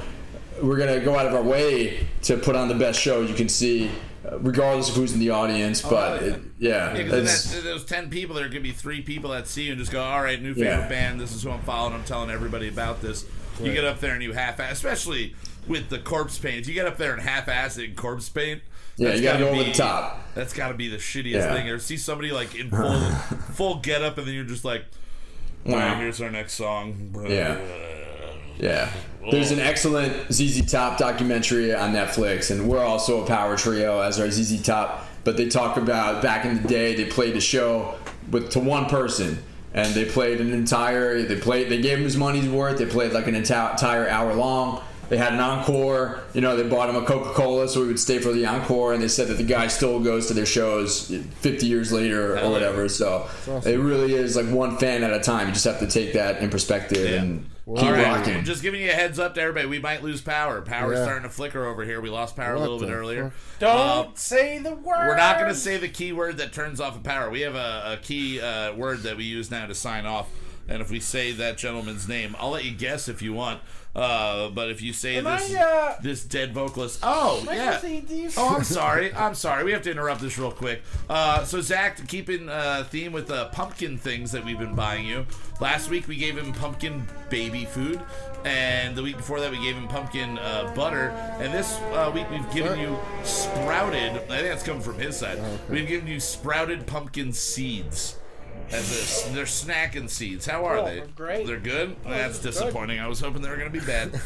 We're 0.61 0.77
gonna 0.77 0.99
go 0.99 1.17
out 1.17 1.25
of 1.25 1.33
our 1.33 1.41
way 1.41 2.05
to 2.23 2.37
put 2.37 2.55
on 2.55 2.67
the 2.67 2.75
best 2.75 2.99
show 2.99 3.21
you 3.21 3.33
can 3.33 3.49
see, 3.49 3.89
regardless 4.39 4.89
of 4.89 4.95
who's 4.95 5.13
in 5.13 5.19
the 5.19 5.31
audience. 5.31 5.83
Oh, 5.83 5.89
but 5.89 6.21
yeah. 6.21 6.27
it, 6.27 6.41
yeah, 6.59 6.95
Yeah, 6.97 7.03
that, 7.09 7.61
those 7.63 7.85
10 7.85 8.09
people, 8.11 8.35
there 8.35 8.47
could 8.49 8.61
be 8.61 8.71
three 8.71 9.01
people 9.01 9.31
that 9.31 9.47
see 9.47 9.63
you 9.63 9.71
and 9.71 9.79
just 9.79 9.91
go, 9.91 10.03
all 10.03 10.21
right, 10.21 10.39
new 10.39 10.53
favorite 10.53 10.69
Yeah. 10.69 10.87
band. 10.87 11.19
This 11.19 11.33
is 11.33 11.41
who 11.41 11.49
I'm 11.49 11.61
following. 11.61 11.95
I'm 11.95 12.03
telling 12.03 12.29
everybody 12.29 12.67
about 12.67 13.01
this. 13.01 13.25
You 13.59 13.73
get 13.73 13.85
up 13.85 13.99
there 13.99 14.13
and 14.13 14.21
you 14.23 14.33
half 14.33 14.59
ass, 14.59 14.73
especially 14.73 15.35
with 15.67 15.89
the 15.89 15.97
corpse 15.99 16.37
paint. 16.37 16.61
If 16.61 16.67
you 16.67 16.73
get 16.75 16.85
up 16.87 16.97
there 16.97 17.13
and 17.13 17.21
half 17.21 17.47
ass 17.47 17.77
it 17.77 17.85
in 17.85 17.95
corpse 17.95 18.29
paint, 18.29 18.61
Yeah, 18.97 19.09
that's 19.09 19.19
you 19.19 19.25
gotta 19.25 19.39
gotta 19.39 19.51
go 19.51 19.55
over 19.59 19.63
be- 19.65 19.71
the 19.71 19.77
top. 19.77 20.19
That's 20.35 20.53
got 20.53 20.67
to 20.69 20.73
be 20.75 20.87
the 20.89 20.97
shittiest 20.97 21.33
Yeah. 21.33 21.53
thing. 21.55 21.69
Or 21.69 21.79
see 21.79 21.97
somebody 21.97 22.31
like 22.31 22.53
in 22.55 22.69
full 22.69 22.99
full 23.53 23.75
get 23.79 24.01
up 24.03 24.17
and 24.19 24.27
then 24.27 24.33
you're 24.35 24.43
just 24.43 24.65
like, 24.65 24.85
all 25.67 25.73
right, 25.73 25.93
Wow. 25.93 25.99
here's 25.99 26.21
our 26.21 26.31
next 26.31 26.53
song. 26.53 27.13
Yeah. 27.27 27.57
Yeah. 28.57 28.89
There's 29.29 29.51
an 29.51 29.59
excellent 29.59 30.31
ZZ 30.33 30.69
Top 30.71 30.97
documentary 30.97 31.73
on 31.73 31.93
Netflix, 31.93 32.49
and 32.51 32.67
we're 32.67 32.83
also 32.83 33.23
a 33.23 33.27
power 33.27 33.55
trio 33.55 33.99
as 34.01 34.19
our 34.19 34.29
ZZ 34.29 34.61
Top. 34.63 35.07
But 35.23 35.37
they 35.37 35.47
talk 35.47 35.77
about 35.77 36.21
back 36.23 36.45
in 36.45 36.61
the 36.61 36.67
day, 36.67 36.95
they 36.95 37.05
played 37.05 37.35
a 37.37 37.41
show 37.41 37.95
with 38.31 38.49
to 38.51 38.59
one 38.59 38.85
person, 38.87 39.37
and 39.73 39.93
they 39.93 40.05
played 40.05 40.41
an 40.41 40.51
entire. 40.53 41.21
They 41.21 41.35
played. 41.39 41.69
They 41.69 41.79
gave 41.81 41.99
him 41.99 42.03
his 42.03 42.17
money's 42.17 42.49
worth. 42.49 42.79
They 42.79 42.87
played 42.87 43.13
like 43.13 43.27
an 43.27 43.35
entire 43.35 44.09
hour 44.09 44.33
long. 44.33 44.81
They 45.11 45.17
had 45.17 45.33
an 45.33 45.41
encore. 45.41 46.21
You 46.33 46.39
know, 46.39 46.55
they 46.55 46.63
bought 46.63 46.89
him 46.89 46.95
a 46.95 47.05
Coca 47.05 47.31
Cola, 47.33 47.67
so 47.67 47.81
we 47.81 47.87
would 47.87 47.99
stay 47.99 48.19
for 48.19 48.31
the 48.31 48.45
encore. 48.45 48.93
And 48.93 49.03
they 49.03 49.09
said 49.09 49.27
that 49.27 49.33
the 49.33 49.43
guy 49.43 49.67
still 49.67 49.99
goes 49.99 50.27
to 50.27 50.33
their 50.33 50.45
shows 50.45 51.09
50 51.41 51.65
years 51.67 51.91
later 51.91 52.37
or 52.37 52.49
whatever. 52.49 52.87
So 52.87 53.27
it 53.65 53.77
really 53.77 54.13
is 54.13 54.37
like 54.37 54.47
one 54.47 54.77
fan 54.77 55.03
at 55.03 55.11
a 55.11 55.19
time. 55.19 55.47
You 55.47 55.53
just 55.53 55.65
have 55.65 55.79
to 55.79 55.87
take 55.87 56.13
that 56.13 56.37
in 56.41 56.49
perspective 56.49 57.09
Yeah. 57.09 57.21
and 57.23 57.45
keep 57.75 57.83
All 57.87 57.91
right, 57.91 58.05
rocking. 58.05 58.45
just 58.45 58.61
giving 58.63 58.79
you 58.79 58.89
a 58.89 58.93
heads 58.93 59.19
up 59.19 59.35
to 59.35 59.41
everybody. 59.41 59.67
We 59.67 59.79
might 59.79 60.01
lose 60.01 60.21
power. 60.21 60.61
Power's 60.61 60.97
Yeah. 60.99 61.03
starting 61.03 61.23
to 61.23 61.29
flicker 61.29 61.65
over 61.65 61.83
here. 61.83 61.99
We 61.99 62.09
lost 62.09 62.37
power 62.37 62.53
a 62.55 62.59
little 62.61 62.79
bit 62.79 62.87
the 62.87 62.93
earlier. 62.93 63.33
Don't 63.59 64.07
Um, 64.07 64.11
say 64.15 64.59
the 64.59 64.71
word. 64.75 65.07
We're 65.09 65.17
not 65.17 65.39
going 65.39 65.49
to 65.51 65.59
say 65.59 65.75
the 65.75 65.89
key 65.89 66.13
word 66.13 66.37
that 66.37 66.53
turns 66.53 66.79
off 66.79 66.95
a 66.95 66.99
power. 67.01 67.29
We 67.29 67.41
have 67.41 67.55
a, 67.55 67.95
a 67.95 67.97
key 68.01 68.39
uh, 68.39 68.75
word 68.75 69.03
that 69.03 69.17
we 69.17 69.25
use 69.25 69.51
now 69.51 69.65
to 69.67 69.75
sign 69.75 70.05
off. 70.05 70.27
And 70.69 70.81
if 70.81 70.89
we 70.89 71.01
say 71.01 71.33
that 71.33 71.57
gentleman's 71.57 72.07
name, 72.07 72.33
I'll 72.39 72.51
let 72.51 72.63
you 72.63 72.71
guess 72.71 73.09
if 73.09 73.21
you 73.21 73.33
want. 73.33 73.59
Uh, 73.93 74.49
but 74.49 74.71
if 74.71 74.81
you 74.81 74.93
say 74.93 75.17
Am 75.17 75.25
this 75.25 75.53
I, 75.53 75.61
uh, 75.61 75.95
this 76.01 76.23
dead 76.23 76.53
vocalist, 76.53 76.99
oh 77.03 77.43
yeah. 77.45 77.77
supposed 77.77 77.81
to 77.81 77.91
eat 77.91 78.07
these? 78.07 78.37
Oh, 78.37 78.55
I'm 78.55 78.63
sorry. 78.79 79.13
I'm 79.13 79.35
sorry. 79.35 79.63
We 79.65 79.73
have 79.73 79.81
to 79.83 79.91
interrupt 79.91 80.21
this 80.21 80.37
real 80.37 80.51
quick. 80.51 80.81
Uh, 81.09 81.43
so 81.43 81.59
Zach, 81.59 82.07
keeping 82.07 82.47
uh, 82.47 82.85
theme 82.89 83.11
with 83.11 83.27
the 83.27 83.45
pumpkin 83.47 83.97
things 83.97 84.31
that 84.31 84.45
we've 84.45 84.59
been 84.59 84.75
buying 84.75 85.05
you. 85.05 85.25
Last 85.59 85.89
week 85.89 86.07
we 86.07 86.15
gave 86.15 86.37
him 86.37 86.53
pumpkin 86.53 87.05
baby 87.29 87.65
food, 87.65 88.01
and 88.45 88.95
the 88.95 89.03
week 89.03 89.17
before 89.17 89.41
that 89.41 89.51
we 89.51 89.61
gave 89.61 89.75
him 89.75 89.87
pumpkin 89.89 90.37
uh, 90.39 90.71
butter. 90.73 91.09
And 91.39 91.53
this 91.53 91.77
uh, 91.93 92.11
week 92.13 92.29
we've 92.31 92.49
given 92.53 92.79
you 92.79 92.97
sprouted. 93.23 94.13
I 94.13 94.19
think 94.19 94.29
that's 94.47 94.63
coming 94.63 94.81
from 94.81 94.99
his 94.99 95.17
side. 95.17 95.37
We've 95.69 95.87
given 95.87 96.07
you 96.07 96.19
sprouted 96.21 96.87
pumpkin 96.87 97.33
seeds. 97.33 98.15
As 98.71 99.25
a, 99.27 99.33
they're 99.33 99.45
snacking 99.45 100.09
seeds. 100.09 100.45
How 100.45 100.65
are 100.65 100.77
Oh, 100.77 100.85
they? 100.85 100.95
they're 100.99 101.07
great. 101.07 101.45
They're 101.47 101.59
good. 101.59 101.95
That's 102.05 102.39
they're 102.39 102.51
good. 102.51 102.57
disappointing. 102.59 102.99
I 102.99 103.07
was 103.07 103.19
hoping 103.19 103.41
they 103.41 103.49
were 103.49 103.57
going 103.57 103.71
to 103.71 103.79
be 103.79 103.85
bad. 103.85 104.19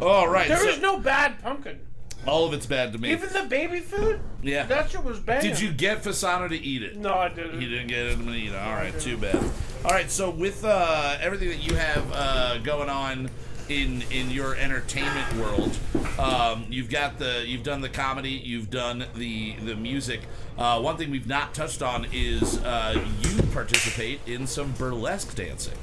All 0.00 0.28
right. 0.28 0.48
There 0.48 0.58
so 0.58 0.68
is 0.68 0.80
no 0.80 0.98
bad 0.98 1.40
pumpkin. 1.42 1.80
all 2.26 2.44
of 2.46 2.52
it's 2.52 2.66
bad 2.66 2.92
to 2.92 2.98
me. 2.98 3.10
Even 3.12 3.32
the 3.32 3.44
baby 3.48 3.80
food. 3.80 4.20
Yeah. 4.42 4.66
That 4.66 4.90
shit 4.90 5.02
was 5.02 5.18
bad. 5.20 5.42
Did 5.42 5.58
you 5.60 5.72
get 5.72 6.02
Fasano 6.02 6.48
to 6.48 6.56
eat 6.56 6.82
it? 6.82 6.96
No, 6.96 7.14
I 7.14 7.28
didn't. 7.28 7.60
He 7.60 7.68
didn't 7.68 7.88
get 7.88 8.08
him 8.12 8.26
to 8.26 8.32
eat 8.32 8.48
it. 8.52 8.56
All 8.56 8.72
right, 8.74 8.98
too 9.00 9.16
bad. 9.16 9.36
All 9.84 9.90
right, 9.90 10.10
so 10.10 10.30
with 10.30 10.64
uh, 10.64 11.16
everything 11.20 11.48
that 11.48 11.62
you 11.68 11.74
have 11.74 12.04
uh, 12.12 12.58
going 12.58 12.88
on 12.88 13.30
in 13.72 14.02
in 14.10 14.30
your 14.30 14.54
entertainment 14.56 15.34
world, 15.36 15.76
um, 16.18 16.66
you've 16.68 16.90
got 16.90 17.18
the 17.18 17.44
you've 17.46 17.62
done 17.62 17.80
the 17.80 17.88
comedy, 17.88 18.30
you've 18.30 18.70
done 18.70 19.04
the 19.14 19.54
the 19.64 19.74
music. 19.74 20.20
Uh, 20.58 20.80
one 20.80 20.96
thing 20.96 21.10
we've 21.10 21.26
not 21.26 21.54
touched 21.54 21.82
on 21.82 22.06
is 22.12 22.58
uh, 22.64 23.02
you 23.22 23.42
participate 23.52 24.20
in 24.26 24.46
some 24.46 24.72
burlesque 24.72 25.34
dancing. 25.34 25.74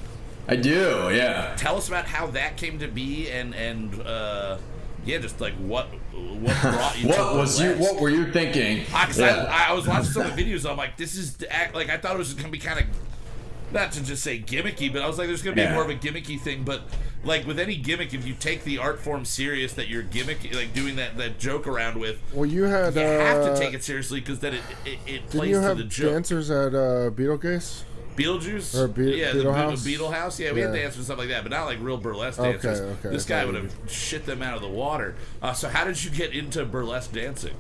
I 0.47 0.55
do, 0.55 1.09
yeah. 1.11 1.55
Tell 1.57 1.77
us 1.77 1.87
about 1.87 2.05
how 2.05 2.27
that 2.27 2.57
came 2.57 2.79
to 2.79 2.87
be, 2.87 3.29
and 3.29 3.53
and 3.55 4.01
uh, 4.01 4.57
yeah, 5.05 5.17
just 5.19 5.39
like 5.41 5.53
what 5.55 5.87
what 6.13 6.55
brought 6.61 6.97
you. 6.97 7.03
to 7.11 7.17
What 7.19 7.35
was 7.35 7.61
you? 7.61 7.73
What 7.73 7.99
were 8.01 8.09
you 8.09 8.31
thinking? 8.31 8.85
I, 8.93 9.11
Yeah. 9.15 9.47
I, 9.49 9.71
I 9.71 9.73
was 9.73 9.87
watching 9.87 10.11
some 10.11 10.25
of 10.25 10.35
the 10.35 10.43
videos. 10.53 10.69
I'm 10.69 10.77
like, 10.77 10.97
this 10.97 11.15
is. 11.15 11.37
Like 11.73 11.89
I 11.89 11.97
thought 11.97 12.15
it 12.15 12.19
was 12.19 12.33
gonna 12.33 12.49
be 12.49 12.57
kind 12.59 12.79
of, 12.79 12.85
not 13.71 13.91
to 13.93 14.03
just 14.03 14.23
say 14.23 14.39
gimmicky, 14.39 14.91
but 14.91 15.01
I 15.01 15.07
was 15.07 15.17
like, 15.17 15.27
there's 15.27 15.41
gonna 15.43 15.55
be 15.55 15.61
Yeah. 15.61 15.73
more 15.73 15.83
of 15.83 15.89
a 15.89 15.95
gimmicky 15.95 16.39
thing. 16.39 16.63
But 16.63 16.81
like 17.23 17.45
with 17.45 17.59
any 17.59 17.75
gimmick, 17.75 18.13
if 18.13 18.25
you 18.25 18.33
take 18.33 18.63
the 18.63 18.77
art 18.77 18.99
form 18.99 19.25
serious, 19.25 19.73
that 19.73 19.89
you're 19.89 20.03
gimmick, 20.03 20.53
like 20.55 20.73
doing 20.73 20.95
that 20.97 21.17
that 21.17 21.39
joke 21.39 21.67
around 21.67 21.99
with, 21.99 22.19
Well, 22.33 22.45
you 22.45 22.63
had. 22.63 22.95
you 22.95 23.01
have 23.01 23.43
uh, 23.45 23.53
to 23.53 23.59
take 23.59 23.73
it 23.73 23.83
seriously 23.83 24.19
because 24.19 24.39
then 24.39 24.53
it 24.55 24.61
it, 24.85 24.99
it 25.07 25.29
plays 25.29 25.49
you 25.49 25.55
to 25.55 25.61
have 25.61 25.77
the 25.77 25.83
joke. 25.83 26.13
dancers 26.13 26.49
at 26.49 26.73
uh, 26.73 27.09
Beetlejuice? 27.11 27.83
Beetlejuice 28.15 28.77
Or 28.77 28.87
Be- 28.89 29.11
yeah, 29.17 29.31
Beetle 29.31 29.51
the 29.53 29.57
House? 29.57 29.83
Beetle 29.85 30.11
House. 30.11 30.39
Yeah, 30.39 30.51
we 30.51 30.59
had 30.59 30.73
dancers 30.73 30.97
and 30.97 31.05
stuff 31.05 31.17
like 31.19 31.29
that, 31.29 31.43
but 31.43 31.51
not 31.51 31.65
like 31.65 31.77
real 31.81 31.97
burlesque 31.97 32.39
dancers. 32.39 32.81
okay, 32.81 32.91
okay, 32.99 33.09
This 33.15 33.23
guy 33.25 33.45
would 33.45 33.55
have 33.55 33.73
shit 33.87 34.25
them 34.25 34.41
out 34.41 34.55
of 34.55 34.61
the 34.61 34.67
water. 34.67 35.15
Uh, 35.41 35.53
so 35.53 35.69
how 35.69 35.85
did 35.85 36.03
you 36.03 36.11
get 36.11 36.33
into 36.33 36.65
burlesque 36.65 37.13
dancing? 37.13 37.53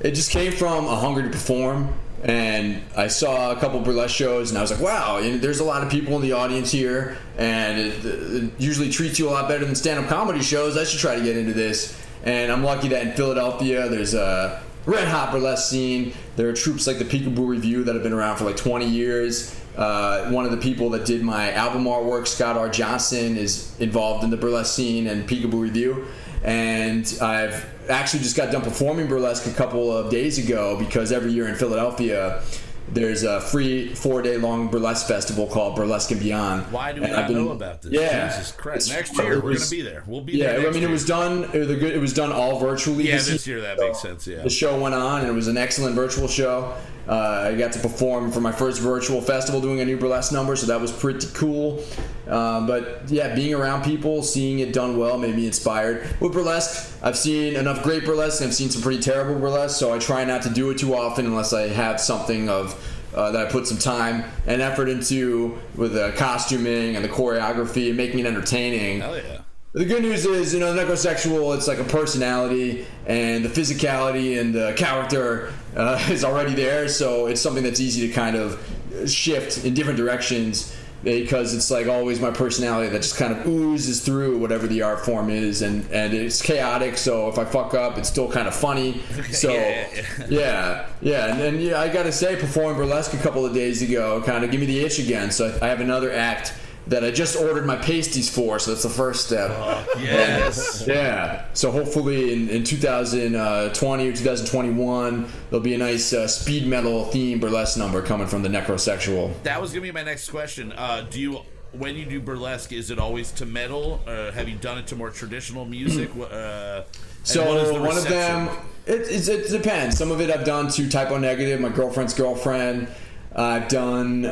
It 0.00 0.12
just 0.12 0.30
came 0.30 0.52
from 0.52 0.86
a 0.86 0.96
hunger 0.96 1.22
to 1.22 1.28
perform, 1.30 1.94
and 2.22 2.82
I 2.96 3.08
saw 3.08 3.52
a 3.52 3.56
couple 3.56 3.80
burlesque 3.80 4.14
shows, 4.14 4.50
and 4.50 4.58
I 4.58 4.60
was 4.60 4.70
like, 4.70 4.80
"Wow, 4.80 5.20
there's 5.20 5.60
a 5.60 5.64
lot 5.64 5.82
of 5.82 5.90
people 5.90 6.16
in 6.16 6.22
the 6.22 6.32
audience 6.32 6.70
here, 6.70 7.16
and 7.38 7.78
it, 7.78 8.04
it 8.04 8.52
usually 8.58 8.90
treats 8.90 9.18
you 9.18 9.28
a 9.28 9.32
lot 9.32 9.48
better 9.48 9.64
than 9.64 9.74
stand-up 9.74 10.08
comedy 10.08 10.42
shows. 10.42 10.76
I 10.76 10.84
should 10.84 11.00
try 11.00 11.16
to 11.16 11.22
get 11.22 11.36
into 11.36 11.52
this." 11.52 11.96
And 12.24 12.50
I'm 12.50 12.64
lucky 12.64 12.88
that 12.88 13.06
in 13.06 13.12
Philadelphia, 13.12 13.88
there's 13.88 14.12
a 14.14 14.60
red 14.84 15.06
hot 15.08 15.32
burlesque 15.32 15.70
scene. 15.70 16.12
There 16.34 16.48
are 16.48 16.52
troops 16.52 16.86
like 16.86 16.98
the 16.98 17.04
Peek-A-Boo 17.04 17.46
Revue 17.46 17.84
that 17.84 17.94
have 17.94 18.02
been 18.02 18.12
around 18.12 18.36
for 18.36 18.44
like 18.44 18.56
20 18.56 18.86
years. 18.86 19.54
Uh, 19.76 20.30
one 20.30 20.44
of 20.44 20.50
the 20.50 20.56
people 20.56 20.90
that 20.90 21.04
did 21.04 21.22
my 21.22 21.52
album 21.52 21.84
artwork, 21.84 22.26
Scott 22.26 22.56
R. 22.56 22.68
Johnson, 22.68 23.36
is 23.36 23.78
involved 23.78 24.24
in 24.24 24.30
the 24.30 24.36
burlesque 24.36 24.74
scene 24.74 25.06
and 25.06 25.26
Peek-A-Boo 25.26 25.62
Revue. 25.62 26.06
And 26.46 27.06
I've 27.20 27.68
actually 27.90 28.20
just 28.22 28.36
got 28.36 28.52
done 28.52 28.62
performing 28.62 29.08
burlesque 29.08 29.46
a 29.46 29.52
couple 29.54 29.94
of 29.94 30.10
days 30.10 30.38
ago 30.38 30.78
because 30.78 31.10
every 31.10 31.32
year 31.32 31.48
in 31.48 31.56
Philadelphia, 31.56 32.40
there's 32.88 33.24
a 33.24 33.40
free 33.40 33.92
four 33.96 34.22
day 34.22 34.36
long 34.36 34.68
burlesque 34.68 35.08
festival 35.08 35.48
called 35.48 35.74
Burlesque 35.74 36.12
and 36.12 36.20
Beyond. 36.20 36.70
Why 36.70 36.92
do 36.92 37.00
we 37.00 37.08
And 37.08 37.16
not 37.16 37.26
been- 37.26 37.44
know 37.44 37.50
about 37.50 37.82
this? 37.82 37.90
Yeah, 37.92 38.28
Jesus 38.28 38.52
Christ! 38.52 38.90
Next 38.90 39.16
year 39.18 39.32
it 39.34 39.42
we're 39.44 39.54
gonna 39.54 39.68
be 39.68 39.82
there. 39.82 40.04
We'll 40.06 40.20
be 40.20 40.34
Yeah, 40.34 40.52
there. 40.52 40.60
Yeah, 40.62 40.68
I 40.68 40.70
mean, 40.70 40.84
it 40.84 40.90
was 40.90 41.04
done. 41.04 41.50
It 41.52 41.58
was, 41.66 41.70
it 41.82 42.00
was 42.00 42.12
done 42.14 42.30
all 42.30 42.60
virtually. 42.60 43.08
Yeah, 43.08 43.16
this 43.16 43.44
year. 43.44 43.58
year 43.58 43.66
that 43.66 43.80
makes 43.80 44.00
sense. 44.00 44.24
Yeah. 44.28 44.42
The 44.44 44.50
show 44.50 44.78
went 44.80 44.94
on, 44.94 45.22
and 45.22 45.28
it 45.28 45.34
was 45.34 45.48
an 45.48 45.56
excellent 45.56 45.96
virtual 45.96 46.28
show. 46.28 46.74
Uh, 47.08 47.50
I 47.52 47.54
got 47.54 47.72
to 47.72 47.78
perform 47.78 48.32
for 48.32 48.40
my 48.40 48.50
first 48.50 48.80
virtual 48.80 49.20
festival 49.20 49.60
doing 49.60 49.80
a 49.80 49.84
new 49.84 49.96
burlesque 49.96 50.32
number, 50.32 50.56
so 50.56 50.66
that 50.66 50.80
was 50.80 50.90
pretty 50.90 51.26
cool. 51.34 51.84
Um, 52.26 52.66
but 52.66 53.02
yeah, 53.06 53.34
being 53.34 53.54
around 53.54 53.84
people, 53.84 54.22
seeing 54.22 54.58
it 54.58 54.72
done 54.72 54.98
well, 54.98 55.16
made 55.16 55.36
me 55.36 55.46
inspired. 55.46 56.08
With 56.20 56.32
burlesque, 56.32 56.98
I've 57.02 57.16
seen 57.16 57.54
enough 57.54 57.84
great 57.84 58.04
burlesque, 58.04 58.40
and 58.40 58.48
I've 58.48 58.54
seen 58.54 58.70
some 58.70 58.82
pretty 58.82 59.00
terrible 59.00 59.38
burlesque, 59.38 59.78
so 59.78 59.94
I 59.94 59.98
try 59.98 60.24
not 60.24 60.42
to 60.42 60.50
do 60.50 60.70
it 60.70 60.78
too 60.78 60.96
often 60.96 61.26
unless 61.26 61.52
I 61.52 61.68
have 61.68 62.00
something 62.00 62.48
of 62.48 62.74
uh, 63.14 63.30
that 63.30 63.46
I 63.46 63.50
put 63.50 63.66
some 63.66 63.78
time 63.78 64.24
and 64.46 64.60
effort 64.60 64.88
into 64.88 65.58
with 65.76 65.94
the 65.94 66.12
costuming 66.16 66.96
and 66.96 67.04
the 67.04 67.08
choreography 67.08 67.88
and 67.88 67.96
making 67.96 68.18
it 68.20 68.26
entertaining. 68.26 69.00
Hell 69.00 69.16
yeah. 69.16 69.42
The 69.72 69.84
good 69.84 70.02
news 70.02 70.24
is, 70.24 70.54
you 70.54 70.60
know, 70.60 70.72
the 70.72 70.82
necrosexual, 70.82 71.54
it's 71.54 71.68
like 71.68 71.78
a 71.78 71.84
personality, 71.84 72.86
and 73.06 73.44
the 73.44 73.50
physicality 73.50 74.40
and 74.40 74.54
the 74.54 74.72
character 74.74 75.52
uh, 75.76 75.98
is 76.10 76.24
already 76.24 76.54
there, 76.54 76.88
so 76.88 77.26
it's 77.26 77.40
something 77.40 77.62
that's 77.62 77.80
easy 77.80 78.08
to 78.08 78.12
kind 78.12 78.36
of 78.36 78.58
shift 79.06 79.64
in 79.64 79.74
different 79.74 79.98
directions 79.98 80.74
because 81.04 81.54
it's 81.54 81.70
like 81.70 81.86
always 81.86 82.18
my 82.20 82.30
personality 82.32 82.88
that 82.88 83.02
just 83.02 83.16
kind 83.16 83.32
of 83.32 83.46
oozes 83.46 84.04
through 84.04 84.38
whatever 84.38 84.66
the 84.66 84.82
art 84.82 85.04
form 85.04 85.30
is, 85.30 85.62
and, 85.62 85.88
and 85.92 86.12
it's 86.14 86.42
chaotic, 86.42 86.96
so 86.96 87.28
if 87.28 87.38
I 87.38 87.44
fuck 87.44 87.74
up, 87.74 87.96
it's 87.98 88.08
still 88.08 88.30
kind 88.30 88.48
of 88.48 88.54
funny. 88.54 89.02
So, 89.30 89.52
Yeah, 89.52 89.88
yeah, 89.92 90.26
yeah, 90.28 90.86
yeah. 91.02 91.26
and 91.26 91.40
then 91.40 91.60
yeah, 91.60 91.80
I 91.80 91.88
gotta 91.92 92.10
say, 92.10 92.36
performing 92.36 92.76
burlesque 92.76 93.12
a 93.12 93.18
couple 93.18 93.44
of 93.44 93.52
days 93.52 93.82
ago 93.82 94.22
kind 94.22 94.44
of 94.44 94.50
give 94.50 94.60
me 94.60 94.66
the 94.66 94.80
itch 94.80 94.98
again, 94.98 95.30
so 95.30 95.56
I, 95.60 95.66
I 95.66 95.68
have 95.68 95.80
another 95.80 96.10
act 96.10 96.54
that 96.88 97.02
I 97.02 97.10
just 97.10 97.36
ordered 97.36 97.66
my 97.66 97.76
pasties 97.76 98.28
for, 98.30 98.58
so 98.60 98.70
that's 98.70 98.84
the 98.84 98.88
first 98.88 99.26
step. 99.26 99.50
Yes. 99.98 100.84
Yeah. 100.86 101.44
So 101.52 101.70
hopefully 101.72 102.32
in, 102.32 102.48
in 102.48 102.62
2020 102.64 104.08
or 104.08 104.12
2021, 104.12 105.26
there'll 105.50 105.62
be 105.62 105.74
a 105.74 105.78
nice 105.78 106.12
uh, 106.12 106.28
speed 106.28 106.66
metal 106.66 107.06
theme 107.06 107.40
burlesque 107.40 107.76
number 107.78 108.02
coming 108.02 108.26
from 108.26 108.42
the 108.42 108.48
necrosexual. 108.48 109.32
that 109.42 109.60
was 109.60 109.70
gonna 109.72 109.82
be 109.82 109.90
my 109.92 110.02
next 110.04 110.30
question. 110.30 110.72
Uh, 110.72 111.04
do 111.10 111.20
you, 111.20 111.40
when 111.72 111.96
you 111.96 112.04
do 112.06 112.20
burlesque, 112.20 112.72
is 112.72 112.90
it 112.90 112.98
always 112.98 113.32
to 113.32 113.46
metal? 113.46 114.00
Uh, 114.06 114.30
have 114.30 114.48
you 114.48 114.56
done 114.56 114.78
it 114.78 114.86
to 114.88 114.96
more 114.96 115.10
traditional 115.10 115.64
music? 115.64 116.10
Uh, 116.16 116.82
So 117.24 117.44
what 117.46 117.56
is 117.64 117.68
the 117.72 117.80
one 117.80 117.96
of 117.98 118.04
them, 118.08 118.46
reception? 118.86 119.28
it, 119.28 119.28
it 119.28 119.50
depends. 119.50 119.98
Some 119.98 120.12
of 120.12 120.20
it 120.20 120.30
I've 120.30 120.44
done 120.46 120.68
to 120.70 120.88
Type 120.88 121.10
O 121.10 121.18
Negative, 121.18 121.60
my 121.60 121.68
girlfriend's 121.70 122.14
girlfriend. 122.14 122.86
I've 123.34 123.66
done 123.68 124.22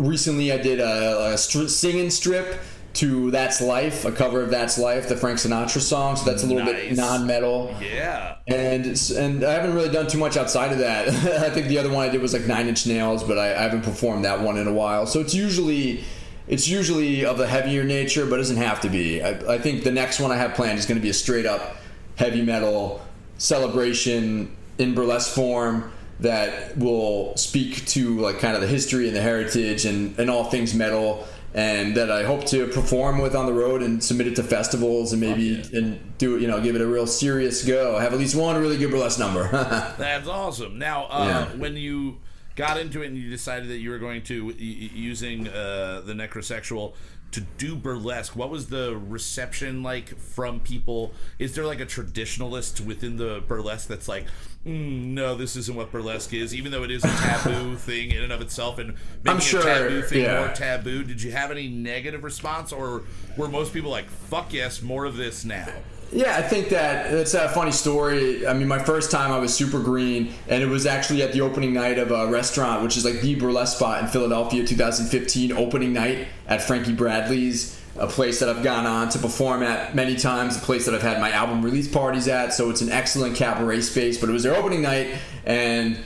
recently. 0.00 0.52
I 0.52 0.58
did 0.58 0.80
a, 0.80 1.32
a 1.32 1.38
str- 1.38 1.68
singing 1.68 2.10
strip 2.10 2.60
to 2.94 3.30
"That's 3.30 3.60
Life," 3.60 4.04
a 4.04 4.12
cover 4.12 4.42
of 4.42 4.50
"That's 4.50 4.78
Life," 4.78 5.08
the 5.08 5.16
Frank 5.16 5.38
Sinatra 5.38 5.80
song. 5.80 6.16
So 6.16 6.24
that's 6.24 6.42
a 6.42 6.46
little 6.46 6.64
bit 6.64 6.96
non-metal. 6.96 7.76
Yeah. 7.80 8.36
And 8.48 8.86
and 9.16 9.44
I 9.44 9.52
haven't 9.52 9.74
really 9.74 9.90
done 9.90 10.06
too 10.06 10.18
much 10.18 10.36
outside 10.36 10.72
of 10.72 10.78
that. 10.78 11.08
I 11.42 11.50
think 11.50 11.68
the 11.68 11.78
other 11.78 11.90
one 11.90 12.08
I 12.08 12.10
did 12.10 12.20
was 12.20 12.32
like 12.32 12.46
Nine 12.46 12.68
Inch 12.68 12.86
Nails, 12.86 13.22
but 13.24 13.38
I, 13.38 13.54
I 13.54 13.62
haven't 13.62 13.82
performed 13.82 14.24
that 14.24 14.40
one 14.40 14.56
in 14.56 14.66
a 14.66 14.72
while. 14.72 15.06
So 15.06 15.20
it's 15.20 15.34
usually 15.34 16.04
it's 16.48 16.66
usually 16.66 17.24
of 17.24 17.38
a 17.38 17.46
heavier 17.46 17.84
nature, 17.84 18.26
but 18.26 18.34
it 18.36 18.38
doesn't 18.38 18.56
have 18.56 18.80
to 18.80 18.88
be. 18.88 19.22
I, 19.22 19.54
I 19.54 19.58
think 19.58 19.84
the 19.84 19.92
next 19.92 20.18
one 20.18 20.32
I 20.32 20.36
have 20.36 20.54
planned 20.54 20.78
is 20.78 20.86
going 20.86 20.98
to 20.98 21.02
be 21.02 21.10
a 21.10 21.14
straight 21.14 21.46
up 21.46 21.76
heavy 22.16 22.42
metal 22.42 23.00
celebration 23.38 24.54
in 24.78 24.94
burlesque 24.94 25.32
form 25.32 25.92
that 26.20 26.76
will 26.76 27.36
speak 27.36 27.86
to 27.86 28.18
like 28.20 28.38
kind 28.38 28.54
of 28.54 28.60
the 28.60 28.66
history 28.68 29.06
and 29.08 29.16
the 29.16 29.22
heritage 29.22 29.84
and, 29.86 30.18
and 30.18 30.30
all 30.30 30.44
things 30.44 30.74
metal 30.74 31.26
and 31.52 31.96
that 31.96 32.10
I 32.12 32.22
hope 32.22 32.44
to 32.46 32.66
perform 32.68 33.18
with 33.18 33.34
on 33.34 33.46
the 33.46 33.52
road 33.52 33.82
and 33.82 34.02
submit 34.04 34.28
it 34.28 34.36
to 34.36 34.42
festivals 34.44 35.12
and 35.12 35.20
maybe 35.20 35.60
and 35.72 36.16
do 36.18 36.36
it, 36.36 36.42
you 36.42 36.46
know, 36.46 36.60
give 36.60 36.76
it 36.76 36.80
a 36.80 36.86
real 36.86 37.06
serious 37.08 37.64
go. 37.64 37.98
Have 37.98 38.12
at 38.12 38.18
least 38.20 38.36
one 38.36 38.56
really 38.60 38.76
good 38.78 38.90
burlesque 38.90 39.18
number. 39.18 39.48
That's 39.98 40.28
awesome. 40.28 40.78
Now, 40.78 41.06
uh, 41.06 41.24
Yeah. 41.50 41.56
when 41.58 41.76
you 41.76 42.18
got 42.54 42.78
into 42.78 43.02
it 43.02 43.06
and 43.06 43.16
you 43.16 43.30
decided 43.30 43.68
that 43.70 43.78
you 43.78 43.90
were 43.90 43.98
going 43.98 44.22
to 44.24 44.50
using 44.50 45.48
uh, 45.48 46.02
the 46.04 46.12
necrosexual 46.12 46.94
to 47.32 47.40
do 47.40 47.74
burlesque, 47.74 48.36
what 48.36 48.50
was 48.50 48.68
the 48.68 48.96
reception 49.08 49.82
like 49.82 50.16
from 50.18 50.60
people? 50.60 51.12
Is 51.40 51.54
there 51.54 51.64
like 51.64 51.80
a 51.80 51.86
traditionalist 51.86 52.80
within 52.80 53.16
the 53.16 53.42
burlesque 53.48 53.88
that's 53.88 54.08
like, 54.08 54.26
mm, 54.66 55.06
no, 55.06 55.34
this 55.34 55.56
isn't 55.56 55.76
what 55.76 55.90
burlesque 55.90 56.32
is, 56.32 56.54
even 56.54 56.72
though 56.72 56.82
it 56.82 56.90
is 56.90 57.04
a 57.04 57.08
taboo 57.08 57.76
thing 57.76 58.10
in 58.10 58.22
and 58.22 58.32
of 58.32 58.40
itself, 58.40 58.78
and 58.78 58.94
making 59.22 59.40
sure, 59.40 59.60
a 59.60 59.64
taboo 59.64 60.02
thing 60.02 60.22
yeah. 60.22 60.44
more 60.44 60.54
taboo? 60.54 61.04
Did 61.04 61.22
you 61.22 61.32
have 61.32 61.50
any 61.50 61.68
negative 61.68 62.24
response, 62.24 62.72
or 62.72 63.02
were 63.36 63.48
most 63.48 63.72
people 63.72 63.90
like, 63.90 64.08
fuck 64.08 64.52
yes, 64.52 64.82
more 64.82 65.04
of 65.04 65.16
this 65.16 65.44
now? 65.44 65.68
Yeah, 66.12 66.36
I 66.36 66.42
think 66.42 66.70
that 66.70 67.12
it's 67.14 67.34
a 67.34 67.48
funny 67.50 67.70
story. 67.70 68.44
I 68.44 68.52
mean, 68.52 68.66
my 68.66 68.80
first 68.80 69.12
time 69.12 69.30
I 69.30 69.38
was 69.38 69.54
super 69.54 69.78
green, 69.78 70.34
and 70.48 70.60
it 70.62 70.66
was 70.66 70.84
actually 70.84 71.22
at 71.22 71.32
the 71.32 71.40
opening 71.40 71.72
night 71.72 71.98
of 71.98 72.10
a 72.10 72.26
restaurant, 72.26 72.82
which 72.82 72.96
is 72.96 73.04
like 73.04 73.20
the 73.20 73.36
burlesque 73.36 73.76
spot 73.76 74.02
in 74.02 74.08
Philadelphia, 74.08 74.66
2015 74.66 75.52
opening 75.52 75.92
night 75.92 76.26
at 76.48 76.62
Frankie 76.62 76.92
Bradley's, 76.92 77.79
a 77.98 78.06
place 78.06 78.40
that 78.40 78.48
I've 78.48 78.62
gone 78.62 78.86
on 78.86 79.08
to 79.10 79.18
perform 79.18 79.62
at 79.62 79.94
many 79.94 80.16
times, 80.16 80.56
a 80.56 80.60
place 80.60 80.86
that 80.86 80.94
I've 80.94 81.02
had 81.02 81.20
my 81.20 81.30
album 81.32 81.62
release 81.62 81.88
parties 81.88 82.28
at. 82.28 82.52
So 82.54 82.70
it's 82.70 82.80
an 82.80 82.90
excellent 82.90 83.36
cabaret 83.36 83.82
space. 83.82 84.18
But 84.18 84.28
it 84.28 84.32
was 84.32 84.42
their 84.42 84.54
opening 84.56 84.82
night, 84.82 85.18
and 85.44 85.98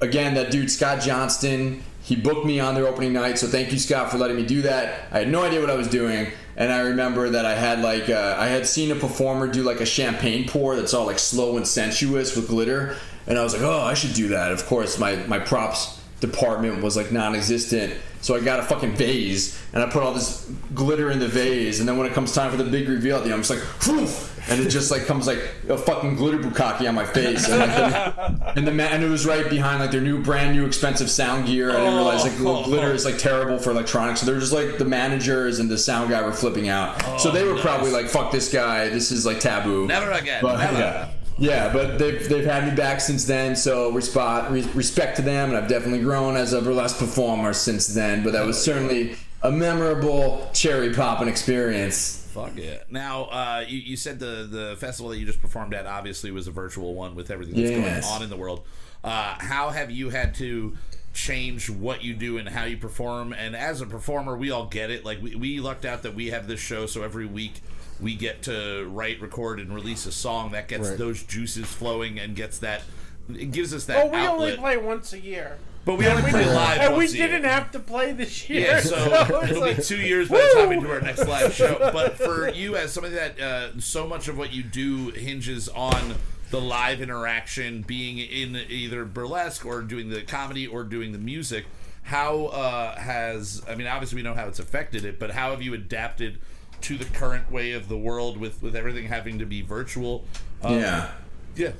again, 0.00 0.34
that 0.34 0.50
dude 0.50 0.70
Scott 0.70 1.00
Johnston, 1.00 1.82
he 2.02 2.16
booked 2.16 2.44
me 2.44 2.60
on 2.60 2.74
their 2.74 2.86
opening 2.86 3.12
night. 3.12 3.38
So 3.38 3.46
thank 3.46 3.72
you, 3.72 3.78
Scott, 3.78 4.10
for 4.10 4.18
letting 4.18 4.36
me 4.36 4.44
do 4.44 4.62
that. 4.62 5.06
I 5.10 5.20
had 5.20 5.28
no 5.28 5.42
idea 5.42 5.60
what 5.60 5.70
I 5.70 5.76
was 5.76 5.88
doing, 5.88 6.32
and 6.56 6.72
I 6.72 6.80
remember 6.80 7.30
that 7.30 7.44
I 7.44 7.54
had 7.54 7.80
like 7.80 8.08
uh, 8.08 8.36
I 8.38 8.46
had 8.46 8.66
seen 8.66 8.90
a 8.90 8.96
performer 8.96 9.46
do 9.46 9.62
like 9.62 9.80
a 9.80 9.86
champagne 9.86 10.48
pour 10.48 10.76
that's 10.76 10.94
all 10.94 11.06
like 11.06 11.18
slow 11.18 11.56
and 11.56 11.66
sensuous 11.66 12.36
with 12.36 12.48
glitter, 12.48 12.96
and 13.26 13.38
I 13.38 13.42
was 13.44 13.52
like, 13.52 13.62
oh, 13.62 13.80
I 13.80 13.94
should 13.94 14.14
do 14.14 14.28
that. 14.28 14.52
Of 14.52 14.66
course, 14.66 14.98
my 14.98 15.16
my 15.26 15.38
props 15.38 16.01
department 16.22 16.82
was 16.82 16.96
like 16.96 17.12
non-existent. 17.12 17.94
So 18.22 18.36
I 18.36 18.40
got 18.40 18.60
a 18.60 18.62
fucking 18.62 18.94
vase 18.94 19.60
and 19.74 19.82
I 19.82 19.90
put 19.90 20.02
all 20.04 20.14
this 20.14 20.48
glitter 20.74 21.10
in 21.10 21.18
the 21.18 21.26
vase, 21.26 21.80
and 21.80 21.88
then 21.88 21.98
when 21.98 22.06
it 22.06 22.12
comes 22.14 22.32
time 22.32 22.50
for 22.52 22.56
the 22.56 22.70
big 22.70 22.88
reveal 22.88 23.16
at 23.16 23.24
the 23.24 23.30
end, 23.30 23.34
I'm 23.34 23.40
just 23.42 23.50
like, 23.50 23.58
Phew! 23.82 24.28
and 24.48 24.60
it 24.64 24.68
just 24.70 24.90
like 24.92 25.06
comes 25.06 25.26
like 25.26 25.38
a 25.68 25.76
fucking 25.76 26.14
glitter 26.16 26.38
bukkake 26.38 26.88
on 26.88 26.94
my 26.94 27.04
face, 27.04 27.48
and, 27.48 27.58
like, 27.58 27.74
the, 27.74 28.52
and 28.56 28.66
the 28.66 28.70
man, 28.70 28.92
and 28.92 29.02
it 29.04 29.08
was 29.08 29.26
right 29.26 29.48
behind 29.50 29.80
like 29.80 29.90
their 29.90 30.00
new, 30.00 30.22
brand 30.22 30.54
new, 30.54 30.64
expensive 30.66 31.10
sound 31.10 31.46
gear. 31.46 31.70
I 31.70 31.78
didn't 31.78 31.94
realize 31.96 32.22
like 32.22 32.34
Oh. 32.40 32.62
glitter 32.64 32.92
is 32.92 33.04
like 33.04 33.18
terrible 33.18 33.58
for 33.58 33.70
electronics, 33.72 34.20
so 34.20 34.26
they're 34.26 34.38
just 34.40 34.52
like 34.52 34.78
the 34.78 34.84
managers 34.84 35.58
and 35.58 35.68
the 35.68 35.78
sound 35.78 36.10
guy 36.10 36.22
were 36.22 36.32
flipping 36.32 36.68
out. 36.68 37.20
so 37.20 37.30
they 37.32 37.44
were 37.44 37.54
oh, 37.54 37.60
probably 37.60 37.90
like, 37.90 38.06
"Fuck 38.06 38.30
this 38.30 38.52
guy, 38.52 38.88
this 38.88 39.10
is 39.10 39.26
like 39.26 39.40
taboo." 39.40 39.86
Never 39.88 40.12
again. 40.12 40.40
But, 40.42 40.58
never. 40.58 40.78
yeah. 40.78 41.08
Yeah, 41.42 41.72
but 41.72 41.98
they've, 41.98 42.28
they've 42.28 42.44
had 42.44 42.68
me 42.68 42.74
back 42.76 43.00
since 43.00 43.24
then, 43.24 43.56
so 43.56 43.90
respect 43.90 44.50
respect 44.74 45.16
to 45.16 45.22
them, 45.22 45.48
and 45.48 45.58
I've 45.58 45.68
definitely 45.68 45.98
grown 46.00 46.36
as 46.36 46.52
a 46.52 46.62
burlesque 46.62 46.98
performer 46.98 47.52
since 47.52 47.88
then. 47.88 48.22
But 48.22 48.32
that 48.34 48.46
was 48.46 48.62
certainly 48.62 49.16
a 49.42 49.50
memorable 49.50 50.48
cherry 50.52 50.94
popping 50.94 51.26
experience. 51.26 52.28
Fuck 52.32 52.56
it. 52.58 52.86
Now, 52.90 53.24
uh, 53.24 53.64
you, 53.66 53.78
you 53.78 53.96
said 53.96 54.20
the 54.20 54.46
the 54.48 54.76
festival 54.78 55.10
that 55.10 55.18
you 55.18 55.26
just 55.26 55.42
performed 55.42 55.74
at 55.74 55.84
obviously 55.84 56.30
was 56.30 56.46
a 56.46 56.52
virtual 56.52 56.94
one 56.94 57.16
with 57.16 57.30
everything 57.30 57.56
that's 57.56 57.70
Yes. 57.72 58.04
going 58.04 58.14
on 58.16 58.22
in 58.22 58.30
the 58.30 58.36
world. 58.36 58.64
Uh, 59.02 59.34
how 59.38 59.70
have 59.70 59.90
you 59.90 60.10
had 60.10 60.36
to 60.36 60.76
change 61.12 61.68
what 61.70 62.02
you 62.02 62.14
do 62.14 62.38
and 62.38 62.48
how 62.48 62.64
you 62.64 62.76
perform? 62.76 63.32
And 63.32 63.54
as 63.56 63.80
a 63.80 63.86
performer, 63.86 64.36
we 64.36 64.50
all 64.50 64.66
get 64.66 64.90
it. 64.90 65.04
Like 65.04 65.22
we, 65.22 65.34
we 65.34 65.60
lucked 65.60 65.84
out 65.84 66.02
that 66.02 66.14
we 66.14 66.28
have 66.30 66.46
this 66.48 66.60
show, 66.60 66.86
so 66.86 67.02
every 67.02 67.26
week 67.26 67.60
we 68.00 68.14
get 68.14 68.42
to 68.44 68.86
write, 68.90 69.20
record, 69.20 69.60
and 69.60 69.74
release 69.74 70.06
a 70.06 70.12
song 70.12 70.52
that 70.52 70.68
gets 70.68 70.88
Right. 70.90 70.98
those 70.98 71.22
juices 71.22 71.66
flowing 71.66 72.18
and 72.18 72.34
gets 72.34 72.58
that. 72.58 72.82
It 73.28 73.52
gives 73.52 73.72
us 73.72 73.84
that 73.84 73.96
Well, 73.96 74.10
we 74.10 74.18
outlet. 74.18 74.48
only 74.50 74.56
play 74.56 74.76
once 74.76 75.12
a 75.12 75.20
year. 75.20 75.58
but 75.84 75.96
we 75.96 76.06
only 76.08 76.28
play 76.28 76.44
live. 76.44 76.80
And 76.80 76.92
we 76.94 76.98
once 77.04 77.12
a 77.12 77.16
year. 77.18 77.26
didn't 77.28 77.44
have 77.44 77.70
to 77.72 77.78
play 77.78 78.12
this 78.12 78.48
year. 78.50 78.62
Yeah, 78.62 78.80
so 78.80 78.96
it's 79.42 79.50
it'll 79.50 79.60
like, 79.60 79.76
be 79.76 79.82
two 79.82 80.00
years 80.00 80.28
by 80.28 80.38
the 80.38 80.50
time 80.60 80.68
we 80.70 80.80
do 80.80 80.90
our 80.90 81.00
next 81.00 81.26
live 81.28 81.52
show. 81.54 81.78
But 81.92 82.18
for 82.18 82.48
you, 82.54 82.74
as 82.76 82.92
somebody 82.92 83.14
that 83.14 83.40
uh, 83.40 83.80
so 83.80 84.06
much 84.08 84.26
of 84.28 84.36
what 84.36 84.52
you 84.52 84.62
do 84.64 85.10
hinges 85.10 85.68
on 85.68 86.14
the 86.52 86.60
live 86.60 87.00
interaction, 87.00 87.80
being 87.80 88.18
in 88.18 88.56
either 88.68 89.06
burlesque 89.06 89.64
or 89.64 89.80
doing 89.80 90.10
the 90.10 90.20
comedy 90.20 90.66
or 90.66 90.84
doing 90.84 91.12
the 91.12 91.18
music, 91.18 91.64
how 92.02 92.46
uh, 92.46 92.94
has 92.96 93.62
I 93.66 93.74
mean, 93.74 93.86
obviously 93.86 94.16
we 94.16 94.22
know 94.22 94.34
how 94.34 94.46
it's 94.46 94.58
affected 94.58 95.04
it, 95.04 95.18
but 95.18 95.30
how 95.30 95.50
have 95.50 95.62
you 95.62 95.72
adapted 95.72 96.38
to 96.82 96.98
the 96.98 97.06
current 97.06 97.50
way 97.50 97.72
of 97.72 97.88
the 97.88 97.96
world 97.96 98.36
with 98.36 98.62
with 98.62 98.76
everything 98.76 99.06
having 99.06 99.38
to 99.38 99.46
be 99.46 99.62
virtual? 99.62 100.24
Um, 100.62 100.78
yeah. 100.78 101.10
yeah, 101.56 101.72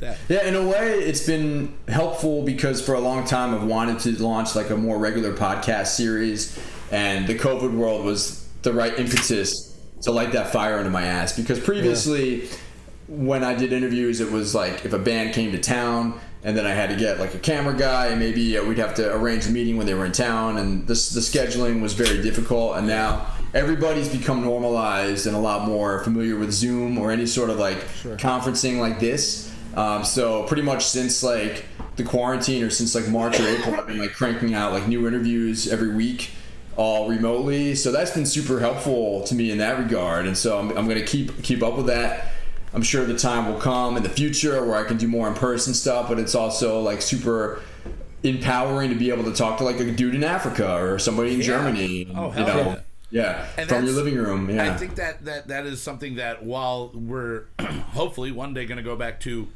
that. 0.00 0.18
Yeah, 0.28 0.46
in 0.46 0.54
a 0.54 0.66
way, 0.66 0.90
it's 0.90 1.26
been 1.26 1.74
helpful 1.88 2.42
because 2.42 2.84
for 2.84 2.94
a 2.94 3.00
long 3.00 3.24
time 3.24 3.54
I've 3.54 3.64
wanted 3.64 3.98
to 4.00 4.22
launch 4.22 4.54
like 4.54 4.68
a 4.68 4.76
more 4.76 4.98
regular 4.98 5.32
podcast 5.32 5.86
series, 5.86 6.58
and 6.92 7.26
the 7.26 7.34
COVID 7.34 7.74
world 7.74 8.04
was 8.04 8.46
the 8.60 8.74
right 8.74 8.96
impetus 8.98 9.74
to 10.02 10.12
light 10.12 10.32
that 10.32 10.52
fire 10.52 10.76
under 10.76 10.90
my 10.90 11.04
ass. 11.04 11.34
Because 11.34 11.58
previously, 11.58 12.48
when 13.08 13.42
I 13.42 13.54
did 13.54 13.72
interviews, 13.72 14.20
it 14.20 14.30
was 14.30 14.54
like 14.54 14.84
if 14.84 14.92
a 14.92 14.98
band 14.98 15.34
came 15.34 15.50
to 15.52 15.58
town, 15.58 16.20
and 16.44 16.56
then 16.56 16.66
I 16.66 16.70
had 16.70 16.90
to 16.90 16.96
get 16.96 17.18
like 17.18 17.34
a 17.34 17.38
camera 17.38 17.74
guy, 17.74 18.08
and 18.08 18.20
maybe 18.20 18.56
uh, 18.56 18.64
we'd 18.64 18.78
have 18.78 18.94
to 18.94 19.14
arrange 19.14 19.46
a 19.46 19.50
meeting 19.50 19.76
when 19.76 19.86
they 19.86 19.94
were 19.94 20.04
in 20.04 20.12
town, 20.12 20.58
and 20.58 20.86
this 20.86 21.10
the 21.10 21.20
scheduling 21.20 21.80
was 21.80 21.94
very 21.94 22.22
difficult. 22.22 22.76
And 22.76 22.86
now 22.86 23.26
everybody's 23.54 24.08
become 24.08 24.42
normalized 24.44 25.26
and 25.26 25.34
a 25.34 25.38
lot 25.38 25.66
more 25.66 26.04
familiar 26.04 26.36
with 26.36 26.52
Zoom 26.52 26.98
or 26.98 27.10
any 27.10 27.26
sort 27.26 27.50
of 27.50 27.58
like 27.58 27.78
conferencing 28.18 28.78
like 28.78 29.00
this. 29.00 29.52
Um, 29.74 30.04
so 30.04 30.42
pretty 30.44 30.62
much 30.62 30.84
since 30.84 31.22
like 31.22 31.64
the 31.96 32.04
quarantine 32.04 32.62
or 32.62 32.70
since 32.70 32.94
like 32.94 33.08
March 33.08 33.40
or 33.40 33.48
April, 33.48 33.74
I've 33.74 33.86
been 33.86 33.98
like 33.98 34.12
cranking 34.12 34.54
out 34.54 34.72
like 34.72 34.86
new 34.86 35.06
interviews 35.08 35.66
every 35.66 35.94
week, 35.94 36.30
all 36.76 37.08
remotely. 37.08 37.74
So 37.74 37.90
that's 37.90 38.10
been 38.10 38.26
super 38.26 38.60
helpful 38.60 39.22
to 39.24 39.34
me 39.34 39.50
in 39.50 39.58
that 39.58 39.78
regard. 39.78 40.26
And 40.26 40.36
so 40.36 40.58
I'm, 40.58 40.68
I'm 40.76 40.86
going 40.86 40.98
to 40.98 41.06
keep 41.06 41.42
keep 41.42 41.62
up 41.62 41.76
with 41.76 41.86
that. 41.86 42.32
I'm 42.74 42.82
sure 42.82 43.04
the 43.04 43.16
time 43.18 43.46
will 43.46 43.60
come 43.60 43.96
in 43.96 44.02
the 44.02 44.08
future 44.08 44.64
where 44.64 44.76
I 44.76 44.84
can 44.84 44.96
do 44.96 45.08
more 45.08 45.26
in 45.28 45.34
person 45.34 45.74
stuff, 45.74 46.08
but 46.08 46.18
it's 46.18 46.34
also 46.34 46.80
like 46.80 47.00
super 47.02 47.62
empowering 48.22 48.90
to 48.90 48.96
be 48.96 49.10
able 49.10 49.24
to 49.24 49.32
talk 49.32 49.58
to 49.58 49.64
like 49.64 49.78
a 49.80 49.90
dude 49.92 50.14
in 50.14 50.24
Africa 50.24 50.76
or 50.82 50.98
somebody 50.98 51.34
in 51.34 51.40
Yeah. 51.40 51.46
Germany. 51.46 52.08
Oh, 52.14 52.30
you 52.32 52.40
know, 52.44 52.56
yeah. 52.56 52.80
yeah, 53.10 53.46
And 53.56 53.68
from 53.68 53.84
your 53.84 53.94
living 53.94 54.16
room. 54.16 54.50
Yeah, 54.50 54.72
I 54.72 54.76
think 54.76 54.96
that, 54.96 55.24
that 55.24 55.48
that 55.48 55.66
is 55.66 55.80
something 55.80 56.16
that 56.16 56.42
while 56.42 56.90
we're 56.94 57.44
hopefully 57.60 58.32
one 58.32 58.54
day 58.54 58.66
going 58.66 58.78
to 58.78 58.82
go 58.82 58.96
back 58.96 59.20
to 59.20 59.48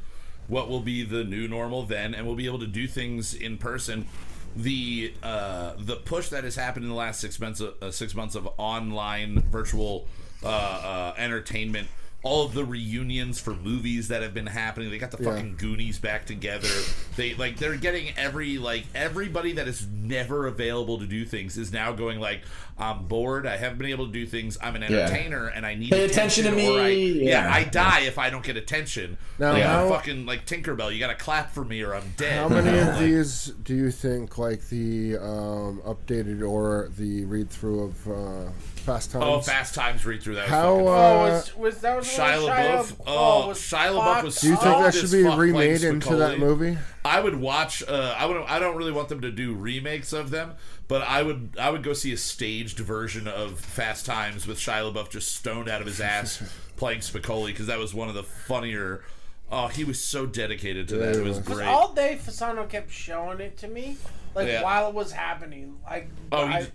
what 0.47 0.69
will 0.69 0.79
be 0.81 1.03
the 1.03 1.23
new 1.23 1.47
normal 1.47 1.83
then, 1.83 2.13
and 2.13 2.25
we'll 2.25 2.35
be 2.35 2.45
able 2.47 2.59
to 2.59 2.67
do 2.67 2.87
things 2.87 3.33
in 3.33 3.57
person. 3.57 4.07
The 4.55 5.13
uh, 5.23 5.73
the 5.77 5.95
push 5.97 6.29
that 6.29 6.43
has 6.43 6.55
happened 6.55 6.83
in 6.83 6.89
the 6.89 6.95
last 6.95 7.19
six 7.19 7.39
months 7.39 7.59
of, 7.59 7.75
uh, 7.81 7.91
six 7.91 8.13
months 8.13 8.35
of 8.35 8.47
online 8.57 9.41
virtual 9.51 10.07
uh, 10.43 10.47
uh, 10.47 11.13
entertainment. 11.17 11.87
All 12.23 12.45
of 12.45 12.53
the 12.53 12.63
reunions 12.63 13.39
for 13.41 13.53
movies 13.53 14.07
that 14.07 14.21
have 14.23 14.33
been 14.33 14.47
happening, 14.47 14.89
they 14.89 14.97
got 14.97 15.11
the 15.11 15.21
Yeah. 15.21 15.31
fucking 15.35 15.55
Goonies 15.57 15.99
back 15.99 16.25
together. 16.25 16.69
They 17.17 17.33
like 17.35 17.57
they're 17.57 17.75
getting 17.75 18.13
every 18.17 18.57
like 18.57 18.85
everybody 18.95 19.51
that 19.53 19.67
is 19.67 19.85
never 19.85 20.47
available 20.47 20.99
to 20.99 21.05
do 21.05 21.25
things 21.25 21.57
is 21.57 21.73
now 21.73 21.91
going 21.91 22.19
like 22.21 22.41
I'm 22.77 23.05
bored. 23.05 23.45
I 23.45 23.57
haven't 23.57 23.77
been 23.77 23.89
able 23.91 24.07
to 24.07 24.11
do 24.11 24.25
things. 24.25 24.57
I'm 24.61 24.75
an 24.75 24.81
entertainer 24.83 25.47
and 25.47 25.63
I 25.65 25.75
need 25.75 25.91
Pay 25.91 26.05
attention 26.05 26.45
to 26.45 26.49
or 26.51 26.79
I, 26.81 26.87
me. 26.87 27.25
yeah. 27.25 27.43
Yeah. 27.45 27.53
I 27.53 27.65
die 27.65 27.99
if 28.01 28.17
I 28.17 28.29
don't 28.31 28.43
get 28.43 28.57
attention. 28.57 29.17
Now, 29.37 29.51
like 29.53 29.63
how- 29.63 29.83
I'm 29.83 29.89
fucking 29.91 30.25
like 30.25 30.45
Tinkerbell. 30.47 30.91
You 30.93 30.99
got 30.99 31.09
to 31.09 31.15
clap 31.15 31.51
for 31.51 31.63
me 31.65 31.81
or 31.83 31.93
I'm 31.93 32.13
dead. 32.17 32.39
How 32.39 32.47
many 32.49 32.75
of 32.79 32.99
these 32.99 33.51
do 33.63 33.75
you 33.75 33.91
think, 33.91 34.37
like 34.39 34.67
the 34.69 35.17
um, 35.17 35.81
updated 35.85 36.41
or 36.49 36.89
the 36.97 37.25
read 37.25 37.49
through 37.51 37.83
of 37.83 38.07
uh, 38.07 38.82
Fast 38.83 39.11
Times? 39.11 39.25
Oh, 39.27 39.41
Fast 39.41 39.73
Times 39.75 40.05
read 40.05 40.21
through 40.21 40.35
that. 40.35 40.43
was 40.43 40.49
How, 40.49 40.73
fucking- 40.75 40.87
uh, 40.87 40.91
Oh, 40.91 41.17
was, 41.29 41.55
was 41.57 41.77
that 41.81 41.95
was 41.97 42.15
the 42.15 42.21
one 42.21 42.31
Shia 42.31 42.47
LaBeouf. 42.49 42.85
Shia- 42.93 43.03
Oh, 43.07 43.47
was 43.47 43.59
Shia 43.59 43.99
LaBeouf 43.99 44.23
was 44.23 44.35
do 44.41 44.47
you 44.49 44.55
think 44.57 44.77
that 44.77 44.93
should 44.93 45.11
be 45.11 45.23
remade 45.23 45.83
into 45.83 46.15
that 46.17 46.39
movie? 46.39 46.77
I 47.05 47.19
would 47.19 47.35
watch. 47.39 47.83
Uh, 47.87 48.15
I 48.17 48.25
would. 48.25 48.37
I 48.47 48.59
don't 48.59 48.75
really 48.77 48.91
want 48.91 49.09
them 49.09 49.21
to 49.21 49.31
do 49.31 49.53
remakes 49.53 50.13
of 50.13 50.29
them, 50.29 50.53
but 50.87 51.01
I 51.01 51.21
would. 51.23 51.55
I 51.59 51.69
would 51.69 51.83
go 51.83 51.93
see 51.93 52.13
a 52.13 52.17
staged 52.17 52.79
version 52.79 53.27
of 53.27 53.59
Fast 53.59 54.05
Times 54.05 54.47
with 54.47 54.57
Shia 54.57 54.91
LaBeouf 54.93 55.09
just 55.09 55.35
stoned 55.35 55.67
out 55.69 55.81
of 55.81 55.87
his 55.87 55.99
ass 55.99 56.41
playing 56.77 56.99
Spicoli 56.99 57.47
because 57.47 57.67
that 57.67 57.79
was 57.79 57.93
one 57.93 58.07
of 58.09 58.15
the 58.15 58.23
funnier. 58.23 59.03
Oh, 59.51 59.67
he 59.67 59.83
was 59.83 60.01
so 60.01 60.25
dedicated 60.25 60.87
to 60.87 60.97
that. 60.97 61.15
It 61.17 61.23
was 61.23 61.37
was. 61.39 61.47
Great. 61.47 61.67
all 61.67 61.93
day 61.93 62.17
Fasano 62.23 62.67
kept 62.67 62.89
showing 62.89 63.39
it 63.39 63.57
to 63.57 63.67
me, 63.67 63.97
like 64.33 64.47
Yeah. 64.47 64.63
while 64.63 64.87
it 64.87 64.95
was 64.95 65.11
happening. 65.11 65.75
Like, 65.85 66.09
Oh, 66.31 66.45
you 66.45 66.51
I, 66.53 66.67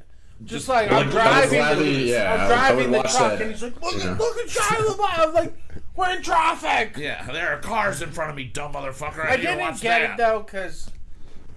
just- 0.44 0.68
like 0.68 0.90
I'm 0.90 1.06
would- 1.08 1.16
I 1.16 1.40
would 1.40 1.48
driving, 1.50 1.58
gladly- 1.58 2.10
yeah, 2.12 2.32
I'm 2.34 2.40
I 2.40 2.44
would- 2.44 2.52
I 2.52 2.68
driving 2.68 2.92
the 2.92 2.98
truck, 3.02 3.12
that. 3.12 3.40
and 3.42 3.50
he's 3.50 3.62
like, 3.62 3.82
"Look, 3.82 3.94
Yeah. 3.96 4.10
at 4.12 4.18
look 4.18 4.36
at 4.38 4.46
Shia 4.48 4.86
LaBeouf!" 4.86 5.18
I'm 5.28 5.34
like, 5.34 5.54
"We're 5.96 6.10
in 6.16 6.22
traffic." 6.22 6.96
yeah, 6.96 7.24
there 7.32 7.48
are 7.52 7.58
cars 7.58 8.02
in 8.02 8.10
front 8.12 8.30
of 8.30 8.36
me, 8.36 8.44
dumb 8.44 8.72
motherfucker. 8.72 9.24
I, 9.26 9.32
I 9.32 9.36
didn't 9.36 9.80
get 9.80 9.82
that. 9.82 10.02
it 10.02 10.16
though, 10.16 10.40
because 10.46 10.90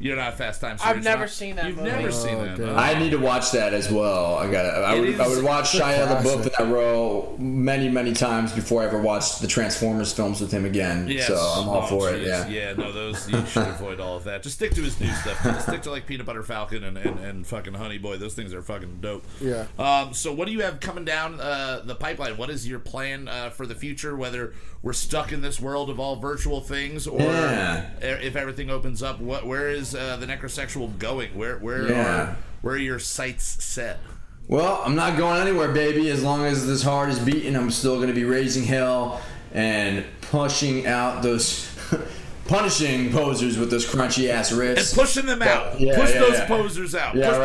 You're 0.01 0.15
not 0.17 0.33
a 0.33 0.35
Fast 0.35 0.61
Times. 0.61 0.81
I've 0.83 1.03
never 1.03 1.23
huh? 1.23 1.27
seen 1.27 1.55
that 1.57 1.65
You've 1.67 1.77
movie. 1.77 1.89
never 1.89 2.11
seen 2.11 2.35
Oh, 2.35 2.45
that. 2.45 2.57
damn. 2.57 2.65
no? 2.67 2.75
I 2.75 2.97
need 2.99 3.11
to 3.11 3.17
watch 3.19 3.51
that 3.51 3.73
as 3.73 3.91
well. 3.91 4.35
I 4.35 4.51
got. 4.51 4.65
I 4.65 4.95
It 4.95 4.99
would. 5.01 5.19
I 5.19 5.27
would 5.27 5.43
watch 5.43 5.73
It's 5.73 5.75
a 5.75 5.85
Shia 5.85 6.07
LaBeouf 6.07 6.17
in 6.17 6.23
classic. 6.23 6.53
that 6.57 6.67
role 6.71 7.35
many, 7.39 7.87
many 7.89 8.13
times 8.13 8.51
before 8.51 8.81
I 8.81 8.85
ever 8.85 8.99
watched 8.99 9.41
the 9.41 9.47
Transformers 9.47 10.11
films 10.11 10.41
with 10.41 10.51
him 10.51 10.65
again. 10.65 11.07
Yes. 11.07 11.27
So 11.27 11.35
I'm 11.35 11.69
all 11.69 11.83
Oh, 11.83 11.87
for 11.87 12.09
it. 12.13 12.25
Yeah. 12.25 12.47
Yeah, 12.47 12.73
no, 12.73 12.91
those 12.91 13.29
you 13.29 13.45
should 13.45 13.67
avoid 13.67 13.99
all 13.99 14.17
of 14.17 14.23
that. 14.25 14.43
Just 14.43 14.55
stick 14.55 14.71
to 14.75 14.81
his 14.81 14.99
new 14.99 15.11
stuff. 15.13 15.41
Just 15.43 15.67
stick 15.67 15.81
to 15.83 15.91
like 15.91 16.05
Peanut 16.07 16.25
Butter 16.25 16.43
Falcon 16.43 16.83
and, 16.83 16.97
and, 16.97 17.19
and 17.19 17.45
fucking 17.47 17.73
Honey 17.73 17.97
Boy. 17.97 18.17
Those 18.17 18.33
things 18.33 18.53
are 18.53 18.61
fucking 18.61 18.97
dope. 19.01 19.23
Yeah. 19.39 19.65
Um, 19.77 20.13
so 20.13 20.33
what 20.33 20.47
do 20.47 20.51
you 20.53 20.61
have 20.61 20.79
coming 20.79 21.05
down 21.05 21.39
uh, 21.39 21.81
the 21.85 21.95
pipeline? 21.95 22.37
What 22.37 22.49
is 22.49 22.67
your 22.67 22.79
plan 22.79 23.27
uh, 23.27 23.49
for 23.51 23.65
the 23.67 23.75
future? 23.75 24.15
Whether 24.15 24.53
we're 24.83 24.93
stuck 24.93 25.31
in 25.31 25.41
this 25.41 25.59
world 25.59 25.89
of 25.89 25.99
all 25.99 26.15
virtual 26.15 26.59
things, 26.61 27.07
or 27.07 27.19
Yeah. 27.21 27.85
if 28.01 28.35
everything 28.35 28.69
opens 28.69 29.03
up, 29.03 29.19
what 29.19 29.45
where 29.45 29.69
is 29.69 29.93
uh, 29.95 30.17
the 30.17 30.25
necrosexual 30.25 30.97
going? 30.97 31.35
Where 31.37 31.57
where 31.57 31.89
Yeah. 31.89 32.07
are 32.31 32.37
where 32.61 32.75
are 32.75 32.77
your 32.77 32.99
sights 32.99 33.63
set? 33.63 33.99
Well, 34.47 34.81
I'm 34.85 34.95
not 34.95 35.17
going 35.17 35.39
anywhere, 35.41 35.71
baby. 35.71 36.09
As 36.09 36.23
long 36.23 36.45
as 36.45 36.65
this 36.67 36.83
heart 36.83 37.09
is 37.09 37.19
beating, 37.19 37.55
I'm 37.55 37.71
still 37.71 37.95
going 37.95 38.07
to 38.09 38.13
be 38.13 38.25
raising 38.25 38.63
hell 38.63 39.21
and 39.53 40.03
pushing 40.21 40.87
out 40.87 41.21
those. 41.23 41.67
punishing 42.47 43.11
posers 43.13 43.57
with 43.57 43.71
those 43.71 43.85
crunchy 43.85 44.27
ass 44.29 44.51
And 44.51 44.77
pushing 44.93 45.25
them 45.25 45.41
out. 45.41 45.79
Yeah, 45.79 45.95
Push 45.95 46.13
yeah, 46.13 46.19
those 46.19 46.33
yeah. 46.33 46.47
posers 46.47 46.95
out. 46.95 47.15
Yeah, 47.15 47.29
Push 47.29 47.37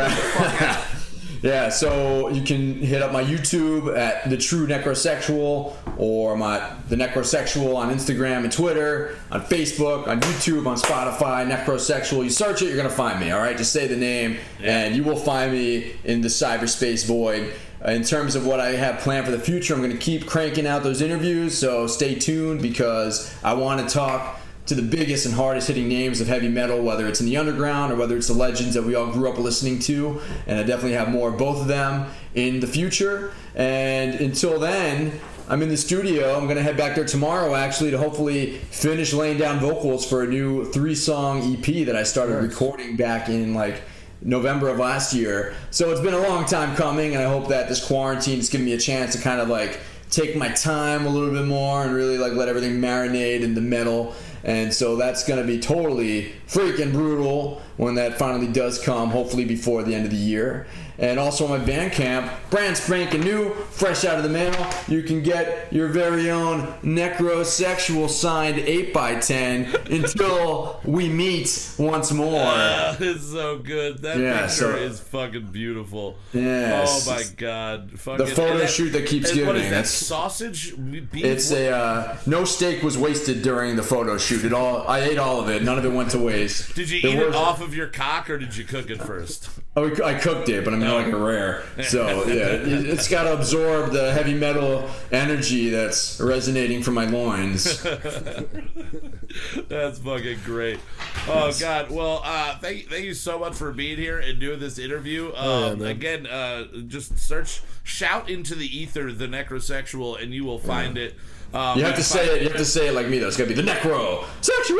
right. 0.51 0.85
them 1.41 1.43
the 1.43 1.49
fuck 1.49 1.55
out. 1.55 1.65
yeah, 1.65 1.69
so 1.69 2.29
you 2.29 2.43
can 2.43 2.75
hit 2.75 3.03
up 3.03 3.13
my 3.13 3.23
YouTube 3.25 3.97
at 3.97 4.29
the 4.29 4.37
True 4.37 4.67
Necrosexual 4.67 5.75
or 5.99 6.37
my 6.37 6.75
the 6.89 6.97
Necrosexual 6.97 7.77
on 7.77 7.95
Instagram 7.95 8.45
and 8.45 8.53
Twitter, 8.53 9.17
on 9.31 9.43
Facebook, 9.43 10.07
on 10.09 10.21
YouTube, 10.21 10.67
on 10.67 10.77
Spotify, 10.77 11.49
Necrosexual. 11.51 12.25
You 12.25 12.31
search 12.31 12.63
it, 12.63 12.67
you're 12.69 12.77
gonna 12.77 12.91
find 12.91 13.21
me. 13.21 13.31
All 13.31 13.41
right, 13.41 13.57
just 13.57 13.73
say 13.73 13.87
the 13.87 13.97
name, 13.97 14.39
and 14.63 14.95
you 14.95 15.03
will 15.05 15.17
find 15.17 15.53
me 15.53 15.93
in 16.05 16.21
the 16.21 16.29
cyberspace 16.29 17.07
void. 17.07 17.53
Uh, 17.87 17.91
In 17.91 18.03
terms 18.03 18.35
of 18.35 18.47
what 18.47 18.59
I 18.59 18.71
have 18.73 19.01
planned 19.01 19.27
for 19.27 19.33
the 19.33 19.39
future, 19.39 19.75
I'm 19.75 19.81
going 19.81 19.93
to 19.93 19.99
keep 19.99 20.27
cranking 20.27 20.67
out 20.67 20.83
those 20.83 21.03
interviews, 21.03 21.57
so 21.59 21.87
stay 21.87 22.15
tuned 22.15 22.63
because 22.63 23.33
I 23.45 23.53
want 23.53 23.87
to 23.87 23.95
talk 23.95 24.41
to 24.67 24.75
the 24.75 24.83
biggest 24.83 25.27
and 25.27 25.35
hardest 25.35 25.69
hitting 25.69 25.89
names 25.89 26.21
of 26.21 26.27
heavy 26.27 26.49
metal, 26.49 26.83
whether 26.83 27.07
it's 27.07 27.21
in 27.21 27.27
the 27.27 27.37
underground 27.37 27.93
or 27.93 27.97
whether 27.97 28.17
it's 28.17 28.27
the 28.27 28.35
legends 28.35 28.75
that 28.75 28.83
we 28.83 28.95
all 28.95 29.07
grew 29.13 29.31
up 29.31 29.39
listening 29.39 29.79
to. 29.81 30.21
And 30.47 30.59
I 30.59 30.65
definitely 30.65 30.93
have 30.93 31.09
more 31.09 31.31
of 31.31 31.39
both 31.39 31.61
of 31.61 31.69
them 31.69 32.11
in 32.35 32.61
the 32.61 32.67
future. 32.67 33.33
And 33.55 34.15
until 34.17 34.59
then, 34.59 35.21
I'm 35.49 35.63
in 35.63 35.69
the 35.69 35.77
studio. 35.77 36.37
I'm 36.37 36.45
going 36.45 36.57
to 36.57 36.63
head 36.63 36.77
back 36.77 36.97
there 36.97 37.05
tomorrow 37.05 37.55
actually 37.55 37.93
to 37.93 37.99
hopefully 37.99 38.59
finish 38.71 39.13
laying 39.13 39.39
down 39.39 39.61
vocals 39.61 40.05
for 40.05 40.25
a 40.25 40.27
new 40.27 40.65
three 40.73 40.97
song 40.97 41.55
EP 41.55 41.87
that 41.87 41.95
I 41.95 42.03
started 42.03 42.43
recording 42.43 42.97
back 42.97 43.29
in 43.29 43.55
like. 43.55 43.83
November 44.23 44.71
of 44.71 44.79
last 44.79 45.13
year. 45.13 45.55
So 45.71 45.91
it's 45.91 46.01
been 46.01 46.15
a 46.15 46.19
long 46.19 46.47
time 46.47 46.75
coming, 46.75 47.15
and 47.15 47.23
I 47.23 47.29
hope 47.29 47.49
that 47.49 47.69
this 47.69 47.87
quarantine 47.87 48.39
is 48.39 48.49
giving 48.49 48.65
me 48.65 48.73
a 48.73 48.79
chance 48.79 49.15
to 49.15 49.21
kind 49.21 49.43
of 49.43 49.51
like 49.51 49.79
take 50.11 50.37
my 50.37 50.49
time 50.49 51.05
a 51.07 51.09
little 51.09 51.31
bit 51.31 51.47
more 51.47 51.83
and 51.83 51.95
really 51.95 52.19
like 52.19 52.33
let 52.33 52.49
everything 52.49 52.81
marinate 52.81 53.43
in 53.43 53.55
the 53.55 53.61
metal. 53.61 54.15
And 54.47 54.73
so 54.73 54.95
that's 54.95 55.27
going 55.27 55.41
to 55.41 55.47
be 55.47 55.59
totally 55.59 56.33
freaking 56.47 56.93
brutal 56.93 57.61
when 57.79 57.97
that 57.97 58.17
finally 58.17 58.47
does 58.47 58.81
come, 58.81 59.11
hopefully 59.11 59.45
before 59.45 59.83
the 59.83 59.93
end 59.93 60.05
of 60.05 60.13
the 60.13 60.17
year. 60.17 60.69
And 60.99 61.19
also 61.21 61.47
on 61.47 61.59
my 61.59 61.65
Bandcamp, 61.65 62.31
brand 62.51 62.77
spanking 62.77 63.21
new, 63.21 63.51
fresh 63.71 64.05
out 64.05 64.17
of 64.17 64.23
the 64.23 64.31
mail, 64.31 64.55
you 64.89 65.03
can 65.03 65.23
get 65.23 65.71
your 65.73 65.89
very 65.89 66.31
own 66.31 66.63
necrosexual 66.83 68.09
signed 68.09 68.57
8x10 68.59 69.91
until 69.91 70.81
we 70.85 71.09
meet 71.09 71.75
once 71.79 72.13
more. 72.13 72.27
Ah, 72.47 72.97
it's 72.99 73.31
so 73.31 73.59
good. 73.59 73.99
That 74.03 74.19
Yeah, 74.19 74.41
picture 74.47 74.55
so- 74.55 74.77
is 74.77 75.01
fucking 75.01 75.47
beautiful. 75.53 76.17
Yes. 76.33 77.07
Oh 77.09 77.13
my 77.15 77.23
god. 77.37 77.99
Fucking, 77.99 78.27
photo 78.27 78.59
and 78.61 78.69
shoot 78.69 78.91
that 78.91 79.07
keeps 79.07 79.33
giving, 79.33 79.57
is 79.57 79.63
that? 79.65 79.71
that's- 79.71 79.91
Sausage? 79.93 80.75
Beef? 80.77 81.25
It's 81.25 81.51
a 81.51 81.71
uh, 81.71 82.17
no 82.27 82.45
steak 82.45 82.83
was 82.83 82.97
wasted 82.97 83.43
during 83.43 83.77
the 83.77 83.83
photo 83.83 84.17
shoot. 84.19 84.45
It 84.45 84.53
all 84.53 84.87
I 84.89 85.01
ate 85.01 85.19
all 85.19 85.41
of 85.41 85.49
it. 85.49 85.63
None 85.63 85.79
of 85.79 85.85
it 85.85 85.93
went 85.93 86.11
to 86.13 86.19
waste. 86.19 86.75
Did 86.75 86.91
you 86.91 87.01
There 87.03 87.13
eat 87.13 87.29
it 87.29 87.35
off 87.35 87.61
of 87.61 87.75
your 87.75 87.87
cock 87.89 88.31
or 88.31 88.39
did 88.39 88.57
you 88.57 88.65
cook 88.65 88.91
it 88.91 89.03
first? 89.03 89.49
Oh, 89.79 89.91
I 90.03 90.15
cooked 90.15 90.49
it, 90.49 90.65
but 90.65 90.73
I'm 90.73 90.81
not 90.81 91.05
like 91.05 91.13
a 91.13 91.17
rare. 91.19 91.63
So 91.85 92.27
yeah, 92.27 92.47
it- 92.47 92.87
it's 92.87 93.09
got 93.09 93.25
to 93.25 93.35
absorb 93.35 93.93
the 93.93 94.11
heavy 94.13 94.33
metal 94.35 94.89
energy 95.13 95.69
that's 95.69 96.19
resonating 96.21 96.83
from 96.83 96.95
my 96.95 97.05
loins. 97.05 97.83
That's 99.69 99.99
fucking 99.99 100.39
great. 100.45 100.81
Oh 101.29 101.53
god. 101.61 101.91
Well, 101.91 102.23
uh, 102.25 102.59
thank 102.59 102.89
thank 102.89 103.05
you 103.05 103.15
so 103.15 103.39
much 103.39 103.55
for 103.55 103.73
being 103.73 103.99
here 103.99 104.19
and 104.19 104.39
doing 104.41 104.59
this 104.61 104.79
interview. 104.79 105.31
yeah, 105.35 105.39
Um, 105.41 105.79
man. 105.81 105.89
again, 105.89 106.27
uh, 106.27 106.65
just 106.87 107.19
search, 107.19 107.61
shout 107.83 108.31
into 108.31 108.55
the 108.55 108.67
ether, 108.67 109.13
the 109.13 109.27
necrosexual, 109.27 110.21
and 110.23 110.33
you 110.33 110.45
will 110.45 110.59
find 110.59 110.97
it. 110.97 111.15
Um, 111.53 111.79
You 111.79 111.85
have 111.85 111.97
to 111.97 112.03
say 112.03 112.27
it. 112.37 112.43
You 112.43 112.49
have 112.49 112.57
to 112.57 112.65
say 112.65 112.89
it 112.89 112.95
like 112.95 113.09
me 113.09 113.19
though. 113.19 113.29
It's 113.29 113.37
gotta 113.37 113.49
be 113.49 113.55
the 113.55 113.63
necro 113.63 114.25
sexual. 114.41 114.79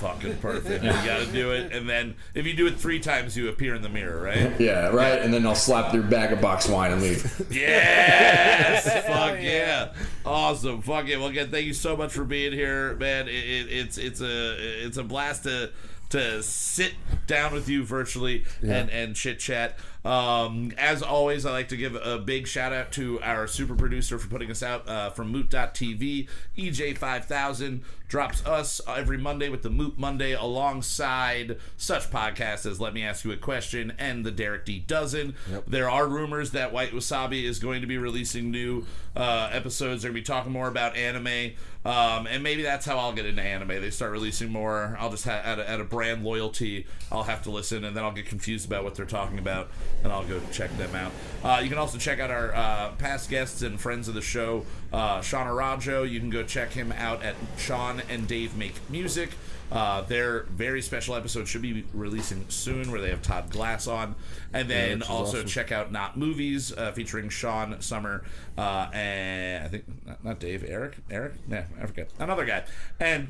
Fucking 0.00 0.36
perfect. 0.36 0.84
You 0.84 0.90
got 0.90 1.18
to 1.18 1.32
do 1.32 1.50
it, 1.50 1.72
and 1.72 1.88
then 1.88 2.14
if 2.32 2.46
you 2.46 2.54
do 2.54 2.66
it 2.68 2.76
three 2.76 3.00
times, 3.00 3.36
you 3.36 3.48
appear 3.48 3.74
in 3.74 3.82
the 3.82 3.88
mirror, 3.88 4.22
right? 4.22 4.58
Yeah, 4.68 4.88
right. 4.88 5.20
And 5.20 5.32
then 5.32 5.46
I'll 5.46 5.54
slap 5.54 5.92
your 5.94 6.02
bag 6.02 6.32
of 6.32 6.40
box 6.40 6.68
wine 6.68 6.92
and 6.92 7.02
leave. 7.02 7.46
Yes! 7.50 8.84
Fuck 9.06 9.40
yeah! 9.42 9.92
Awesome, 10.24 10.82
fuck 10.82 11.08
it. 11.08 11.16
Well, 11.16 11.28
again, 11.28 11.50
thank 11.50 11.66
you 11.66 11.74
so 11.74 11.96
much 11.96 12.12
for 12.12 12.24
being 12.24 12.52
here, 12.52 12.94
man. 12.96 13.28
It, 13.28 13.32
it, 13.32 13.66
it's 13.70 13.98
it's 13.98 14.20
a 14.20 14.84
it's 14.84 14.96
a 14.96 15.02
blast 15.04 15.44
to 15.44 15.70
to 16.10 16.42
sit 16.42 16.94
down 17.26 17.52
with 17.52 17.68
you 17.68 17.84
virtually 17.84 18.44
and 18.62 18.90
and 18.90 19.14
chit 19.16 19.38
chat. 19.38 19.78
Um, 20.08 20.72
as 20.78 21.02
always, 21.02 21.44
I 21.44 21.52
like 21.52 21.68
to 21.68 21.76
give 21.76 21.94
a 21.94 22.18
big 22.18 22.46
shout 22.46 22.72
out 22.72 22.92
to 22.92 23.20
our 23.20 23.46
super 23.46 23.74
producer 23.74 24.18
for 24.18 24.26
putting 24.28 24.50
us 24.50 24.62
out 24.62 24.88
uh, 24.88 25.10
from 25.10 25.28
Moot.tv. 25.28 26.28
EJ5000 26.56 27.82
drops 28.08 28.44
us 28.46 28.80
every 28.88 29.18
Monday 29.18 29.50
with 29.50 29.60
the 29.62 29.68
Moot 29.68 29.98
Monday 29.98 30.32
alongside 30.32 31.58
such 31.76 32.10
podcasts 32.10 32.64
as 32.64 32.80
Let 32.80 32.94
Me 32.94 33.02
Ask 33.02 33.26
You 33.26 33.32
a 33.32 33.36
Question 33.36 33.92
and 33.98 34.24
the 34.24 34.30
Derek 34.30 34.64
D 34.64 34.78
Dozen. 34.78 35.34
There 35.66 35.90
are 35.90 36.08
rumors 36.08 36.52
that 36.52 36.72
White 36.72 36.92
Wasabi 36.92 37.44
is 37.44 37.58
going 37.58 37.82
to 37.82 37.86
be 37.86 37.98
releasing 37.98 38.50
new 38.50 38.86
uh, 39.14 39.50
episodes. 39.52 40.02
They're 40.02 40.10
going 40.10 40.24
to 40.24 40.30
be 40.30 40.34
talking 40.34 40.52
more 40.52 40.68
about 40.68 40.96
anime. 40.96 41.52
Um, 41.84 42.26
and 42.26 42.42
maybe 42.42 42.62
that's 42.62 42.84
how 42.84 42.98
I'll 42.98 43.12
get 43.12 43.26
into 43.26 43.42
anime. 43.42 43.68
They 43.68 43.90
start 43.90 44.12
releasing 44.12 44.50
more. 44.50 44.96
I'll 44.98 45.10
just 45.10 45.24
have 45.24 45.44
at 45.44 45.58
a, 45.58 45.68
at 45.68 45.80
a 45.80 45.84
brand 45.84 46.24
loyalty. 46.24 46.86
I'll 47.12 47.22
have 47.22 47.42
to 47.42 47.50
listen, 47.50 47.84
and 47.84 47.96
then 47.96 48.04
I'll 48.04 48.12
get 48.12 48.26
confused 48.26 48.66
about 48.66 48.84
what 48.84 48.94
they're 48.94 49.06
talking 49.06 49.38
about, 49.38 49.70
and 50.02 50.12
I'll 50.12 50.24
go 50.24 50.40
check 50.52 50.76
them 50.76 50.94
out. 50.94 51.12
Uh, 51.42 51.60
you 51.62 51.68
can 51.68 51.78
also 51.78 51.98
check 51.98 52.20
out 52.20 52.30
our 52.30 52.54
uh, 52.54 52.92
past 52.92 53.30
guests 53.30 53.62
and 53.62 53.80
friends 53.80 54.08
of 54.08 54.14
the 54.14 54.22
show, 54.22 54.64
uh, 54.92 55.20
Sean 55.20 55.46
Arajo. 55.46 56.08
You 56.08 56.20
can 56.20 56.30
go 56.30 56.42
check 56.42 56.72
him 56.72 56.92
out 56.92 57.22
at 57.22 57.34
Sean 57.56 58.02
and 58.08 58.26
Dave 58.26 58.56
Make 58.56 58.74
Music. 58.90 59.30
Uh, 59.70 60.00
their 60.02 60.44
very 60.44 60.80
special 60.80 61.14
episode 61.14 61.46
should 61.46 61.60
be 61.60 61.84
releasing 61.92 62.48
soon, 62.48 62.90
where 62.90 63.02
they 63.02 63.10
have 63.10 63.20
Todd 63.20 63.50
Glass 63.50 63.86
on, 63.86 64.14
and 64.54 64.68
then 64.70 65.02
is 65.02 65.08
also 65.08 65.38
awesome. 65.38 65.48
check 65.48 65.70
out 65.70 65.92
Not 65.92 66.16
Movies 66.16 66.72
uh, 66.72 66.92
featuring 66.92 67.28
Sean 67.28 67.78
Summer 67.82 68.24
uh, 68.56 68.88
and 68.94 69.64
I 69.64 69.68
think 69.68 69.84
not, 70.06 70.24
not 70.24 70.40
Dave, 70.40 70.64
Eric, 70.66 70.96
Eric, 71.10 71.34
yeah, 71.50 71.64
I 71.80 71.84
forget 71.84 72.08
another 72.18 72.46
guy, 72.46 72.64
and 72.98 73.28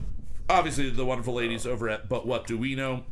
obviously 0.49 0.91
the 0.91 1.05
wonderful 1.05 1.35
ladies 1.35 1.67
over 1.67 1.89
at 1.89 2.09
But 2.09 2.25
What 2.25 2.47
Do 2.47 2.57
We 2.57 2.77
Know 2.77 3.05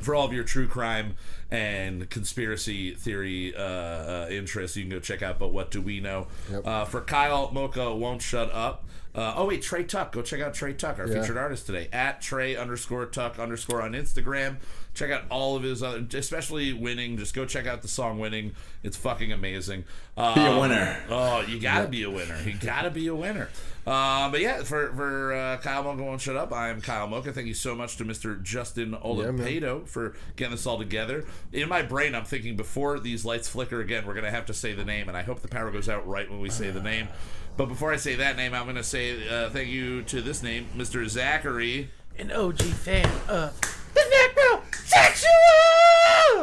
for 0.00 0.14
all 0.14 0.26
of 0.26 0.32
your 0.34 0.44
true 0.44 0.68
crime 0.68 1.16
and 1.50 2.08
conspiracy 2.10 2.94
theory 2.94 3.54
uh, 3.56 3.60
uh, 3.62 4.28
interests, 4.30 4.76
you 4.76 4.84
can 4.84 4.90
go 4.90 5.00
check 5.00 5.22
out. 5.22 5.38
But 5.38 5.52
what 5.52 5.70
do 5.70 5.80
we 5.80 6.00
know? 6.00 6.26
Yep. 6.50 6.66
Uh, 6.66 6.84
for 6.84 7.00
Kyle 7.00 7.50
Mocha 7.52 7.94
won't 7.94 8.22
shut 8.22 8.52
up. 8.52 8.84
Uh, 9.14 9.34
oh 9.36 9.46
wait, 9.46 9.62
Trey 9.62 9.82
Tuck. 9.82 10.12
Go 10.12 10.22
check 10.22 10.40
out 10.40 10.54
Trey 10.54 10.74
Tuck, 10.74 10.98
our 10.98 11.08
Yeah. 11.08 11.20
featured 11.22 11.36
artist 11.38 11.66
today 11.66 11.88
at 11.92 12.20
Trey 12.20 12.54
underscore 12.56 13.06
Tuck 13.06 13.38
underscore 13.38 13.82
on 13.82 13.92
Instagram. 13.92 14.56
Check 14.94 15.10
out 15.10 15.22
all 15.30 15.56
of 15.56 15.62
his 15.62 15.82
other, 15.82 16.04
especially 16.14 16.72
winning. 16.72 17.16
Just 17.16 17.34
go 17.34 17.44
check 17.44 17.66
out 17.66 17.82
the 17.82 17.88
song 17.88 18.18
"Winning." 18.18 18.52
It's 18.82 18.96
fucking 18.96 19.32
amazing. 19.32 19.84
Um, 20.16 20.34
Be 20.34 20.44
a 20.44 20.58
winner. 20.60 21.02
Oh, 21.08 21.40
you 21.40 21.58
gotta 21.60 21.88
be 21.88 22.02
a 22.02 22.10
winner. 22.10 22.36
You 22.44 22.54
gotta 22.60 22.90
be 22.90 23.06
a 23.08 23.14
winner. 23.14 23.48
Uh, 23.88 24.28
but 24.28 24.40
yeah, 24.40 24.62
for 24.64 24.92
for 24.92 25.32
uh, 25.32 25.56
Kyle 25.58 25.82
Mocha 25.82 26.02
won't 26.02 26.20
shut 26.20 26.36
up. 26.36 26.52
I'm 26.52 26.82
Kyle 26.82 27.06
Mocha. 27.06 27.32
Thank 27.32 27.46
you 27.46 27.54
so 27.54 27.74
much 27.74 27.96
to 27.96 28.04
Mr. 28.04 28.42
Justin 28.42 28.90
man. 28.90 29.00
Olapedo 29.00 29.88
for 29.88 30.14
getting 30.36 30.50
this 30.50 30.66
all 30.66 30.76
together. 30.76 31.24
In 31.54 31.70
my 31.70 31.80
brain, 31.80 32.14
I'm 32.14 32.26
thinking 32.26 32.54
before 32.54 33.00
these 33.00 33.24
lights 33.24 33.48
flicker 33.48 33.80
again, 33.80 34.06
we're 34.06 34.12
gonna 34.12 34.30
have 34.30 34.44
to 34.46 34.54
say 34.54 34.74
the 34.74 34.84
name, 34.84 35.08
and 35.08 35.16
I 35.16 35.22
hope 35.22 35.40
the 35.40 35.48
power 35.48 35.70
goes 35.70 35.88
out 35.88 36.06
right 36.06 36.28
when 36.30 36.38
we 36.38 36.50
say 36.50 36.70
the 36.70 36.82
name. 36.82 37.08
But 37.56 37.66
before 37.66 37.90
I 37.90 37.96
say 37.96 38.14
that 38.16 38.36
name, 38.36 38.52
I'm 38.52 38.66
gonna 38.66 38.84
say 38.84 39.26
uh, 39.26 39.48
thank 39.48 39.70
you 39.70 40.02
to 40.02 40.20
this 40.20 40.42
name, 40.42 40.68
Mr. 40.76 41.08
Zachary. 41.08 41.88
An 42.18 42.30
OG 42.30 42.60
fan 42.60 43.10
of 43.26 43.58
the 43.94 44.00
Necrosexual! 44.00 45.67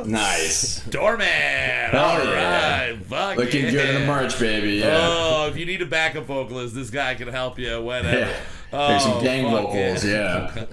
Nice. 0.03 0.81
Doorman. 0.85 1.27
Hell 1.27 2.03
All 2.03 2.23
yeah. 2.25 2.89
right, 2.89 3.05
fuck 3.05 3.37
Looking 3.37 3.65
yeah. 3.65 3.71
good 3.71 3.95
in 3.95 4.01
the 4.01 4.07
March, 4.07 4.37
baby. 4.39 4.73
Yeah. 4.73 4.97
Oh, 4.99 5.47
if 5.47 5.57
you 5.57 5.65
need 5.65 5.81
a 5.81 5.85
backup 5.85 6.25
vocalist, 6.25 6.75
this 6.75 6.89
guy 6.89 7.15
can 7.15 7.27
help 7.27 7.57
you. 7.57 7.81
Whatever. 7.81 8.19
Yeah. 8.19 8.37
Oh, 8.73 8.87
There's 8.89 9.03
some 9.03 9.13
oh, 9.13 9.21
gang 9.21 9.49
vocals. 9.49 10.03
it. 10.03 10.09
Yeah. 10.09 10.65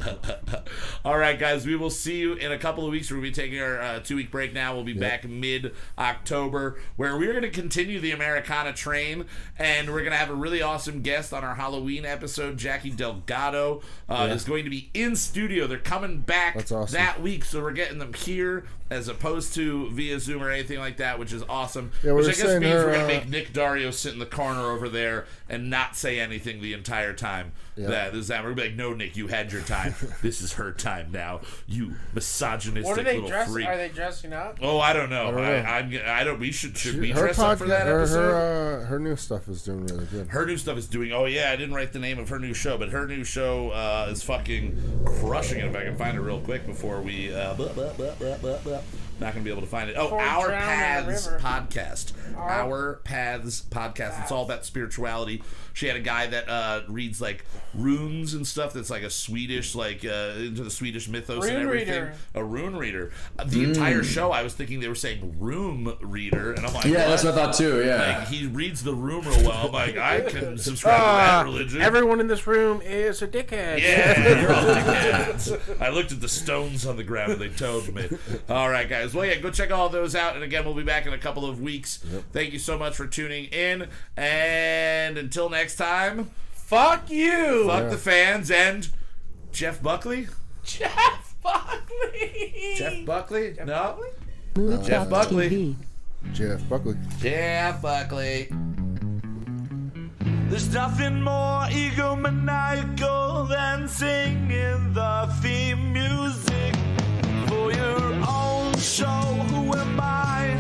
All 1.05 1.19
right, 1.19 1.37
guys, 1.37 1.67
we 1.67 1.75
will 1.75 1.91
see 1.91 2.19
you 2.19 2.35
in 2.35 2.53
a 2.53 2.59
couple 2.59 2.85
of 2.85 2.93
weeks. 2.93 3.11
We're 3.11 3.17
going 3.17 3.33
to 3.33 3.41
be 3.41 3.43
taking 3.43 3.61
our 3.61 3.81
uh, 3.81 4.01
two 4.01 4.15
week 4.15 4.31
break 4.31 4.53
now. 4.53 4.73
We'll 4.73 4.85
be 4.85 4.93
back 4.93 5.29
mid 5.29 5.75
October, 5.99 6.79
where 6.95 7.19
we're 7.19 7.33
going 7.33 7.43
to 7.43 7.51
continue 7.51 7.99
the 7.99 8.13
Americana 8.13 8.73
train, 8.73 9.25
and 9.59 9.91
we're 9.91 10.03
going 10.03 10.13
to 10.13 10.17
have 10.17 10.31
a 10.31 10.35
really 10.35 10.63
awesome 10.63 11.03
guest 11.03 11.33
on 11.33 11.43
our 11.43 11.57
Halloween 11.57 12.05
episode. 12.05 12.57
Jackie 12.57 12.91
Delgado 12.91 13.83
uh, 14.09 14.29
is 14.31 14.45
going 14.45 14.63
to 14.63 14.71
be 14.71 14.91
in 14.95 15.17
studio. 15.17 15.67
They're 15.67 15.79
coming 15.79 16.21
back 16.21 16.57
awesome. 16.71 16.93
that 16.93 17.21
week, 17.21 17.45
so 17.45 17.61
we're 17.61 17.73
getting 17.73 17.99
them 17.99 18.15
here 18.15 18.65
as 18.89 19.09
opposed 19.09 19.55
to 19.55 19.91
via 19.91 20.21
Zoom 20.21 20.43
or 20.43 20.51
anything 20.51 20.79
like 20.79 20.99
that, 20.99 21.19
which 21.19 21.33
is 21.33 21.43
awesome. 21.49 21.91
Yeah, 22.05 22.13
which 22.13 22.27
I 22.27 22.29
guess 22.29 22.61
means 22.61 22.75
her, 22.75 22.87
we're 22.87 22.93
going 22.93 23.01
uh, 23.01 23.09
to 23.09 23.15
make 23.15 23.29
Nick 23.29 23.53
Dario 23.53 23.91
sit 23.91 24.13
in 24.13 24.21
the 24.21 24.27
corner 24.27 24.71
over 24.71 24.89
there 24.89 25.27
and 25.49 25.69
not 25.69 25.97
say 25.97 26.21
anything 26.21 26.61
the 26.61 26.75
entire 26.75 27.13
time. 27.13 27.53
That 27.77 28.15
is 28.15 28.29
that. 28.29 28.45
We're 28.45 28.55
be 28.55 28.63
like, 28.63 28.75
no, 28.75 28.93
Nick, 28.93 29.17
you 29.17 29.29
had 29.29 29.51
your 29.53 29.63
time. 29.63 29.95
this 30.23 30.41
is 30.43 30.55
her 30.55 30.73
time 30.73 31.11
now. 31.11 31.41
You 31.67 31.95
misogynistic 32.15 32.85
What 32.85 32.99
are 32.99 33.03
they 33.03 33.15
little 33.15 33.29
dressing? 33.29 33.53
freak. 33.53 33.67
Are 33.67 33.77
they 33.77 33.89
dressing 33.89 34.33
up? 34.33 34.59
Oh, 34.61 34.79
I 34.79 34.93
don't 34.93 35.11
know. 35.11 35.29
I, 35.29 35.31
don't 35.31 35.37
know. 35.37 35.43
I, 35.43 35.79
I'm. 35.79 36.01
I 36.07 36.25
don't. 36.25 36.39
We 36.39 36.53
should. 36.53 36.77
Should 36.77 37.01
we 37.01 37.11
her 37.11 37.21
dress 37.21 37.39
up 37.39 37.59
for 37.59 37.67
that 37.67 37.87
her, 37.87 38.01
episode? 38.01 38.19
her, 38.19 38.81
uh, 38.83 38.87
her 38.87 38.99
new 38.99 39.17
stuff 39.17 39.49
is 39.49 39.63
doing 39.63 39.87
really 39.87 40.05
good. 40.07 40.29
her 40.29 40.45
new 40.45 40.57
stuff 40.57 40.77
is 40.77 40.87
doing. 40.87 41.13
Oh 41.13 41.25
yeah, 41.25 41.51
I 41.51 41.57
didn't 41.57 41.75
write 41.75 41.93
the 41.93 41.99
name 41.99 42.19
of 42.19 42.29
her 42.29 42.39
new 42.39 42.55
show, 42.55 42.77
but 42.77 42.91
her 42.91 43.07
new 43.07 43.25
show 43.25 43.71
uh, 43.71 44.09
is 44.11 44.23
fucking 44.23 45.03
crushing 45.05 45.61
it. 45.61 45.67
If 45.67 45.77
I 45.77 45.85
can 45.85 45.97
find 45.97 46.17
it 46.17 46.21
real 46.21 46.41
quick 46.41 46.67
before 46.67 47.01
we. 47.01 47.33
Uh, 47.33 47.55
blah, 47.55 47.73
blah, 47.73 47.93
blah, 47.95 48.15
blah, 48.15 48.37
blah, 48.37 48.59
blah. 48.59 48.81
Not 49.23 49.33
gonna 49.35 49.45
be 49.45 49.51
able 49.51 49.63
to 49.63 49.67
find 49.69 49.89
it. 49.89 49.97
Oh, 49.97 50.05
Before 50.05 50.21
Our 50.21 50.49
drown 50.49 50.63
in 50.63 51.07
the 51.07 51.13
Paths 51.13 51.29
podcast. 51.29 52.13
Our 52.37 53.01
Paths 53.05 53.63
podcast. 53.63 54.21
It's 54.23 54.33
all 54.33 54.45
about 54.45 54.65
spirituality. 54.65 55.43
She 55.75 55.87
had 55.87 55.97
a 55.97 56.01
guy 56.01 56.27
that 56.27 56.49
uh, 56.49 56.83
reads 56.89 57.21
like 57.21 57.45
runes 57.75 58.35
and 58.35 58.47
stuff. 58.47 58.73
That's 58.75 58.91
like 58.91 59.03
a 59.03 59.11
Swedish, 59.11 59.75
like 59.75 60.05
uh, 60.05 60.35
into 60.37 60.63
the 60.65 60.71
Swedish 60.71 61.09
mythos 61.09 61.47
and 61.47 61.57
everything. 61.57 61.89
reader. 61.89 62.15
A 62.35 62.45
rune 62.45 62.77
reader. 62.77 63.11
Uh, 63.39 63.45
the 63.45 63.65
entire 63.65 64.03
show, 64.03 64.33
I 64.33 64.43
was 64.43 64.53
thinking 64.55 64.81
they 64.81 64.89
were 64.89 64.95
saying 64.95 65.37
room 65.39 65.97
reader, 66.01 66.53
and 66.53 66.67
I'm 66.67 66.75
like, 66.75 66.85
Yeah, 66.85 67.07
that's 67.09 67.25
what? 67.25 67.35
what 67.35 67.43
I 67.43 67.47
thought 67.47 67.55
too. 67.55 67.83
Yeah. 67.85 68.19
Like 68.19 68.29
he 68.29 68.47
reads 68.47 68.83
the 68.83 68.95
room 68.95 69.27
real 69.27 69.43
well. 69.49 69.67
I'm 69.69 69.73
like, 69.73 69.97
I 69.97 70.21
can 70.23 70.59
subscribe 70.59 70.99
to 70.99 71.05
that 71.07 71.41
Uh, 71.41 71.45
religion. 71.45 71.81
everyone 71.81 72.21
in 72.21 72.27
this 72.29 72.47
room 72.47 72.83
is 72.83 73.23
a 73.23 73.29
dickhead. 73.29 73.81
yeah, 73.81 74.41
you're 74.43 74.53
all 74.53 74.63
dickheads. 74.75 75.81
I 75.81 75.89
looked 75.91 76.13
at 76.13 76.21
the 76.21 76.29
stones 76.29 76.85
on 76.87 76.97
the 76.97 77.05
ground 77.05 77.33
and 77.33 77.41
they 77.41 77.49
told 77.49 77.95
me. 77.95 78.09
All 78.51 78.69
right, 78.69 78.89
guys. 78.89 79.12
Well, 79.15 79.27
yeah, 79.27 79.37
go 79.37 79.51
check 79.51 79.71
all 79.71 79.89
those 79.89 80.15
out. 80.15 80.35
And 80.35 80.45
again, 80.45 80.65
we'll 80.65 80.75
be 80.75 80.83
back 80.83 81.07
in 81.07 81.13
a 81.13 81.19
couple 81.19 81.45
of 81.45 81.61
weeks. 81.61 81.99
Thank 82.33 82.53
you 82.53 82.59
so 82.59 82.79
much 82.79 82.95
for 82.97 83.07
tuning 83.07 83.45
in. 83.47 83.89
And 84.17 85.19
until 85.19 85.49
next 85.51 85.77
time, 85.77 86.31
Fuck 86.55 87.11
you, 87.11 87.67
fuck 87.67 87.91
the 87.91 87.99
fans 87.99 88.51
and 88.51 88.89
Jeff 89.53 89.83
Buckley. 89.83 90.29
Jeff 90.65 91.35
Buckley. 91.43 92.75
Jeff 92.79 93.05
Buckley? 93.05 93.57
no. 93.67 94.03
Jeff 94.83 95.11
Buckley. 95.11 95.77
Jeff 96.33 96.67
Buckley. 96.71 96.95
Jeff 97.19 97.83
Buckley. 97.83 98.49
There's 100.49 100.73
nothing 100.73 101.21
more 101.23 101.65
egomaniacal 101.69 103.49
than 103.51 103.87
singing 103.89 104.95
the 104.95 105.29
theme 105.43 105.93
music 105.93 106.75
for 107.49 107.71
your 107.73 108.15
own 108.15 108.62
show. 108.79 109.23
Who 109.51 109.75
am 109.75 110.01
I? 110.01 110.57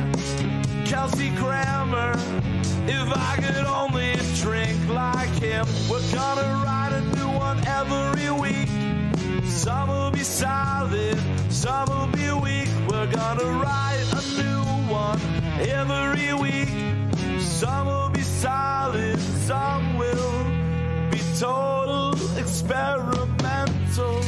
Kelsey 0.84 1.30
Grammer. 1.30 2.12
If 2.86 3.08
I 3.16 3.36
could 3.36 3.64
only 3.64 4.14
drink 4.40 4.78
like 4.88 5.30
him, 5.40 5.66
we're 5.88 6.12
gonna 6.12 6.62
write 6.64 6.92
a 6.92 7.00
new 7.16 7.30
one 7.38 7.58
every 7.66 8.30
week. 8.30 8.68
Some 9.44 9.88
will 9.88 10.10
be 10.10 10.24
solid, 10.24 11.18
some 11.48 11.88
will 11.88 12.08
be 12.08 12.30
weak. 12.42 12.68
We're 12.88 13.10
gonna 13.10 13.50
write 13.62 14.04
a 14.12 14.22
new 14.42 14.62
one 14.90 15.20
every 15.60 16.34
week. 16.34 16.68
Some 17.40 17.86
will 17.86 18.10
be 18.10 18.22
solid, 18.22 19.18
some 19.46 19.96
will 19.96 20.44
be 21.10 21.20
total 21.38 22.14
experimental 22.36 24.20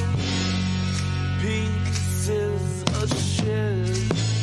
pieces 1.41 2.83
of 3.03 3.09
shit. 3.11 3.34
Yeah. 3.47 4.34